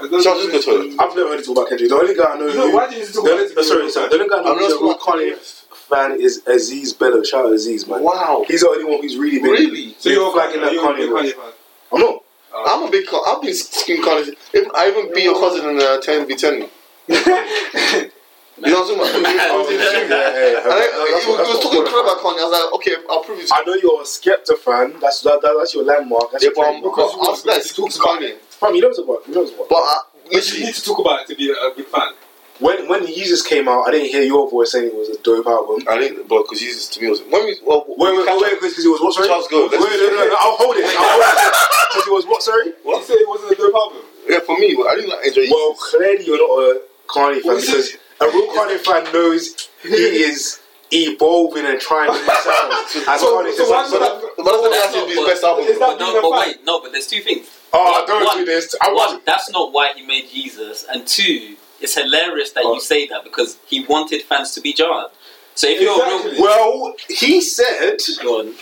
I 0.00 0.08
don't 0.08 0.22
Charles 0.22 0.44
is 0.44 0.50
good 0.50 0.62
to 0.62 0.70
it. 0.90 1.00
I've 1.00 1.14
never 1.16 1.28
heard 1.30 1.38
you 1.40 1.44
talk 1.46 1.56
about 1.56 1.68
Kendrick. 1.68 1.88
The 1.90 1.96
only 1.96 2.14
guy 2.14 2.24
I 2.34 2.38
know. 2.38 2.46
You 2.46 2.52
who- 2.52 2.74
why 2.74 2.90
do 2.90 2.96
you 2.96 3.06
talk 3.06 3.14
about 3.24 3.30
only, 3.32 3.44
it? 3.44 3.58
uh, 3.58 3.62
sorry, 3.62 3.90
sorry. 3.90 4.08
The 4.08 4.14
only 4.16 4.28
guy 4.28 4.38
I 4.38 4.42
know 4.42 4.52
I'm 4.52 4.58
who's 4.58 4.72
a. 4.74 4.98
Kanye 4.98 5.32
f- 5.32 5.66
fan 5.88 6.20
is 6.20 6.42
Aziz 6.46 6.92
Bello. 6.92 7.22
Shout 7.22 7.46
out 7.46 7.52
Aziz, 7.52 7.86
man. 7.88 8.02
Wow. 8.02 8.44
He's 8.48 8.60
the 8.62 8.68
only 8.68 8.84
one 8.84 9.00
who's 9.02 9.16
really 9.16 9.38
been. 9.40 9.50
Really? 9.50 9.94
So 9.98 10.08
you're 10.10 10.32
flagging 10.32 10.60
flagging 10.60 10.82
that 10.82 10.84
that 10.84 10.98
you're 10.98 11.14
a 11.14 11.20
Kanye 11.20 11.22
big 11.26 11.34
fan? 11.36 11.52
I'm 11.92 12.00
not. 12.00 12.22
I'm 12.66 12.82
a 12.84 12.90
big. 12.90 13.04
I've 13.26 13.40
been 13.42 13.54
skin 13.54 14.02
Kanye. 14.02 14.34
If 14.52 14.68
I 14.74 14.88
even 14.90 15.12
be 15.14 15.22
your 15.22 15.34
cousin 15.38 15.68
in 15.70 15.76
a 15.80 15.98
10v10. 16.04 16.68
You 18.56 18.70
know 18.70 18.86
what 18.86 18.90
I'm 18.90 18.98
talking 19.02 19.20
about? 19.20 19.50
I 19.50 19.56
was 19.58 19.66
in 19.66 19.78
the 19.82 19.88
gym. 19.90 20.06
Yeah, 20.10 20.30
yeah, 20.30 20.62
yeah. 20.62 20.70
I, 20.70 21.20
he 21.22 21.26
was, 21.26 21.38
he 21.42 21.52
was 21.54 21.60
talking 21.64 21.82
what- 21.82 21.90
crap 21.90 22.06
about 22.06 22.18
Kanye. 22.22 22.38
I 22.38 22.46
was 22.46 22.54
like, 22.54 22.70
okay, 22.78 22.94
I'll 23.10 23.22
prove 23.26 23.40
it 23.42 23.46
to 23.48 23.54
I 23.54 23.64
know 23.66 23.74
you're 23.74 23.98
a 24.00 24.06
Skepta 24.06 24.54
fan. 24.58 24.94
That's 25.02 25.20
that, 25.26 25.42
that, 25.42 25.54
that's 25.58 25.74
your 25.74 25.82
landmark. 25.84 26.30
That's 26.30 26.44
Yeah, 26.46 26.54
your 26.54 26.62
but 26.62 26.86
because 26.86 27.10
after 27.18 27.50
that, 27.50 27.66
he 27.66 27.70
talks 27.74 27.98
Kanye. 27.98 28.38
Fam, 28.54 28.70
uh, 28.70 28.72
you 28.78 28.80
know 28.82 28.88
what's 28.94 29.02
about. 29.02 29.26
You 29.26 29.34
know 29.34 29.42
what's 29.42 29.54
about. 29.58 29.68
But 29.74 29.82
I, 29.82 29.96
You 30.30 30.38
need 30.38 30.74
to 30.74 30.82
talk 30.86 30.98
about 31.02 31.16
it 31.22 31.26
to 31.28 31.34
be 31.34 31.50
a, 31.50 31.74
big 31.74 31.86
fan. 31.90 32.14
When 32.62 32.86
when 32.86 33.02
Jesus 33.10 33.42
came 33.42 33.66
out, 33.66 33.88
I 33.88 33.90
didn't 33.90 34.14
hear 34.14 34.22
your 34.22 34.46
voice 34.48 34.70
saying 34.70 34.86
it 34.86 34.94
was 34.94 35.10
a 35.10 35.18
dope 35.26 35.42
album. 35.50 35.82
I 35.90 35.98
didn't, 35.98 36.28
but 36.30 36.46
because 36.46 36.62
Jesus 36.62 36.86
to 36.94 37.02
me 37.02 37.10
was 37.10 37.18
when 37.26 37.42
we 37.42 37.58
well 37.66 37.82
Wait, 37.90 38.14
wait, 38.14 38.22
wait, 38.22 38.38
wait, 38.38 38.54
because 38.62 38.78
it 38.78 38.86
was 38.86 39.02
what? 39.02 39.10
Sorry. 39.18 39.26
Charles 39.26 39.48
Gold. 39.50 39.72
Wait, 39.74 39.82
wait, 39.82 39.98
no, 39.98 40.14
no, 40.14 40.30
no, 40.30 40.36
I'll 40.38 40.54
hold 40.62 40.78
it. 40.78 40.86
I'll 40.86 41.18
hold 41.18 41.34
it. 41.34 41.54
Because 41.94 42.06
it 42.06 42.14
was 42.14 42.26
what? 42.26 42.42
Sorry. 42.42 42.66
You 42.70 43.02
said 43.02 43.18
it 43.18 43.28
wasn't 43.28 43.52
a 43.52 43.54
dope 43.54 43.74
album. 43.74 44.02
Yeah, 44.26 44.40
for 44.46 44.58
me, 44.58 44.74
I 44.74 44.94
didn't 44.94 45.10
like 45.10 45.26
enjoy. 45.26 45.46
Well, 45.50 45.74
clearly 45.74 46.24
you're 46.26 46.38
not 46.38 46.54
a 46.62 46.82
Kanye 47.06 47.42
fan 47.42 47.54
because 47.58 47.98
a 48.20 48.26
real 48.26 48.48
Kanye 48.54 48.78
fan 48.78 49.12
knows 49.12 49.68
he 49.82 49.88
is 49.88 50.60
evolving 50.92 51.66
and 51.66 51.80
trying 51.80 52.10
new 52.12 52.24
sounds. 52.26 52.96
As 53.08 53.20
So- 53.20 53.42
Kanye 53.42 53.52
so 53.52 53.56
says, 53.64 53.70
why 53.70 53.82
like, 53.82 53.90
not- 54.00 54.20
but- 54.36 54.36
but 54.36 54.44
that's 54.44 54.62
not 54.62 54.70
That's 54.70 54.94
not 54.94 55.08
his 55.08 55.16
what- 55.18 55.26
best 55.30 55.44
album. 55.44 55.64
Is 55.66 55.78
that 55.78 55.98
But, 55.98 55.98
no, 55.98 56.22
but 56.22 56.30
wait, 56.46 56.64
no, 56.64 56.80
but 56.80 56.92
there's 56.92 57.06
two 57.06 57.20
things. 57.20 57.48
Oh, 57.72 57.82
One- 57.92 58.06
don't 58.06 58.24
one- 58.24 58.38
do 58.38 58.44
this. 58.44 58.74
I 58.80 58.88
One, 58.88 58.96
want. 58.96 59.26
that's 59.26 59.50
not 59.50 59.72
why 59.72 59.92
he 59.94 60.02
made 60.06 60.30
Jesus, 60.30 60.84
and 60.88 61.06
two, 61.06 61.56
it's 61.80 61.94
hilarious 61.96 62.52
that 62.52 62.64
Oh. 62.64 62.74
you 62.74 62.80
say 62.80 63.06
that 63.08 63.24
because 63.24 63.56
he 63.66 63.84
wanted 63.84 64.22
fans 64.22 64.52
to 64.52 64.60
be 64.60 64.72
jarred. 64.72 65.10
So 65.56 65.68
if 65.68 65.80
you're 65.80 65.92
a 65.92 65.96
Exactly. 66.16 66.32
real, 66.32 66.42
Well, 66.42 66.94
he 67.08 67.40
said 67.40 67.98
go 68.22 68.40
on. 68.40 68.54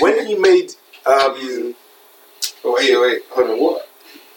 when 0.00 0.26
he 0.26 0.34
made 0.34 0.74
um, 1.06 1.74
Oh, 2.64 2.72
wait, 2.74 3.00
wait. 3.00 3.22
hold 3.30 3.50
on, 3.50 3.58
what? 3.60 3.88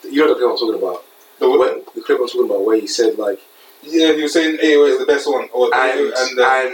You 0.10 0.22
know 0.22 0.30
the 0.30 0.36
clip 0.36 0.50
I'm 0.52 0.58
talking 0.58 0.76
about. 0.76 1.04
The, 1.40 1.50
When, 1.50 1.84
the 1.96 2.02
clip 2.02 2.20
I'm 2.20 2.28
talking 2.28 2.46
about 2.46 2.62
where 2.64 2.80
he 2.80 2.88
said 2.88 3.18
like, 3.18 3.40
yeah, 3.84 4.14
he 4.14 4.22
was 4.24 4.34
saying 4.34 4.58
AOA 4.58 4.94
is 4.94 5.00
the 5.00 5.06
best 5.06 5.28
one. 5.30 5.50
Or 5.54 5.74
and 5.74 6.00
and, 6.00 6.40
and, 6.40 6.40
uh, 6.40 6.70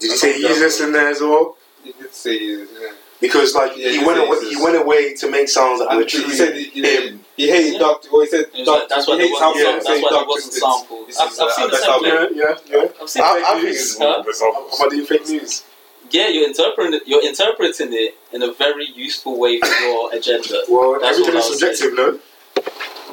did 0.00 0.10
you 0.10 0.16
say 0.16 0.38
Jesus 0.38 0.80
in 0.80 0.92
there 0.92 1.08
as 1.08 1.20
well? 1.20 1.56
He 1.84 1.92
did 1.92 2.12
say 2.14 2.38
yeah. 2.38 2.92
Because 3.20 3.54
like 3.54 3.76
Yeah, 3.76 3.90
he 3.90 3.98
he 3.98 4.04
went 4.06 4.18
away, 4.18 4.38
he 4.48 4.56
went 4.56 4.76
away 4.76 5.14
to 5.14 5.30
make 5.30 5.48
sounds 5.48 5.80
that 5.80 5.94
were 5.94 6.00
And 6.00 6.08
truly 6.08 6.26
he 6.30 6.32
said 6.32 6.56
he, 6.56 6.64
he, 6.70 6.80
him. 7.08 7.20
he 7.36 7.48
hated 7.50 7.74
Yeah. 7.74 7.78
Dr. 7.78 8.08
Or 8.10 8.22
he 8.22 8.28
said 8.28 8.40
It 8.40 8.52
was 8.52 8.66
Dr. 8.66 8.80
like, 8.80 8.88
that's 8.88 9.04
he 9.06 9.12
why 9.12 9.16
there 9.18 9.26
hates 9.26 9.40
wasn't, 9.40 9.40
how 9.40 9.54
yeah, 9.54 9.64
some, 9.64 9.74
that's 9.76 10.02
why 10.02 10.08
there 10.10 10.26
wasn't 10.26 10.52
Twisted. 10.52 10.62
sample. 10.62 11.04
This 11.06 11.20
I've, 11.20 11.28
I've 11.28 11.40
uh, 11.40 11.52
seen 11.52 11.66
the 11.66 11.70
best 11.70 11.84
same 11.84 12.04
Yeah, 12.04 12.26
yeah, 12.32 12.56
yeah. 12.82 13.02
I've 13.02 13.10
seen 13.10 13.22
I, 13.22 13.34
fake 13.34 13.44
I 13.46 13.62
news. 13.62 13.76
it's 13.76 13.98
huh? 13.98 14.84
Am 14.84 15.02
I 15.02 15.04
fake 15.04 15.28
news? 15.28 15.64
Yeah, 16.10 16.28
you're 16.28 16.48
interpreting. 16.48 17.00
You're 17.06 17.26
interpreting 17.26 17.88
it 17.92 18.14
in 18.32 18.42
a 18.42 18.52
very 18.54 18.86
useful 18.86 19.38
way 19.38 19.60
for 19.60 19.68
your 19.84 20.14
agenda. 20.14 20.62
Well, 20.68 20.98
That's 20.98 21.18
everything 21.20 21.34
what 21.34 21.44
is 21.44 21.46
I 21.46 21.48
was 21.50 21.78
subjective, 21.78 21.94
no? 21.94 22.18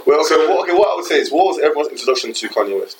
Well, 0.08 0.20
okay, 0.22 0.28
So- 0.30 0.56
what, 0.56 0.64
okay, 0.70 0.78
what 0.78 0.88
I 0.88 0.96
would 0.96 1.06
say 1.06 1.20
is, 1.20 1.32
what 1.32 1.46
was 1.48 1.60
everyone's 1.60 1.90
introduction 1.92 2.32
to 2.34 2.48
Kanye 2.50 2.80
West? 2.80 2.98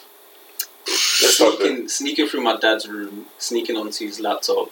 Let's 1.22 1.36
start 1.36 1.58
there. 1.60 1.68
Sneaking, 1.68 1.90
sneaking 1.90 2.28
through 2.28 2.42
my 2.44 2.58
dad's 2.58 2.88
room, 2.88 3.26
sneaking 3.38 3.76
onto 3.76 4.06
his 4.06 4.20
laptop, 4.20 4.70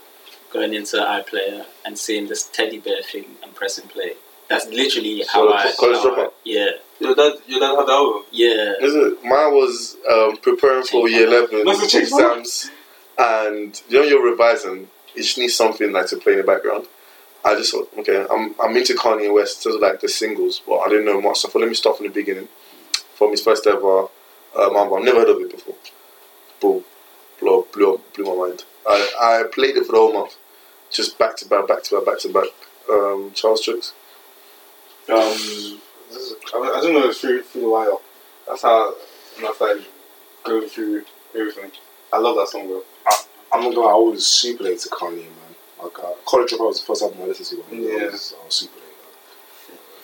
going 0.51 0.73
into 0.73 0.97
iPlayer 0.97 1.65
and 1.85 1.97
seeing 1.97 2.27
this 2.27 2.43
teddy 2.49 2.79
bear 2.79 3.01
thing 3.03 3.25
and 3.43 3.53
pressing 3.55 3.87
play. 3.87 4.13
That's 4.49 4.67
literally 4.67 5.23
how 5.27 5.51
I. 5.51 5.73
College 5.79 5.97
how 5.97 6.13
I- 6.15 6.25
Dropout? 6.25 6.31
yeah, 6.43 6.69
Your 6.99 7.15
dad, 7.15 7.33
your 7.47 7.59
dad 7.59 7.75
had 7.75 7.87
the 7.87 7.91
album. 7.91 8.23
yeah. 8.31 8.73
Is 8.79 8.93
it? 8.95 9.23
Mine 9.23 9.53
was 9.53 9.97
um, 10.11 10.37
preparing 10.37 10.83
for 10.83 11.09
year 11.09 11.27
11 11.27 11.63
Must 11.63 11.91
have 11.91 12.01
exams, 12.03 12.69
and 13.17 13.81
you 13.89 13.99
know, 13.99 14.05
you're 14.05 14.23
revising, 14.29 14.87
you 15.15 15.23
just 15.23 15.37
need 15.39 15.47
something 15.49 15.91
like 15.91 16.07
to 16.07 16.17
play 16.17 16.33
in 16.33 16.37
the 16.39 16.43
background. 16.43 16.85
I 17.43 17.55
just 17.55 17.71
thought, 17.71 17.89
okay, 17.99 18.25
I'm, 18.31 18.53
I'm 18.63 18.75
into 18.75 18.93
Kanye 18.93 19.33
West, 19.33 19.61
so 19.63 19.71
like 19.77 19.99
the 20.01 20.09
singles, 20.09 20.61
but 20.67 20.77
I 20.79 20.89
didn't 20.89 21.05
know 21.05 21.21
much. 21.21 21.39
So 21.39 21.49
let 21.59 21.67
me 21.67 21.75
start 21.75 21.97
from 21.97 22.07
the 22.07 22.11
beginning, 22.13 22.47
from 23.15 23.31
his 23.31 23.41
first 23.41 23.65
ever 23.67 24.01
um, 24.01 24.75
album. 24.75 24.99
I've 24.99 25.05
never 25.05 25.19
heard 25.19 25.29
of 25.29 25.41
it 25.41 25.51
before. 25.51 25.75
Boom. 26.61 26.83
Blow, 27.39 27.67
blew, 27.73 28.01
blew 28.15 28.25
my 28.25 28.47
mind. 28.47 28.63
I, 28.87 29.43
I 29.45 29.51
played 29.51 29.75
it 29.75 29.85
for 29.85 29.91
the 29.91 29.97
whole 29.97 30.13
month. 30.13 30.35
Just 30.91 31.17
back 31.17 31.35
to 31.37 31.47
back, 31.47 31.67
back 31.67 31.83
to 31.83 31.95
back, 31.95 32.05
back 32.05 32.19
to 32.19 32.33
back. 32.33 32.47
Um, 32.89 33.31
Charles 33.33 33.61
Tricks? 33.61 33.93
Um, 35.09 35.17
I, 35.17 36.73
I 36.77 36.81
don't 36.81 36.93
know, 36.93 37.11
through, 37.11 37.43
through 37.43 37.61
the 37.61 37.69
wire. 37.69 37.91
That's 38.47 38.61
how 38.61 38.93
I'm 39.43 39.83
going 40.43 40.69
through 40.69 41.03
everything. 41.35 41.71
I 42.13 42.19
love 42.19 42.35
that 42.37 42.47
song, 42.47 42.67
bro. 42.67 42.81
I, 43.07 43.57
am 43.57 43.63
not 43.63 43.75
gonna 43.75 43.87
I 43.87 43.95
was 43.95 44.25
super 44.25 44.63
late 44.63 44.79
to 44.79 44.89
Kanye, 44.89 45.23
man. 45.23 45.55
Like, 45.83 45.99
uh, 45.99 46.13
College 46.25 46.51
Dropout 46.51 46.67
was 46.67 46.79
the 46.79 46.85
first 46.85 47.01
album 47.01 47.19
I 47.21 47.25
listened 47.25 47.61
to. 47.69 47.75
Yeah. 47.75 48.03
I 48.03 48.11
was, 48.11 48.33
I 48.39 48.45
was 48.45 48.55
super 48.55 48.75
late. 48.75 48.85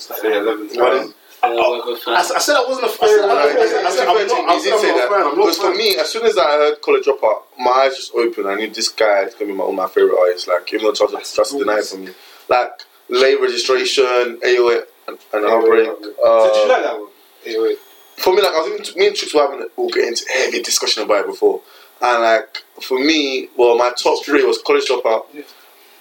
Like, 0.09 0.23
yeah, 0.23 0.39
11, 0.39 1.13
Oh, 1.43 1.97
I, 2.07 2.21
said 2.39 2.55
I 2.55 2.65
wasn't 2.67 2.85
a 2.85 2.89
fan. 2.89 3.09
I 3.09 3.89
said 3.89 4.07
I 4.07 4.13
wasn't 4.13 4.73
a 4.73 5.07
fan. 5.07 5.35
Because 5.35 5.57
for 5.57 5.73
me, 5.73 5.95
as 5.97 6.09
soon 6.09 6.25
as 6.25 6.37
I 6.37 6.43
heard 6.43 6.81
College 6.81 7.05
Dropout, 7.05 7.43
my 7.57 7.71
eyes 7.71 7.95
just 7.95 8.13
opened. 8.13 8.47
I 8.47 8.55
knew 8.55 8.69
this 8.69 8.89
guy 8.89 9.23
is 9.23 9.33
gonna 9.33 9.51
be 9.51 9.57
my, 9.57 9.63
one 9.63 9.73
of 9.73 9.77
my 9.77 9.87
favorite 9.87 10.17
artists. 10.19 10.47
Like 10.47 10.71
even 10.71 10.85
though 10.85 10.93
Charles 10.93 11.13
That's 11.13 11.35
just 11.35 11.57
denied 11.57 11.83
for 11.83 11.97
me, 11.97 12.11
like 12.47 12.83
late 13.09 13.41
registration, 13.41 14.39
AOA, 14.43 14.83
and, 15.07 15.45
outbreak. 15.45 15.87
Did 15.87 16.15
you 16.15 16.69
like 16.69 16.83
that 16.83 16.93
um, 16.93 17.01
one? 17.01 17.09
AOA. 17.45 17.75
For 18.17 18.35
me, 18.35 18.41
like 18.43 18.53
I 18.53 18.59
was 18.59 18.89
even, 18.89 18.99
me 18.99 19.07
and 19.07 19.15
Trix 19.15 19.33
were 19.33 19.41
having 19.41 19.67
we'll 19.75 19.89
get 19.89 20.07
into 20.07 20.25
heavy 20.31 20.61
discussion 20.61 21.03
about 21.03 21.21
it 21.21 21.27
before, 21.27 21.61
and 22.03 22.21
like 22.21 22.63
for 22.81 22.99
me, 22.99 23.49
well, 23.57 23.75
my 23.77 23.91
top 23.97 24.23
three 24.23 24.43
was 24.43 24.61
College 24.61 24.85
Dropout, 24.85 25.25
yeah. 25.33 25.41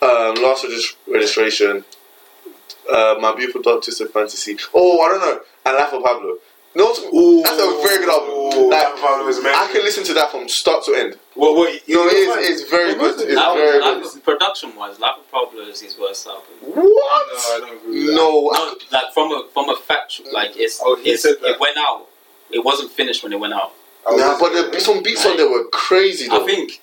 um, 0.02 0.34
Late 0.34 0.96
Registration 1.08 1.84
uh, 2.92 3.16
My 3.20 3.34
Beautiful 3.34 3.62
Dark 3.62 3.82
Twisted 3.84 4.10
Fantasy. 4.10 4.56
Oh, 4.74 5.00
I 5.00 5.08
don't 5.10 5.20
know, 5.20 5.40
and 5.66 5.76
Life 5.76 5.92
of 5.92 6.02
Pablo. 6.02 6.36
No, 6.72 6.84
Ooh. 7.12 7.42
that's 7.42 7.58
a 7.60 7.82
very 7.82 7.98
good 7.98 8.08
album. 8.10 8.30
Ooh, 8.30 8.70
Like, 8.70 8.84
Life 8.84 8.94
of 8.94 9.00
Pablo 9.00 9.26
is 9.28 9.38
amazing. 9.38 9.58
I 9.58 9.72
can 9.72 9.82
listen 9.82 10.04
to 10.04 10.14
that 10.14 10.30
from 10.30 10.48
start 10.48 10.84
to 10.84 10.94
end. 10.94 11.18
Well, 11.34 11.60
wait, 11.60 11.82
No, 11.88 12.04
you're 12.08 12.08
a 12.08 12.34
fan? 12.36 12.44
it's 12.52 12.62
very 12.62 12.94
Well, 12.94 13.16
good. 13.16 13.26
It's 13.28 13.34
Life- 13.36 13.56
very 13.56 13.80
Life- 13.80 14.02
good. 14.14 14.24
production 14.24 14.76
wise, 14.76 15.00
Life 15.00 15.18
of 15.18 15.30
Pablo 15.32 15.62
is 15.62 15.80
his 15.80 15.98
worst 15.98 16.28
album. 16.28 16.44
What? 16.60 16.76
No, 16.78 16.86
I 16.86 17.58
don't 17.60 17.76
agree 17.76 17.98
with 17.98 18.06
that. 18.06 18.14
No, 18.14 18.50
No, 18.52 18.76
like 18.92 19.12
from 19.12 19.32
a 19.32 19.48
from 19.52 19.68
a 19.68 19.76
factual, 19.76 20.32
like 20.32 20.52
it's, 20.56 20.80
Oh, 20.80 20.96
it's 21.04 21.24
it 21.24 21.40
went 21.58 21.76
out. 21.76 22.06
It 22.52 22.64
wasn't 22.64 22.92
finished 22.92 23.24
when 23.24 23.32
it 23.32 23.40
went 23.40 23.52
out. 23.54 23.72
I 24.08 24.14
nah, 24.16 24.38
but 24.38 24.52
listening. 24.52 24.70
the, 24.72 24.80
some 24.80 25.02
beats 25.02 25.26
on 25.26 25.36
there 25.36 25.48
were 25.50 25.64
crazy 25.64 26.28
though. 26.28 26.42
I 26.44 26.46
think 26.46 26.80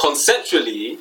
conceptually 0.00 0.98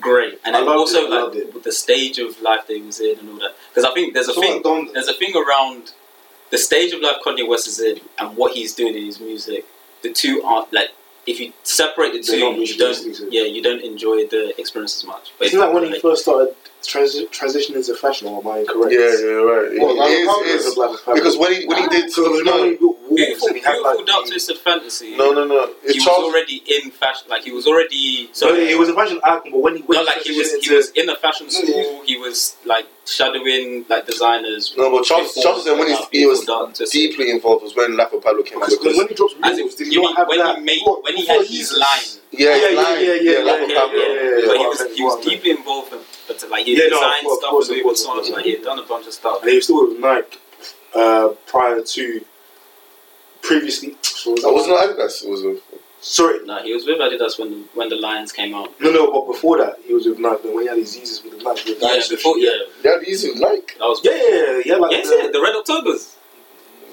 great, 0.00 0.38
and 0.44 0.56
I 0.56 0.60
then 0.60 0.68
also 0.68 1.00
it, 1.00 1.10
like 1.10 1.34
it. 1.36 1.54
with 1.54 1.64
the 1.64 1.72
stage 1.72 2.18
of 2.18 2.40
life 2.40 2.66
that 2.66 2.74
he 2.76 2.82
was 2.82 3.00
in 3.00 3.18
and 3.18 3.28
all 3.30 3.38
that. 3.38 3.54
Because 3.70 3.84
I 3.84 3.92
think 3.94 4.14
there's 4.14 4.28
a 4.28 4.34
So 4.34 4.40
thing. 4.40 4.90
There's 4.92 5.08
a 5.08 5.14
thing 5.14 5.34
around 5.36 5.92
the 6.50 6.58
stage 6.58 6.92
of 6.92 7.00
life 7.00 7.16
Kanye 7.24 7.48
West 7.48 7.66
is 7.66 7.80
in 7.80 8.00
and 8.18 8.36
what 8.36 8.52
he's 8.52 8.74
doing 8.74 8.96
in 8.96 9.04
his 9.04 9.20
music. 9.20 9.64
The 10.02 10.12
two 10.12 10.42
aren't 10.42 10.72
like 10.72 10.90
if 11.26 11.38
you 11.40 11.52
separate 11.62 12.12
the 12.12 12.22
two, 12.22 12.36
you 12.36 12.76
don't. 12.76 13.32
Yeah, 13.32 13.42
you 13.44 13.62
don't 13.62 13.82
enjoy 13.82 14.26
the 14.26 14.58
experience 14.58 15.02
as 15.02 15.06
much. 15.06 15.32
But 15.38 15.48
Isn't 15.48 15.60
that 15.60 15.72
when 15.72 15.84
he 15.84 15.90
like, 15.90 16.02
first 16.02 16.22
started 16.22 16.54
transi- 16.82 17.28
transitioning 17.28 17.76
into 17.76 17.94
fashion, 17.94 18.28
or 18.28 18.40
am 18.40 18.48
I 18.48 18.58
incorrect? 18.60 18.92
yeah, 18.92 19.00
yeah, 19.00 19.40
right. 19.50 19.80
Well, 19.80 19.90
It 20.06 20.26
Life 20.26 20.46
is- 20.46 20.66
is 20.66 20.74
Black 20.74 20.98
because 21.14 21.36
when 21.36 21.52
he 21.54 21.66
when 21.66 21.82
he 21.82 21.88
did 21.88 22.10
So, 22.12 22.34
you 22.34 22.44
know, 22.44 22.60
when 22.60 22.70
he 22.70 22.76
built 22.76 22.98
Wolves 23.08 23.44
and 23.46 23.56
he 23.56 23.62
had 23.62 23.78
like. 23.80 24.06
Dark 24.06 24.24
the- 24.24 24.30
Twisted 24.32 24.58
Fantasy. 24.58 25.16
no, 25.16 25.32
no, 25.32 25.44
no. 25.44 25.66
he 25.66 25.72
It's 25.88 25.94
was 25.96 26.04
Charles. 26.04 26.24
already 26.24 26.62
in 26.66 26.90
fashion. 26.90 27.26
Like 27.28 27.44
he 27.44 27.52
was 27.52 27.66
already. 27.66 28.28
So 28.32 28.48
So 28.48 28.54
he 28.54 28.74
was 28.74 28.88
a 28.88 28.94
fashion 28.94 29.20
icon, 29.22 29.50
but 29.52 29.60
when 29.60 29.76
he 29.76 29.82
when 29.82 29.96
not 29.98 30.06
like 30.06 30.22
he 30.22 30.36
was. 30.36 30.48
transitioned 30.48 30.64
He 30.68 30.74
was 30.74 30.90
in 30.90 31.08
a 31.10 31.16
fashion 31.16 31.46
No, 31.52 31.60
he- 31.60 31.66
school. 31.72 32.02
He 32.04 32.16
was 32.16 32.56
like 32.64 32.86
shadowing 33.06 33.84
like 33.88 34.06
designers. 34.06 34.74
No, 34.76 34.90
but 34.90 35.04
Charles, 35.04 35.34
Charles 35.42 35.64
said 35.64 35.78
when 35.78 35.88
about 35.90 36.08
he, 36.12 36.20
he 36.20 36.26
was 36.26 36.40
Beautiful 36.44 36.64
Dark 36.66 36.74
Twisted. 36.74 37.00
deeply 37.00 37.30
involved 37.30 37.62
was 37.64 37.74
when 37.76 37.96
Life 37.96 38.12
of 38.12 38.22
Pablo 38.22 38.42
came 38.42 38.62
out 38.62 38.68
Because 38.70 38.78
because 38.78 38.98
when 38.98 39.08
he 39.08 39.14
dropped 39.14 39.34
Wolves, 39.40 39.58
it, 39.58 39.78
did 39.78 39.92
you 39.92 40.00
he 40.00 40.06
not 40.06 40.16
have 40.16 40.28
when 40.28 40.38
that? 40.38 40.56
he 40.58 40.62
made 40.64 40.82
when 40.84 41.14
he 41.16 41.26
had 41.26 41.40
his 41.40 41.48
Jesus. 41.48 41.78
line. 41.78 42.20
yeah, 42.30 42.56
Yeah, 42.56 42.68
yeah, 42.70 42.80
line, 42.80 43.04
yeah, 43.04 43.14
yeah, 43.14 43.38
Life 43.40 43.62
of 43.62 43.68
yeah, 43.70 43.76
Pablo. 43.80 43.98
yeah, 43.98 44.12
yeah, 44.12 44.46
but 44.46 44.56
he 44.56 44.62
yeah. 44.62 44.68
was 44.68 44.96
he 44.96 45.02
was 45.02 45.24
deeply 45.24 45.50
involved 45.50 45.92
in 45.92 45.98
but 46.28 46.44
like 46.50 46.66
he 46.66 46.72
Yeah, 46.76 46.84
no, 46.88 46.90
designed 46.90 47.14
of 47.18 47.24
course, 47.24 47.38
stuff 47.38 47.48
of 47.48 47.50
course, 47.50 47.68
with 47.68 47.78
of 47.78 47.82
course, 47.84 48.04
songs, 48.04 48.30
like 48.30 48.44
he 48.44 48.52
had 48.52 48.62
done 48.62 48.78
a 48.78 48.82
bunch 48.86 49.06
of 49.06 49.12
stuff. 49.12 49.40
And 49.42 49.50
he 49.50 49.56
was 49.56 49.64
still 49.64 49.88
with 49.88 49.98
Nike 49.98 50.38
uh, 50.94 51.28
prior 51.46 51.82
to 51.82 52.24
previously. 53.42 53.96
So 54.02 54.34
That 54.36 54.52
wasn't 54.52 54.76
Adidas. 54.76 55.24
It 55.24 55.30
was 55.30 55.44
a, 55.44 55.56
sorry, 56.00 56.44
No, 56.46 56.62
he 56.62 56.72
was 56.72 56.86
with 56.86 56.98
Adidas 56.98 57.38
when 57.38 57.50
the, 57.50 57.56
when 57.74 57.88
the 57.88 57.96
Lions 57.96 58.32
came 58.32 58.54
out. 58.54 58.78
no, 58.80 58.90
no, 58.92 59.10
but 59.12 59.32
before 59.32 59.58
that, 59.58 59.78
he 59.86 59.92
was 59.94 60.06
with 60.06 60.18
Nike. 60.18 60.48
When 60.48 60.62
he 60.62 60.68
had 60.68 60.78
his 60.78 60.96
Yeezys 60.96 61.24
with 61.24 61.38
the 61.38 61.44
Nike. 61.44 61.70
with 61.72 61.82
Yeah, 61.82 61.88
Nike 61.88 62.08
before 62.16 62.38
yeah. 62.38 62.50
yeah, 62.50 62.64
they 62.82 62.88
had 62.90 63.00
these 63.00 63.24
in 63.24 63.38
Nike. 63.40 63.74
that 63.78 63.86
was 63.86 64.00
Yeah, 64.04 64.12
yeah, 64.12 64.28
yeah, 64.28 64.62
yeah, 64.66 64.76
like 64.76 64.92
Yes, 64.92 65.08
the, 65.08 65.16
yeah, 65.24 65.30
the 65.32 65.40
Red 65.42 65.56
Octobers. 65.56 66.16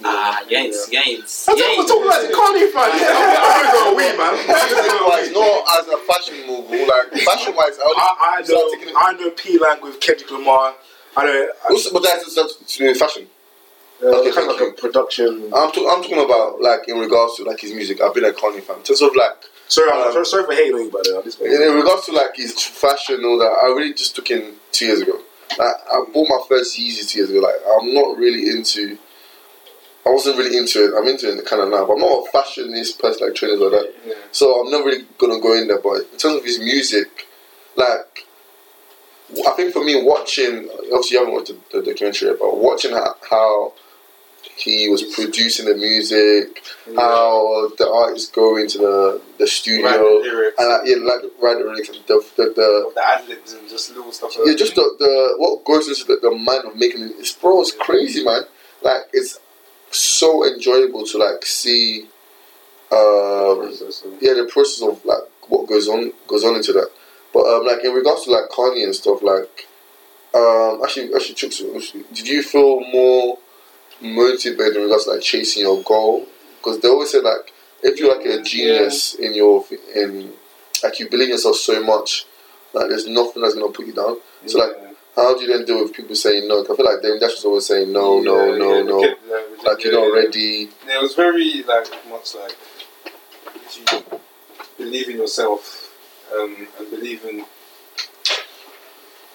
Ah, 0.03 0.43
Yates, 0.47 0.91
Yates, 0.91 1.47
I 1.49 1.53
thought 1.53 1.59
we 1.71 1.77
were 1.77 1.87
talking 1.87 2.07
about 2.07 2.21
the 2.21 2.33
Kanye 2.33 2.71
fan. 2.71 2.89
Yeah, 2.99 3.11
I'm 3.11 3.65
gonna 3.65 3.71
go 3.73 3.91
away, 3.93 4.17
man. 4.17 4.33
Music 4.47 5.01
wise, 5.07 5.31
not 5.31 5.79
as 5.79 5.87
a 5.87 5.97
fashion 6.07 6.47
move, 6.47 6.69
like 6.87 7.21
fashion 7.23 7.53
wise. 7.55 7.77
I, 7.79 7.93
I, 7.97 8.39
I 8.39 8.41
know, 8.47 8.93
I 8.97 9.13
know 9.13 9.29
P 9.31 9.57
Lang 9.59 9.81
with 9.81 9.99
Kendrick 9.99 10.31
Lamar. 10.31 10.75
I 11.17 11.25
know, 11.25 11.31
I, 11.65 11.73
Also, 11.73 11.91
but 11.91 12.03
that's 12.03 12.33
that's 12.35 12.55
to 12.55 12.77
do 12.77 12.87
with 12.87 12.97
fashion. 12.97 13.27
uh, 14.03 14.07
Okay, 14.07 14.31
kind 14.31 14.49
of 14.49 14.59
like 14.59 14.69
a 14.69 14.81
production. 14.81 15.45
I'm, 15.55 15.71
talk, 15.71 15.85
I'm 15.91 16.01
talking 16.01 16.23
about 16.23 16.61
like 16.61 16.87
in 16.87 16.97
regards 16.97 17.35
to 17.37 17.43
like 17.43 17.59
his 17.59 17.73
music. 17.73 17.99
I've 18.01 18.13
been 18.13 18.25
a 18.25 18.31
Kanye 18.31 18.61
fan. 18.61 18.77
In 18.77 18.83
terms 18.83 19.01
of 19.01 19.11
like 19.15 19.35
Sorry, 19.67 19.91
I'm 19.91 20.07
Um, 20.07 20.13
sorry, 20.13 20.25
sorry 20.25 20.45
for 20.45 20.53
hating 20.53 20.73
on 20.73 20.81
you, 20.85 20.89
but 20.91 21.07
uh, 21.09 21.21
this 21.21 21.39
in, 21.39 21.51
in 21.51 21.75
regards 21.75 22.05
to 22.07 22.11
like 22.13 22.35
his 22.35 22.53
fashion 22.63 23.15
and 23.15 23.25
all 23.25 23.37
that, 23.37 23.51
I 23.63 23.67
really 23.67 23.93
just 23.93 24.15
took 24.15 24.31
in 24.31 24.53
two 24.71 24.85
years 24.87 25.01
ago. 25.01 25.19
Like, 25.57 25.75
I 25.91 26.05
bought 26.13 26.27
my 26.29 26.39
first 26.47 26.77
Yeezy 26.79 27.07
two 27.09 27.19
years 27.19 27.29
ago. 27.31 27.39
Like 27.41 27.55
I'm 27.75 27.93
not 27.93 28.17
really 28.17 28.49
into. 28.49 28.97
I 30.09 30.13
wasn't 30.13 30.37
really 30.37 30.57
into 30.57 30.83
it. 30.85 30.97
I'm 30.97 31.07
into 31.07 31.31
it 31.31 31.45
kind 31.45 31.61
of 31.61 31.69
now, 31.69 31.85
but 31.85 31.93
I'm 31.93 31.99
not 31.99 32.27
a 32.27 32.31
fashionist 32.31 32.99
person 32.99 33.27
like 33.27 33.35
trainers 33.35 33.61
or 33.61 33.69
that. 33.69 33.93
Yeah. 34.05 34.13
So 34.31 34.65
I'm 34.65 34.71
not 34.71 34.83
really 34.83 35.05
gonna 35.17 35.39
go 35.39 35.53
in 35.53 35.67
there. 35.67 35.79
But 35.79 36.09
in 36.11 36.17
terms 36.17 36.35
of 36.35 36.43
his 36.43 36.59
music, 36.59 37.27
like 37.75 38.25
I 39.47 39.51
think 39.51 39.73
for 39.73 39.83
me, 39.83 40.01
watching 40.03 40.67
obviously 40.91 41.15
you 41.15 41.19
haven't 41.19 41.33
watched 41.33 41.47
the, 41.71 41.79
the 41.79 41.85
documentary, 41.85 42.35
but 42.39 42.57
watching 42.57 42.91
how, 42.91 43.15
how 43.29 43.73
he 44.55 44.89
was 44.89 45.03
producing 45.03 45.65
the 45.65 45.75
music, 45.75 46.63
how 46.95 47.69
the 47.77 47.89
artists 47.89 48.31
go 48.31 48.57
into 48.57 48.79
the 48.79 49.21
the 49.37 49.47
studio, 49.47 49.91
the 49.91 50.53
and 50.57 50.69
like, 50.69 50.81
yeah, 50.85 50.95
like 50.95 51.21
write 51.41 51.57
the 51.59 51.69
lyrics, 51.69 51.89
the 51.89 52.25
the, 52.35 52.43
the 52.55 52.91
the 52.95 53.03
ad 53.05 53.27
libs 53.27 53.53
and 53.53 53.69
just 53.69 53.89
little 53.95 54.11
stuff. 54.11 54.35
yeah, 54.43 54.55
just 54.55 54.75
the, 54.75 54.81
the 54.99 55.35
what 55.37 55.63
goes 55.63 55.87
into 55.87 56.05
the, 56.05 56.19
the 56.21 56.31
mind 56.31 56.65
of 56.65 56.75
making 56.75 57.01
it. 57.01 57.11
It's 57.19 57.33
bro, 57.33 57.61
it's 57.61 57.71
crazy, 57.71 58.23
man. 58.23 58.41
Like 58.81 59.03
it's 59.13 59.39
so 59.91 60.45
enjoyable 60.45 61.05
to 61.05 61.17
like 61.17 61.45
see. 61.45 62.07
Um, 62.91 63.71
yeah, 64.19 64.33
the 64.33 64.49
process 64.51 64.81
of 64.87 65.03
like 65.05 65.19
what 65.47 65.67
goes 65.67 65.87
on 65.87 66.11
goes 66.27 66.43
on 66.43 66.55
into 66.55 66.73
that. 66.73 66.89
But 67.33 67.45
um, 67.45 67.65
like 67.65 67.83
in 67.83 67.93
regards 67.93 68.23
to 68.23 68.31
like 68.31 68.49
Kanye 68.49 68.83
and 68.83 68.95
stuff, 68.95 69.21
like 69.21 69.67
um, 70.33 70.81
actually, 70.83 71.13
actually, 71.13 71.35
Chooks, 71.35 72.13
did 72.13 72.27
you 72.27 72.43
feel 72.43 72.81
more 72.91 73.37
motivated 74.01 74.77
in 74.77 74.83
regards 74.83 75.05
to 75.05 75.11
like 75.11 75.21
chasing 75.21 75.63
your 75.63 75.81
goal? 75.83 76.25
Because 76.57 76.79
they 76.79 76.87
always 76.87 77.11
say 77.11 77.21
like 77.21 77.53
if 77.83 77.99
you're 77.99 78.15
like 78.15 78.25
a 78.25 78.41
genius 78.43 79.15
in 79.15 79.33
your 79.33 79.65
in 79.95 80.31
like 80.83 80.99
you 80.99 81.09
believe 81.09 81.27
in 81.27 81.31
yourself 81.31 81.55
so 81.55 81.83
much, 81.83 82.25
like 82.73 82.89
there's 82.89 83.07
nothing 83.07 83.41
that's 83.41 83.55
gonna 83.55 83.71
put 83.71 83.87
you 83.87 83.93
down. 83.93 84.17
So 84.45 84.59
like, 84.59 84.71
how 85.15 85.35
do 85.35 85.43
you 85.43 85.47
then 85.55 85.65
deal 85.65 85.83
with 85.83 85.93
people 85.93 86.15
saying 86.15 86.47
no? 86.47 86.63
I 86.63 86.75
feel 86.75 86.85
like 86.85 87.01
Damon 87.01 87.19
Dash 87.19 87.31
was 87.31 87.45
always 87.45 87.65
saying 87.65 87.91
no, 87.91 88.21
no, 88.21 88.55
no, 88.55 88.83
no. 88.83 89.15
Like 89.65 89.83
you're 89.83 89.93
not 89.93 90.13
ready. 90.15 90.69
Yeah, 90.87 90.97
it 90.99 91.01
was 91.01 91.15
very 91.15 91.63
like 91.63 91.87
much 92.09 92.35
like 92.35 92.55
if 93.55 93.77
you 93.93 94.19
believe 94.77 95.09
in 95.09 95.17
yourself 95.17 95.93
um, 96.33 96.67
and 96.79 96.89
believe 96.89 97.23
in 97.25 97.45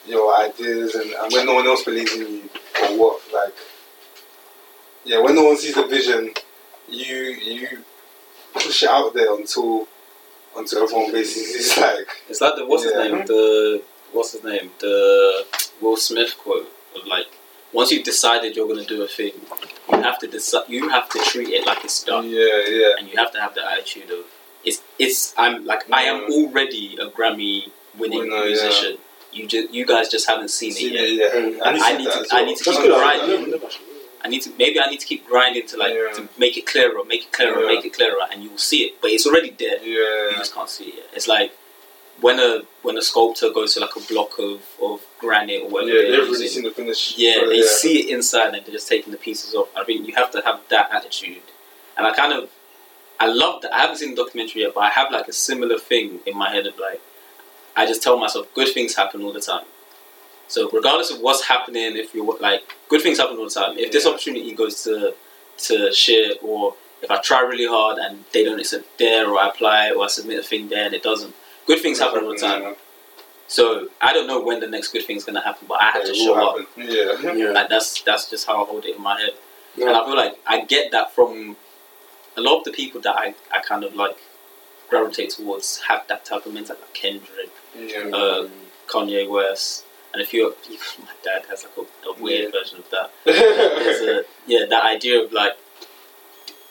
your 0.07 0.37
ideas, 0.39 0.95
and, 0.95 1.11
and 1.13 1.33
when 1.33 1.47
no 1.47 1.55
one 1.55 1.67
else 1.67 1.83
believes 1.85 2.13
in 2.15 2.21
you 2.21 2.51
or 2.83 2.99
what, 2.99 3.21
like 3.33 3.55
yeah, 5.05 5.21
when 5.21 5.35
no 5.35 5.45
one 5.45 5.57
sees 5.57 5.75
the 5.75 5.87
vision, 5.87 6.33
you 6.89 7.15
you 7.17 7.85
push 8.55 8.83
it 8.83 8.89
out 8.89 9.13
there 9.15 9.35
until 9.35 9.87
until 10.57 10.85
everyone 10.85 11.13
basically 11.13 11.51
is 11.61 11.77
like 11.81 12.07
It's 12.29 12.41
like 12.41 12.57
the 12.57 12.67
what's 12.67 12.85
Yeah. 12.85 13.03
his 13.03 13.13
name? 13.13 13.27
The 13.27 13.83
what's 14.13 14.33
his 14.33 14.45
name? 14.45 14.71
The 14.79 15.45
Will 15.81 15.97
Smith 15.97 16.37
quote 16.39 16.71
of 16.97 17.07
like, 17.07 17.27
once 17.75 17.91
you've 17.93 18.05
decided 18.05 18.57
you're 18.57 18.69
gonna 18.69 18.85
do 18.85 19.03
a 19.03 19.09
thing, 19.09 19.33
you 19.93 20.01
have 20.09 20.19
to 20.21 20.27
decide. 20.27 20.65
You 20.69 20.89
have 20.89 21.09
to 21.11 21.19
treat 21.31 21.49
it 21.57 21.67
like 21.67 21.85
it's 21.85 22.03
done, 22.05 22.27
yeah, 22.29 22.63
yeah. 22.69 22.99
and 22.99 23.09
you 23.09 23.17
have 23.23 23.33
to 23.33 23.41
have 23.41 23.55
the 23.55 23.65
attitude 23.73 24.11
of 24.11 24.25
it's. 24.65 24.81
It's. 24.99 25.35
I'm 25.37 25.67
like 25.67 25.83
I 25.93 26.03
am 26.13 26.19
already 26.33 26.97
a 27.01 27.07
Grammy 27.11 27.71
winning 27.99 28.21
Winner, 28.21 28.37
yeah. 28.37 28.45
musician. 28.45 28.99
You 29.33 29.47
just 29.49 29.75
you 29.75 29.85
guys 29.85 30.09
just 30.09 30.27
haven't 30.29 30.51
seen 30.51 30.73
See, 30.73 30.87
it 30.87 30.93
yet. 30.95 31.35
yeah, 31.35 31.41
Mm. 31.41 31.67
And 31.67 31.83
I 31.83 31.97
need 31.99 32.05
to- 32.11 32.19
that 32.21 32.29
I 32.33 32.45
need 32.45 32.57
to 32.59 32.65
That's 32.65 32.79
keep. 32.79 32.93
I- 32.93 33.01
grinding. 33.01 33.55
I 33.55 33.69
I 34.25 34.29
need 34.29 34.43
to 34.43 34.51
maybe 34.63 34.81
I 34.81 34.87
need 34.93 35.01
to 35.01 35.07
keep 35.13 35.27
grinding 35.27 35.67
to 35.71 35.77
like 35.77 35.93
Yeah. 35.95 36.13
to 36.19 36.29
make 36.39 36.57
it 36.57 36.67
clearer, 36.67 37.05
make 37.05 37.23
it 37.27 37.33
clearer, 37.33 37.61
Yeah. 37.61 37.67
make 37.75 37.85
it 37.85 37.93
clearer, 37.93 38.23
and 38.31 38.43
you 38.43 38.49
will 38.51 38.65
see 38.71 38.81
it. 38.87 38.93
But 39.03 39.11
it's 39.11 39.27
already 39.27 39.51
there. 39.51 39.79
Yeah. 39.83 40.31
You 40.31 40.37
just 40.39 40.55
can't 40.55 40.71
see 40.71 40.85
it 40.91 40.95
yet. 41.01 41.09
It's 41.17 41.29
like 41.29 41.51
when 42.21 42.39
a 42.39 42.63
when 42.83 42.97
a 42.97 43.03
sculptor 43.03 43.51
goes 43.51 43.75
to 43.75 43.81
like 43.81 43.97
a 43.97 44.01
block 44.01 44.39
of, 44.39 44.63
of 44.83 45.01
granite 45.19 45.63
or 45.63 45.67
yeah. 45.67 45.71
whatever. 45.71 46.27
They've 46.27 46.39
they're 46.39 46.49
seen 46.49 46.65
the 46.65 46.71
finish. 46.71 47.15
yeah, 47.17 47.37
but 47.41 47.49
they 47.51 47.59
yeah. 47.59 47.67
see 47.67 48.01
it 48.01 48.15
inside 48.15 48.55
and 48.55 48.65
they're 48.65 48.73
just 48.73 48.89
taking 48.89 49.11
the 49.13 49.19
pieces 49.19 49.55
off. 49.55 49.69
I 49.77 49.85
think 49.85 50.07
you 50.07 50.15
have 50.15 50.31
to 50.33 50.43
have 50.43 50.61
that 50.71 50.93
attitude. 50.93 51.43
And 51.97 52.07
I 52.07 52.15
kind 52.15 52.33
of 52.33 52.51
I 53.21 53.27
love 53.27 53.63
that. 53.63 53.73
I 53.75 53.79
haven't 53.81 53.97
seen 53.97 54.11
the 54.15 54.17
documentary 54.23 54.63
yet, 54.63 54.73
but 54.75 54.81
I 54.81 54.91
have 54.91 55.11
like 55.13 55.29
a 55.29 55.33
similar 55.33 55.79
thing 55.79 56.21
in 56.27 56.37
my 56.37 56.51
head 56.51 56.67
of 56.67 56.79
like 56.79 57.01
I 57.77 57.87
just 57.87 58.03
tell 58.03 58.19
myself 58.19 58.53
good 58.55 58.69
things 58.69 58.95
happen 58.95 59.23
all 59.23 59.33
the 59.33 59.41
time. 59.41 59.65
So 60.47 60.71
regardless 60.71 61.11
of 61.11 61.21
what's 61.21 61.45
happening, 61.45 61.97
if 61.97 62.15
you're 62.15 62.39
like 62.41 62.63
good 62.89 63.03
things 63.03 63.19
happen 63.19 63.37
all 63.39 63.45
the 63.45 63.51
time. 63.51 63.79
If 63.79 63.93
this 63.93 64.05
Yeah. 64.05 64.11
opportunity 64.13 64.53
goes 64.53 64.83
to 64.85 65.15
to 65.57 65.93
shit 65.93 66.39
or 66.43 66.75
if 67.03 67.11
I 67.11 67.19
try 67.19 67.41
really 67.43 67.67
hard 67.67 67.99
and 67.99 68.25
they 68.33 68.45
don't 68.45 68.59
accept 68.59 68.99
there 68.99 69.29
or 69.29 69.39
I 69.39 69.49
apply 69.49 69.91
or 69.93 70.05
I 70.05 70.09
submit 70.09 70.39
a 70.39 70.43
thing 70.43 70.69
there 70.69 70.87
and 70.87 70.95
it 70.95 71.03
doesn't, 71.03 71.35
good 71.67 71.81
things 71.81 71.99
happen 71.99 72.25
all 72.25 72.31
the 72.31 72.37
time. 72.37 72.75
So 73.47 73.89
I 74.01 74.13
don't 74.13 74.27
know 74.27 74.41
when 74.43 74.61
the 74.61 74.67
next 74.67 74.89
good 74.93 75.05
thing's 75.05 75.25
gonna 75.25 75.43
happen, 75.43 75.67
but 75.69 75.81
I 75.83 75.91
have 75.91 76.03
It 76.03 76.09
to 76.09 76.15
show 76.15 76.35
up. 76.35 76.67
Yeah. 76.77 77.33
Yeah. 77.35 77.51
Like 77.51 77.69
that's 77.69 78.03
that's 78.03 78.31
just 78.31 78.47
how 78.47 78.63
I 78.63 78.67
hold 78.67 78.85
it 78.85 78.97
in 78.97 79.03
my 79.03 79.21
head. 79.21 79.31
Yeah. 79.77 79.89
And 79.89 79.97
I 79.97 80.05
feel 80.05 80.17
like 80.17 80.39
I 80.47 80.65
get 80.65 80.93
that 80.93 81.15
from 81.15 81.57
a 82.37 82.41
lot 82.41 82.59
of 82.59 82.65
the 82.65 82.73
people 82.73 83.01
that 83.03 83.15
I, 83.17 83.35
I 83.53 83.61
kind 83.61 83.85
of 83.85 83.95
like 83.95 84.17
gravitate 84.89 85.31
towards 85.31 85.81
have 85.89 86.07
that 86.09 86.25
type 86.25 86.47
of 86.47 86.53
mentality 86.55 86.83
like 86.85 86.95
Kendrick, 86.95 87.51
Yeah. 87.79 88.11
um, 88.17 88.51
Kanye 88.89 89.29
West, 89.29 89.85
and 90.13 90.23
if 90.23 90.33
you're 90.33 90.51
my 91.01 91.13
dad 91.23 91.45
has 91.51 91.65
like 91.65 91.77
a, 92.05 92.09
a 92.09 92.23
weird 92.23 92.53
version 92.53 92.79
of 92.79 92.91
that. 92.91 93.11
There's 93.25 94.01
a 94.01 94.25
yeah, 94.47 94.65
that 94.71 94.85
idea 94.85 95.23
of 95.23 95.33
like 95.33 95.53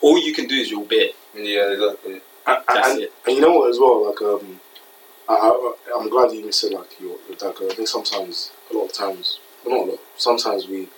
all 0.00 0.18
you 0.18 0.34
can 0.34 0.46
do 0.46 0.54
is 0.56 0.70
your 0.70 0.84
bit. 0.84 1.14
yeah, 1.34 1.70
exactly. 1.72 2.20
And, 2.46 2.58
That's 2.68 2.88
and, 2.90 3.00
it. 3.02 3.12
and 3.26 3.36
you 3.36 3.40
know 3.40 3.52
what 3.52 3.70
as 3.70 3.78
well, 3.78 4.06
like 4.08 4.20
um, 4.20 4.60
I, 5.28 5.74
I'm 5.98 6.08
glad 6.10 6.32
you 6.32 6.50
said 6.52 6.72
like 6.72 7.00
your, 7.00 7.16
your 7.28 7.36
dad. 7.36 7.54
'cause 7.54 7.70
I 7.70 7.74
think 7.74 7.88
sometimes, 7.88 8.50
a 8.70 8.76
lot 8.76 8.86
of 8.86 8.92
times, 8.92 9.40
well, 9.64 9.76
not 9.78 9.88
a 9.88 9.90
lot. 9.92 10.00
Sometimes 10.16 10.66
we 10.68 10.88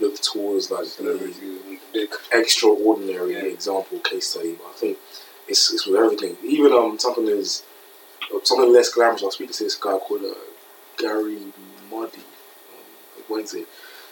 look 0.00 0.20
towards 0.20 0.70
like 0.70 0.86
the 0.96 1.78
Big. 1.92 2.10
extraordinary 2.32 3.32
Yeah. 3.34 3.40
example 3.44 3.98
case 4.00 4.28
study, 4.28 4.52
but 4.54 4.66
I 4.68 4.72
think 4.72 4.98
it's 5.48 5.72
it's 5.72 5.86
with 5.86 5.96
everything. 6.00 6.36
Even 6.44 6.72
um 6.72 6.98
something 6.98 7.26
is 7.28 7.62
something 8.44 8.72
less 8.72 8.90
glamorous. 8.90 9.22
I 9.22 9.26
was 9.26 9.34
speaking 9.34 9.54
to 9.54 9.64
this 9.64 9.76
guy 9.76 9.98
called 9.98 10.24
uh, 10.24 10.34
Gary 10.98 11.38
Muddy 11.90 12.18
on 13.18 13.24
Wednesday. 13.28 13.64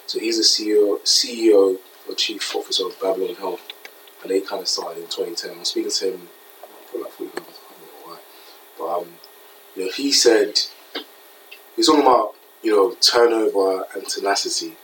So 0.06 0.18
he's 0.18 0.36
the 0.38 0.42
CEO 0.44 1.00
CEO 1.02 1.78
or 2.08 2.14
chief 2.14 2.54
officer 2.56 2.86
of 2.86 3.00
Babylon 3.00 3.36
Health, 3.36 3.62
and 4.22 4.30
they 4.30 4.40
kind 4.40 4.60
of 4.62 4.68
started 4.68 5.02
in 5.04 5.08
2010. 5.08 5.50
I 5.56 5.58
was 5.60 5.68
speaking 5.68 5.90
to 5.90 6.12
him 6.12 6.28
probably 6.88 7.02
like 7.04 7.12
40 7.12 7.32
minutes. 7.40 7.58
I 7.68 7.72
don't 7.72 7.82
know 7.82 8.12
why, 8.12 8.18
but 8.78 8.98
um, 9.02 9.08
you 9.76 9.84
know, 9.84 9.90
he 9.92 10.12
said 10.12 10.58
he's 11.76 11.86
talking 11.86 12.02
about 12.02 12.34
you 12.62 12.72
know 12.74 12.94
turnover 13.00 13.84
and 13.94 14.06
tenacity, 14.06 14.76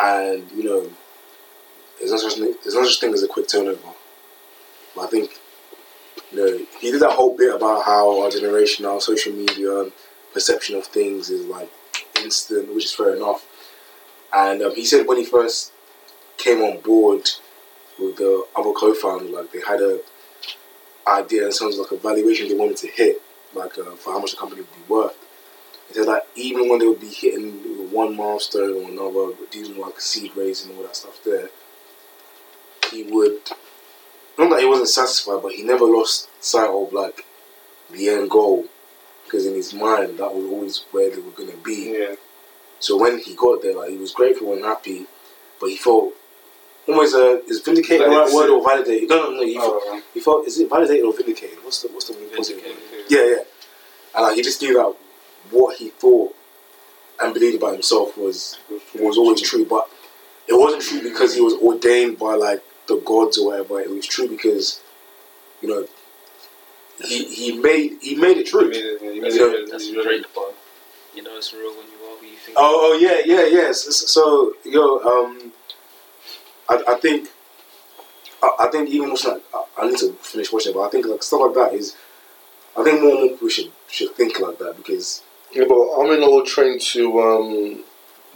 and 0.00 0.50
you 0.52 0.64
know 0.64 0.90
there's 1.98 2.10
not 2.10 2.20
such 2.20 2.36
there's 2.38 2.74
not 2.74 2.86
such 2.86 3.00
thing 3.00 3.12
as 3.12 3.22
a 3.22 3.28
quick 3.28 3.48
turnover. 3.48 3.88
But 4.94 5.02
I 5.02 5.06
think 5.08 5.38
you 6.32 6.38
know 6.38 6.66
he 6.80 6.90
did 6.90 7.02
that 7.02 7.12
whole 7.12 7.36
bit 7.36 7.54
about 7.54 7.84
how 7.84 8.22
our 8.22 8.30
generation, 8.30 8.84
our 8.86 9.00
social 9.00 9.32
media 9.32 9.80
and 9.80 9.92
perception 10.32 10.76
of 10.76 10.86
things 10.86 11.30
is 11.30 11.46
like 11.46 11.70
instant, 12.22 12.74
which 12.74 12.86
is 12.86 12.92
fair 12.92 13.14
enough. 13.14 13.46
And 14.32 14.62
um, 14.62 14.74
he 14.74 14.84
said 14.84 15.06
when 15.06 15.18
he 15.18 15.24
first 15.24 15.72
came 16.36 16.62
on 16.62 16.80
board 16.80 17.28
with 17.98 18.16
the 18.16 18.46
other 18.56 18.72
co-founder, 18.72 19.24
like 19.26 19.52
they 19.52 19.60
had 19.60 19.80
a 19.80 20.00
idea 21.06 21.50
terms 21.50 21.78
of 21.78 21.90
like 21.90 21.92
a 21.92 21.96
valuation 21.96 22.48
they 22.48 22.54
wanted 22.54 22.76
to 22.78 22.86
hit, 22.86 23.20
like 23.54 23.78
uh, 23.78 23.94
for 23.96 24.12
how 24.12 24.18
much 24.20 24.32
the 24.32 24.36
company 24.36 24.62
would 24.62 24.72
be 24.72 24.92
worth. 24.92 25.16
He 25.88 25.94
said 25.94 26.06
that 26.06 26.26
even 26.36 26.68
when 26.68 26.78
they 26.78 26.86
would 26.86 27.00
be 27.00 27.08
hitting 27.08 27.52
one 27.90 28.16
milestone 28.16 28.84
or 28.84 28.88
another, 28.88 29.34
dealing 29.50 29.76
with 29.76 29.86
like 29.86 30.00
seed 30.00 30.32
raising 30.36 30.70
and 30.70 30.78
all 30.78 30.84
that 30.86 30.96
stuff 30.96 31.20
there, 31.24 31.48
he 32.92 33.02
would 33.04 33.40
not 34.38 34.50
that 34.50 34.60
he 34.60 34.66
wasn't 34.66 34.88
satisfied, 34.88 35.42
but 35.42 35.52
he 35.52 35.62
never 35.62 35.84
lost 35.84 36.28
sight 36.42 36.68
of 36.68 36.92
like 36.92 37.24
the 37.90 38.08
end 38.08 38.30
goal. 38.30 38.66
because 39.24 39.46
in 39.46 39.54
his 39.54 39.74
mind 39.74 40.18
that 40.18 40.34
was 40.34 40.44
always 40.44 40.84
where 40.92 41.10
they 41.10 41.20
were 41.20 41.30
going 41.32 41.50
to 41.50 41.56
be. 41.58 41.96
Yeah. 41.98 42.16
So 42.78 42.96
when 42.96 43.18
he 43.18 43.34
got 43.34 43.62
there, 43.62 43.76
like 43.76 43.90
he 43.90 43.96
was 43.96 44.12
grateful 44.12 44.52
and 44.54 44.64
happy, 44.64 45.06
but 45.60 45.68
he 45.68 45.76
felt 45.76 46.14
almost 46.88 47.14
uh, 47.14 47.38
is 47.46 47.60
vindicated 47.60 48.06
the 48.06 48.10
right 48.10 48.24
Like, 48.24 48.34
word 48.34 48.50
or 48.50 48.62
validated? 48.62 49.08
No, 49.08 49.30
no, 49.30 49.36
no. 49.36 49.42
He, 49.44 49.54
felt, 49.54 49.82
Oh, 49.84 50.02
he 50.14 50.20
felt 50.20 50.46
is 50.46 50.58
it 50.60 50.68
validated 50.68 51.04
or 51.04 51.12
vindicated? 51.12 51.58
What's 51.62 51.82
the 51.82 51.88
what's 51.88 52.08
the 52.08 52.14
word? 52.14 52.30
Vindicated. 52.32 52.76
Yeah, 53.08 53.24
yeah. 53.24 53.42
And 54.14 54.22
like 54.24 54.36
he 54.36 54.42
just 54.42 54.60
knew 54.62 54.74
that 54.74 54.94
what 55.50 55.76
he 55.76 55.90
thought 55.90 56.34
and 57.20 57.34
believed 57.34 57.56
about 57.56 57.72
himself 57.74 58.16
was 58.16 58.58
was 58.98 59.16
always 59.18 59.40
true, 59.40 59.64
but 59.64 59.88
it 60.48 60.54
wasn't 60.54 60.82
true 60.82 61.02
because 61.02 61.34
he 61.34 61.40
was 61.40 61.54
ordained 61.54 62.18
by 62.18 62.34
like 62.34 62.62
the 62.88 62.96
gods 62.96 63.38
or 63.38 63.46
whatever. 63.48 63.80
It 63.80 63.90
was 63.90 64.06
true 64.06 64.28
because 64.28 64.80
you 65.60 65.68
know 65.68 65.86
he 67.06 67.24
he 67.24 67.58
made 67.58 67.98
he 68.00 68.14
made 68.14 68.36
it 68.38 68.46
true. 68.46 68.68
made 68.68 68.76
it, 68.76 69.02
yeah, 69.02 69.12
he 69.12 69.20
made 69.20 69.32
That's 69.32 69.36
it. 69.36 69.70
That's 69.70 69.86
He 69.86 69.98
a 69.98 70.02
Drake 70.02 70.34
bar. 70.34 70.46
You 71.14 71.22
know 71.22 71.36
it's 71.36 71.52
real 71.52 71.70
when 71.70 71.86
you 71.86 72.06
are 72.06 72.16
who 72.18 72.26
you 72.26 72.36
think. 72.36 72.56
Oh, 72.58 72.92
oh 72.92 72.98
yeah, 72.98 73.20
yeah, 73.24 73.46
yes. 73.46 73.82
So 74.10 74.54
yo, 74.64 74.98
um, 75.00 75.52
I, 76.70 76.82
I 76.92 76.94
think, 76.94 77.28
I, 78.42 78.50
I 78.60 78.66
think 78.68 78.88
even 78.90 79.10
watching 79.10 79.32
like, 79.32 79.42
I, 79.52 79.64
I 79.82 79.88
need 79.90 79.98
to 79.98 80.12
finish 80.14 80.52
watching 80.52 80.72
it, 80.72 80.74
but 80.74 80.82
I 80.82 80.90
think 80.90 81.06
like 81.06 81.22
stuff 81.22 81.40
like 81.40 81.54
that 81.54 81.74
is, 81.74 81.96
I 82.76 82.84
think 82.84 83.02
more 83.02 83.10
and 83.10 83.20
more 83.20 83.28
people 83.30 83.48
should 83.48 83.72
should 83.88 84.14
think 84.14 84.38
like 84.40 84.58
that 84.58 84.76
because 84.76 85.22
Yeah, 85.52 85.64
but 85.68 85.80
I'm 85.98 86.10
in 86.12 86.22
all 86.22 86.44
trained 86.44 86.80
to 86.92 87.20
um, 87.20 87.84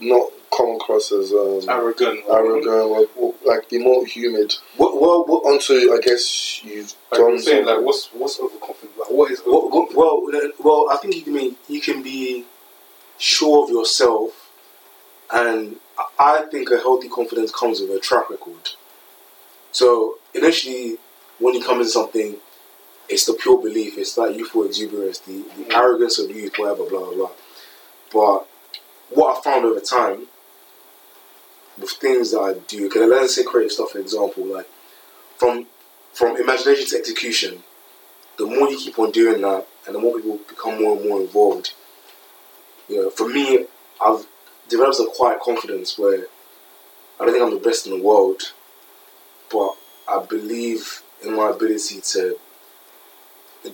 not 0.01 0.31
come 0.57 0.77
across 0.77 1.13
as 1.13 1.33
um, 1.33 1.61
arrogant. 1.69 2.21
arrogant, 2.29 2.67
or, 2.67 3.07
or, 3.17 3.35
like 3.45 3.69
be 3.71 3.79
more 3.79 4.05
humid. 4.05 4.55
what 4.77 5.01
what 5.01 5.29
what 5.29 5.45
Onto, 5.45 5.93
I 5.93 5.99
guess 6.03 6.63
you've 6.65 6.93
Like 7.13 7.21
done 7.21 7.33
I'm 7.33 7.39
saying, 7.39 7.67
like 7.67 7.81
what's 7.81 8.09
what's 8.09 8.39
overconfident? 8.41 8.99
Like 8.99 9.11
what 9.11 9.31
is 9.31 9.43
Well, 9.47 9.71
well, 9.71 9.89
well, 9.95 10.51
well, 10.63 10.89
I 10.91 10.97
think 10.97 11.15
you 11.15 11.23
can 11.23 11.35
be 11.35 11.57
you 11.69 11.81
can 11.81 12.03
be 12.03 12.45
sure 13.19 13.65
of 13.65 13.71
yourself, 13.71 14.51
and 15.33 15.77
I- 16.19 16.43
think 16.51 16.71
a 16.71 16.79
healthy 16.79 17.09
confidence 17.09 17.51
comes 17.53 17.81
with 17.81 17.91
a 17.91 17.99
track 17.99 18.31
record. 18.31 18.71
So 19.73 20.19
initially, 20.35 20.99
when 21.39 21.55
you 21.55 21.63
come 21.63 21.79
into 21.79 21.91
something, 21.91 22.37
it's 23.09 23.25
the 23.27 23.35
pure 23.35 23.61
belief, 23.61 23.99
it's 23.99 24.15
that 24.15 24.35
youthful 24.35 24.65
exuberance, 24.65 25.19
the, 25.19 25.33
the 25.57 25.65
Mm. 25.65 25.75
arrogance 25.75 26.19
of 26.19 26.31
youth, 26.31 26.57
whatever, 26.59 26.85
blah 26.85 27.01
blah 27.01 27.15
blah. 27.15 27.31
But 28.13 28.47
what 29.11 29.39
I 29.39 29.41
found 29.41 29.65
over 29.65 29.81
time 29.81 30.29
with 31.79 31.91
things 31.91 32.31
that 32.33 32.41
I 32.41 32.55
do, 32.55 32.87
okay, 32.87 33.05
let's 33.05 33.35
say 33.35 33.43
creative 33.43 33.73
stuff, 33.73 33.91
for 33.93 33.99
example, 33.99 34.45
like 34.47 34.69
from 35.39 35.67
from 36.13 36.37
imagination 36.37 36.87
to 36.89 36.99
execution, 36.99 37.63
the 38.39 38.47
more 38.47 38.71
you 38.71 38.79
keep 38.79 38.99
on 38.99 39.11
doing 39.11 39.41
that 39.43 39.67
and 39.87 39.95
the 39.95 39.99
more 39.99 40.15
people 40.17 40.39
become 40.49 40.81
more 40.81 40.97
and 40.97 41.09
more 41.09 41.21
involved, 41.21 41.73
you 42.89 43.03
know, 43.03 43.11
for 43.11 43.29
me, 43.29 43.67
I've 44.01 44.27
developed 44.77 45.01
a 45.01 45.07
quiet 45.17 45.41
confidence 45.41 45.99
where 45.99 46.27
I 47.21 47.25
don't 47.25 47.33
think 47.33 47.45
I'm 47.45 47.55
the 47.55 47.65
best 47.69 47.87
in 47.87 47.97
the 47.97 48.03
world, 48.05 48.53
but 49.51 49.71
I 50.09 50.25
believe 50.25 51.03
in 51.25 51.37
my 51.37 51.51
ability 51.51 52.01
to 52.01 52.37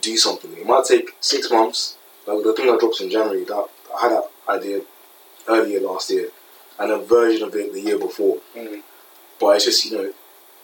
do 0.00 0.16
something. 0.16 0.52
It 0.52 0.66
might 0.66 0.84
take 0.84 1.10
six 1.20 1.50
months. 1.50 1.96
Like 2.26 2.44
the 2.44 2.52
thing 2.52 2.66
that 2.66 2.78
drops 2.80 3.00
in 3.00 3.10
January, 3.10 3.44
that 3.44 3.66
I 3.96 4.00
had 4.02 4.10
that 4.12 4.30
idea 4.48 4.82
earlier 5.48 5.80
last 5.80 6.10
year, 6.10 6.28
and 6.78 6.92
a 6.92 6.98
version 6.98 7.48
of 7.48 7.54
it 7.54 7.72
the 7.72 7.80
year 7.80 7.98
before. 7.98 8.38
Mm. 8.56 8.82
But 9.40 9.56
it's 9.56 9.64
just 9.64 9.84
you 9.86 9.96
know, 9.96 10.12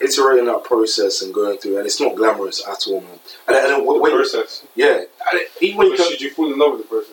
iterating 0.00 0.44
that 0.46 0.64
process 0.64 1.22
and 1.22 1.32
going 1.32 1.56
through, 1.58 1.78
and 1.78 1.86
it's 1.86 2.00
not 2.00 2.14
glamorous 2.14 2.62
at 2.66 2.86
all, 2.88 3.00
man. 3.00 3.18
And, 3.48 3.56
and 3.56 3.86
The 3.86 3.92
when, 4.00 4.12
process. 4.12 4.64
yeah, 4.74 5.00
and 5.32 5.40
even 5.62 5.78
when 5.78 5.88
you 5.88 5.96
should 5.96 6.20
you 6.20 6.30
fall 6.30 6.52
in 6.52 6.58
love 6.58 6.72
with 6.72 6.82
the 6.82 6.88
process? 6.88 7.12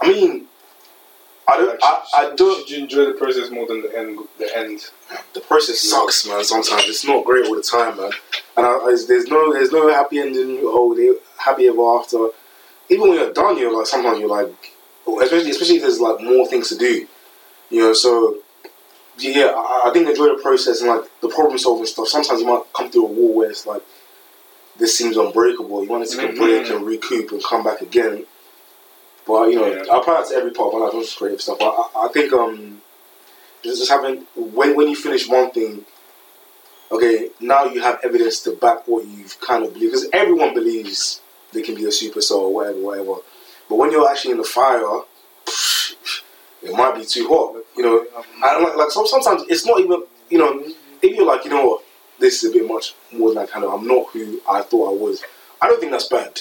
I 0.00 0.08
mean, 0.08 0.46
I 1.50 1.56
don't, 1.56 1.68
Like, 1.68 1.78
I, 1.82 2.02
I 2.18 2.34
don't. 2.34 2.60
Should 2.60 2.70
you 2.70 2.82
enjoy 2.84 3.04
the 3.06 3.12
process 3.12 3.50
more 3.50 3.66
than 3.66 3.82
the 3.82 3.98
end? 3.98 4.18
The 4.38 4.56
end. 4.56 4.80
The 5.34 5.40
process 5.40 5.80
sucks, 5.80 6.26
man. 6.26 6.44
Sometimes 6.44 6.84
it's 6.86 7.04
not 7.04 7.24
great 7.24 7.46
all 7.46 7.56
the 7.56 7.62
time, 7.62 7.96
man. 7.96 8.12
And 8.56 8.66
I, 8.66 8.70
I, 8.70 8.96
there's 9.08 9.26
no, 9.26 9.52
there's 9.52 9.72
no 9.72 9.88
happy 9.92 10.18
ending. 10.20 10.60
Oh, 10.62 10.94
they 10.94 11.12
happy 11.38 11.66
ever 11.66 11.82
after. 11.98 12.28
Even 12.88 13.08
when 13.10 13.18
you're 13.18 13.32
done, 13.32 13.58
you're 13.58 13.76
like 13.76 13.86
sometimes 13.86 14.18
you're 14.20 14.28
like, 14.28 14.52
especially 15.22 15.50
especially 15.50 15.76
if 15.76 15.82
there's 15.82 16.00
like 16.00 16.20
more 16.20 16.46
things 16.46 16.68
to 16.68 16.76
do, 16.76 17.06
you 17.70 17.80
know. 17.80 17.92
So 17.92 18.38
yeah, 19.18 19.52
I, 19.56 19.82
I 19.86 19.90
think 19.92 20.08
enjoy 20.08 20.34
the 20.36 20.42
process 20.42 20.80
and 20.80 20.90
like 20.90 21.04
the 21.20 21.28
problem 21.28 21.58
solving 21.58 21.86
stuff. 21.86 22.08
Sometimes 22.08 22.40
you 22.40 22.46
might 22.46 22.62
come 22.72 22.90
through 22.90 23.06
a 23.06 23.10
wall 23.12 23.34
where 23.36 23.50
it's 23.50 23.66
like 23.66 23.82
this 24.78 24.96
seems 24.96 25.16
unbreakable. 25.16 25.82
You 25.84 25.88
want 25.90 26.08
to 26.08 26.16
take 26.16 26.30
a 26.30 26.32
Mhm. 26.32 26.38
break 26.38 26.70
and 26.70 26.86
recoup 26.86 27.32
and 27.32 27.42
come 27.42 27.62
back 27.62 27.80
again. 27.80 28.24
But 29.30 29.50
you 29.50 29.56
know, 29.56 29.66
Yeah. 29.66 29.92
I 29.92 29.98
apply 29.98 30.20
that 30.20 30.28
to 30.30 30.34
every 30.34 30.50
part 30.50 30.68
of 30.68 30.80
my 30.80 30.86
life, 30.86 30.94
not 30.94 31.02
just 31.04 31.16
creative 31.16 31.40
stuff. 31.40 31.58
I, 31.60 31.66
I, 31.66 32.06
I 32.06 32.08
think 32.08 32.32
um, 32.32 32.82
just, 33.62 33.88
having 33.88 34.26
when 34.34 34.74
when 34.74 34.88
you 34.88 34.96
finish 34.96 35.28
one 35.28 35.52
thing, 35.52 35.84
okay, 36.90 37.30
now 37.38 37.64
you 37.64 37.80
have 37.80 38.00
evidence 38.02 38.40
to 38.40 38.56
back 38.56 38.88
what 38.88 39.06
you've 39.06 39.40
kind 39.40 39.64
of 39.64 39.72
believed 39.72 39.92
because 39.92 40.08
everyone 40.12 40.52
believes 40.52 41.20
they 41.52 41.62
can 41.62 41.76
be 41.76 41.84
a 41.84 41.88
superstar 41.88 42.38
or 42.38 42.52
whatever, 42.52 42.80
whatever. 42.80 43.14
But 43.68 43.76
when 43.76 43.92
you're 43.92 44.10
actually 44.10 44.32
in 44.32 44.38
the 44.38 44.44
fire, 44.44 45.02
it 46.62 46.72
might 46.72 46.96
be 46.96 47.04
too 47.04 47.28
hot. 47.28 47.62
You 47.76 47.84
know, 47.84 48.06
and 48.16 48.64
like, 48.64 48.76
like 48.76 48.90
some, 48.90 49.06
sometimes 49.06 49.44
it's 49.48 49.64
not 49.64 49.78
even 49.78 50.02
you 50.28 50.38
know 50.38 50.64
if 51.02 51.16
you're 51.16 51.24
like 51.24 51.44
you 51.44 51.50
know 51.50 51.64
what 51.64 51.84
this 52.18 52.42
is 52.42 52.50
a 52.50 52.52
bit 52.52 52.66
much 52.66 52.94
more 53.12 53.28
than 53.28 53.38
I 53.38 53.46
kind 53.46 53.64
of 53.64 53.72
I'm 53.72 53.86
not 53.86 54.08
who 54.10 54.40
I 54.50 54.62
thought 54.62 54.90
I 54.90 55.00
was. 55.00 55.22
I 55.62 55.68
don't 55.68 55.78
think 55.78 55.92
that's 55.92 56.08
bad. 56.08 56.40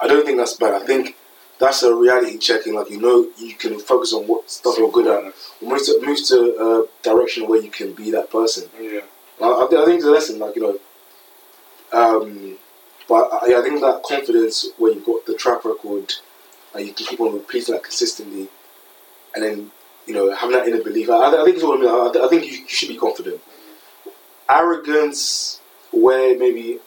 I 0.00 0.06
don't 0.06 0.24
think 0.24 0.38
that's 0.38 0.54
bad. 0.54 0.80
I 0.80 0.86
think 0.86 1.16
that's 1.58 1.82
a 1.82 1.94
reality 1.94 2.38
checking. 2.38 2.74
Like 2.74 2.90
you 2.90 3.00
know, 3.00 3.28
you 3.38 3.54
can 3.54 3.78
focus 3.78 4.12
on 4.12 4.26
what 4.26 4.50
stuff 4.50 4.76
you're 4.78 4.90
good 4.90 5.06
at. 5.06 5.34
Move 5.62 5.84
to 5.86 6.00
move 6.04 6.18
to 6.26 6.38
a 6.60 7.04
direction 7.04 7.48
where 7.48 7.60
you 7.60 7.70
can 7.70 7.92
be 7.92 8.10
that 8.10 8.30
person. 8.30 8.68
Yeah. 8.80 9.00
I, 9.40 9.64
I, 9.64 9.66
think- 9.86 10.04
I 10.04 10.08
a 10.08 10.10
lesson. 10.10 10.38
Like 10.38 10.56
you 10.56 10.62
know, 10.62 10.78
um, 11.92 12.58
but 13.08 13.30
I, 13.32 13.58
I 13.58 13.62
think 13.62 13.80
that 13.80 14.02
confidence 14.06 14.68
where 14.78 14.92
you've 14.92 15.06
got 15.06 15.26
the 15.26 15.34
track 15.34 15.64
record 15.64 16.12
and 16.74 16.86
you 16.86 16.92
can 16.92 17.06
keep 17.06 17.20
on 17.20 17.34
repeating 17.34 17.74
that 17.74 17.82
consistently, 17.82 18.48
and 19.34 19.44
then 19.44 19.70
you 20.06 20.14
know 20.14 20.34
having 20.34 20.56
that 20.56 20.68
inner 20.68 20.82
belief. 20.82 21.08
I, 21.08 21.40
I 21.40 21.44
think 21.44 21.56
it's 21.56 21.64
what 21.64 21.78
I 21.78 21.82
mean. 21.82 21.90
I, 22.22 22.26
I 22.26 22.28
think 22.28 22.44
you, 22.44 22.58
you 22.58 22.68
should 22.68 22.88
be 22.88 22.98
confident. 22.98 23.40
Arrogance, 24.48 25.60
where 25.90 26.38
maybe 26.38 26.78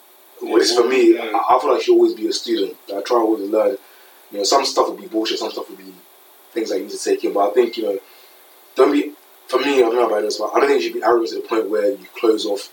well, 0.42 0.58
this 0.58 0.76
for 0.76 0.88
me. 0.88 1.16
Yeah. 1.16 1.32
I, 1.34 1.56
I 1.56 1.60
feel 1.60 1.72
like 1.72 1.80
you 1.80 1.84
should 1.84 1.94
always 1.94 2.14
be 2.14 2.28
a 2.28 2.34
student. 2.34 2.78
I 2.94 3.02
try 3.02 3.18
always 3.18 3.42
to 3.42 3.52
learn. 3.52 3.78
You 4.32 4.40
know, 4.40 4.44
some 4.44 4.66
stuff 4.66 4.88
will 4.88 4.98
be 4.98 5.08
bullshit. 5.08 5.40
Some 5.40 5.52
stuff 5.52 5.70
will 5.70 5.78
be 5.78 5.94
things 6.52 6.70
that 6.70 6.78
you 6.78 6.84
need 6.84 6.92
to 6.92 7.04
take 7.04 7.24
in. 7.24 7.34
But 7.34 7.50
I 7.50 7.54
think 7.54 7.78
you 7.78 7.84
know, 7.84 8.00
don't 8.76 8.92
be. 8.92 9.14
For 9.48 9.60
me, 9.60 9.78
I 9.78 9.82
don't 9.82 9.96
know 9.96 10.06
about 10.08 10.22
this, 10.22 10.38
but 10.38 10.52
I 10.54 10.60
don't 10.60 10.70
think 10.70 10.82
you 10.82 10.90
should 10.90 11.00
be 11.00 11.04
arrogant 11.04 11.30
to 11.30 11.36
the 11.42 11.48
point 11.48 11.70
where 11.70 11.90
you 11.90 12.06
close 12.20 12.46
off 12.46 12.72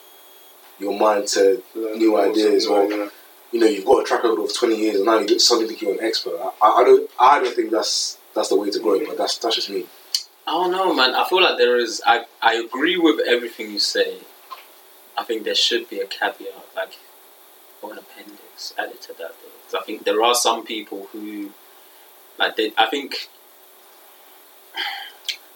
your 0.78 0.98
mind 0.98 1.26
to 1.28 1.62
new 1.74 2.18
ideas 2.18 2.66
or 2.66 2.84
Yeah. 2.84 3.08
you 3.50 3.60
know 3.60 3.66
you've 3.66 3.86
got 3.86 4.02
a 4.02 4.04
track 4.04 4.22
record 4.22 4.44
of 4.44 4.54
20 4.54 4.76
years 4.76 4.96
and 4.96 5.06
now 5.06 5.18
you 5.18 5.38
suddenly 5.38 5.68
think 5.68 5.80
you're 5.80 5.92
an 5.92 6.04
expert. 6.04 6.38
I, 6.60 6.68
I 6.80 6.84
don't 6.84 7.10
I 7.18 7.40
don't 7.40 7.54
think 7.54 7.70
that's 7.70 8.18
that's 8.34 8.48
the 8.50 8.56
way 8.56 8.70
to 8.70 8.78
grow, 8.78 8.98
mm-hmm. 8.98 9.08
but 9.08 9.18
that's 9.18 9.38
that's 9.38 9.54
just 9.54 9.70
me. 9.70 9.86
I 10.46 10.52
don't 10.52 10.70
know, 10.70 10.94
man. 10.94 11.14
I 11.14 11.26
feel 11.28 11.42
like 11.42 11.58
there 11.58 11.76
is. 11.76 12.02
I 12.06 12.26
I 12.42 12.54
agree 12.54 12.96
with 12.96 13.20
everything 13.26 13.70
you 13.70 13.78
say. 13.78 14.18
I 15.18 15.24
think 15.24 15.44
there 15.44 15.54
should 15.54 15.88
be 15.88 16.00
a 16.00 16.06
caveat, 16.06 16.66
like 16.76 16.98
or 17.80 17.92
an 17.92 17.98
appendix 17.98 18.74
added 18.78 19.00
to 19.02 19.08
that. 19.14 19.32
Though. 19.42 19.55
'Cause 19.66 19.80
I 19.80 19.84
think 19.84 20.04
there 20.04 20.22
are 20.22 20.34
some 20.34 20.64
people 20.64 21.08
who, 21.12 21.52
like, 22.38 22.56
they. 22.56 22.72
I 22.76 22.86
think 22.86 23.28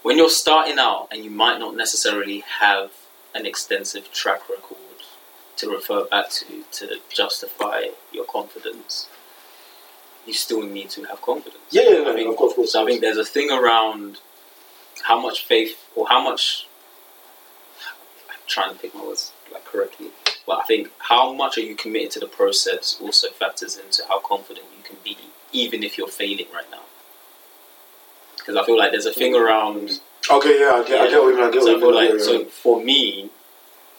when 0.02 0.16
you're 0.16 0.30
starting 0.30 0.78
out 0.78 1.08
and 1.10 1.22
you 1.24 1.30
might 1.30 1.58
not 1.58 1.74
necessarily 1.76 2.40
have 2.40 2.90
an 3.34 3.46
extensive 3.46 4.12
track 4.12 4.48
record 4.48 4.78
to 5.56 5.70
refer 5.70 6.04
back 6.04 6.30
to 6.30 6.64
to 6.72 7.00
justify 7.08 7.88
your 8.10 8.24
confidence, 8.24 9.06
you 10.26 10.32
still 10.32 10.62
need 10.62 10.90
to 10.90 11.04
have 11.04 11.22
confidence. 11.22 11.62
Yeah, 11.70 11.88
yeah, 11.90 12.10
I 12.10 12.14
think, 12.14 12.28
of 12.28 12.36
course, 12.36 12.52
of 12.52 12.56
course. 12.56 12.72
So 12.72 12.82
I 12.82 12.86
think 12.86 13.00
there's 13.00 13.16
a 13.16 13.24
thing 13.24 13.50
around 13.50 14.18
how 15.02 15.20
much 15.20 15.44
faith 15.44 15.78
or 15.94 16.08
how 16.08 16.20
much 16.20 16.66
I'm 18.28 18.38
trying 18.46 18.72
to 18.74 18.78
pick 18.80 18.94
my 18.94 19.04
words 19.04 19.32
like 19.52 19.64
correctly. 19.64 20.10
But 20.50 20.58
I 20.62 20.64
think 20.64 20.90
how 20.98 21.32
much 21.32 21.58
are 21.58 21.66
you 21.70 21.76
committed 21.76 22.10
to 22.14 22.20
the 22.20 22.26
process 22.26 22.98
also 23.00 23.28
factors 23.42 23.76
into 23.76 24.02
how 24.08 24.18
confident 24.18 24.66
you 24.76 24.82
can 24.82 24.96
be, 25.04 25.16
even 25.52 25.84
if 25.84 25.96
you're 25.96 26.08
failing 26.22 26.48
right 26.52 26.68
now. 26.72 26.82
Because 28.36 28.56
I 28.56 28.64
feel 28.66 28.76
like 28.76 28.90
there's 28.90 29.06
a 29.06 29.12
thing 29.12 29.34
around 29.36 30.00
Okay, 30.28 30.60
yeah, 30.60 30.72
I 30.74 30.84
get, 30.88 31.00
I 31.00 31.08
get 31.08 31.22
what 31.22 31.28
you 31.28 31.36
mean. 31.36 31.44
I 31.44 31.50
get 31.52 31.62
so 31.62 31.72
what 31.72 31.80
you 31.80 31.86
mean. 31.86 31.94
like 31.94 32.10
yeah, 32.18 32.24
so 32.24 32.44
for 32.46 32.82
me, 32.82 33.30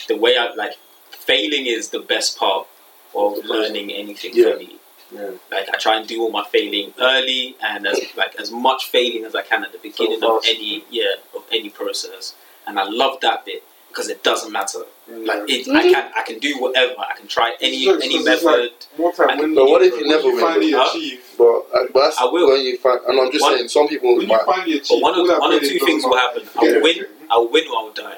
the 0.10 0.18
way 0.18 0.34
I 0.38 0.53
like 0.56 0.73
failing 1.11 1.68
is 1.68 1.90
the 1.90 1.99
best 2.14 2.38
part 2.38 2.68
of 3.15 3.38
learning 3.45 3.88
anything 3.91 4.32
Yeah. 4.34 4.52
for 4.52 4.57
me. 4.57 4.76
yeah. 5.11 5.32
Like 5.56 5.68
I 5.73 5.78
try 5.78 5.95
and 5.99 6.06
do 6.07 6.22
all 6.22 6.32
my 6.32 6.44
failing 6.52 6.94
early 6.99 7.56
and 7.64 7.88
as 7.88 7.98
like 8.22 8.36
as 8.44 8.52
much 8.52 8.82
failing 8.95 9.23
as 9.23 9.36
I 9.36 9.44
can 9.44 9.64
at 9.64 9.72
the 9.72 9.78
beginning 9.90 10.22
of 10.23 10.41
any 10.45 10.84
yeah 10.90 11.15
of 11.34 11.44
any 11.52 11.69
process, 11.69 12.36
and 12.68 12.78
I 12.78 12.84
love 13.02 13.15
that 13.22 13.45
bit. 13.45 13.64
because 13.90 14.10
it 14.10 14.22
doesn't 14.30 14.52
matter. 14.60 14.84
Yeah. 15.23 15.34
Like 15.34 15.49
it, 15.49 15.68
I 15.69 15.81
can 15.81 16.11
I 16.18 16.22
can 16.23 16.39
do 16.39 16.60
whatever. 16.60 16.93
I 16.99 17.14
can 17.18 17.27
try 17.27 17.56
any 17.61 17.77
It's 17.77 18.03
any 18.06 18.15
just- 18.15 18.27
it's 18.27 18.43
like- 18.43 18.56
method. 18.57 18.72
More 18.98 19.14
time 19.14 19.30
I- 19.31 19.35
when 19.39 19.56
But 19.56 19.65
what 19.69 19.81
if 19.84 19.93
you 19.99 20.07
never 20.07 20.23
you 20.23 20.35
win, 20.35 20.39
finally 20.45 20.72
huh? 20.72 20.85
achieve? 20.89 21.23
But, 21.38 21.45
uh, 21.73 21.85
but 21.93 22.14
I 22.19 22.26
will. 22.26 22.48
when 22.52 22.61
you 22.61 22.77
find. 22.77 22.99
And 23.07 23.19
I'm 23.19 23.31
just 23.31 23.43
One- 23.43 23.56
saying, 23.56 23.69
some 23.69 23.88
people 23.88 24.14
When 24.14 24.22
you 24.22 24.27
might. 24.27 24.45
finally 24.45 24.77
achieve, 24.77 24.89
But 24.89 25.02
one 25.02 25.19
of 25.19 25.39
one 25.39 25.53
of 25.53 25.61
two 25.61 25.80
things 25.80 26.03
will 26.03 26.18
happen. 26.18 26.48
I'll 26.56 26.81
win. 26.81 27.06
I 27.30 27.38
will 27.38 27.48
win 27.49 27.68
or 27.68 27.77
I 27.80 27.84
will 27.84 27.91
die. 27.93 28.18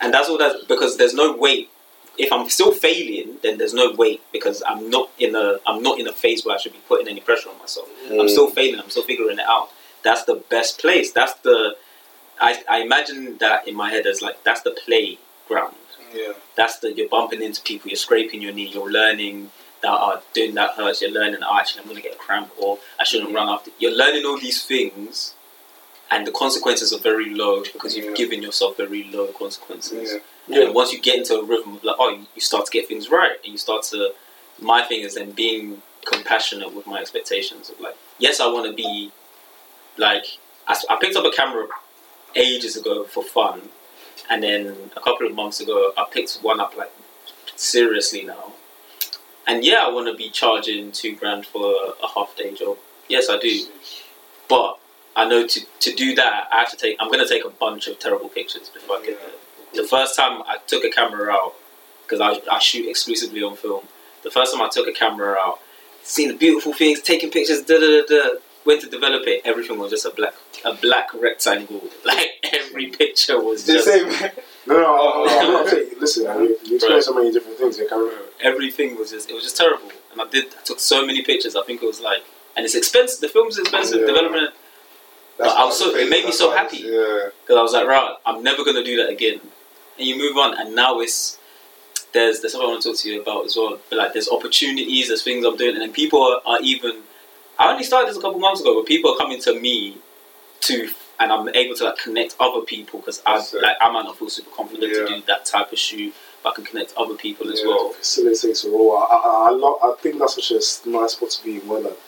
And 0.00 0.14
that's 0.14 0.28
all 0.28 0.38
that 0.38 0.68
because 0.68 0.96
there's 0.96 1.14
no 1.14 1.32
weight. 1.32 1.70
If 2.16 2.32
I'm 2.32 2.48
still 2.48 2.72
failing, 2.72 3.38
then 3.42 3.58
there's 3.58 3.74
no 3.74 3.92
weight 3.92 4.20
because 4.32 4.62
I'm 4.66 4.90
not 4.90 5.10
in 5.18 5.34
a 5.36 5.60
I'm 5.66 5.82
not 5.82 5.98
in 6.00 6.06
a 6.08 6.12
phase 6.12 6.44
where 6.44 6.54
I 6.56 6.58
should 6.58 6.72
be 6.72 6.80
putting 6.88 7.08
any 7.08 7.20
pressure 7.20 7.48
on 7.48 7.58
myself. 7.58 7.88
I'm 8.10 8.18
Mm. 8.26 8.30
still 8.30 8.48
failing. 8.50 8.80
I'm 8.80 8.90
still 8.90 9.04
figuring 9.04 9.38
it 9.38 9.44
out. 9.46 9.70
That's 10.02 10.22
the 10.24 10.34
best 10.36 10.78
place. 10.78 11.12
That's 11.12 11.34
the 11.42 11.76
I, 12.40 12.62
I 12.68 12.78
imagine 12.82 13.38
that 13.38 13.66
in 13.66 13.74
my 13.74 13.90
head 13.90 14.06
as 14.06 14.22
like 14.22 14.42
that's 14.44 14.62
the 14.62 14.70
playground. 15.48 15.74
Yeah. 16.14 16.32
That's 16.56 16.78
the 16.78 16.92
you're 16.92 17.08
bumping 17.08 17.42
into 17.42 17.60
people. 17.62 17.90
You're 17.90 17.96
scraping 17.96 18.40
your 18.42 18.52
knee. 18.52 18.68
You're 18.68 18.90
learning 18.90 19.50
that 19.82 19.90
are 19.90 20.22
doing 20.32 20.54
that 20.54 20.70
hurts. 20.74 21.02
You're 21.02 21.10
learning. 21.10 21.40
Oh, 21.42 21.56
actually, 21.58 21.82
I'm 21.82 21.88
gonna 21.88 22.00
get 22.00 22.14
a 22.14 22.18
cramp 22.18 22.50
or 22.58 22.78
I 22.98 23.04
shouldn't 23.04 23.34
run 23.34 23.48
after. 23.48 23.70
You're 23.78 23.92
learning 23.94 24.24
all 24.24 24.38
these 24.38 24.64
things, 24.64 25.34
and 26.10 26.26
the 26.26 26.32
consequences 26.32 26.92
are 26.92 26.98
very 26.98 27.30
low 27.34 27.62
because 27.62 27.96
you've 27.96 28.06
Yeah. 28.06 28.12
given 28.14 28.42
yourself 28.42 28.76
very 28.76 29.04
low 29.04 29.26
consequences. 29.28 30.14
Yeah. 30.46 30.62
And 30.64 30.74
once 30.74 30.92
you 30.92 30.98
get 30.98 31.16
into 31.16 31.34
a 31.38 31.44
rhythm 31.44 31.76
of 31.76 31.84
like, 31.84 31.96
oh, 31.98 32.08
you, 32.10 32.26
you 32.34 32.40
start 32.40 32.64
to 32.66 32.70
get 32.70 32.88
things 32.88 33.10
right, 33.10 33.36
and 33.44 33.52
you 33.52 33.58
start 33.58 33.82
to. 33.84 34.14
My 34.60 34.82
thing 34.82 35.02
is 35.02 35.14
then 35.14 35.30
being 35.32 35.82
compassionate 36.04 36.74
with 36.74 36.86
my 36.86 36.98
expectations 37.00 37.70
of 37.70 37.78
like, 37.80 37.96
yes, 38.18 38.40
I 38.40 38.46
want 38.48 38.66
to 38.66 38.72
be, 38.72 39.12
like, 39.96 40.24
I 40.66 40.96
picked 41.00 41.14
up 41.14 41.24
a 41.24 41.30
camera 41.30 41.68
ages 42.34 42.76
ago 42.76 43.04
for 43.04 43.22
fun, 43.22 43.68
and 44.30 44.42
then 44.42 44.90
a 44.96 45.00
couple 45.00 45.26
of 45.26 45.34
months 45.34 45.60
ago 45.60 45.92
I 45.96 46.04
picked 46.10 46.36
one 46.42 46.60
up 46.60 46.76
like 46.76 46.92
seriously 47.56 48.24
now, 48.24 48.52
and 49.46 49.64
yeah, 49.64 49.84
I 49.84 49.90
want 49.90 50.08
to 50.08 50.14
be 50.14 50.30
charging 50.30 50.92
two 50.92 51.14
grand 51.16 51.46
for 51.46 51.64
a, 51.64 52.04
a 52.04 52.08
half 52.14 52.36
day 52.36 52.54
job. 52.54 52.78
Yes, 53.08 53.28
I 53.30 53.38
do, 53.38 53.66
but 54.48 54.78
I 55.16 55.28
know 55.28 55.46
to 55.46 55.60
to 55.80 55.94
do 55.94 56.14
that 56.14 56.48
I 56.52 56.56
have 56.58 56.70
to 56.70 56.76
take. 56.76 56.96
I'm 57.00 57.08
going 57.08 57.26
to 57.26 57.28
take 57.28 57.44
a 57.44 57.50
bunch 57.50 57.88
of 57.88 57.98
terrible 57.98 58.28
pictures 58.28 58.68
before 58.68 58.96
I 58.98 59.06
get 59.06 59.20
there 59.20 59.30
the 59.74 59.84
first 59.84 60.16
time 60.16 60.42
I 60.42 60.56
took 60.66 60.84
a 60.84 60.90
camera 60.90 61.32
out, 61.32 61.54
because 62.04 62.20
I, 62.20 62.40
I 62.50 62.58
shoot 62.58 62.88
exclusively 62.88 63.42
on 63.42 63.56
film, 63.56 63.84
the 64.22 64.30
first 64.30 64.52
time 64.52 64.62
I 64.62 64.68
took 64.68 64.86
a 64.88 64.92
camera 64.92 65.36
out, 65.38 65.60
seeing 66.02 66.28
the 66.28 66.36
beautiful 66.36 66.72
things, 66.72 67.00
taking 67.00 67.30
pictures, 67.30 67.62
da 67.62 67.78
da 67.78 67.86
da 67.86 68.06
da, 68.08 68.38
went 68.68 68.80
to 68.84 68.88
develop 68.96 69.22
it, 69.32 69.38
everything 69.50 69.76
was 69.82 69.90
just 69.96 70.06
a 70.06 70.10
black 70.20 70.34
a 70.64 70.72
black 70.86 71.08
rectangle. 71.24 71.82
Like 72.10 72.28
every 72.58 72.86
picture 73.02 73.38
was 73.48 73.58
The 73.64 73.72
just 73.74 73.86
same. 73.92 74.08
No, 74.68 74.74
no, 74.84 74.90
I, 75.26 75.38
I'm 75.42 75.52
not 75.56 75.66
saying. 75.72 75.90
Listen, 76.04 76.24
man, 76.24 76.40
you, 76.44 76.50
you 76.68 76.74
explain 76.76 77.00
so 77.08 77.14
many 77.18 77.30
different 77.32 77.56
things. 77.58 77.78
You 77.78 77.88
can 77.88 78.00
everything 78.50 78.88
was 79.00 79.08
just 79.14 79.26
it 79.30 79.34
was 79.38 79.44
just 79.48 79.56
terrible. 79.56 79.90
And 80.12 80.18
I 80.24 80.26
did 80.34 80.44
I 80.60 80.62
took 80.70 80.80
so 80.92 80.98
many 81.08 81.20
pictures. 81.30 81.54
I 81.56 81.62
think 81.66 81.82
it 81.82 81.86
was 81.86 82.00
like 82.10 82.22
and 82.54 82.60
it's 82.66 82.74
expensive. 82.82 83.20
The 83.24 83.28
film's 83.36 83.58
expensive. 83.58 84.00
Yeah. 84.00 84.06
Development 84.12 84.50
That's 85.38 85.54
I 85.60 85.64
was 85.68 85.78
so- 85.80 85.94
it 86.02 86.08
made 86.14 86.24
me 86.30 86.32
so 86.32 86.48
happy. 86.60 86.82
because 86.82 87.56
I 87.62 87.62
was 87.68 87.72
like, 87.78 87.86
right, 87.96 88.14
I'm 88.26 88.42
never 88.48 88.62
gonna 88.66 88.84
do 88.90 88.96
that 89.00 89.08
again. 89.16 89.40
And 89.98 90.06
you 90.08 90.16
move 90.24 90.36
on, 90.44 90.50
and 90.60 90.68
now 90.82 90.92
it's 91.04 91.38
there's 92.14 92.40
there's 92.40 92.52
something 92.52 92.68
I 92.68 92.72
want 92.72 92.82
to 92.82 92.88
talk 92.90 92.98
to 93.02 93.06
you 93.10 93.16
about 93.22 93.46
as 93.48 93.54
well. 93.56 93.74
But 93.88 93.96
like, 94.02 94.12
there's 94.14 94.28
opportunities, 94.38 95.08
there's 95.08 95.22
things 95.28 95.44
I'm 95.46 95.56
doing, 95.56 95.74
and 95.76 95.82
then 95.84 95.92
people 96.02 96.20
are, 96.22 96.40
are 96.50 96.60
even. 96.62 96.94
I 97.58 97.70
only 97.72 97.84
started 97.84 98.08
this 98.10 98.16
a 98.16 98.20
couple 98.20 98.38
months 98.38 98.60
ago, 98.60 98.74
but 98.80 98.86
people 98.86 99.12
are 99.12 99.16
coming 99.16 99.40
to 99.42 99.58
me 99.58 99.96
to, 100.60 100.88
and 101.20 101.32
I'm 101.32 101.48
able 101.54 101.74
to 101.76 101.84
like 101.84 101.98
connect 101.98 102.36
other 102.38 102.60
people 102.64 103.00
because 103.00 103.20
I 103.26 103.38
That's 103.38 103.54
it. 103.54 103.62
like 103.62 103.76
I 103.80 103.90
might 103.90 104.02
not 104.04 104.18
feel 104.18 104.28
super 104.30 104.50
confident 104.50 104.92
Yeah. 104.92 105.06
to 105.06 105.06
do 105.20 105.22
that 105.26 105.44
type 105.44 105.72
of 105.72 105.78
shoot, 105.78 106.14
but 106.42 106.50
I 106.50 106.54
can 106.54 106.64
connect 106.64 106.94
other 106.96 107.14
people 107.14 107.50
as 107.52 107.60
Yeah. 107.60 107.68
well. 107.68 107.90
facilitates 107.90 108.64
a 108.64 108.70
role. 108.70 108.96
I, 108.96 109.04
I, 109.04 109.46
I, 109.48 109.50
lo- 109.50 109.78
I 109.82 109.94
think 110.00 110.18
that's 110.18 110.34
such 110.34 110.50
a 110.52 110.88
nice 110.88 111.12
spot 111.12 111.30
to 111.30 111.44
be 111.44 111.56
in 111.56 111.66
where 111.66 111.80
like, 111.80 111.98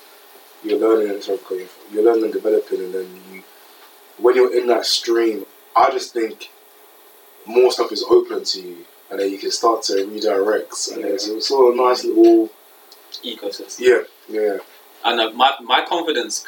you're 0.62 0.78
learning 0.78 1.10
and 1.10 1.28
of 1.28 1.44
going, 1.48 1.68
you're 1.92 2.04
learning 2.04 2.24
and 2.24 2.32
developing, 2.32 2.80
and 2.80 2.94
then 2.94 3.08
you, 3.32 3.42
when 4.18 4.36
you're 4.36 4.56
in 4.56 4.66
that 4.68 4.84
stream, 4.86 5.46
I 5.74 5.90
just 5.90 6.12
think 6.12 6.50
more 7.46 7.72
stuff 7.72 7.90
is 7.90 8.04
open 8.08 8.44
to 8.44 8.60
you, 8.60 8.84
and 9.10 9.18
then 9.18 9.30
you 9.30 9.38
can 9.38 9.50
start 9.50 9.82
to 9.84 10.04
redirect, 10.06 10.88
and 10.94 11.02
then 11.02 11.14
it's 11.14 11.26
a 11.26 11.40
sort 11.40 11.70
of 11.72 11.76
nice 11.76 12.04
little, 12.04 12.50
Ecosystem. 13.24 13.80
yeah, 13.80 13.98
yeah, 14.28 14.58
I 15.04 15.14
know 15.14 15.30
uh, 15.30 15.32
my 15.32 15.52
my 15.62 15.84
confidence. 15.84 16.46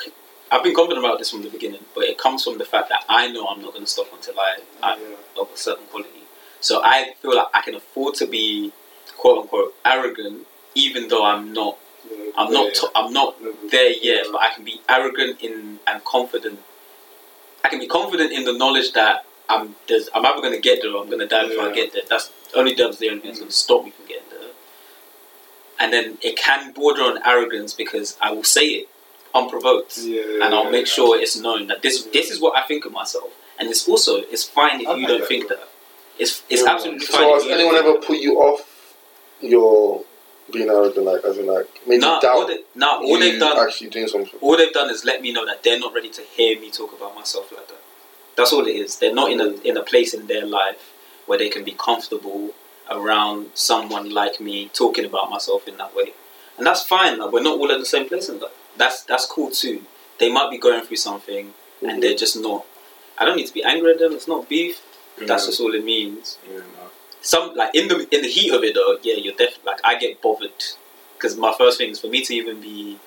I've 0.50 0.62
been 0.62 0.74
confident 0.74 1.04
about 1.04 1.18
this 1.18 1.30
from 1.30 1.42
the 1.42 1.48
beginning, 1.48 1.84
but 1.94 2.04
it 2.04 2.18
comes 2.18 2.44
from 2.44 2.58
the 2.58 2.64
fact 2.64 2.90
that 2.90 3.04
I 3.08 3.28
know 3.28 3.46
I'm 3.46 3.62
not 3.62 3.72
going 3.72 3.84
to 3.84 3.90
stop 3.90 4.12
until 4.12 4.38
I 4.38 4.58
I'm 4.82 4.98
of 5.40 5.50
a 5.52 5.56
certain 5.56 5.86
quality. 5.86 6.22
So 6.60 6.82
I 6.84 7.14
feel 7.20 7.34
like 7.34 7.46
I 7.54 7.62
can 7.62 7.74
afford 7.74 8.14
to 8.16 8.26
be 8.26 8.72
quote 9.16 9.38
unquote 9.42 9.74
arrogant, 9.84 10.46
even 10.74 11.08
though 11.08 11.24
I'm 11.24 11.52
not. 11.52 11.78
Yeah. 12.10 12.30
I'm 12.36 12.52
not. 12.52 12.66
Yeah. 12.66 12.72
T- 12.80 12.88
I'm 12.94 13.12
not 13.12 13.36
there 13.70 13.92
yet, 13.92 14.26
but 14.30 14.40
I 14.42 14.52
can 14.54 14.64
be 14.64 14.80
arrogant 14.88 15.40
in 15.42 15.78
and 15.86 16.04
confident. 16.04 16.60
I 17.64 17.68
can 17.68 17.78
be 17.78 17.86
confident 17.86 18.32
in 18.32 18.44
the 18.44 18.52
knowledge 18.52 18.92
that 18.92 19.24
I'm. 19.48 19.76
There's, 19.88 20.08
I'm 20.14 20.26
either 20.26 20.40
going 20.40 20.54
to 20.54 20.60
get 20.60 20.82
there 20.82 20.92
or 20.92 21.02
I'm 21.02 21.08
going 21.08 21.20
to 21.20 21.26
die 21.26 21.48
before 21.48 21.70
I 21.70 21.72
get 21.72 21.92
there. 21.92 22.02
That's 22.08 22.30
only 22.54 22.74
that's 22.74 22.98
the 22.98 23.08
only 23.08 23.20
thing 23.20 23.30
that's 23.30 23.38
going 23.40 23.50
to 23.50 23.56
stop 23.56 23.84
me 23.84 23.90
from 23.90 24.06
getting 24.06 24.28
there. 24.30 24.31
And 25.82 25.92
then 25.92 26.06
it 26.22 26.36
can 26.36 26.72
border 26.72 27.02
on 27.02 27.18
arrogance 27.26 27.74
because 27.74 28.16
I 28.20 28.30
will 28.30 28.44
say 28.44 28.66
it 28.78 28.88
unprovoked 29.34 29.98
Yeah, 29.98 30.44
and 30.44 30.54
I'll 30.54 30.70
make 30.70 30.86
sure 30.86 31.18
it's 31.20 31.36
known 31.46 31.66
that 31.70 31.82
this 31.82 31.96
this 32.16 32.30
is 32.30 32.40
what 32.40 32.52
I 32.56 32.62
think 32.70 32.84
of 32.84 32.92
myself. 32.92 33.30
And 33.58 33.68
it's 33.68 33.88
also 33.88 34.12
it's 34.34 34.44
fine 34.44 34.80
if 34.80 34.88
I 34.88 34.94
you 35.00 35.06
don't 35.12 35.26
think 35.26 35.48
that. 35.48 35.68
It's 36.22 36.42
it's 36.48 36.62
Yeah. 36.62 36.72
absolutely 36.72 37.06
fine. 37.06 37.20
So 37.22 37.34
has 37.34 37.46
anyone 37.46 37.76
ever 37.82 37.94
put 38.08 38.18
you 38.26 38.32
off 38.46 38.60
your 39.40 40.04
being 40.52 40.68
arrogant, 40.68 41.06
like 41.06 41.24
as 41.24 41.36
in 41.38 41.46
like 41.46 41.66
made 41.86 42.00
Nah, 42.00 42.20
you 42.22 42.28
all 42.28 42.46
doubt 42.46 42.48
they, 42.48 42.58
nah, 42.82 42.98
all 42.98 43.18
they've 43.18 43.40
done 43.40 43.58
actually 43.66 43.90
doing 43.90 44.08
something? 44.14 44.38
all 44.40 44.56
they've 44.56 44.72
done 44.80 44.90
is 44.90 45.04
let 45.04 45.20
me 45.22 45.32
know 45.32 45.44
that 45.46 45.62
they're 45.64 45.78
not 45.80 45.92
ready 45.94 46.10
to 46.10 46.22
hear 46.36 46.60
me 46.60 46.70
talk 46.70 46.92
about 46.98 47.14
myself 47.14 47.50
like 47.52 47.66
that. 47.68 47.82
That's 48.36 48.52
all 48.52 48.66
it 48.66 48.76
is. 48.84 48.98
They're 48.98 49.14
not 49.22 49.30
in 49.32 49.40
a 49.40 49.48
in 49.70 49.76
a 49.76 49.82
place 49.82 50.14
in 50.14 50.26
their 50.26 50.46
life 50.46 50.82
where 51.26 51.38
they 51.38 51.48
can 51.48 51.64
be 51.64 51.74
comfortable 51.88 52.50
around 52.90 53.50
someone 53.54 54.10
like 54.10 54.40
me 54.40 54.68
talking 54.68 55.04
about 55.04 55.30
myself 55.30 55.66
in 55.68 55.76
that 55.78 55.94
way. 55.94 56.12
And 56.58 56.66
that's 56.66 56.82
fine. 56.82 57.18
Like, 57.18 57.32
we're 57.32 57.42
not 57.42 57.58
all 57.58 57.72
at 57.72 57.78
the 57.78 57.86
same 57.86 58.08
place 58.08 58.28
in 58.28 58.38
that. 58.40 58.52
That's 58.76 59.02
that's 59.04 59.26
cool 59.26 59.50
too. 59.50 59.82
They 60.18 60.30
might 60.30 60.50
be 60.50 60.58
going 60.58 60.84
through 60.84 60.96
something 60.98 61.52
and 61.82 62.02
they're 62.02 62.16
just 62.16 62.36
not 62.40 62.64
I 63.18 63.24
don't 63.24 63.36
need 63.36 63.46
to 63.46 63.54
be 63.54 63.62
angry 63.62 63.92
at 63.92 63.98
them, 63.98 64.12
it's 64.12 64.28
not 64.28 64.48
beef. 64.48 64.80
Mm. 65.18 65.26
That's 65.26 65.46
just 65.46 65.60
all 65.60 65.74
it 65.74 65.84
means. 65.84 66.38
Some 67.20 67.54
like 67.54 67.74
in 67.74 67.88
the 67.88 68.06
in 68.14 68.22
the 68.22 68.28
heat 68.28 68.52
of 68.52 68.64
it 68.64 68.74
though, 68.74 68.98
yeah, 69.02 69.14
you're 69.14 69.34
definitely 69.34 69.64
like 69.66 69.80
I 69.84 69.98
get 69.98 70.20
bothered 70.22 70.50
because 71.16 71.36
my 71.36 71.54
first 71.56 71.78
thing 71.78 71.90
is 71.90 72.00
for 72.00 72.08
me 72.08 72.24
to 72.24 72.34
even 72.34 72.60
be 72.60 72.98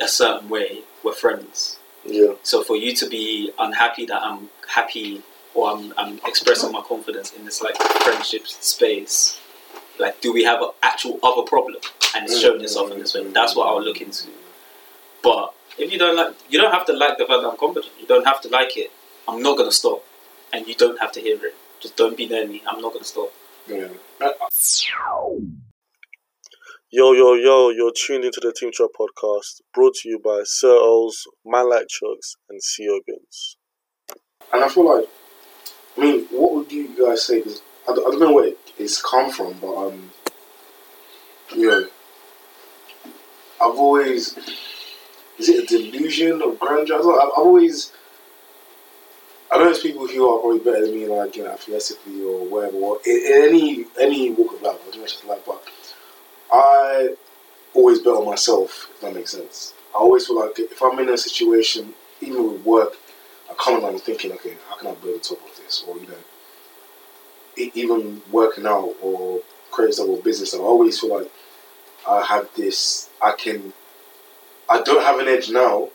a 0.00 0.08
certain 0.08 0.48
way. 0.48 0.80
We're 1.02 1.12
friends, 1.12 1.78
Yeah. 2.04 2.34
so 2.42 2.62
for 2.62 2.76
you 2.76 2.94
to 2.96 3.08
be 3.08 3.52
unhappy 3.58 4.06
that 4.06 4.22
I'm 4.22 4.48
happy 4.66 5.22
or 5.54 5.70
I'm, 5.70 5.94
I'm 5.96 6.20
expressing 6.26 6.72
my 6.72 6.82
confidence 6.82 7.32
in 7.32 7.44
this 7.44 7.62
like 7.62 7.76
friendship 7.76 8.46
space, 8.46 9.40
like 9.98 10.20
do 10.20 10.32
we 10.32 10.44
have 10.44 10.60
an 10.60 10.70
actual 10.82 11.18
other 11.22 11.42
problem 11.42 11.80
and 12.14 12.24
it's 12.24 12.40
showing 12.40 12.60
mm. 12.60 12.64
itself 12.64 12.90
in 12.90 12.98
this 12.98 13.14
way? 13.14 13.26
That's 13.30 13.54
what 13.54 13.68
I'll 13.68 13.82
look 13.82 14.00
into. 14.00 14.28
But 15.22 15.54
if 15.78 15.92
you 15.92 15.98
don't 15.98 16.16
like, 16.16 16.34
you 16.48 16.60
don't 16.60 16.72
have 16.72 16.86
to 16.86 16.92
like 16.92 17.18
the 17.18 17.26
fact 17.26 17.42
that 17.42 17.48
I'm 17.48 17.56
confident. 17.56 17.92
You 17.98 18.06
don't 18.06 18.26
have 18.26 18.40
to 18.42 18.48
like 18.48 18.76
it. 18.76 18.90
I'm 19.26 19.42
not 19.42 19.56
gonna 19.56 19.72
stop, 19.72 20.04
and 20.52 20.66
you 20.66 20.74
don't 20.74 21.00
have 21.00 21.12
to 21.12 21.20
hear 21.20 21.36
it. 21.36 21.54
Just 21.80 21.96
don't 21.96 22.16
be 22.16 22.28
near 22.28 22.46
me. 22.46 22.62
I'm 22.66 22.80
not 22.80 22.92
gonna 22.92 23.04
stop. 23.04 23.32
yeah. 23.68 23.88
Yo, 26.90 27.12
yo, 27.12 27.34
yo, 27.34 27.70
you're 27.70 27.92
tuned 27.92 28.24
into 28.24 28.38
the 28.40 28.52
Team 28.52 28.70
Chat 28.70 28.86
podcast 28.96 29.62
brought 29.72 29.94
to 29.94 30.08
you 30.08 30.20
by 30.22 30.42
Sir 30.44 30.76
O's, 30.80 31.24
Man 31.44 31.68
Like 31.68 31.86
Chooks, 31.88 32.36
and 32.48 32.62
Sea 32.62 32.88
Organs. 32.88 33.56
And 34.52 34.62
I 34.62 34.68
feel 34.68 34.86
like, 34.86 35.08
I 35.96 36.00
mean, 36.00 36.26
what 36.30 36.52
would 36.54 36.72
you 36.72 36.88
guys 37.06 37.22
say? 37.22 37.40
'Cause 37.42 37.62
I, 37.88 37.94
don't- 37.94 38.06
I 38.06 38.10
don't 38.10 38.20
know 38.20 38.32
where 38.32 38.52
it's 38.78 39.00
come 39.02 39.30
from, 39.30 39.54
but 39.54 39.74
um, 39.86 40.10
you 41.54 41.68
know, 41.70 41.86
I've 43.60 43.78
always 43.78 44.36
is 45.38 45.48
it 45.48 45.64
a 45.64 45.66
delusion 45.90 46.42
of 46.42 46.58
grandeur? 46.58 46.96
I 46.96 47.02
don't 47.02 47.22
I've, 47.22 47.30
always 47.36 47.92
I 49.50 49.58
know 49.58 49.64
there's 49.66 49.80
people 49.80 50.06
who 50.06 50.28
are 50.28 50.40
probably 50.40 50.58
better 50.58 50.86
than 50.86 50.94
me, 50.94 51.06
like 51.06 51.36
you 51.36 51.44
know, 51.44 51.50
athletically 51.50 52.24
or 52.24 52.44
whatever, 52.46 52.76
or 52.76 52.98
in, 53.06 53.16
in 53.26 53.48
any 53.48 53.84
any 54.00 54.30
walk 54.30 54.54
of 54.54 54.62
life, 54.62 54.80
or 54.86 54.92
dimension 54.92 55.22
of 55.22 55.28
life, 55.28 55.42
but 55.46 55.62
I 56.52 57.14
always 57.74 58.00
bet 58.00 58.14
on 58.14 58.26
myself. 58.26 58.88
If 58.94 59.00
that 59.02 59.14
makes 59.14 59.32
sense. 59.32 59.74
I 59.94 59.98
always 59.98 60.26
feel 60.26 60.40
like 60.40 60.58
if 60.58 60.82
I'm 60.82 60.98
in 60.98 61.08
a 61.08 61.16
situation, 61.18 61.94
even 62.20 62.52
with 62.52 62.62
work, 62.64 62.94
I 63.58 63.88
I'm 63.88 63.98
thinking, 63.98 64.32
okay, 64.32 64.54
how 64.68 64.76
can 64.76 64.88
I 64.88 64.94
build 64.94 65.14
on 65.14 65.20
top 65.20 65.38
of 65.44 65.56
this? 65.56 65.84
Or, 65.86 65.96
you 65.98 66.08
know, 66.08 67.70
even 67.74 68.22
working 68.30 68.66
out 68.66 68.94
or 69.00 69.40
creating 69.70 70.08
or 70.08 70.20
business 70.22 70.54
I 70.54 70.58
always 70.58 70.98
feel 70.98 71.18
like 71.18 71.30
I 72.08 72.22
have 72.24 72.48
this, 72.56 73.10
I 73.22 73.32
can, 73.32 73.72
I 74.68 74.82
don't 74.82 75.02
have 75.02 75.18
an 75.18 75.28
edge 75.28 75.50
now, 75.50 75.88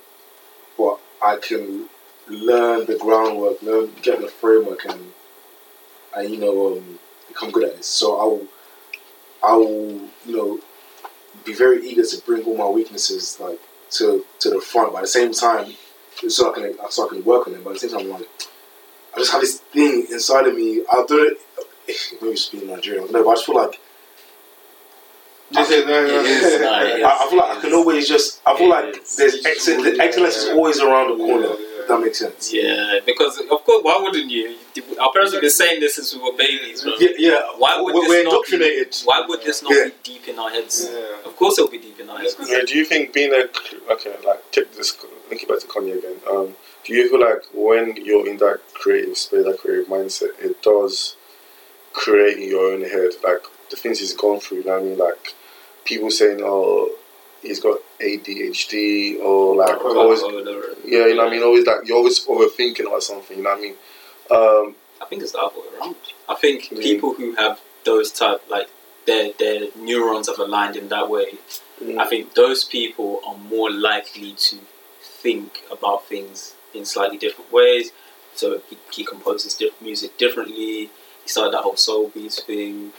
but 0.78 1.00
I 1.24 1.38
can 1.38 1.88
learn 2.28 2.86
the 2.86 2.98
groundwork, 2.98 3.62
learn, 3.62 3.92
get 4.02 4.22
the 4.22 4.28
framework 4.28 4.86
and 4.86 5.14
and 6.16 6.30
you 6.30 6.40
know 6.40 6.78
um, 6.78 7.00
become 7.28 7.52
good 7.52 7.64
at 7.64 7.78
this. 7.78 7.88
So 7.88 8.20
I 8.20 8.24
will, 8.24 8.48
I 9.44 9.56
will, 9.56 10.02
you 10.26 10.38
know, 10.38 10.60
be 11.46 11.54
very 11.54 11.88
eager 11.88 12.04
to 12.04 12.22
bring 12.26 12.44
all 12.46 12.58
my 12.58 12.68
weaknesses 12.68 13.40
like 13.40 13.60
to 13.92 14.26
to 14.40 14.50
the 14.50 14.62
front. 14.62 14.94
But 14.94 15.00
at 15.00 15.02
the 15.02 15.08
same 15.08 15.34
time, 15.34 15.74
so 16.28 16.52
I 16.52 16.56
can 16.60 16.78
so 16.90 17.06
I 17.06 17.10
can 17.10 17.24
work 17.24 17.48
on 17.48 17.54
them. 17.54 17.64
But 17.64 17.76
at 17.76 17.82
the 17.82 17.88
same 17.88 17.98
time, 17.98 18.00
I'm 18.08 18.20
like, 18.20 18.30
I 19.16 19.20
just 19.20 19.32
have 19.32 19.42
this 19.42 19.60
thing 19.60 20.08
inside 20.12 20.48
of 20.48 20.56
me. 20.56 20.84
I'll 20.90 21.06
do 21.06 21.24
it. 21.26 21.38
Maybe 22.22 22.34
it's 22.34 22.50
being 22.50 22.68
Nigerian, 22.68 23.04
I 23.04 23.08
don't 23.08 23.14
know, 23.14 23.24
but 23.24 23.30
I 23.32 23.34
just 23.36 23.46
feel 23.48 23.56
like 23.56 23.80
Just 25.52 25.70
say, 25.72 25.84
no, 25.86 26.06
no, 26.06 26.20
It 26.20 26.26
is, 26.26 26.62
nah. 26.62 26.68
I, 27.10 27.26
I 27.26 27.30
feel 27.30 27.40
like 27.40 27.58
I 27.58 27.62
can 27.62 27.74
always 27.74 28.08
just. 28.08 28.42
I 28.46 28.56
feel 28.58 28.68
Yeah, 28.68 28.74
like 28.76 28.86
it's- 28.90 29.16
there's 29.16 29.34
it's 29.36 29.46
excel, 29.48 29.82
just- 29.84 29.98
the 29.98 30.04
excellence 30.04 30.36
is 30.38 30.50
always 30.50 30.80
around 30.80 31.18
the 31.18 31.24
corner. 31.26 31.56
Yeah, 31.90 31.96
yeah. 31.96 31.98
That 31.98 32.06
makes 32.06 32.20
sense. 32.20 32.54
Yeah, 32.54 33.00
because 33.06 33.40
of 33.40 33.48
course, 33.64 33.84
why 33.84 34.00
wouldn't 34.02 34.30
you? 34.30 34.56
Our 35.02 35.12
parents 35.12 35.34
have 35.34 35.42
been 35.42 35.50
saying 35.50 35.80
this 35.80 35.96
since 35.96 36.14
we 36.16 36.22
were 36.22 36.38
babies, 36.38 36.84
bro. 36.84 36.94
Yeah, 37.00 37.10
yeah. 37.18 37.42
Why 37.58 37.82
would 37.82 37.94
we're, 37.94 38.02
this 38.02 38.10
we're 38.10 38.24
not 38.24 38.34
indoctrinated. 38.34 38.92
Be, 38.92 38.98
why 39.06 39.26
would 39.28 39.42
this 39.44 39.64
not 39.64 39.74
Yeah. 39.74 39.86
be 39.86 39.94
deep 40.04 40.28
in 40.28 40.40
our 40.40 40.50
heads? 40.50 40.90
Yeah. 40.92 41.28
Of 41.30 41.36
course, 41.36 41.58
it'll 41.58 41.72
be 41.72 41.78
deep 41.80 42.00
in 42.00 42.10
our 42.10 42.20
heads. 42.20 42.36
Yeah, 42.48 42.62
do 42.66 42.78
you 42.78 42.86
think 42.86 43.14
being 43.14 43.34
a 43.34 43.48
okay, 43.94 44.16
like 44.26 44.52
take 44.52 44.74
this 44.76 44.96
link 45.30 45.44
it 45.44 45.50
back 45.50 45.60
to 45.60 45.68
Kanye 45.68 45.98
again? 45.98 46.18
Um, 46.30 46.56
do 46.86 46.94
you 46.94 47.10
feel 47.10 47.20
like 47.22 47.44
when 47.54 47.96
you're 47.98 48.28
in 48.28 48.38
that 48.38 48.60
creative 48.74 49.18
space, 49.18 49.46
that 49.46 49.60
creative 49.60 49.88
mindset, 49.88 50.40
it 50.40 50.62
does 50.62 51.16
create 51.94 52.38
in 52.38 52.50
your 52.50 52.72
own 52.74 52.82
head 52.82 53.12
like 53.24 53.42
the 53.70 53.76
things 53.76 54.00
he's 54.00 54.14
gone 54.14 54.40
through? 54.40 54.60
You 54.60 54.66
know 54.66 54.74
what 54.74 54.82
I 54.82 54.86
mean? 54.86 54.98
Like 54.98 55.34
people 55.86 56.10
saying, 56.12 56.40
"Oh, 56.42 56.96
he's 57.42 57.60
got 57.60 57.80
ADHD," 58.00 59.20
or 59.22 59.56
like 59.56 59.80
always, 59.84 60.22
yeah, 60.86 61.06
you 61.08 61.16
know 61.16 61.24
what 61.24 61.28
I 61.28 61.32
mean? 61.32 61.44
Always 61.44 61.66
like 61.66 61.88
you're 61.88 61.98
always 61.98 62.26
overthinking 62.26 62.86
about 62.88 63.04
something. 63.04 63.38
You 63.38 63.44
know 63.44 63.50
what 63.52 63.60
I 63.60 63.62
mean? 63.62 63.76
Um, 64.32 64.76
I 65.02 65.06
think 65.06 65.22
it's 65.24 65.32
the 65.32 65.40
other 65.40 65.56
way 65.60 65.66
around. 65.80 65.96
I 66.28 66.36
think 66.36 66.64
Mm. 66.70 66.82
people 66.82 67.14
who 67.14 67.36
have 67.36 67.60
those 67.84 68.12
type, 68.12 68.42
like 68.50 68.68
their 69.06 69.32
their 69.40 69.68
neurons 69.76 70.28
have 70.28 70.40
aligned 70.40 70.76
in 70.76 70.90
that 70.90 71.10
way. 71.10 71.38
mm, 71.82 71.98
I 71.98 72.06
think 72.08 72.34
those 72.36 72.64
people 72.66 73.22
are 73.26 73.38
more 73.38 73.72
likely 73.72 74.34
to 74.34 74.58
think 75.02 75.64
about 75.72 76.06
things 76.08 76.54
in 76.74 76.86
slightly 76.86 77.18
different 77.18 77.52
ways. 77.52 77.92
So 78.36 78.62
he, 78.70 78.78
he 78.92 79.04
composes 79.04 79.54
diff- 79.56 79.82
music 79.82 80.18
differently. 80.18 80.90
He 81.24 81.28
started 81.28 81.54
that 81.54 81.62
whole 81.64 81.76
soul 81.78 82.10
beats 82.14 82.42
thing. 82.44 82.92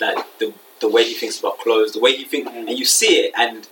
Like 0.00 0.18
the 0.38 0.52
the 0.80 0.88
way 0.88 1.04
he 1.04 1.14
thinks 1.14 1.40
about 1.40 1.58
clothes, 1.58 1.92
the 1.92 2.00
way 2.00 2.14
he 2.14 2.24
think, 2.24 2.46
and 2.48 2.68
you 2.78 2.84
see 2.84 3.14
it. 3.24 3.32
And 3.36 3.66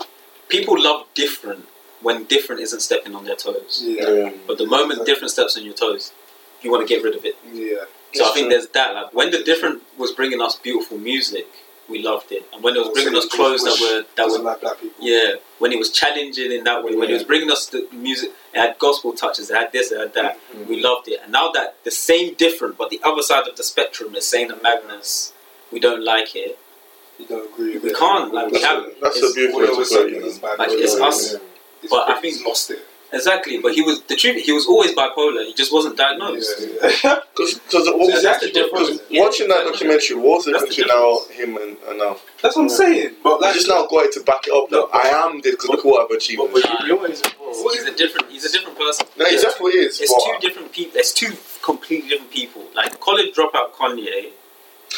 people 0.48 0.82
love 0.82 1.06
different 1.14 1.66
when 2.02 2.24
different 2.24 2.60
isn't 2.60 2.80
stepping 2.80 3.14
on 3.14 3.24
their 3.24 3.36
toes. 3.36 3.82
Yeah. 3.84 4.10
yeah. 4.10 4.32
But 4.46 4.58
the 4.58 4.66
moment 4.66 5.06
different 5.06 5.30
steps 5.30 5.56
on 5.56 5.64
your 5.64 5.74
toes, 5.74 6.12
you 6.62 6.70
want 6.70 6.86
to 6.86 6.94
get 6.94 7.02
rid 7.02 7.14
of 7.14 7.24
it. 7.24 7.36
Yeah. 7.52 7.84
So 8.14 8.24
I 8.30 8.32
think 8.32 8.46
true. 8.46 8.50
there's 8.50 8.68
that. 8.68 8.94
Like 8.94 9.14
when 9.14 9.30
the 9.30 9.42
different 9.42 9.82
was 9.98 10.12
bringing 10.12 10.40
us 10.40 10.56
beautiful 10.56 10.98
music, 10.98 11.46
we 11.88 12.02
loved 12.02 12.32
it, 12.32 12.44
and 12.52 12.62
when 12.62 12.74
it 12.76 12.78
was 12.78 12.88
bringing 12.94 13.14
us 13.14 13.26
clothes 13.26 13.62
that 13.62 13.78
were 13.80 14.06
that 14.16 14.30
were 14.30 14.42
like 14.42 14.60
black 14.60 14.80
people. 14.80 14.96
yeah, 15.00 15.34
when 15.58 15.72
it 15.72 15.78
was 15.78 15.90
challenging 15.90 16.50
in 16.50 16.64
that 16.64 16.82
way, 16.82 16.94
when 16.96 17.10
it 17.10 17.12
was 17.12 17.24
bringing 17.24 17.50
us 17.50 17.66
the 17.66 17.86
music, 17.92 18.30
it 18.54 18.58
had 18.58 18.78
gospel 18.78 19.12
touches, 19.12 19.50
it 19.50 19.56
had 19.56 19.72
this, 19.72 19.92
it 19.92 19.98
had 19.98 20.14
that. 20.14 20.36
Mm-hmm. 20.36 20.68
We 20.68 20.82
loved 20.82 21.08
it, 21.08 21.20
and 21.22 21.32
now 21.32 21.50
that 21.52 21.76
the 21.84 21.90
same 21.90 22.34
different, 22.34 22.78
but 22.78 22.90
the 22.90 23.00
other 23.04 23.22
side 23.22 23.46
of 23.46 23.56
the 23.56 23.62
spectrum 23.62 24.14
is 24.14 24.26
saying 24.26 24.48
to 24.48 24.56
Magnus, 24.62 25.34
we 25.70 25.78
don't 25.78 26.04
like 26.04 26.34
it. 26.34 26.58
You 27.18 27.26
don't 27.26 27.52
agree 27.52 27.78
We 27.78 27.92
can't, 27.94 28.34
like, 28.34 28.46
we 28.46 28.52
That's, 28.52 28.64
have- 28.64 28.84
a, 28.84 28.90
that's 29.00 29.16
a 29.16 29.18
it's- 29.18 29.34
beautiful 29.34 29.60
all 29.60 29.78
way 29.78 29.84
to 29.84 29.88
put 29.90 30.06
it. 30.06 30.12
you 30.12 30.22
he's 30.24 30.42
know. 30.42 30.48
bad. 30.48 30.58
Like, 30.58 30.68
it's 30.72 30.94
us. 30.96 31.30
sudden. 31.32 31.46
He's 31.80 31.90
But 31.90 32.08
I 32.08 32.12
think- 32.20 32.24
he's 32.24 32.44
lost 32.44 32.70
it. 32.70 32.80
Exactly, 33.12 33.58
but 33.58 33.74
he 33.74 33.82
was 33.82 34.02
the 34.02 34.16
truth. 34.16 34.42
He 34.44 34.50
was 34.50 34.66
always 34.66 34.90
bipolar. 34.92 35.46
He 35.46 35.54
just 35.54 35.72
wasn't 35.72 35.96
diagnosed. 35.96 36.52
Yeah, 36.58 36.90
yeah. 37.04 37.16
Because 37.30 37.60
that's 37.70 38.40
the 38.44 38.50
difference. 38.52 39.00
Yeah, 39.08 39.22
watching 39.22 39.46
that 39.48 39.64
documentary, 39.64 40.16
what's 40.16 40.46
the 40.46 40.50
the 40.50 40.58
difference 40.58 40.76
between 40.76 40.88
now 40.96 41.20
him 41.30 41.56
and, 41.56 41.76
and 41.88 41.98
now? 41.98 42.16
That's 42.42 42.56
what 42.56 42.62
I'm 42.62 42.68
saying. 42.68 43.14
But 43.22 43.34
I 43.36 43.38
like, 43.38 43.54
just 43.54 43.68
now 43.68 43.86
got 43.86 44.06
it 44.06 44.12
to 44.14 44.20
back 44.24 44.48
it 44.48 44.52
up. 44.52 44.68
That 44.70 44.88
I 44.92 45.08
am 45.30 45.40
this 45.42 45.52
because 45.54 45.70
look 45.70 45.84
what 45.84 46.10
I've 46.10 46.16
achieved. 46.16 46.40
But, 46.42 46.52
but 46.54 46.64
you, 46.64 46.76
you 46.80 46.88
know 46.94 47.02
what 47.02 47.10
is 47.10 47.22
He's 47.22 47.84
a 47.84 47.94
different. 47.94 48.30
He's 48.32 48.44
a 48.46 48.50
different 48.50 48.76
person. 48.78 49.06
No, 49.16 49.26
exactly 49.26 49.62
what 49.62 49.74
it 49.74 49.78
is. 49.78 50.00
It's 50.00 50.10
two 50.24 50.36
different 50.40 50.72
people. 50.72 50.98
It's 50.98 51.12
two 51.12 51.32
completely 51.62 52.08
different 52.08 52.32
people. 52.32 52.64
Like 52.74 52.98
college 52.98 53.32
dropout 53.36 53.74
Kanye 53.78 54.32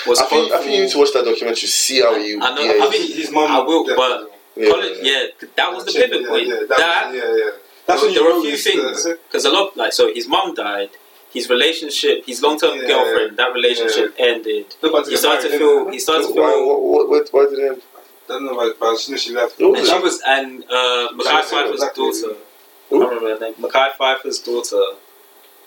was. 0.07 0.21
I 0.21 0.27
think 0.27 0.53
I 0.53 0.59
think 0.59 0.73
you 0.75 0.83
need 0.83 0.91
to 0.91 0.99
watch 0.99 1.13
that 1.15 1.25
documentary 1.25 1.61
to 1.61 1.67
see 1.69 2.01
how 2.03 2.15
you. 2.17 2.41
I 2.43 2.51
know- 2.51 2.57
behave. 2.57 2.83
I 2.83 2.89
mean, 2.91 3.13
his 3.17 3.31
mum. 3.31 3.51
I 3.51 3.61
will, 3.61 3.85
definitely. 3.85 4.31
yeah, 4.57 4.71
college, 4.71 4.99
yeah, 5.03 5.23
that 5.57 5.73
was 5.75 5.85
the 5.85 5.93
pivot 5.93 6.23
yeah, 6.23 6.29
point. 6.29 6.47
Yeah, 6.49 6.55
that, 6.69 6.69
that, 6.79 7.07
was, 7.13 7.15
yeah, 7.17 7.45
yeah. 7.45 7.51
That's 7.87 8.01
there, 8.01 8.11
when 8.11 8.15
there 8.15 8.25
were 8.25 8.39
a 8.39 8.41
few 8.43 8.51
noticed 8.51 9.05
things 9.05 9.19
because 9.29 9.45
a 9.45 9.51
lot, 9.51 9.77
like, 9.77 9.93
so 9.93 10.13
his 10.13 10.27
mom 10.29 10.55
died. 10.55 10.91
His 11.33 11.51
relationship, 11.51 12.25
his 12.25 12.41
long-term 12.41 12.79
Yeah, 12.79 12.87
girlfriend, 12.87 13.37
that 13.37 13.53
relationship 13.53 14.15
ended. 14.19 14.75
Look 14.81 14.95
at 14.95 15.07
He 15.11 15.17
started 15.19 15.51
to 15.51 15.59
feel. 15.59 15.79
didn't 15.81 15.93
He 15.93 15.99
started 15.99 16.29
to 16.29 16.33
Why, 16.33 16.51
feel. 16.53 16.67
what, 16.89 17.09
what, 17.11 17.29
why 17.31 17.45
did 17.51 17.59
it? 17.59 17.73
end? 17.73 17.83
I 17.93 18.29
don't 18.29 18.45
know, 18.47 18.55
but, 18.57 18.79
but 18.81 18.93
as 18.95 19.03
soon 19.03 19.15
as 19.17 19.23
she 19.23 19.35
left, 19.35 19.61
And 19.61 19.77
she 19.87 19.99
was, 19.99 20.23
and 20.27 20.65
uh, 20.65 21.09
Mekhi 21.13 21.43
Phifer's 21.43 21.77
Black 21.79 21.97
lady. 21.99 22.21
daughter. 22.23 22.37
Who? 22.89 23.03
I 23.05 23.09
remember 23.09 23.29
her 23.35 23.41
name. 23.41 23.55
Mekhi 23.55 23.91
Phifer's 23.99 24.39
daughter, 24.39 24.83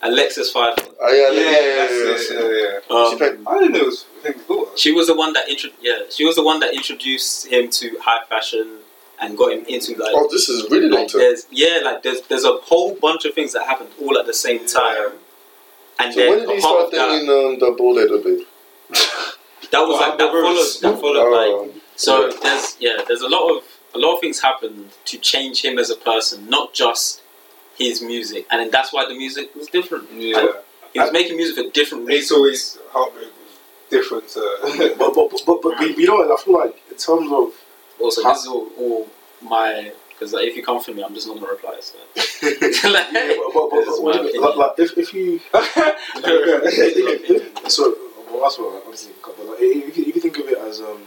Alexis 0.01 0.53
Phifer. 0.53 0.93
Oh, 1.01 1.11
yeah, 1.13 1.30
yeah, 1.31 1.51
yeah, 1.51 2.49
yeah, 2.49 2.80
yeah. 2.89 2.95
Um, 2.95 3.11
She 3.11 3.17
paid- 3.19 3.39
I 3.45 3.59
didn't 3.59 3.73
know 3.73 3.80
it 3.80 3.85
was 3.85 4.05
I 4.26 4.31
daughter. 4.31 4.71
She 4.77 4.91
was 4.91 5.07
the 5.07 5.13
one 5.15 5.34
that 5.34 5.49
intro- 5.49 5.71
yeah, 5.81 6.03
she 6.09 6.23
was 6.26 6.35
the 6.35 6.43
one 6.43 6.59
that 6.61 6.73
introduced 6.73 7.47
him 7.47 7.69
to 7.71 7.97
high 8.01 8.23
fashion 8.30 8.80
and 9.21 9.38
got 9.38 9.51
him 9.51 9.65
into 9.67 9.91
like, 9.95 10.13
Oh, 10.15 10.27
this 10.31 10.47
is 10.47 10.69
really 10.71 10.88
long 10.89 11.01
like 11.01 11.09
term. 11.11 11.21
yeah, 11.51 11.80
like 11.84 12.03
there's 12.03 12.21
there's 12.30 12.45
a 12.45 12.53
whole 12.63 12.95
bunch 12.95 13.26
of 13.26 13.34
things 13.34 13.51
that 13.53 13.65
happened 13.65 13.89
all 14.01 14.17
at 14.17 14.26
the 14.26 14.34
same 14.34 14.65
time. 14.65 15.11
And 15.99 16.13
So 16.13 16.19
then 16.21 16.30
when 16.30 16.39
did 16.47 16.49
he 16.55 16.61
start 16.61 16.85
of 16.85 16.91
that, 16.91 17.07
dating 17.09 17.30
um, 17.30 17.59
the 17.59 17.76
bald 17.77 17.97
head 17.97 18.07
babe? 18.23 18.45
that 19.71 19.81
was 19.81 19.99
like 20.01 20.17
that 20.17 20.31
followed 20.31 20.93
that 20.93 21.01
followed 21.01 21.31
like 21.31 21.51
Oh, 21.51 21.73
so 21.97 22.31
there's 22.41 22.77
yeah, 22.80 22.97
there's 23.07 23.21
a 23.21 23.27
lot 23.27 23.49
of 23.57 23.63
a 23.93 23.97
lot 23.97 24.13
of 24.15 24.21
things 24.21 24.39
happened 24.39 24.89
to 25.05 25.17
change 25.17 25.63
him 25.65 25.77
as 25.77 25.89
a 25.89 25.95
person, 25.97 26.49
not 26.49 26.73
just 26.73 27.21
his 27.80 28.01
music. 28.01 28.45
And 28.51 28.61
then 28.61 28.72
that's 28.72 28.93
why 28.93 29.07
the 29.07 29.15
music 29.15 29.56
was 29.56 29.68
different. 29.68 30.11
Yeah. 30.14 30.47
He 30.93 30.99
was 30.99 31.11
making 31.11 31.38
music 31.38 31.56
for 31.56 31.72
different 31.72 32.10
It's 32.10 32.31
always 32.31 32.77
heartbreak 32.91 33.27
was 33.27 33.60
different. 33.89 34.27
To, 34.30 34.95
but, 34.99 35.15
but, 35.15 35.31
but, 35.31 35.41
but, 35.45 35.61
but 35.61 35.97
you 35.97 36.07
know 36.07 36.15
what? 36.15 36.31
I 36.31 36.43
feel 36.43 36.56
like 36.56 36.76
in 36.91 36.97
terms 36.97 37.31
of 37.31 37.53
Also, 38.01 38.23
this 38.23 38.39
is 38.39 38.47
all, 38.47 38.68
all 38.77 39.07
my 39.41 39.91
because 40.10 40.34
like, 40.34 40.45
if 40.45 40.56
you 40.56 40.64
come 40.64 40.81
for 40.81 40.91
me, 40.91 41.01
I'm 41.01 41.14
just 41.14 41.27
not 41.27 41.39
gonna 41.39 41.47
reply. 41.47 41.77
So. 41.80 41.97
like, 42.89 43.03
yeah, 43.14 43.34
but, 43.38 43.53
but, 43.53 43.69
but, 43.72 43.85
this 43.85 43.88
is 43.88 43.99
but, 43.99 44.03
my 44.03 44.11
like, 44.11 44.30
opinion. 44.30 44.57
like, 44.57 44.80
if, 44.80 44.97
if 44.97 45.14
you 45.14 45.39
so 47.69 47.95
well, 48.30 48.41
that's 48.41 48.60
what 48.60 48.84
I'm 48.85 48.93
thinking. 48.93 49.15
But 49.23 49.45
like, 49.45 49.60
if, 49.61 49.97
you, 49.97 50.06
if 50.07 50.15
you 50.15 50.22
think 50.22 50.38
of 50.38 50.47
it 50.47 50.57
as 50.57 50.81
um, 50.81 51.03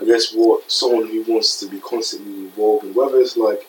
I 0.00 0.04
guess 0.04 0.32
what 0.32 0.70
someone 0.70 1.06
who 1.06 1.22
wants 1.22 1.60
to 1.60 1.66
be 1.66 1.78
constantly 1.78 2.32
involved 2.32 2.84
in, 2.84 2.94
whether 2.94 3.18
it's 3.18 3.36
like 3.36 3.64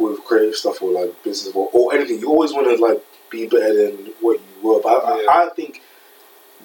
with 0.00 0.24
creative 0.24 0.54
stuff 0.54 0.82
or 0.82 0.90
like 0.90 1.22
business 1.22 1.54
or, 1.54 1.68
or 1.72 1.94
anything, 1.94 2.18
you 2.20 2.28
always 2.28 2.52
want 2.52 2.66
to 2.66 2.82
like 2.84 3.04
be 3.30 3.46
better 3.46 3.74
than 3.74 4.12
what 4.20 4.38
you 4.40 4.68
were. 4.68 4.80
But 4.80 4.88
I, 4.88 5.22
Yeah. 5.22 5.30
I, 5.30 5.46
I 5.46 5.48
think 5.50 5.82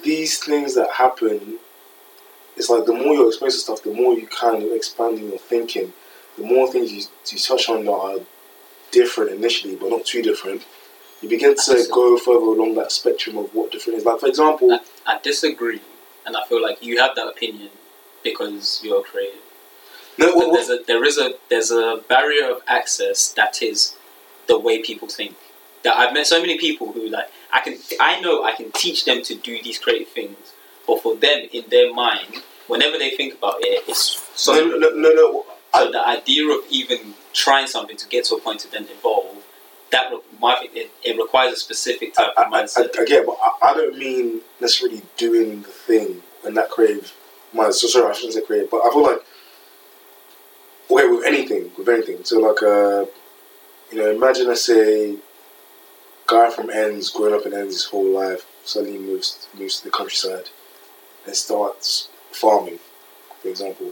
these 0.04 0.40
things 0.40 0.76
that 0.76 0.90
happen, 0.92 1.60
it's 2.58 2.70
like 2.70 2.86
the 2.86 2.94
more 2.94 3.14
you're 3.16 3.28
exposed 3.28 3.58
to 3.58 3.62
stuff, 3.62 3.84
the 3.84 3.94
more 3.94 4.14
you 4.14 4.28
kind 4.28 4.64
of 4.64 4.72
expand 4.72 5.20
in 5.20 5.30
your 5.30 5.40
thinking. 5.40 5.94
The 6.38 6.44
more 6.44 6.70
things 6.70 6.92
you, 6.92 7.04
you 7.32 7.38
touch 7.38 7.70
on 7.70 7.86
that 7.86 7.92
are 7.92 8.18
different 8.92 9.32
initially, 9.32 9.76
but 9.76 9.90
not 9.90 10.06
too 10.06 10.22
different. 10.22 10.66
You 11.22 11.30
begin 11.30 11.56
to 11.56 11.88
go 11.92 12.18
further 12.18 12.40
along 12.40 12.76
that 12.76 12.92
spectrum 12.92 13.38
of 13.38 13.54
what 13.56 13.72
different 13.72 14.00
is. 14.00 14.06
Like 14.06 14.20
for 14.20 14.28
example, 14.28 14.72
I, 14.74 14.80
I 15.06 15.20
disagree, 15.20 15.82
and 16.26 16.36
I 16.36 16.44
feel 16.46 16.62
like 16.62 16.84
you 16.84 17.00
have 17.00 17.16
that 17.16 17.28
opinion 17.28 17.70
because 18.24 18.82
you're 18.84 19.02
creative. 19.04 19.40
No, 20.18 20.34
what, 20.36 20.54
there's 20.54 20.70
a 20.70 20.84
there 20.86 21.04
is 21.04 21.18
a 21.18 21.34
there's 21.50 21.72
a 21.72 22.02
barrier 22.08 22.50
of 22.50 22.62
access 22.68 23.32
that 23.34 23.62
is 23.62 23.96
the 24.48 24.60
way 24.60 24.82
people 24.82 25.08
think. 25.08 25.36
That 25.84 25.98
I've 25.98 26.14
met 26.14 26.26
so 26.26 26.42
many 26.42 26.58
people 26.58 26.92
who 26.92 27.10
like 27.10 27.30
I 27.52 27.60
can 27.62 27.78
I 28.00 28.20
know 28.22 28.44
I 28.44 28.54
can 28.54 28.72
teach 28.72 29.06
them 29.06 29.22
to 29.24 29.36
do 29.36 29.62
these 29.62 29.80
creative 29.80 30.10
things, 30.10 30.54
but 30.88 31.02
for 31.02 31.16
them 31.16 31.48
in 31.52 31.66
their 31.70 31.94
mind, 31.94 32.44
whenever 32.68 32.98
they 32.98 33.12
think 33.12 33.36
about 33.36 33.56
it, 33.60 33.84
it's 33.88 34.22
so. 34.36 34.54
no, 34.54 34.78
no, 34.78 34.90
no, 34.90 35.14
no, 35.14 35.46
so 35.76 35.92
the 35.92 36.06
idea 36.06 36.48
of 36.50 36.64
even 36.70 37.14
trying 37.34 37.68
something 37.68 37.98
to 37.98 38.08
get 38.08 38.26
to 38.26 38.36
a 38.36 38.42
point 38.42 38.62
to 38.62 38.72
then 38.72 38.88
evolve, 38.90 39.44
that 39.92 40.12
my 40.40 40.68
it, 40.74 40.92
it 41.04 41.18
requires 41.18 41.54
a 41.54 41.58
specific 41.58 42.14
type 42.14 42.32
I, 42.38 42.44
of 42.44 42.54
I, 42.54 42.60
I, 42.60 42.64
mindset. 42.64 43.00
I 43.00 43.06
get, 43.06 43.26
but 43.26 43.38
I, 43.42 43.72
I 43.72 43.74
don't 43.74 43.98
mean 43.98 44.42
necessarily 44.60 45.02
doing 45.18 45.62
the 45.62 45.68
thing 45.68 46.22
and 46.44 46.56
that 46.58 46.70
creative 46.70 47.14
mind. 47.54 47.74
So 47.76 47.88
sorry, 47.88 48.10
I 48.10 48.14
shouldn't 48.14 48.34
say 48.34 48.42
creative, 48.42 48.72
but 48.72 48.82
I 48.86 48.92
feel 48.92 49.04
like 49.04 49.20
okay 50.90 51.08
with 51.08 51.26
anything, 51.26 51.72
with 51.78 51.90
anything. 51.90 52.24
So 52.24 52.40
like, 52.40 52.62
uh, 52.62 53.06
you 53.92 54.02
know, 54.02 54.12
imagine 54.12 54.48
let's 54.48 54.66
say 54.66 55.18
guy 56.28 56.50
from 56.50 56.70
ends 56.70 57.10
growing 57.10 57.36
up 57.36 57.46
in 57.46 57.54
ends 57.54 57.76
his 57.76 57.86
whole 57.86 58.10
life 58.10 58.46
suddenly 58.64 58.98
moves 58.98 59.48
moves 59.58 59.78
to 59.78 59.86
the 59.86 59.92
countryside 59.92 60.50
and 61.26 61.36
starts 61.36 62.10
farming, 62.32 62.80
for 63.42 63.50
example. 63.50 63.92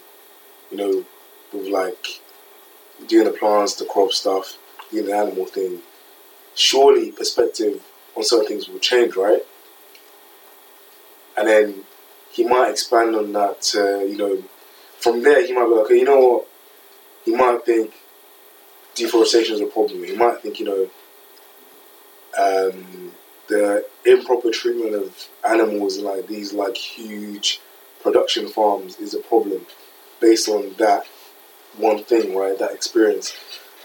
You 0.72 0.78
know, 0.78 1.06
with 1.54 1.68
like 1.68 2.22
doing 3.08 3.26
the 3.26 3.32
plants, 3.32 3.76
the 3.76 3.86
crop 3.86 4.12
stuff, 4.12 4.58
doing 4.92 5.06
the 5.06 5.16
animal 5.16 5.46
thing. 5.46 5.80
Surely 6.56 7.12
perspective 7.12 7.84
on 8.16 8.24
certain 8.24 8.48
things 8.48 8.68
will 8.68 8.80
change, 8.80 9.16
right? 9.16 9.42
and 11.38 11.48
then 11.48 11.84
he 12.32 12.44
might 12.44 12.70
expand 12.70 13.16
on 13.16 13.32
that. 13.34 13.74
Uh, 13.76 14.04
you 14.04 14.18
know, 14.18 14.44
from 15.00 15.24
there 15.24 15.46
he 15.46 15.54
might 15.54 15.66
be 15.66 15.72
like, 15.72 15.86
okay, 15.86 16.00
you 16.00 16.06
know 16.06 16.20
what? 16.20 16.48
He 17.26 17.36
might 17.36 17.66
think 17.66 17.94
deforestation 18.96 19.56
is 19.56 19.62
a 19.62 19.66
problem. 19.66 20.04
You 20.04 20.18
might 20.18 20.42
think, 20.42 20.60
you 20.60 20.66
know, 20.66 20.90
um, 22.38 23.12
the 23.48 23.86
improper 24.06 24.52
treatment 24.52 24.96
of 24.96 25.28
animals 25.48 25.98
in 25.98 26.04
like 26.04 26.28
these 26.28 26.54
like 26.54 26.76
huge 26.76 27.60
production 28.02 28.48
farms 28.48 28.98
is 28.98 29.14
a 29.14 29.20
problem 29.20 29.66
based 30.20 30.48
on 30.50 30.74
that 30.78 31.06
one 31.78 32.04
thing, 32.04 32.36
right? 32.36 32.58
That 32.58 32.72
experience, 32.72 33.36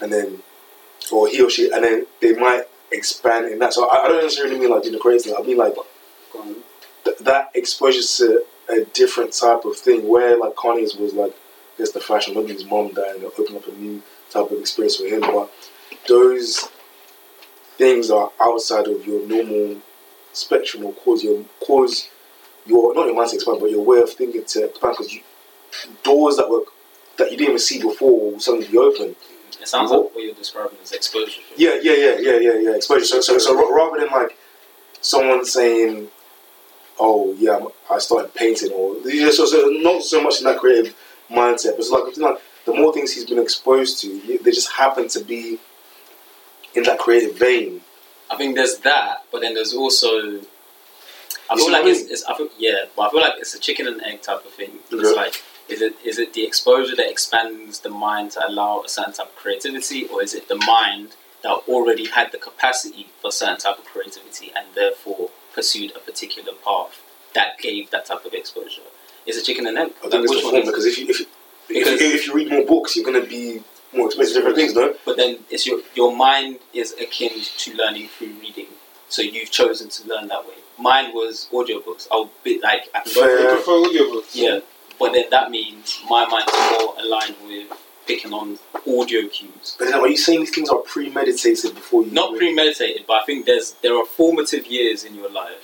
and 0.01 0.11
then, 0.11 0.41
or 1.11 1.27
he 1.27 1.41
or 1.41 1.49
she, 1.49 1.71
and 1.71 1.83
then 1.83 2.05
they 2.21 2.33
might 2.33 2.63
expand 2.91 3.51
in 3.51 3.59
that. 3.59 3.73
So 3.73 3.89
I, 3.89 4.05
I 4.05 4.07
don't 4.07 4.23
necessarily 4.23 4.59
mean 4.59 4.69
like 4.69 4.83
doing 4.83 4.93
the 4.93 4.99
crazy 4.99 5.29
thing. 5.29 5.37
I 5.39 5.45
mean 5.45 5.57
like 5.57 5.75
th- 7.03 7.17
that 7.19 7.51
exposure 7.53 8.01
to 8.01 8.43
a 8.69 8.85
different 8.93 9.33
type 9.33 9.65
of 9.65 9.75
thing 9.75 10.07
where 10.07 10.37
like 10.37 10.55
Kanye's 10.55 10.95
was 10.95 11.13
like 11.13 11.35
there's 11.79 11.91
the 11.93 11.99
fashion 11.99 12.35
when 12.35 12.47
his 12.47 12.65
mom 12.65 12.89
died 12.93 13.15
and 13.15 13.23
it 13.23 13.33
opened 13.39 13.57
up 13.57 13.67
a 13.67 13.71
new 13.71 14.01
type 14.29 14.51
of 14.51 14.59
experience 14.59 14.97
for 14.97 15.05
him 15.05 15.21
but 15.21 15.49
those 16.07 16.69
things 17.77 18.11
are 18.11 18.31
outside 18.41 18.87
of 18.87 19.05
your 19.07 19.25
normal 19.27 19.77
spectrum 20.33 20.85
or 20.85 20.93
cause 20.93 21.23
your 21.23 21.43
cause 21.65 22.09
your 22.65 22.93
not 22.93 23.05
your 23.07 23.15
mind 23.15 23.29
to 23.29 23.35
expand 23.35 23.59
but 23.59 23.71
your 23.71 23.83
way 23.83 23.99
of 23.99 24.09
thinking 24.11 24.43
to 24.43 24.65
expand 24.65 24.93
because 24.97 25.13
you, 25.13 25.21
doors 26.03 26.35
that 26.35 26.49
were 26.49 26.63
that 27.17 27.31
you 27.31 27.37
didn't 27.37 27.49
even 27.51 27.59
see 27.59 27.81
before 27.81 28.31
will 28.33 28.39
suddenly 28.39 28.67
be 28.67 28.77
open 28.77 29.15
It 29.61 29.67
sounds 29.67 29.89
like 29.91 30.01
what 30.13 30.23
you're 30.23 30.33
describing 30.35 30.77
as 30.83 30.91
exposure. 30.91 31.41
yeah, 31.55 31.79
yeah, 31.81 31.93
yeah, 31.93 32.17
yeah, 32.19 32.37
yeah, 32.39 32.53
yeah. 32.59 32.75
Exposure. 32.75 33.05
So, 33.05 33.21
so, 33.21 33.37
so 33.37 33.55
ra- 33.55 33.69
rather 33.69 33.99
than 34.01 34.09
like 34.19 34.37
someone 35.01 35.43
saying, 35.45 36.09
"Oh, 36.99 37.33
yeah, 37.37 37.53
I'm- 37.53 37.67
I 37.89 37.97
started 37.99 38.33
painting," 38.33 38.71
or 38.71 38.95
so, 39.31 39.45
so 39.45 39.67
not 39.87 40.03
so 40.03 40.21
much 40.21 40.39
in 40.39 40.45
that 40.45 40.59
creative 40.59 40.93
mindset, 41.29 41.71
but 41.71 41.79
it's 41.79 41.89
like, 41.89 42.03
it's 42.07 42.17
like 42.17 42.37
the 42.65 42.73
more 42.73 42.93
things 42.93 43.13
he's 43.13 43.25
been 43.25 43.39
exposed 43.39 43.99
to, 44.01 44.37
they 44.43 44.51
just 44.51 44.71
happen 44.71 45.07
to 45.09 45.23
be 45.23 45.57
in 46.75 46.83
that 46.83 46.99
creative 46.99 47.37
vein. 47.37 47.81
I 48.29 48.37
think 48.37 48.55
there's 48.55 48.77
that, 48.79 49.23
but 49.31 49.41
then 49.41 49.53
there's 49.55 49.73
also. 49.73 50.41
I 51.51 51.55
feel 51.55 51.71
like 51.71 51.83
I 51.85 51.89
it's, 51.89 52.01
it's. 52.11 52.23
I 52.25 52.37
feel 52.37 52.49
yeah, 52.59 52.85
but 52.95 53.03
I 53.03 53.09
feel 53.09 53.21
like 53.21 53.33
it's 53.37 53.55
a 53.55 53.59
chicken 53.59 53.87
and 53.87 54.01
egg 54.03 54.21
type 54.21 54.45
of 54.45 54.51
thing. 54.51 54.71
It's 54.91 54.93
Okay. 54.93 55.15
like, 55.15 55.41
is 55.67 55.81
it 55.81 55.95
is 56.05 56.19
it 56.19 56.33
the 56.33 56.45
exposure 56.45 56.95
that 56.95 57.09
expands 57.09 57.79
the 57.79 57.89
mind 57.89 58.31
to 58.31 58.47
allow 58.47 58.81
a 58.81 58.89
certain 58.89 59.13
type 59.13 59.27
of 59.29 59.35
creativity, 59.35 60.05
or 60.07 60.21
is 60.21 60.35
it 60.35 60.47
the 60.47 60.57
mind 60.57 61.15
that 61.41 61.49
already 61.67 62.05
had 62.05 62.31
the 62.31 62.37
capacity 62.37 63.07
for 63.19 63.29
a 63.29 63.31
certain 63.31 63.57
type 63.57 63.79
of 63.79 63.85
creativity 63.85 64.51
and 64.55 64.67
therefore 64.75 65.31
pursued 65.53 65.91
a 65.95 65.99
particular 65.99 66.53
path 66.63 67.01
that 67.33 67.57
gave 67.57 67.89
that 67.89 68.05
type 68.05 68.25
of 68.25 68.33
exposure? 68.33 68.81
It's 69.29 69.37
a 69.37 69.43
chicken 69.43 69.65
and 69.67 69.77
egg. 69.77 69.91
I 70.03 70.09
think 70.09 70.23
it's 70.25 70.31
which 70.31 70.41
the 70.41 70.45
one 70.45 70.53
form 70.53 70.63
is 70.63 70.67
it? 70.67 70.71
because 70.71 70.85
if 70.85 70.97
you 70.99 71.07
if 71.09 71.19
you, 71.19 71.25
Because- 71.67 71.93
if, 71.93 72.01
you, 72.01 72.07
if 72.19 72.27
you 72.27 72.33
read 72.33 72.49
more 72.51 72.65
books, 72.65 72.95
you're 72.95 73.05
going 73.09 73.21
to 73.21 73.27
be 73.29 73.63
more 73.93 74.07
exposed 74.07 74.29
to 74.33 74.39
different 74.39 74.55
things, 74.57 74.73
no? 74.75 74.95
But 75.05 75.17
then 75.17 75.39
it's 75.49 75.65
your 75.67 75.79
your 75.95 76.15
mind 76.15 76.59
is 76.73 76.93
akin 77.05 77.31
to 77.63 77.73
learning 77.75 78.07
through 78.09 78.33
reading. 78.41 78.67
So 79.07 79.21
you've 79.21 79.51
chosen 79.51 79.89
to 79.89 80.07
learn 80.07 80.27
that 80.27 80.45
way. 80.47 80.53
Mine 80.77 81.13
was 81.13 81.47
audiobooks. 81.51 82.07
I'll 82.11 82.29
be 82.43 82.59
like 82.61 82.83
I 82.93 82.99
can 83.01 83.11
go 83.15 83.21
Fair. 83.21 83.37
I 83.37 83.41
through 83.41 83.55
prefer 83.55 83.71
audiobooks. 83.87 84.31
yeah. 84.33 84.59
But 84.99 85.13
then 85.13 85.25
that 85.31 85.49
means 85.49 85.99
my 86.09 86.25
mind's 86.25 86.51
more 86.71 86.93
aligned 87.03 87.35
with 87.47 87.67
picking 88.05 88.33
on 88.33 88.59
audio 88.87 89.27
cues. 89.27 89.75
But 89.79 89.85
then 89.89 89.99
are 89.99 90.07
you 90.07 90.17
saying 90.17 90.39
these 90.41 90.53
things 90.53 90.69
are 90.69 90.79
premeditated 90.79 91.73
before 91.75 92.03
you? 92.03 92.11
Not 92.11 92.37
premeditated, 92.37 93.05
but 93.07 93.21
I 93.21 93.25
think 93.25 93.45
there's 93.45 93.73
there 93.83 93.95
are 93.95 94.05
formative 94.05 94.65
years 94.67 95.03
in 95.03 95.13
your 95.15 95.29
life. 95.29 95.63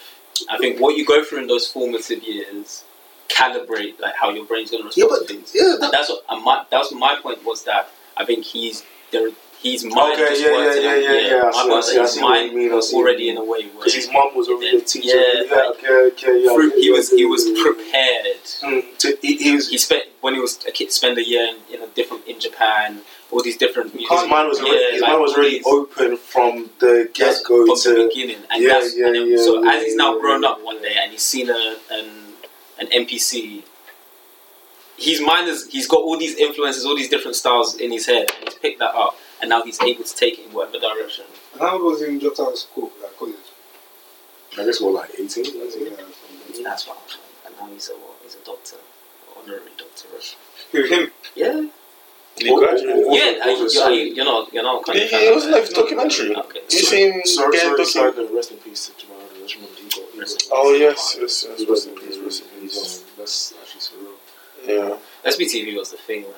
I 0.49 0.57
think 0.57 0.79
what 0.79 0.97
you 0.97 1.05
go 1.05 1.23
through 1.23 1.39
in 1.43 1.47
those 1.47 1.67
formative 1.67 2.21
years 2.23 2.83
calibrate 3.29 3.99
like 3.99 4.15
how 4.15 4.29
your 4.29 4.45
brain's 4.45 4.71
gonna 4.71 4.89
Yeah, 4.95 5.05
but 5.09 5.19
to 5.19 5.25
things. 5.25 5.51
yeah, 5.53 5.75
And 5.81 5.91
that's 5.93 6.09
what 6.09 6.21
and 6.29 6.43
my 6.43 6.63
that's 6.71 6.91
what 6.91 6.99
my 6.99 7.15
point 7.21 7.43
was 7.45 7.63
that 7.63 7.89
I 8.17 8.25
think 8.25 8.45
he's 8.45 8.83
there. 9.11 9.29
His 9.61 9.83
mind 9.83 10.13
Okay, 10.13 10.29
just 10.29 10.41
yeah, 10.41 10.49
yeah, 10.49 10.75
yeah, 10.75 10.95
yeah, 10.95 11.27
yeah, 11.37 11.41
I 11.41 11.45
My 11.45 11.51
see, 11.51 11.69
point 11.69 11.73
I 11.73 11.81
see, 11.81 11.95
that 11.95 12.01
I 12.03 12.05
see 12.05 12.21
what 12.21 12.29
mind 12.29 12.53
mean, 12.55 12.71
was 12.73 12.89
see 12.89 12.95
what 12.95 12.99
you 13.01 13.05
already 13.07 13.29
in 13.29 13.37
a 13.37 13.43
way 13.43 13.63
because 13.63 13.93
his 13.95 14.09
mom 14.11 14.35
was 14.35 14.47
already 14.47 14.77
a 14.77 14.81
teacher. 14.81 15.07
Yeah, 15.07 15.23
Yeah, 15.41 15.55
like, 15.55 15.65
okay, 15.77 15.87
okay, 16.11 16.43
yeah. 16.45 16.53
through- 16.53 16.69
yeah, 16.75 16.81
he 16.81 16.91
was 16.91 17.11
yeah, 17.11 17.17
he 17.17 17.25
was 17.25 17.47
yeah, 17.47 17.53
yeah. 17.55 17.63
prepared. 17.63 18.43
Mm, 18.61 18.97
to, 18.99 19.17
he, 19.23 19.37
he 19.37 19.55
was 19.55 19.69
He 19.69 19.77
spent 19.79 20.03
when 20.21 20.35
he 20.35 20.39
was 20.39 20.59
a 20.67 20.71
kid, 20.71 20.91
spent 20.91 21.17
a 21.17 21.27
year 21.27 21.47
in, 21.47 21.75
in 21.75 21.81
a 21.81 21.87
different 21.87 22.27
in 22.27 22.39
Japan. 22.39 23.01
All 23.31 23.41
these 23.41 23.57
different 23.57 23.95
music. 23.95 24.11
his 24.19 24.29
mind 24.29 24.47
was 24.49 24.59
already, 24.59 24.77
yeah, 24.83 24.91
his 24.91 25.01
like 25.01 25.09
mind 25.09 25.21
was 25.21 25.31
all 25.31 25.37
already 25.39 25.57
these- 25.57 25.65
open 25.65 26.17
from 26.17 26.69
the 26.79 27.09
get 27.13 27.41
go 27.43 27.65
from 27.65 27.93
the 27.95 28.07
beginning, 28.07 28.43
and 28.51 28.61
Yeah, 28.61 28.69
that's 28.69 28.95
yeah, 28.95 29.07
and 29.07 29.15
then, 29.15 29.27
yeah, 29.31 29.37
so 29.37 29.63
yeah, 29.63 29.71
as 29.73 29.83
he's 29.83 29.95
now 29.95 30.19
grown 30.19 30.45
up 30.45 30.61
one 30.63 30.79
day 30.83 30.95
and 31.01 31.11
he's 31.11 31.23
seen 31.23 31.49
a 31.49 31.77
an 31.89 32.05
an 32.79 32.87
MPC. 32.87 33.63
His 34.97 35.19
mind 35.21 35.49
is 35.49 35.67
he's 35.67 35.87
got 35.87 35.97
all 36.01 36.17
these 36.17 36.35
influences, 36.37 36.85
all 36.85 36.95
these 36.95 37.09
different 37.09 37.35
styles 37.35 37.75
in 37.75 37.91
his 37.91 38.05
head, 38.05 38.27
and 38.39 38.49
he's 38.49 38.57
picked 38.59 38.79
that 38.79 38.95
up, 38.95 39.17
and 39.41 39.49
now 39.49 39.61
he's 39.63 39.81
able 39.81 40.03
to 40.03 40.15
take 40.15 40.39
it 40.39 40.45
in 40.47 40.53
whatever 40.53 40.79
direction. 40.79 41.25
And 41.53 41.61
how 41.61 41.73
old 41.73 41.83
was 41.83 41.99
he 41.99 42.05
when 42.05 42.15
he 42.15 42.19
dropped 42.21 42.39
out 42.39 42.51
of 42.53 42.57
school, 42.57 42.91
like 43.01 43.17
college? 43.17 43.35
I 44.57 44.63
guess 44.65 44.79
what 44.79 44.93
like 44.93 45.09
18, 45.19 45.43
Yeah, 45.45 45.51
19? 45.51 45.95
something. 45.97 46.63
That's 46.63 46.87
what. 46.87 47.17
And 47.45 47.55
now 47.59 47.67
he's 47.73 47.89
a 47.89 47.93
what? 47.93 48.15
He's 48.23 48.35
a 48.35 48.45
doctor, 48.45 48.77
honorary 49.37 49.71
doctorate. 49.77 50.35
Who, 50.71 50.83
him? 50.85 51.11
Yeah, 51.35 51.67
He 52.37 52.55
graduated. 52.55 53.05
Yeah. 53.09 53.39
also, 53.43 53.59
you're, 53.61 53.69
sorry. 53.69 54.09
you're 54.11 54.23
not. 54.25 54.53
You're 54.53 54.63
not. 54.63 54.89
He, 54.95 55.07
he 55.07 55.31
was 55.31 55.45
like 55.47 55.69
documentary. 55.71 56.33
Okay. 56.37 56.59
You 56.71 56.79
seen 56.79 57.25
Sorry, 57.25 57.51
Get 57.51 57.61
sorry, 57.63 57.79
docu- 57.79 57.85
sorry, 58.15 58.33
rest 58.35 58.51
in 58.51 58.57
peace 58.59 58.87
to 58.87 58.97
Jamal. 59.05 59.14
I 59.14 59.14
just 59.45 59.55
remember 59.55 59.77
he 59.77 59.89
got. 59.89 60.11
He 60.13 60.19
got- 60.19 60.43
Oh 60.51 60.73
yes, 60.73 61.17
yes, 61.19 61.45
yes. 61.47 61.59
He 61.59 61.65
Rest 61.65 61.69
rest 61.69 61.87
in 61.87 61.93
in 61.93 61.99
peace, 61.99 62.17
rest 62.17 62.43
in 62.43 62.61
peace. 62.61 62.73
peace. 62.73 63.03
That's 63.17 63.53
actually 63.61 63.81
surreal. 63.81 64.15
Yeah. 64.65 65.29
SBTV 65.31 65.77
was 65.77 65.91
the 65.91 65.97
thing. 65.97 66.21
Man. 66.23 66.31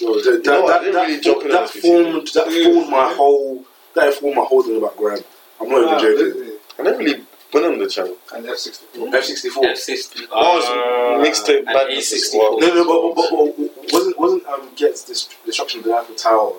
Yo, 0.00 0.14
that, 0.14 0.24
that, 0.24 0.46
No, 0.46 0.68
that, 0.68 0.82
that, 0.92 1.06
really 1.06 1.20
jump 1.20 1.42
that 1.42 1.68
formed 1.70 2.28
that 2.34 2.46
Yeah. 2.50 2.64
formed 2.64 2.90
my 2.90 3.12
whole 3.12 3.64
that 3.94 4.14
formed 4.14 4.36
my 4.36 4.44
whole 4.44 4.62
thing 4.62 4.76
about 4.76 4.96
Graham. 4.96 5.22
I'm 5.60 5.68
not 5.68 5.84
Ah, 5.84 5.98
even 5.98 6.16
joking. 6.18 6.40
really? 6.40 6.52
I 6.78 6.82
never 6.82 6.98
really 6.98 7.24
went 7.52 7.66
on 7.66 7.78
the 7.78 7.86
channel. 7.88 8.16
And 8.34 8.46
F64. 8.46 9.12
F64. 9.12 9.64
F60. 9.72 10.26
Oh, 10.32 10.58
it's 10.58 10.66
Uh, 10.66 11.46
mixtape 11.46 11.56
and 11.58 11.66
badness 11.66 12.12
as 12.12 12.34
A64. 12.34 12.60
No, 12.60 12.74
no, 12.74 12.84
but, 12.84 13.14
but, 13.16 13.30
but, 13.30 13.56
but 13.56 13.92
wasn't 13.92 14.18
wasn't 14.18 14.46
um 14.46 14.68
gets 14.76 15.02
this 15.04 15.28
destruction 15.44 15.80
of 15.80 15.84
the 15.86 15.94
Eiffel 15.94 16.14
Tower? 16.14 16.52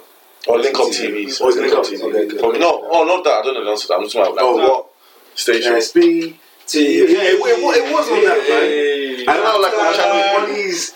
Or 0.47 0.59
Link 0.59 0.77
Up 0.79 0.87
TV. 0.87 1.35
Oh, 1.41 1.45
Link 1.47 1.57
Link 1.61 1.73
Up 1.73 1.79
Up, 1.79 1.85
TV. 1.85 2.03
okay, 2.03 2.25
okay. 2.25 2.37
From- 2.37 2.59
No, 2.59 2.87
oh, 2.91 3.03
not 3.03 3.23
that. 3.23 3.39
I 3.39 3.41
don't 3.41 3.55
know 3.55 3.63
the 3.65 3.71
answer 3.71 3.83
to 3.83 3.87
that. 3.89 3.93
I'm 3.95 4.03
just 4.03 4.15
talking 4.15 4.33
about 4.33 4.55
like, 4.55 4.65
Oh, 4.69 4.73
what 4.73 4.87
station? 5.35 5.73
SB. 5.73 6.35
Yeah, 6.73 6.81
it, 6.81 7.09
it, 7.11 7.37
it 7.37 7.93
was 7.93 8.09
on 8.09 8.23
that 8.25 8.41
man. 8.49 9.25
I 9.27 9.37
know, 9.37 9.59
like 9.61 9.73
on 9.77 9.93
channel 9.93 10.47
Channel 10.47 10.55
It's 10.57 10.93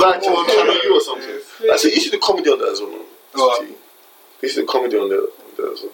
like 0.00 0.22
on 0.22 0.46
channel 0.48 0.78
U 0.84 0.96
or 0.96 1.00
something. 1.00 1.68
Like, 1.68 1.78
so 1.78 1.88
you 1.88 2.00
should 2.00 2.12
do 2.12 2.18
comedy 2.18 2.50
on 2.50 2.58
that 2.58 2.68
as 2.68 2.80
well. 2.80 2.90
man. 2.90 3.00
Oh. 3.34 3.66
You 4.42 4.48
should 4.48 4.60
do 4.60 4.66
comedy 4.66 4.96
on 4.98 5.08
there, 5.08 5.20
on 5.20 5.52
there 5.56 5.72
as 5.72 5.80
well. 5.82 5.92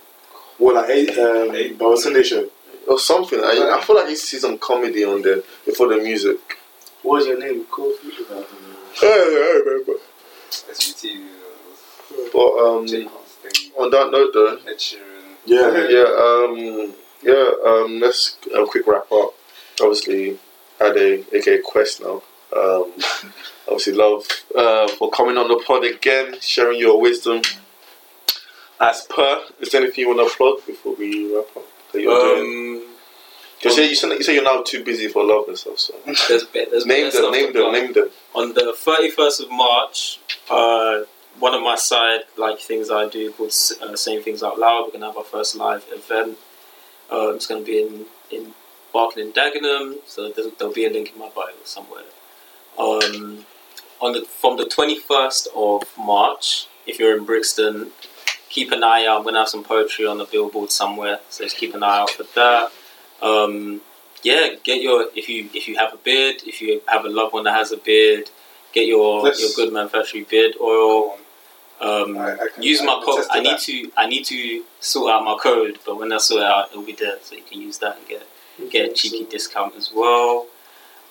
Well, 0.59 0.75
like 0.75 0.91
eight, 0.91 1.17
um, 1.19 1.55
Eight. 1.55 1.79
but 1.79 1.97
Sunday 1.99 2.23
show. 2.25 2.49
Or 2.89 2.99
something. 2.99 3.39
I, 3.39 3.77
I 3.79 3.85
feel 3.85 3.97
like 3.97 4.09
you 4.09 4.17
see 4.17 4.39
some 4.39 4.59
comedy 4.59 5.05
on 5.05 5.23
there 5.23 5.43
before 5.65 5.89
the 5.89 5.99
music. 5.99 6.39
What 7.03 7.19
was 7.19 7.27
your 7.27 7.39
name? 7.39 7.65
Cool. 7.71 7.93
Future. 7.93 8.25
Yeah, 8.31 8.45
yeah, 9.03 9.61
yeah, 9.65 9.79
but, 9.87 9.97
SBT. 10.73 11.21
but 12.33 12.49
um, 12.67 12.87
J 12.87 13.05
Husting. 13.05 13.73
on 13.79 13.91
that 13.91 14.11
note, 14.11 14.31
though, 14.33 14.57
Ed 14.67 14.79
Sheeran. 14.79 15.37
Yeah. 15.45 15.87
yeah, 15.89 16.09
um, 16.19 16.95
yeah, 17.23 17.51
um, 17.67 18.01
let's 18.01 18.37
a 18.55 18.65
quick 18.67 18.87
wrap 18.87 19.11
up. 19.13 19.35
Obviously, 19.81 20.39
had 20.79 20.97
a 20.97 21.25
aka 21.37 21.59
Quest 21.59 22.01
now. 22.01 22.23
Um, 22.57 22.93
obviously, 23.69 23.93
love 23.95 24.27
uh, 24.57 24.89
for 24.89 25.11
coming 25.11 25.37
on 25.37 25.49
the 25.49 25.63
pod 25.67 25.85
again, 25.85 26.37
sharing 26.41 26.79
your 26.79 27.01
wisdom. 27.01 27.43
As 28.81 29.07
per, 29.11 29.43
is 29.61 29.71
there 29.71 29.83
anything 29.83 30.03
you 30.07 30.15
want 30.17 30.31
to 30.31 30.37
plug 30.37 30.65
before 30.67 30.95
we 30.95 31.35
wrap 31.35 31.47
up? 31.57 31.65
That 31.93 32.01
you're 32.01 32.15
doing? 32.37 32.83
Um, 32.83 32.95
Because 33.59 33.77
you, 33.77 33.95
say- 33.97 34.09
you 34.09 34.23
say 34.23 34.35
you're 34.35 34.45
now 34.45 34.63
too 34.63 34.85
busy 34.85 35.09
for 35.09 35.25
love 35.25 35.49
and 35.49 35.59
stuff. 35.59 35.79
So 35.81 35.95
there's, 36.29 36.47
there's 36.53 36.87
name 36.87 37.11
them, 37.11 37.33
name 37.33 37.53
them, 37.53 37.73
name 37.73 37.93
them. 37.93 38.09
On 38.35 38.55
the 38.55 38.73
31st 38.77 39.43
of 39.43 39.51
March, 39.51 40.21
uh, 40.49 41.01
one 41.41 41.55
of 41.55 41.63
my 41.63 41.75
side 41.75 42.21
like 42.37 42.61
things 42.61 42.89
I 42.89 43.09
do 43.09 43.33
called 43.33 43.51
uh, 43.83 43.97
Saying 43.97 44.23
Things 44.23 44.45
Out 44.45 44.61
Loud. 44.61 44.85
We're 44.87 44.93
gonna 44.93 45.07
have 45.07 45.17
our 45.17 45.25
first 45.25 45.57
live 45.57 45.85
event. 45.93 46.39
Uh, 47.11 47.31
it's 47.35 47.47
gonna 47.47 47.63
be 47.63 47.81
in 47.83 48.07
in 48.31 48.55
Barking 48.93 49.23
and 49.25 49.35
Dagenham, 49.35 49.97
so 50.07 50.31
there'll 50.31 50.73
be 50.75 50.87
a 50.87 50.91
link 50.91 51.13
in 51.13 51.19
my 51.19 51.29
bio 51.35 51.53
somewhere. 51.65 52.05
Um, 52.79 53.47
on 54.01 54.13
the 54.13 54.23
from 54.23 54.57
the 54.57 54.65
21st 54.65 55.49
of 55.55 55.83
March, 55.99 56.67
if 56.87 56.99
you're 56.99 57.17
in 57.17 57.25
Brixton, 57.25 57.91
keep 58.49 58.73
an 58.73 58.83
eye 58.85 59.07
out. 59.07 59.19
I'm 59.19 59.25
gonna 59.25 59.41
have 59.41 59.49
some 59.49 59.65
poetry 59.65 60.07
on 60.07 60.19
the 60.19 60.25
billboard 60.25 60.71
somewhere, 60.71 61.21
so 61.31 61.45
just 61.45 61.57
keep 61.57 61.75
an 61.75 61.83
eye 61.83 61.99
out 61.99 62.11
for 62.11 62.25
that. 62.35 62.73
Um, 63.21 63.81
yeah, 64.23 64.55
get 64.63 64.81
your 64.83 65.09
if 65.15 65.29
you 65.29 65.49
if 65.55 65.69
you 65.69 65.77
have 65.77 65.93
a 65.93 65.97
beard, 65.99 66.43
if 66.47 66.61
you 66.61 66.81
have 66.87 67.05
a 67.05 67.09
loved 67.09 67.33
one 67.33 67.45
that 67.45 67.55
has 67.55 67.73
a 67.73 67.77
beard, 67.77 68.31
get 68.73 68.87
your 68.87 69.23
Let's- 69.23 69.41
your 69.41 69.51
good 69.57 69.73
man 69.73 69.89
factory 69.89 70.23
beard 70.23 70.55
oil. 70.61 71.19
Um, 71.81 72.19
I- 72.19 72.33
I 72.35 72.49
can- 72.55 72.63
use 72.63 72.81
I 72.81 72.85
my 72.87 73.01
code. 73.05 73.25
I 73.31 73.41
need 73.41 73.53
that. 73.53 73.61
to 73.61 73.93
I 73.97 74.07
need 74.07 74.25
to 74.27 74.65
sort 74.81 75.13
out 75.13 75.25
my 75.25 75.37
code, 75.37 75.79
but 75.87 75.97
when 75.99 76.13
I 76.13 76.19
sort 76.19 76.43
it 76.43 76.47
out, 76.47 76.71
it'll 76.71 76.83
be 76.83 76.93
there, 76.93 77.19
so 77.23 77.35
you 77.37 77.43
can 77.43 77.61
use 77.61 77.79
that 77.79 77.97
and 77.99 78.09
get 78.09 78.27
get 78.71 78.91
a 78.91 78.93
cheeky 78.93 79.25
discount 79.25 79.77
as 79.77 79.91
well. 79.95 80.47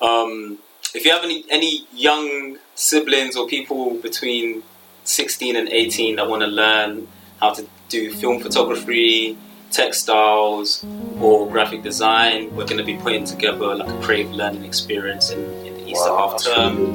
Um, 0.02 0.58
if 0.94 1.06
you 1.06 1.12
have 1.12 1.24
any 1.24 1.46
any 1.50 1.88
young 1.94 2.58
siblings 2.76 3.36
or 3.38 3.48
people 3.48 3.92
between 3.96 4.64
16 5.06 5.56
and 5.56 5.70
18 5.70 6.18
that 6.18 6.28
want 6.28 6.42
to 6.42 6.48
learn 6.48 7.08
how 7.40 7.54
to 7.54 7.66
do 7.90 8.12
film 8.14 8.42
photography, 8.42 9.38
textiles, 9.72 10.84
or 11.22 11.48
graphic 11.50 11.82
design, 11.84 12.54
we're 12.56 12.66
going 12.66 12.78
to 12.78 12.84
be 12.84 12.96
putting 12.98 13.24
together 13.24 13.74
like 13.76 13.88
a 13.90 14.02
creative 14.02 14.34
learning 14.34 14.66
experience 14.66 15.30
in, 15.32 15.40
in 15.66 15.74
the 15.76 15.90
Easter 15.92 16.12
Wow, 16.12 16.30
half 16.32 16.44
term. 16.44 16.94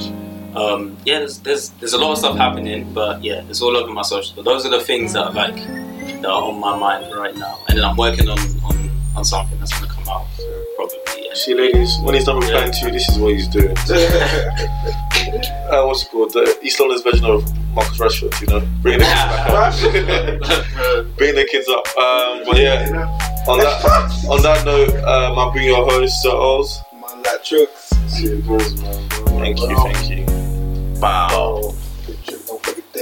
Really 0.55 0.66
good. 0.66 0.73
Um, 0.73 0.97
yeah, 1.05 1.19
there's, 1.19 1.39
there's 1.41 1.70
there's 1.70 1.93
a 1.93 1.99
lot 1.99 2.12
of 2.12 2.19
stuff 2.19 2.37
happening, 2.37 2.93
but 2.93 3.23
yeah, 3.23 3.45
it's 3.49 3.62
all 3.62 3.77
over 3.77 3.93
my 3.93 4.03
social. 4.03 4.35
But 4.37 4.45
those 4.45 4.66
are 4.66 4.70
the 4.70 4.81
things 4.81 5.12
that 5.15 5.27
are 5.27 5.33
like 5.33 5.57
that 5.57 6.27
are 6.27 6.43
on 6.43 6.61
my 6.61 6.77
mind 6.77 7.15
right 7.15 7.37
now, 7.37 7.59
and 7.69 7.79
then 7.79 7.85
I'm 7.85 7.97
working 7.97 8.29
on 8.29 8.39
on, 8.65 8.91
on 9.16 9.24
something 9.24 9.59
that's 9.59 9.73
going 9.73 9.89
to 9.89 9.95
come 9.95 10.09
out 10.09 10.27
probably. 10.77 11.29
And 11.29 11.37
See, 11.37 11.55
ladies, 11.55 11.99
when 12.03 12.15
he's 12.15 12.24
done 12.24 12.41
replying 12.41 12.73
to 12.73 12.87
you, 12.87 12.93
this 12.93 13.09
is 13.09 13.19
what 13.19 13.35
he's 13.35 13.49
doing. 13.49 13.70
uh, 15.70 15.85
what's 15.87 16.03
it 16.03 16.11
called? 16.11 16.33
The 16.33 16.59
East 16.62 16.81
London's 16.81 17.03
version 17.03 17.24
of 17.24 17.45
Marcus 17.74 17.99
Rashford, 17.99 18.41
you 18.41 18.47
know? 18.49 18.61
Bringing 18.83 19.01
the 19.01 19.07
kids 19.07 19.23
back 19.24 19.51
up. 20.51 21.16
Bringing 21.16 21.37
the 21.37 21.45
kids 21.51 21.69
up. 21.69 21.87
Um, 21.97 22.45
but 22.47 22.59
yeah, 22.59 23.09
on 23.49 23.59
that 23.59 23.85
on 24.29 24.43
that 24.43 24.65
note, 24.65 24.95
um, 25.05 25.39
I'll 25.39 25.53
bring 25.53 25.66
your 25.66 25.85
host, 25.85 26.23
Sir 26.23 26.31
Oz. 26.33 26.83
Man 26.93 27.03
Like 27.23 27.43
Chooks. 27.43 28.11
See, 28.11 28.27
it 28.27 28.47
goes, 28.47 28.81
man. 28.83 29.09
Thank 29.39 29.61
you, 29.61 29.77
thank 29.77 30.11
you 30.11 30.32
bow. 31.03 31.74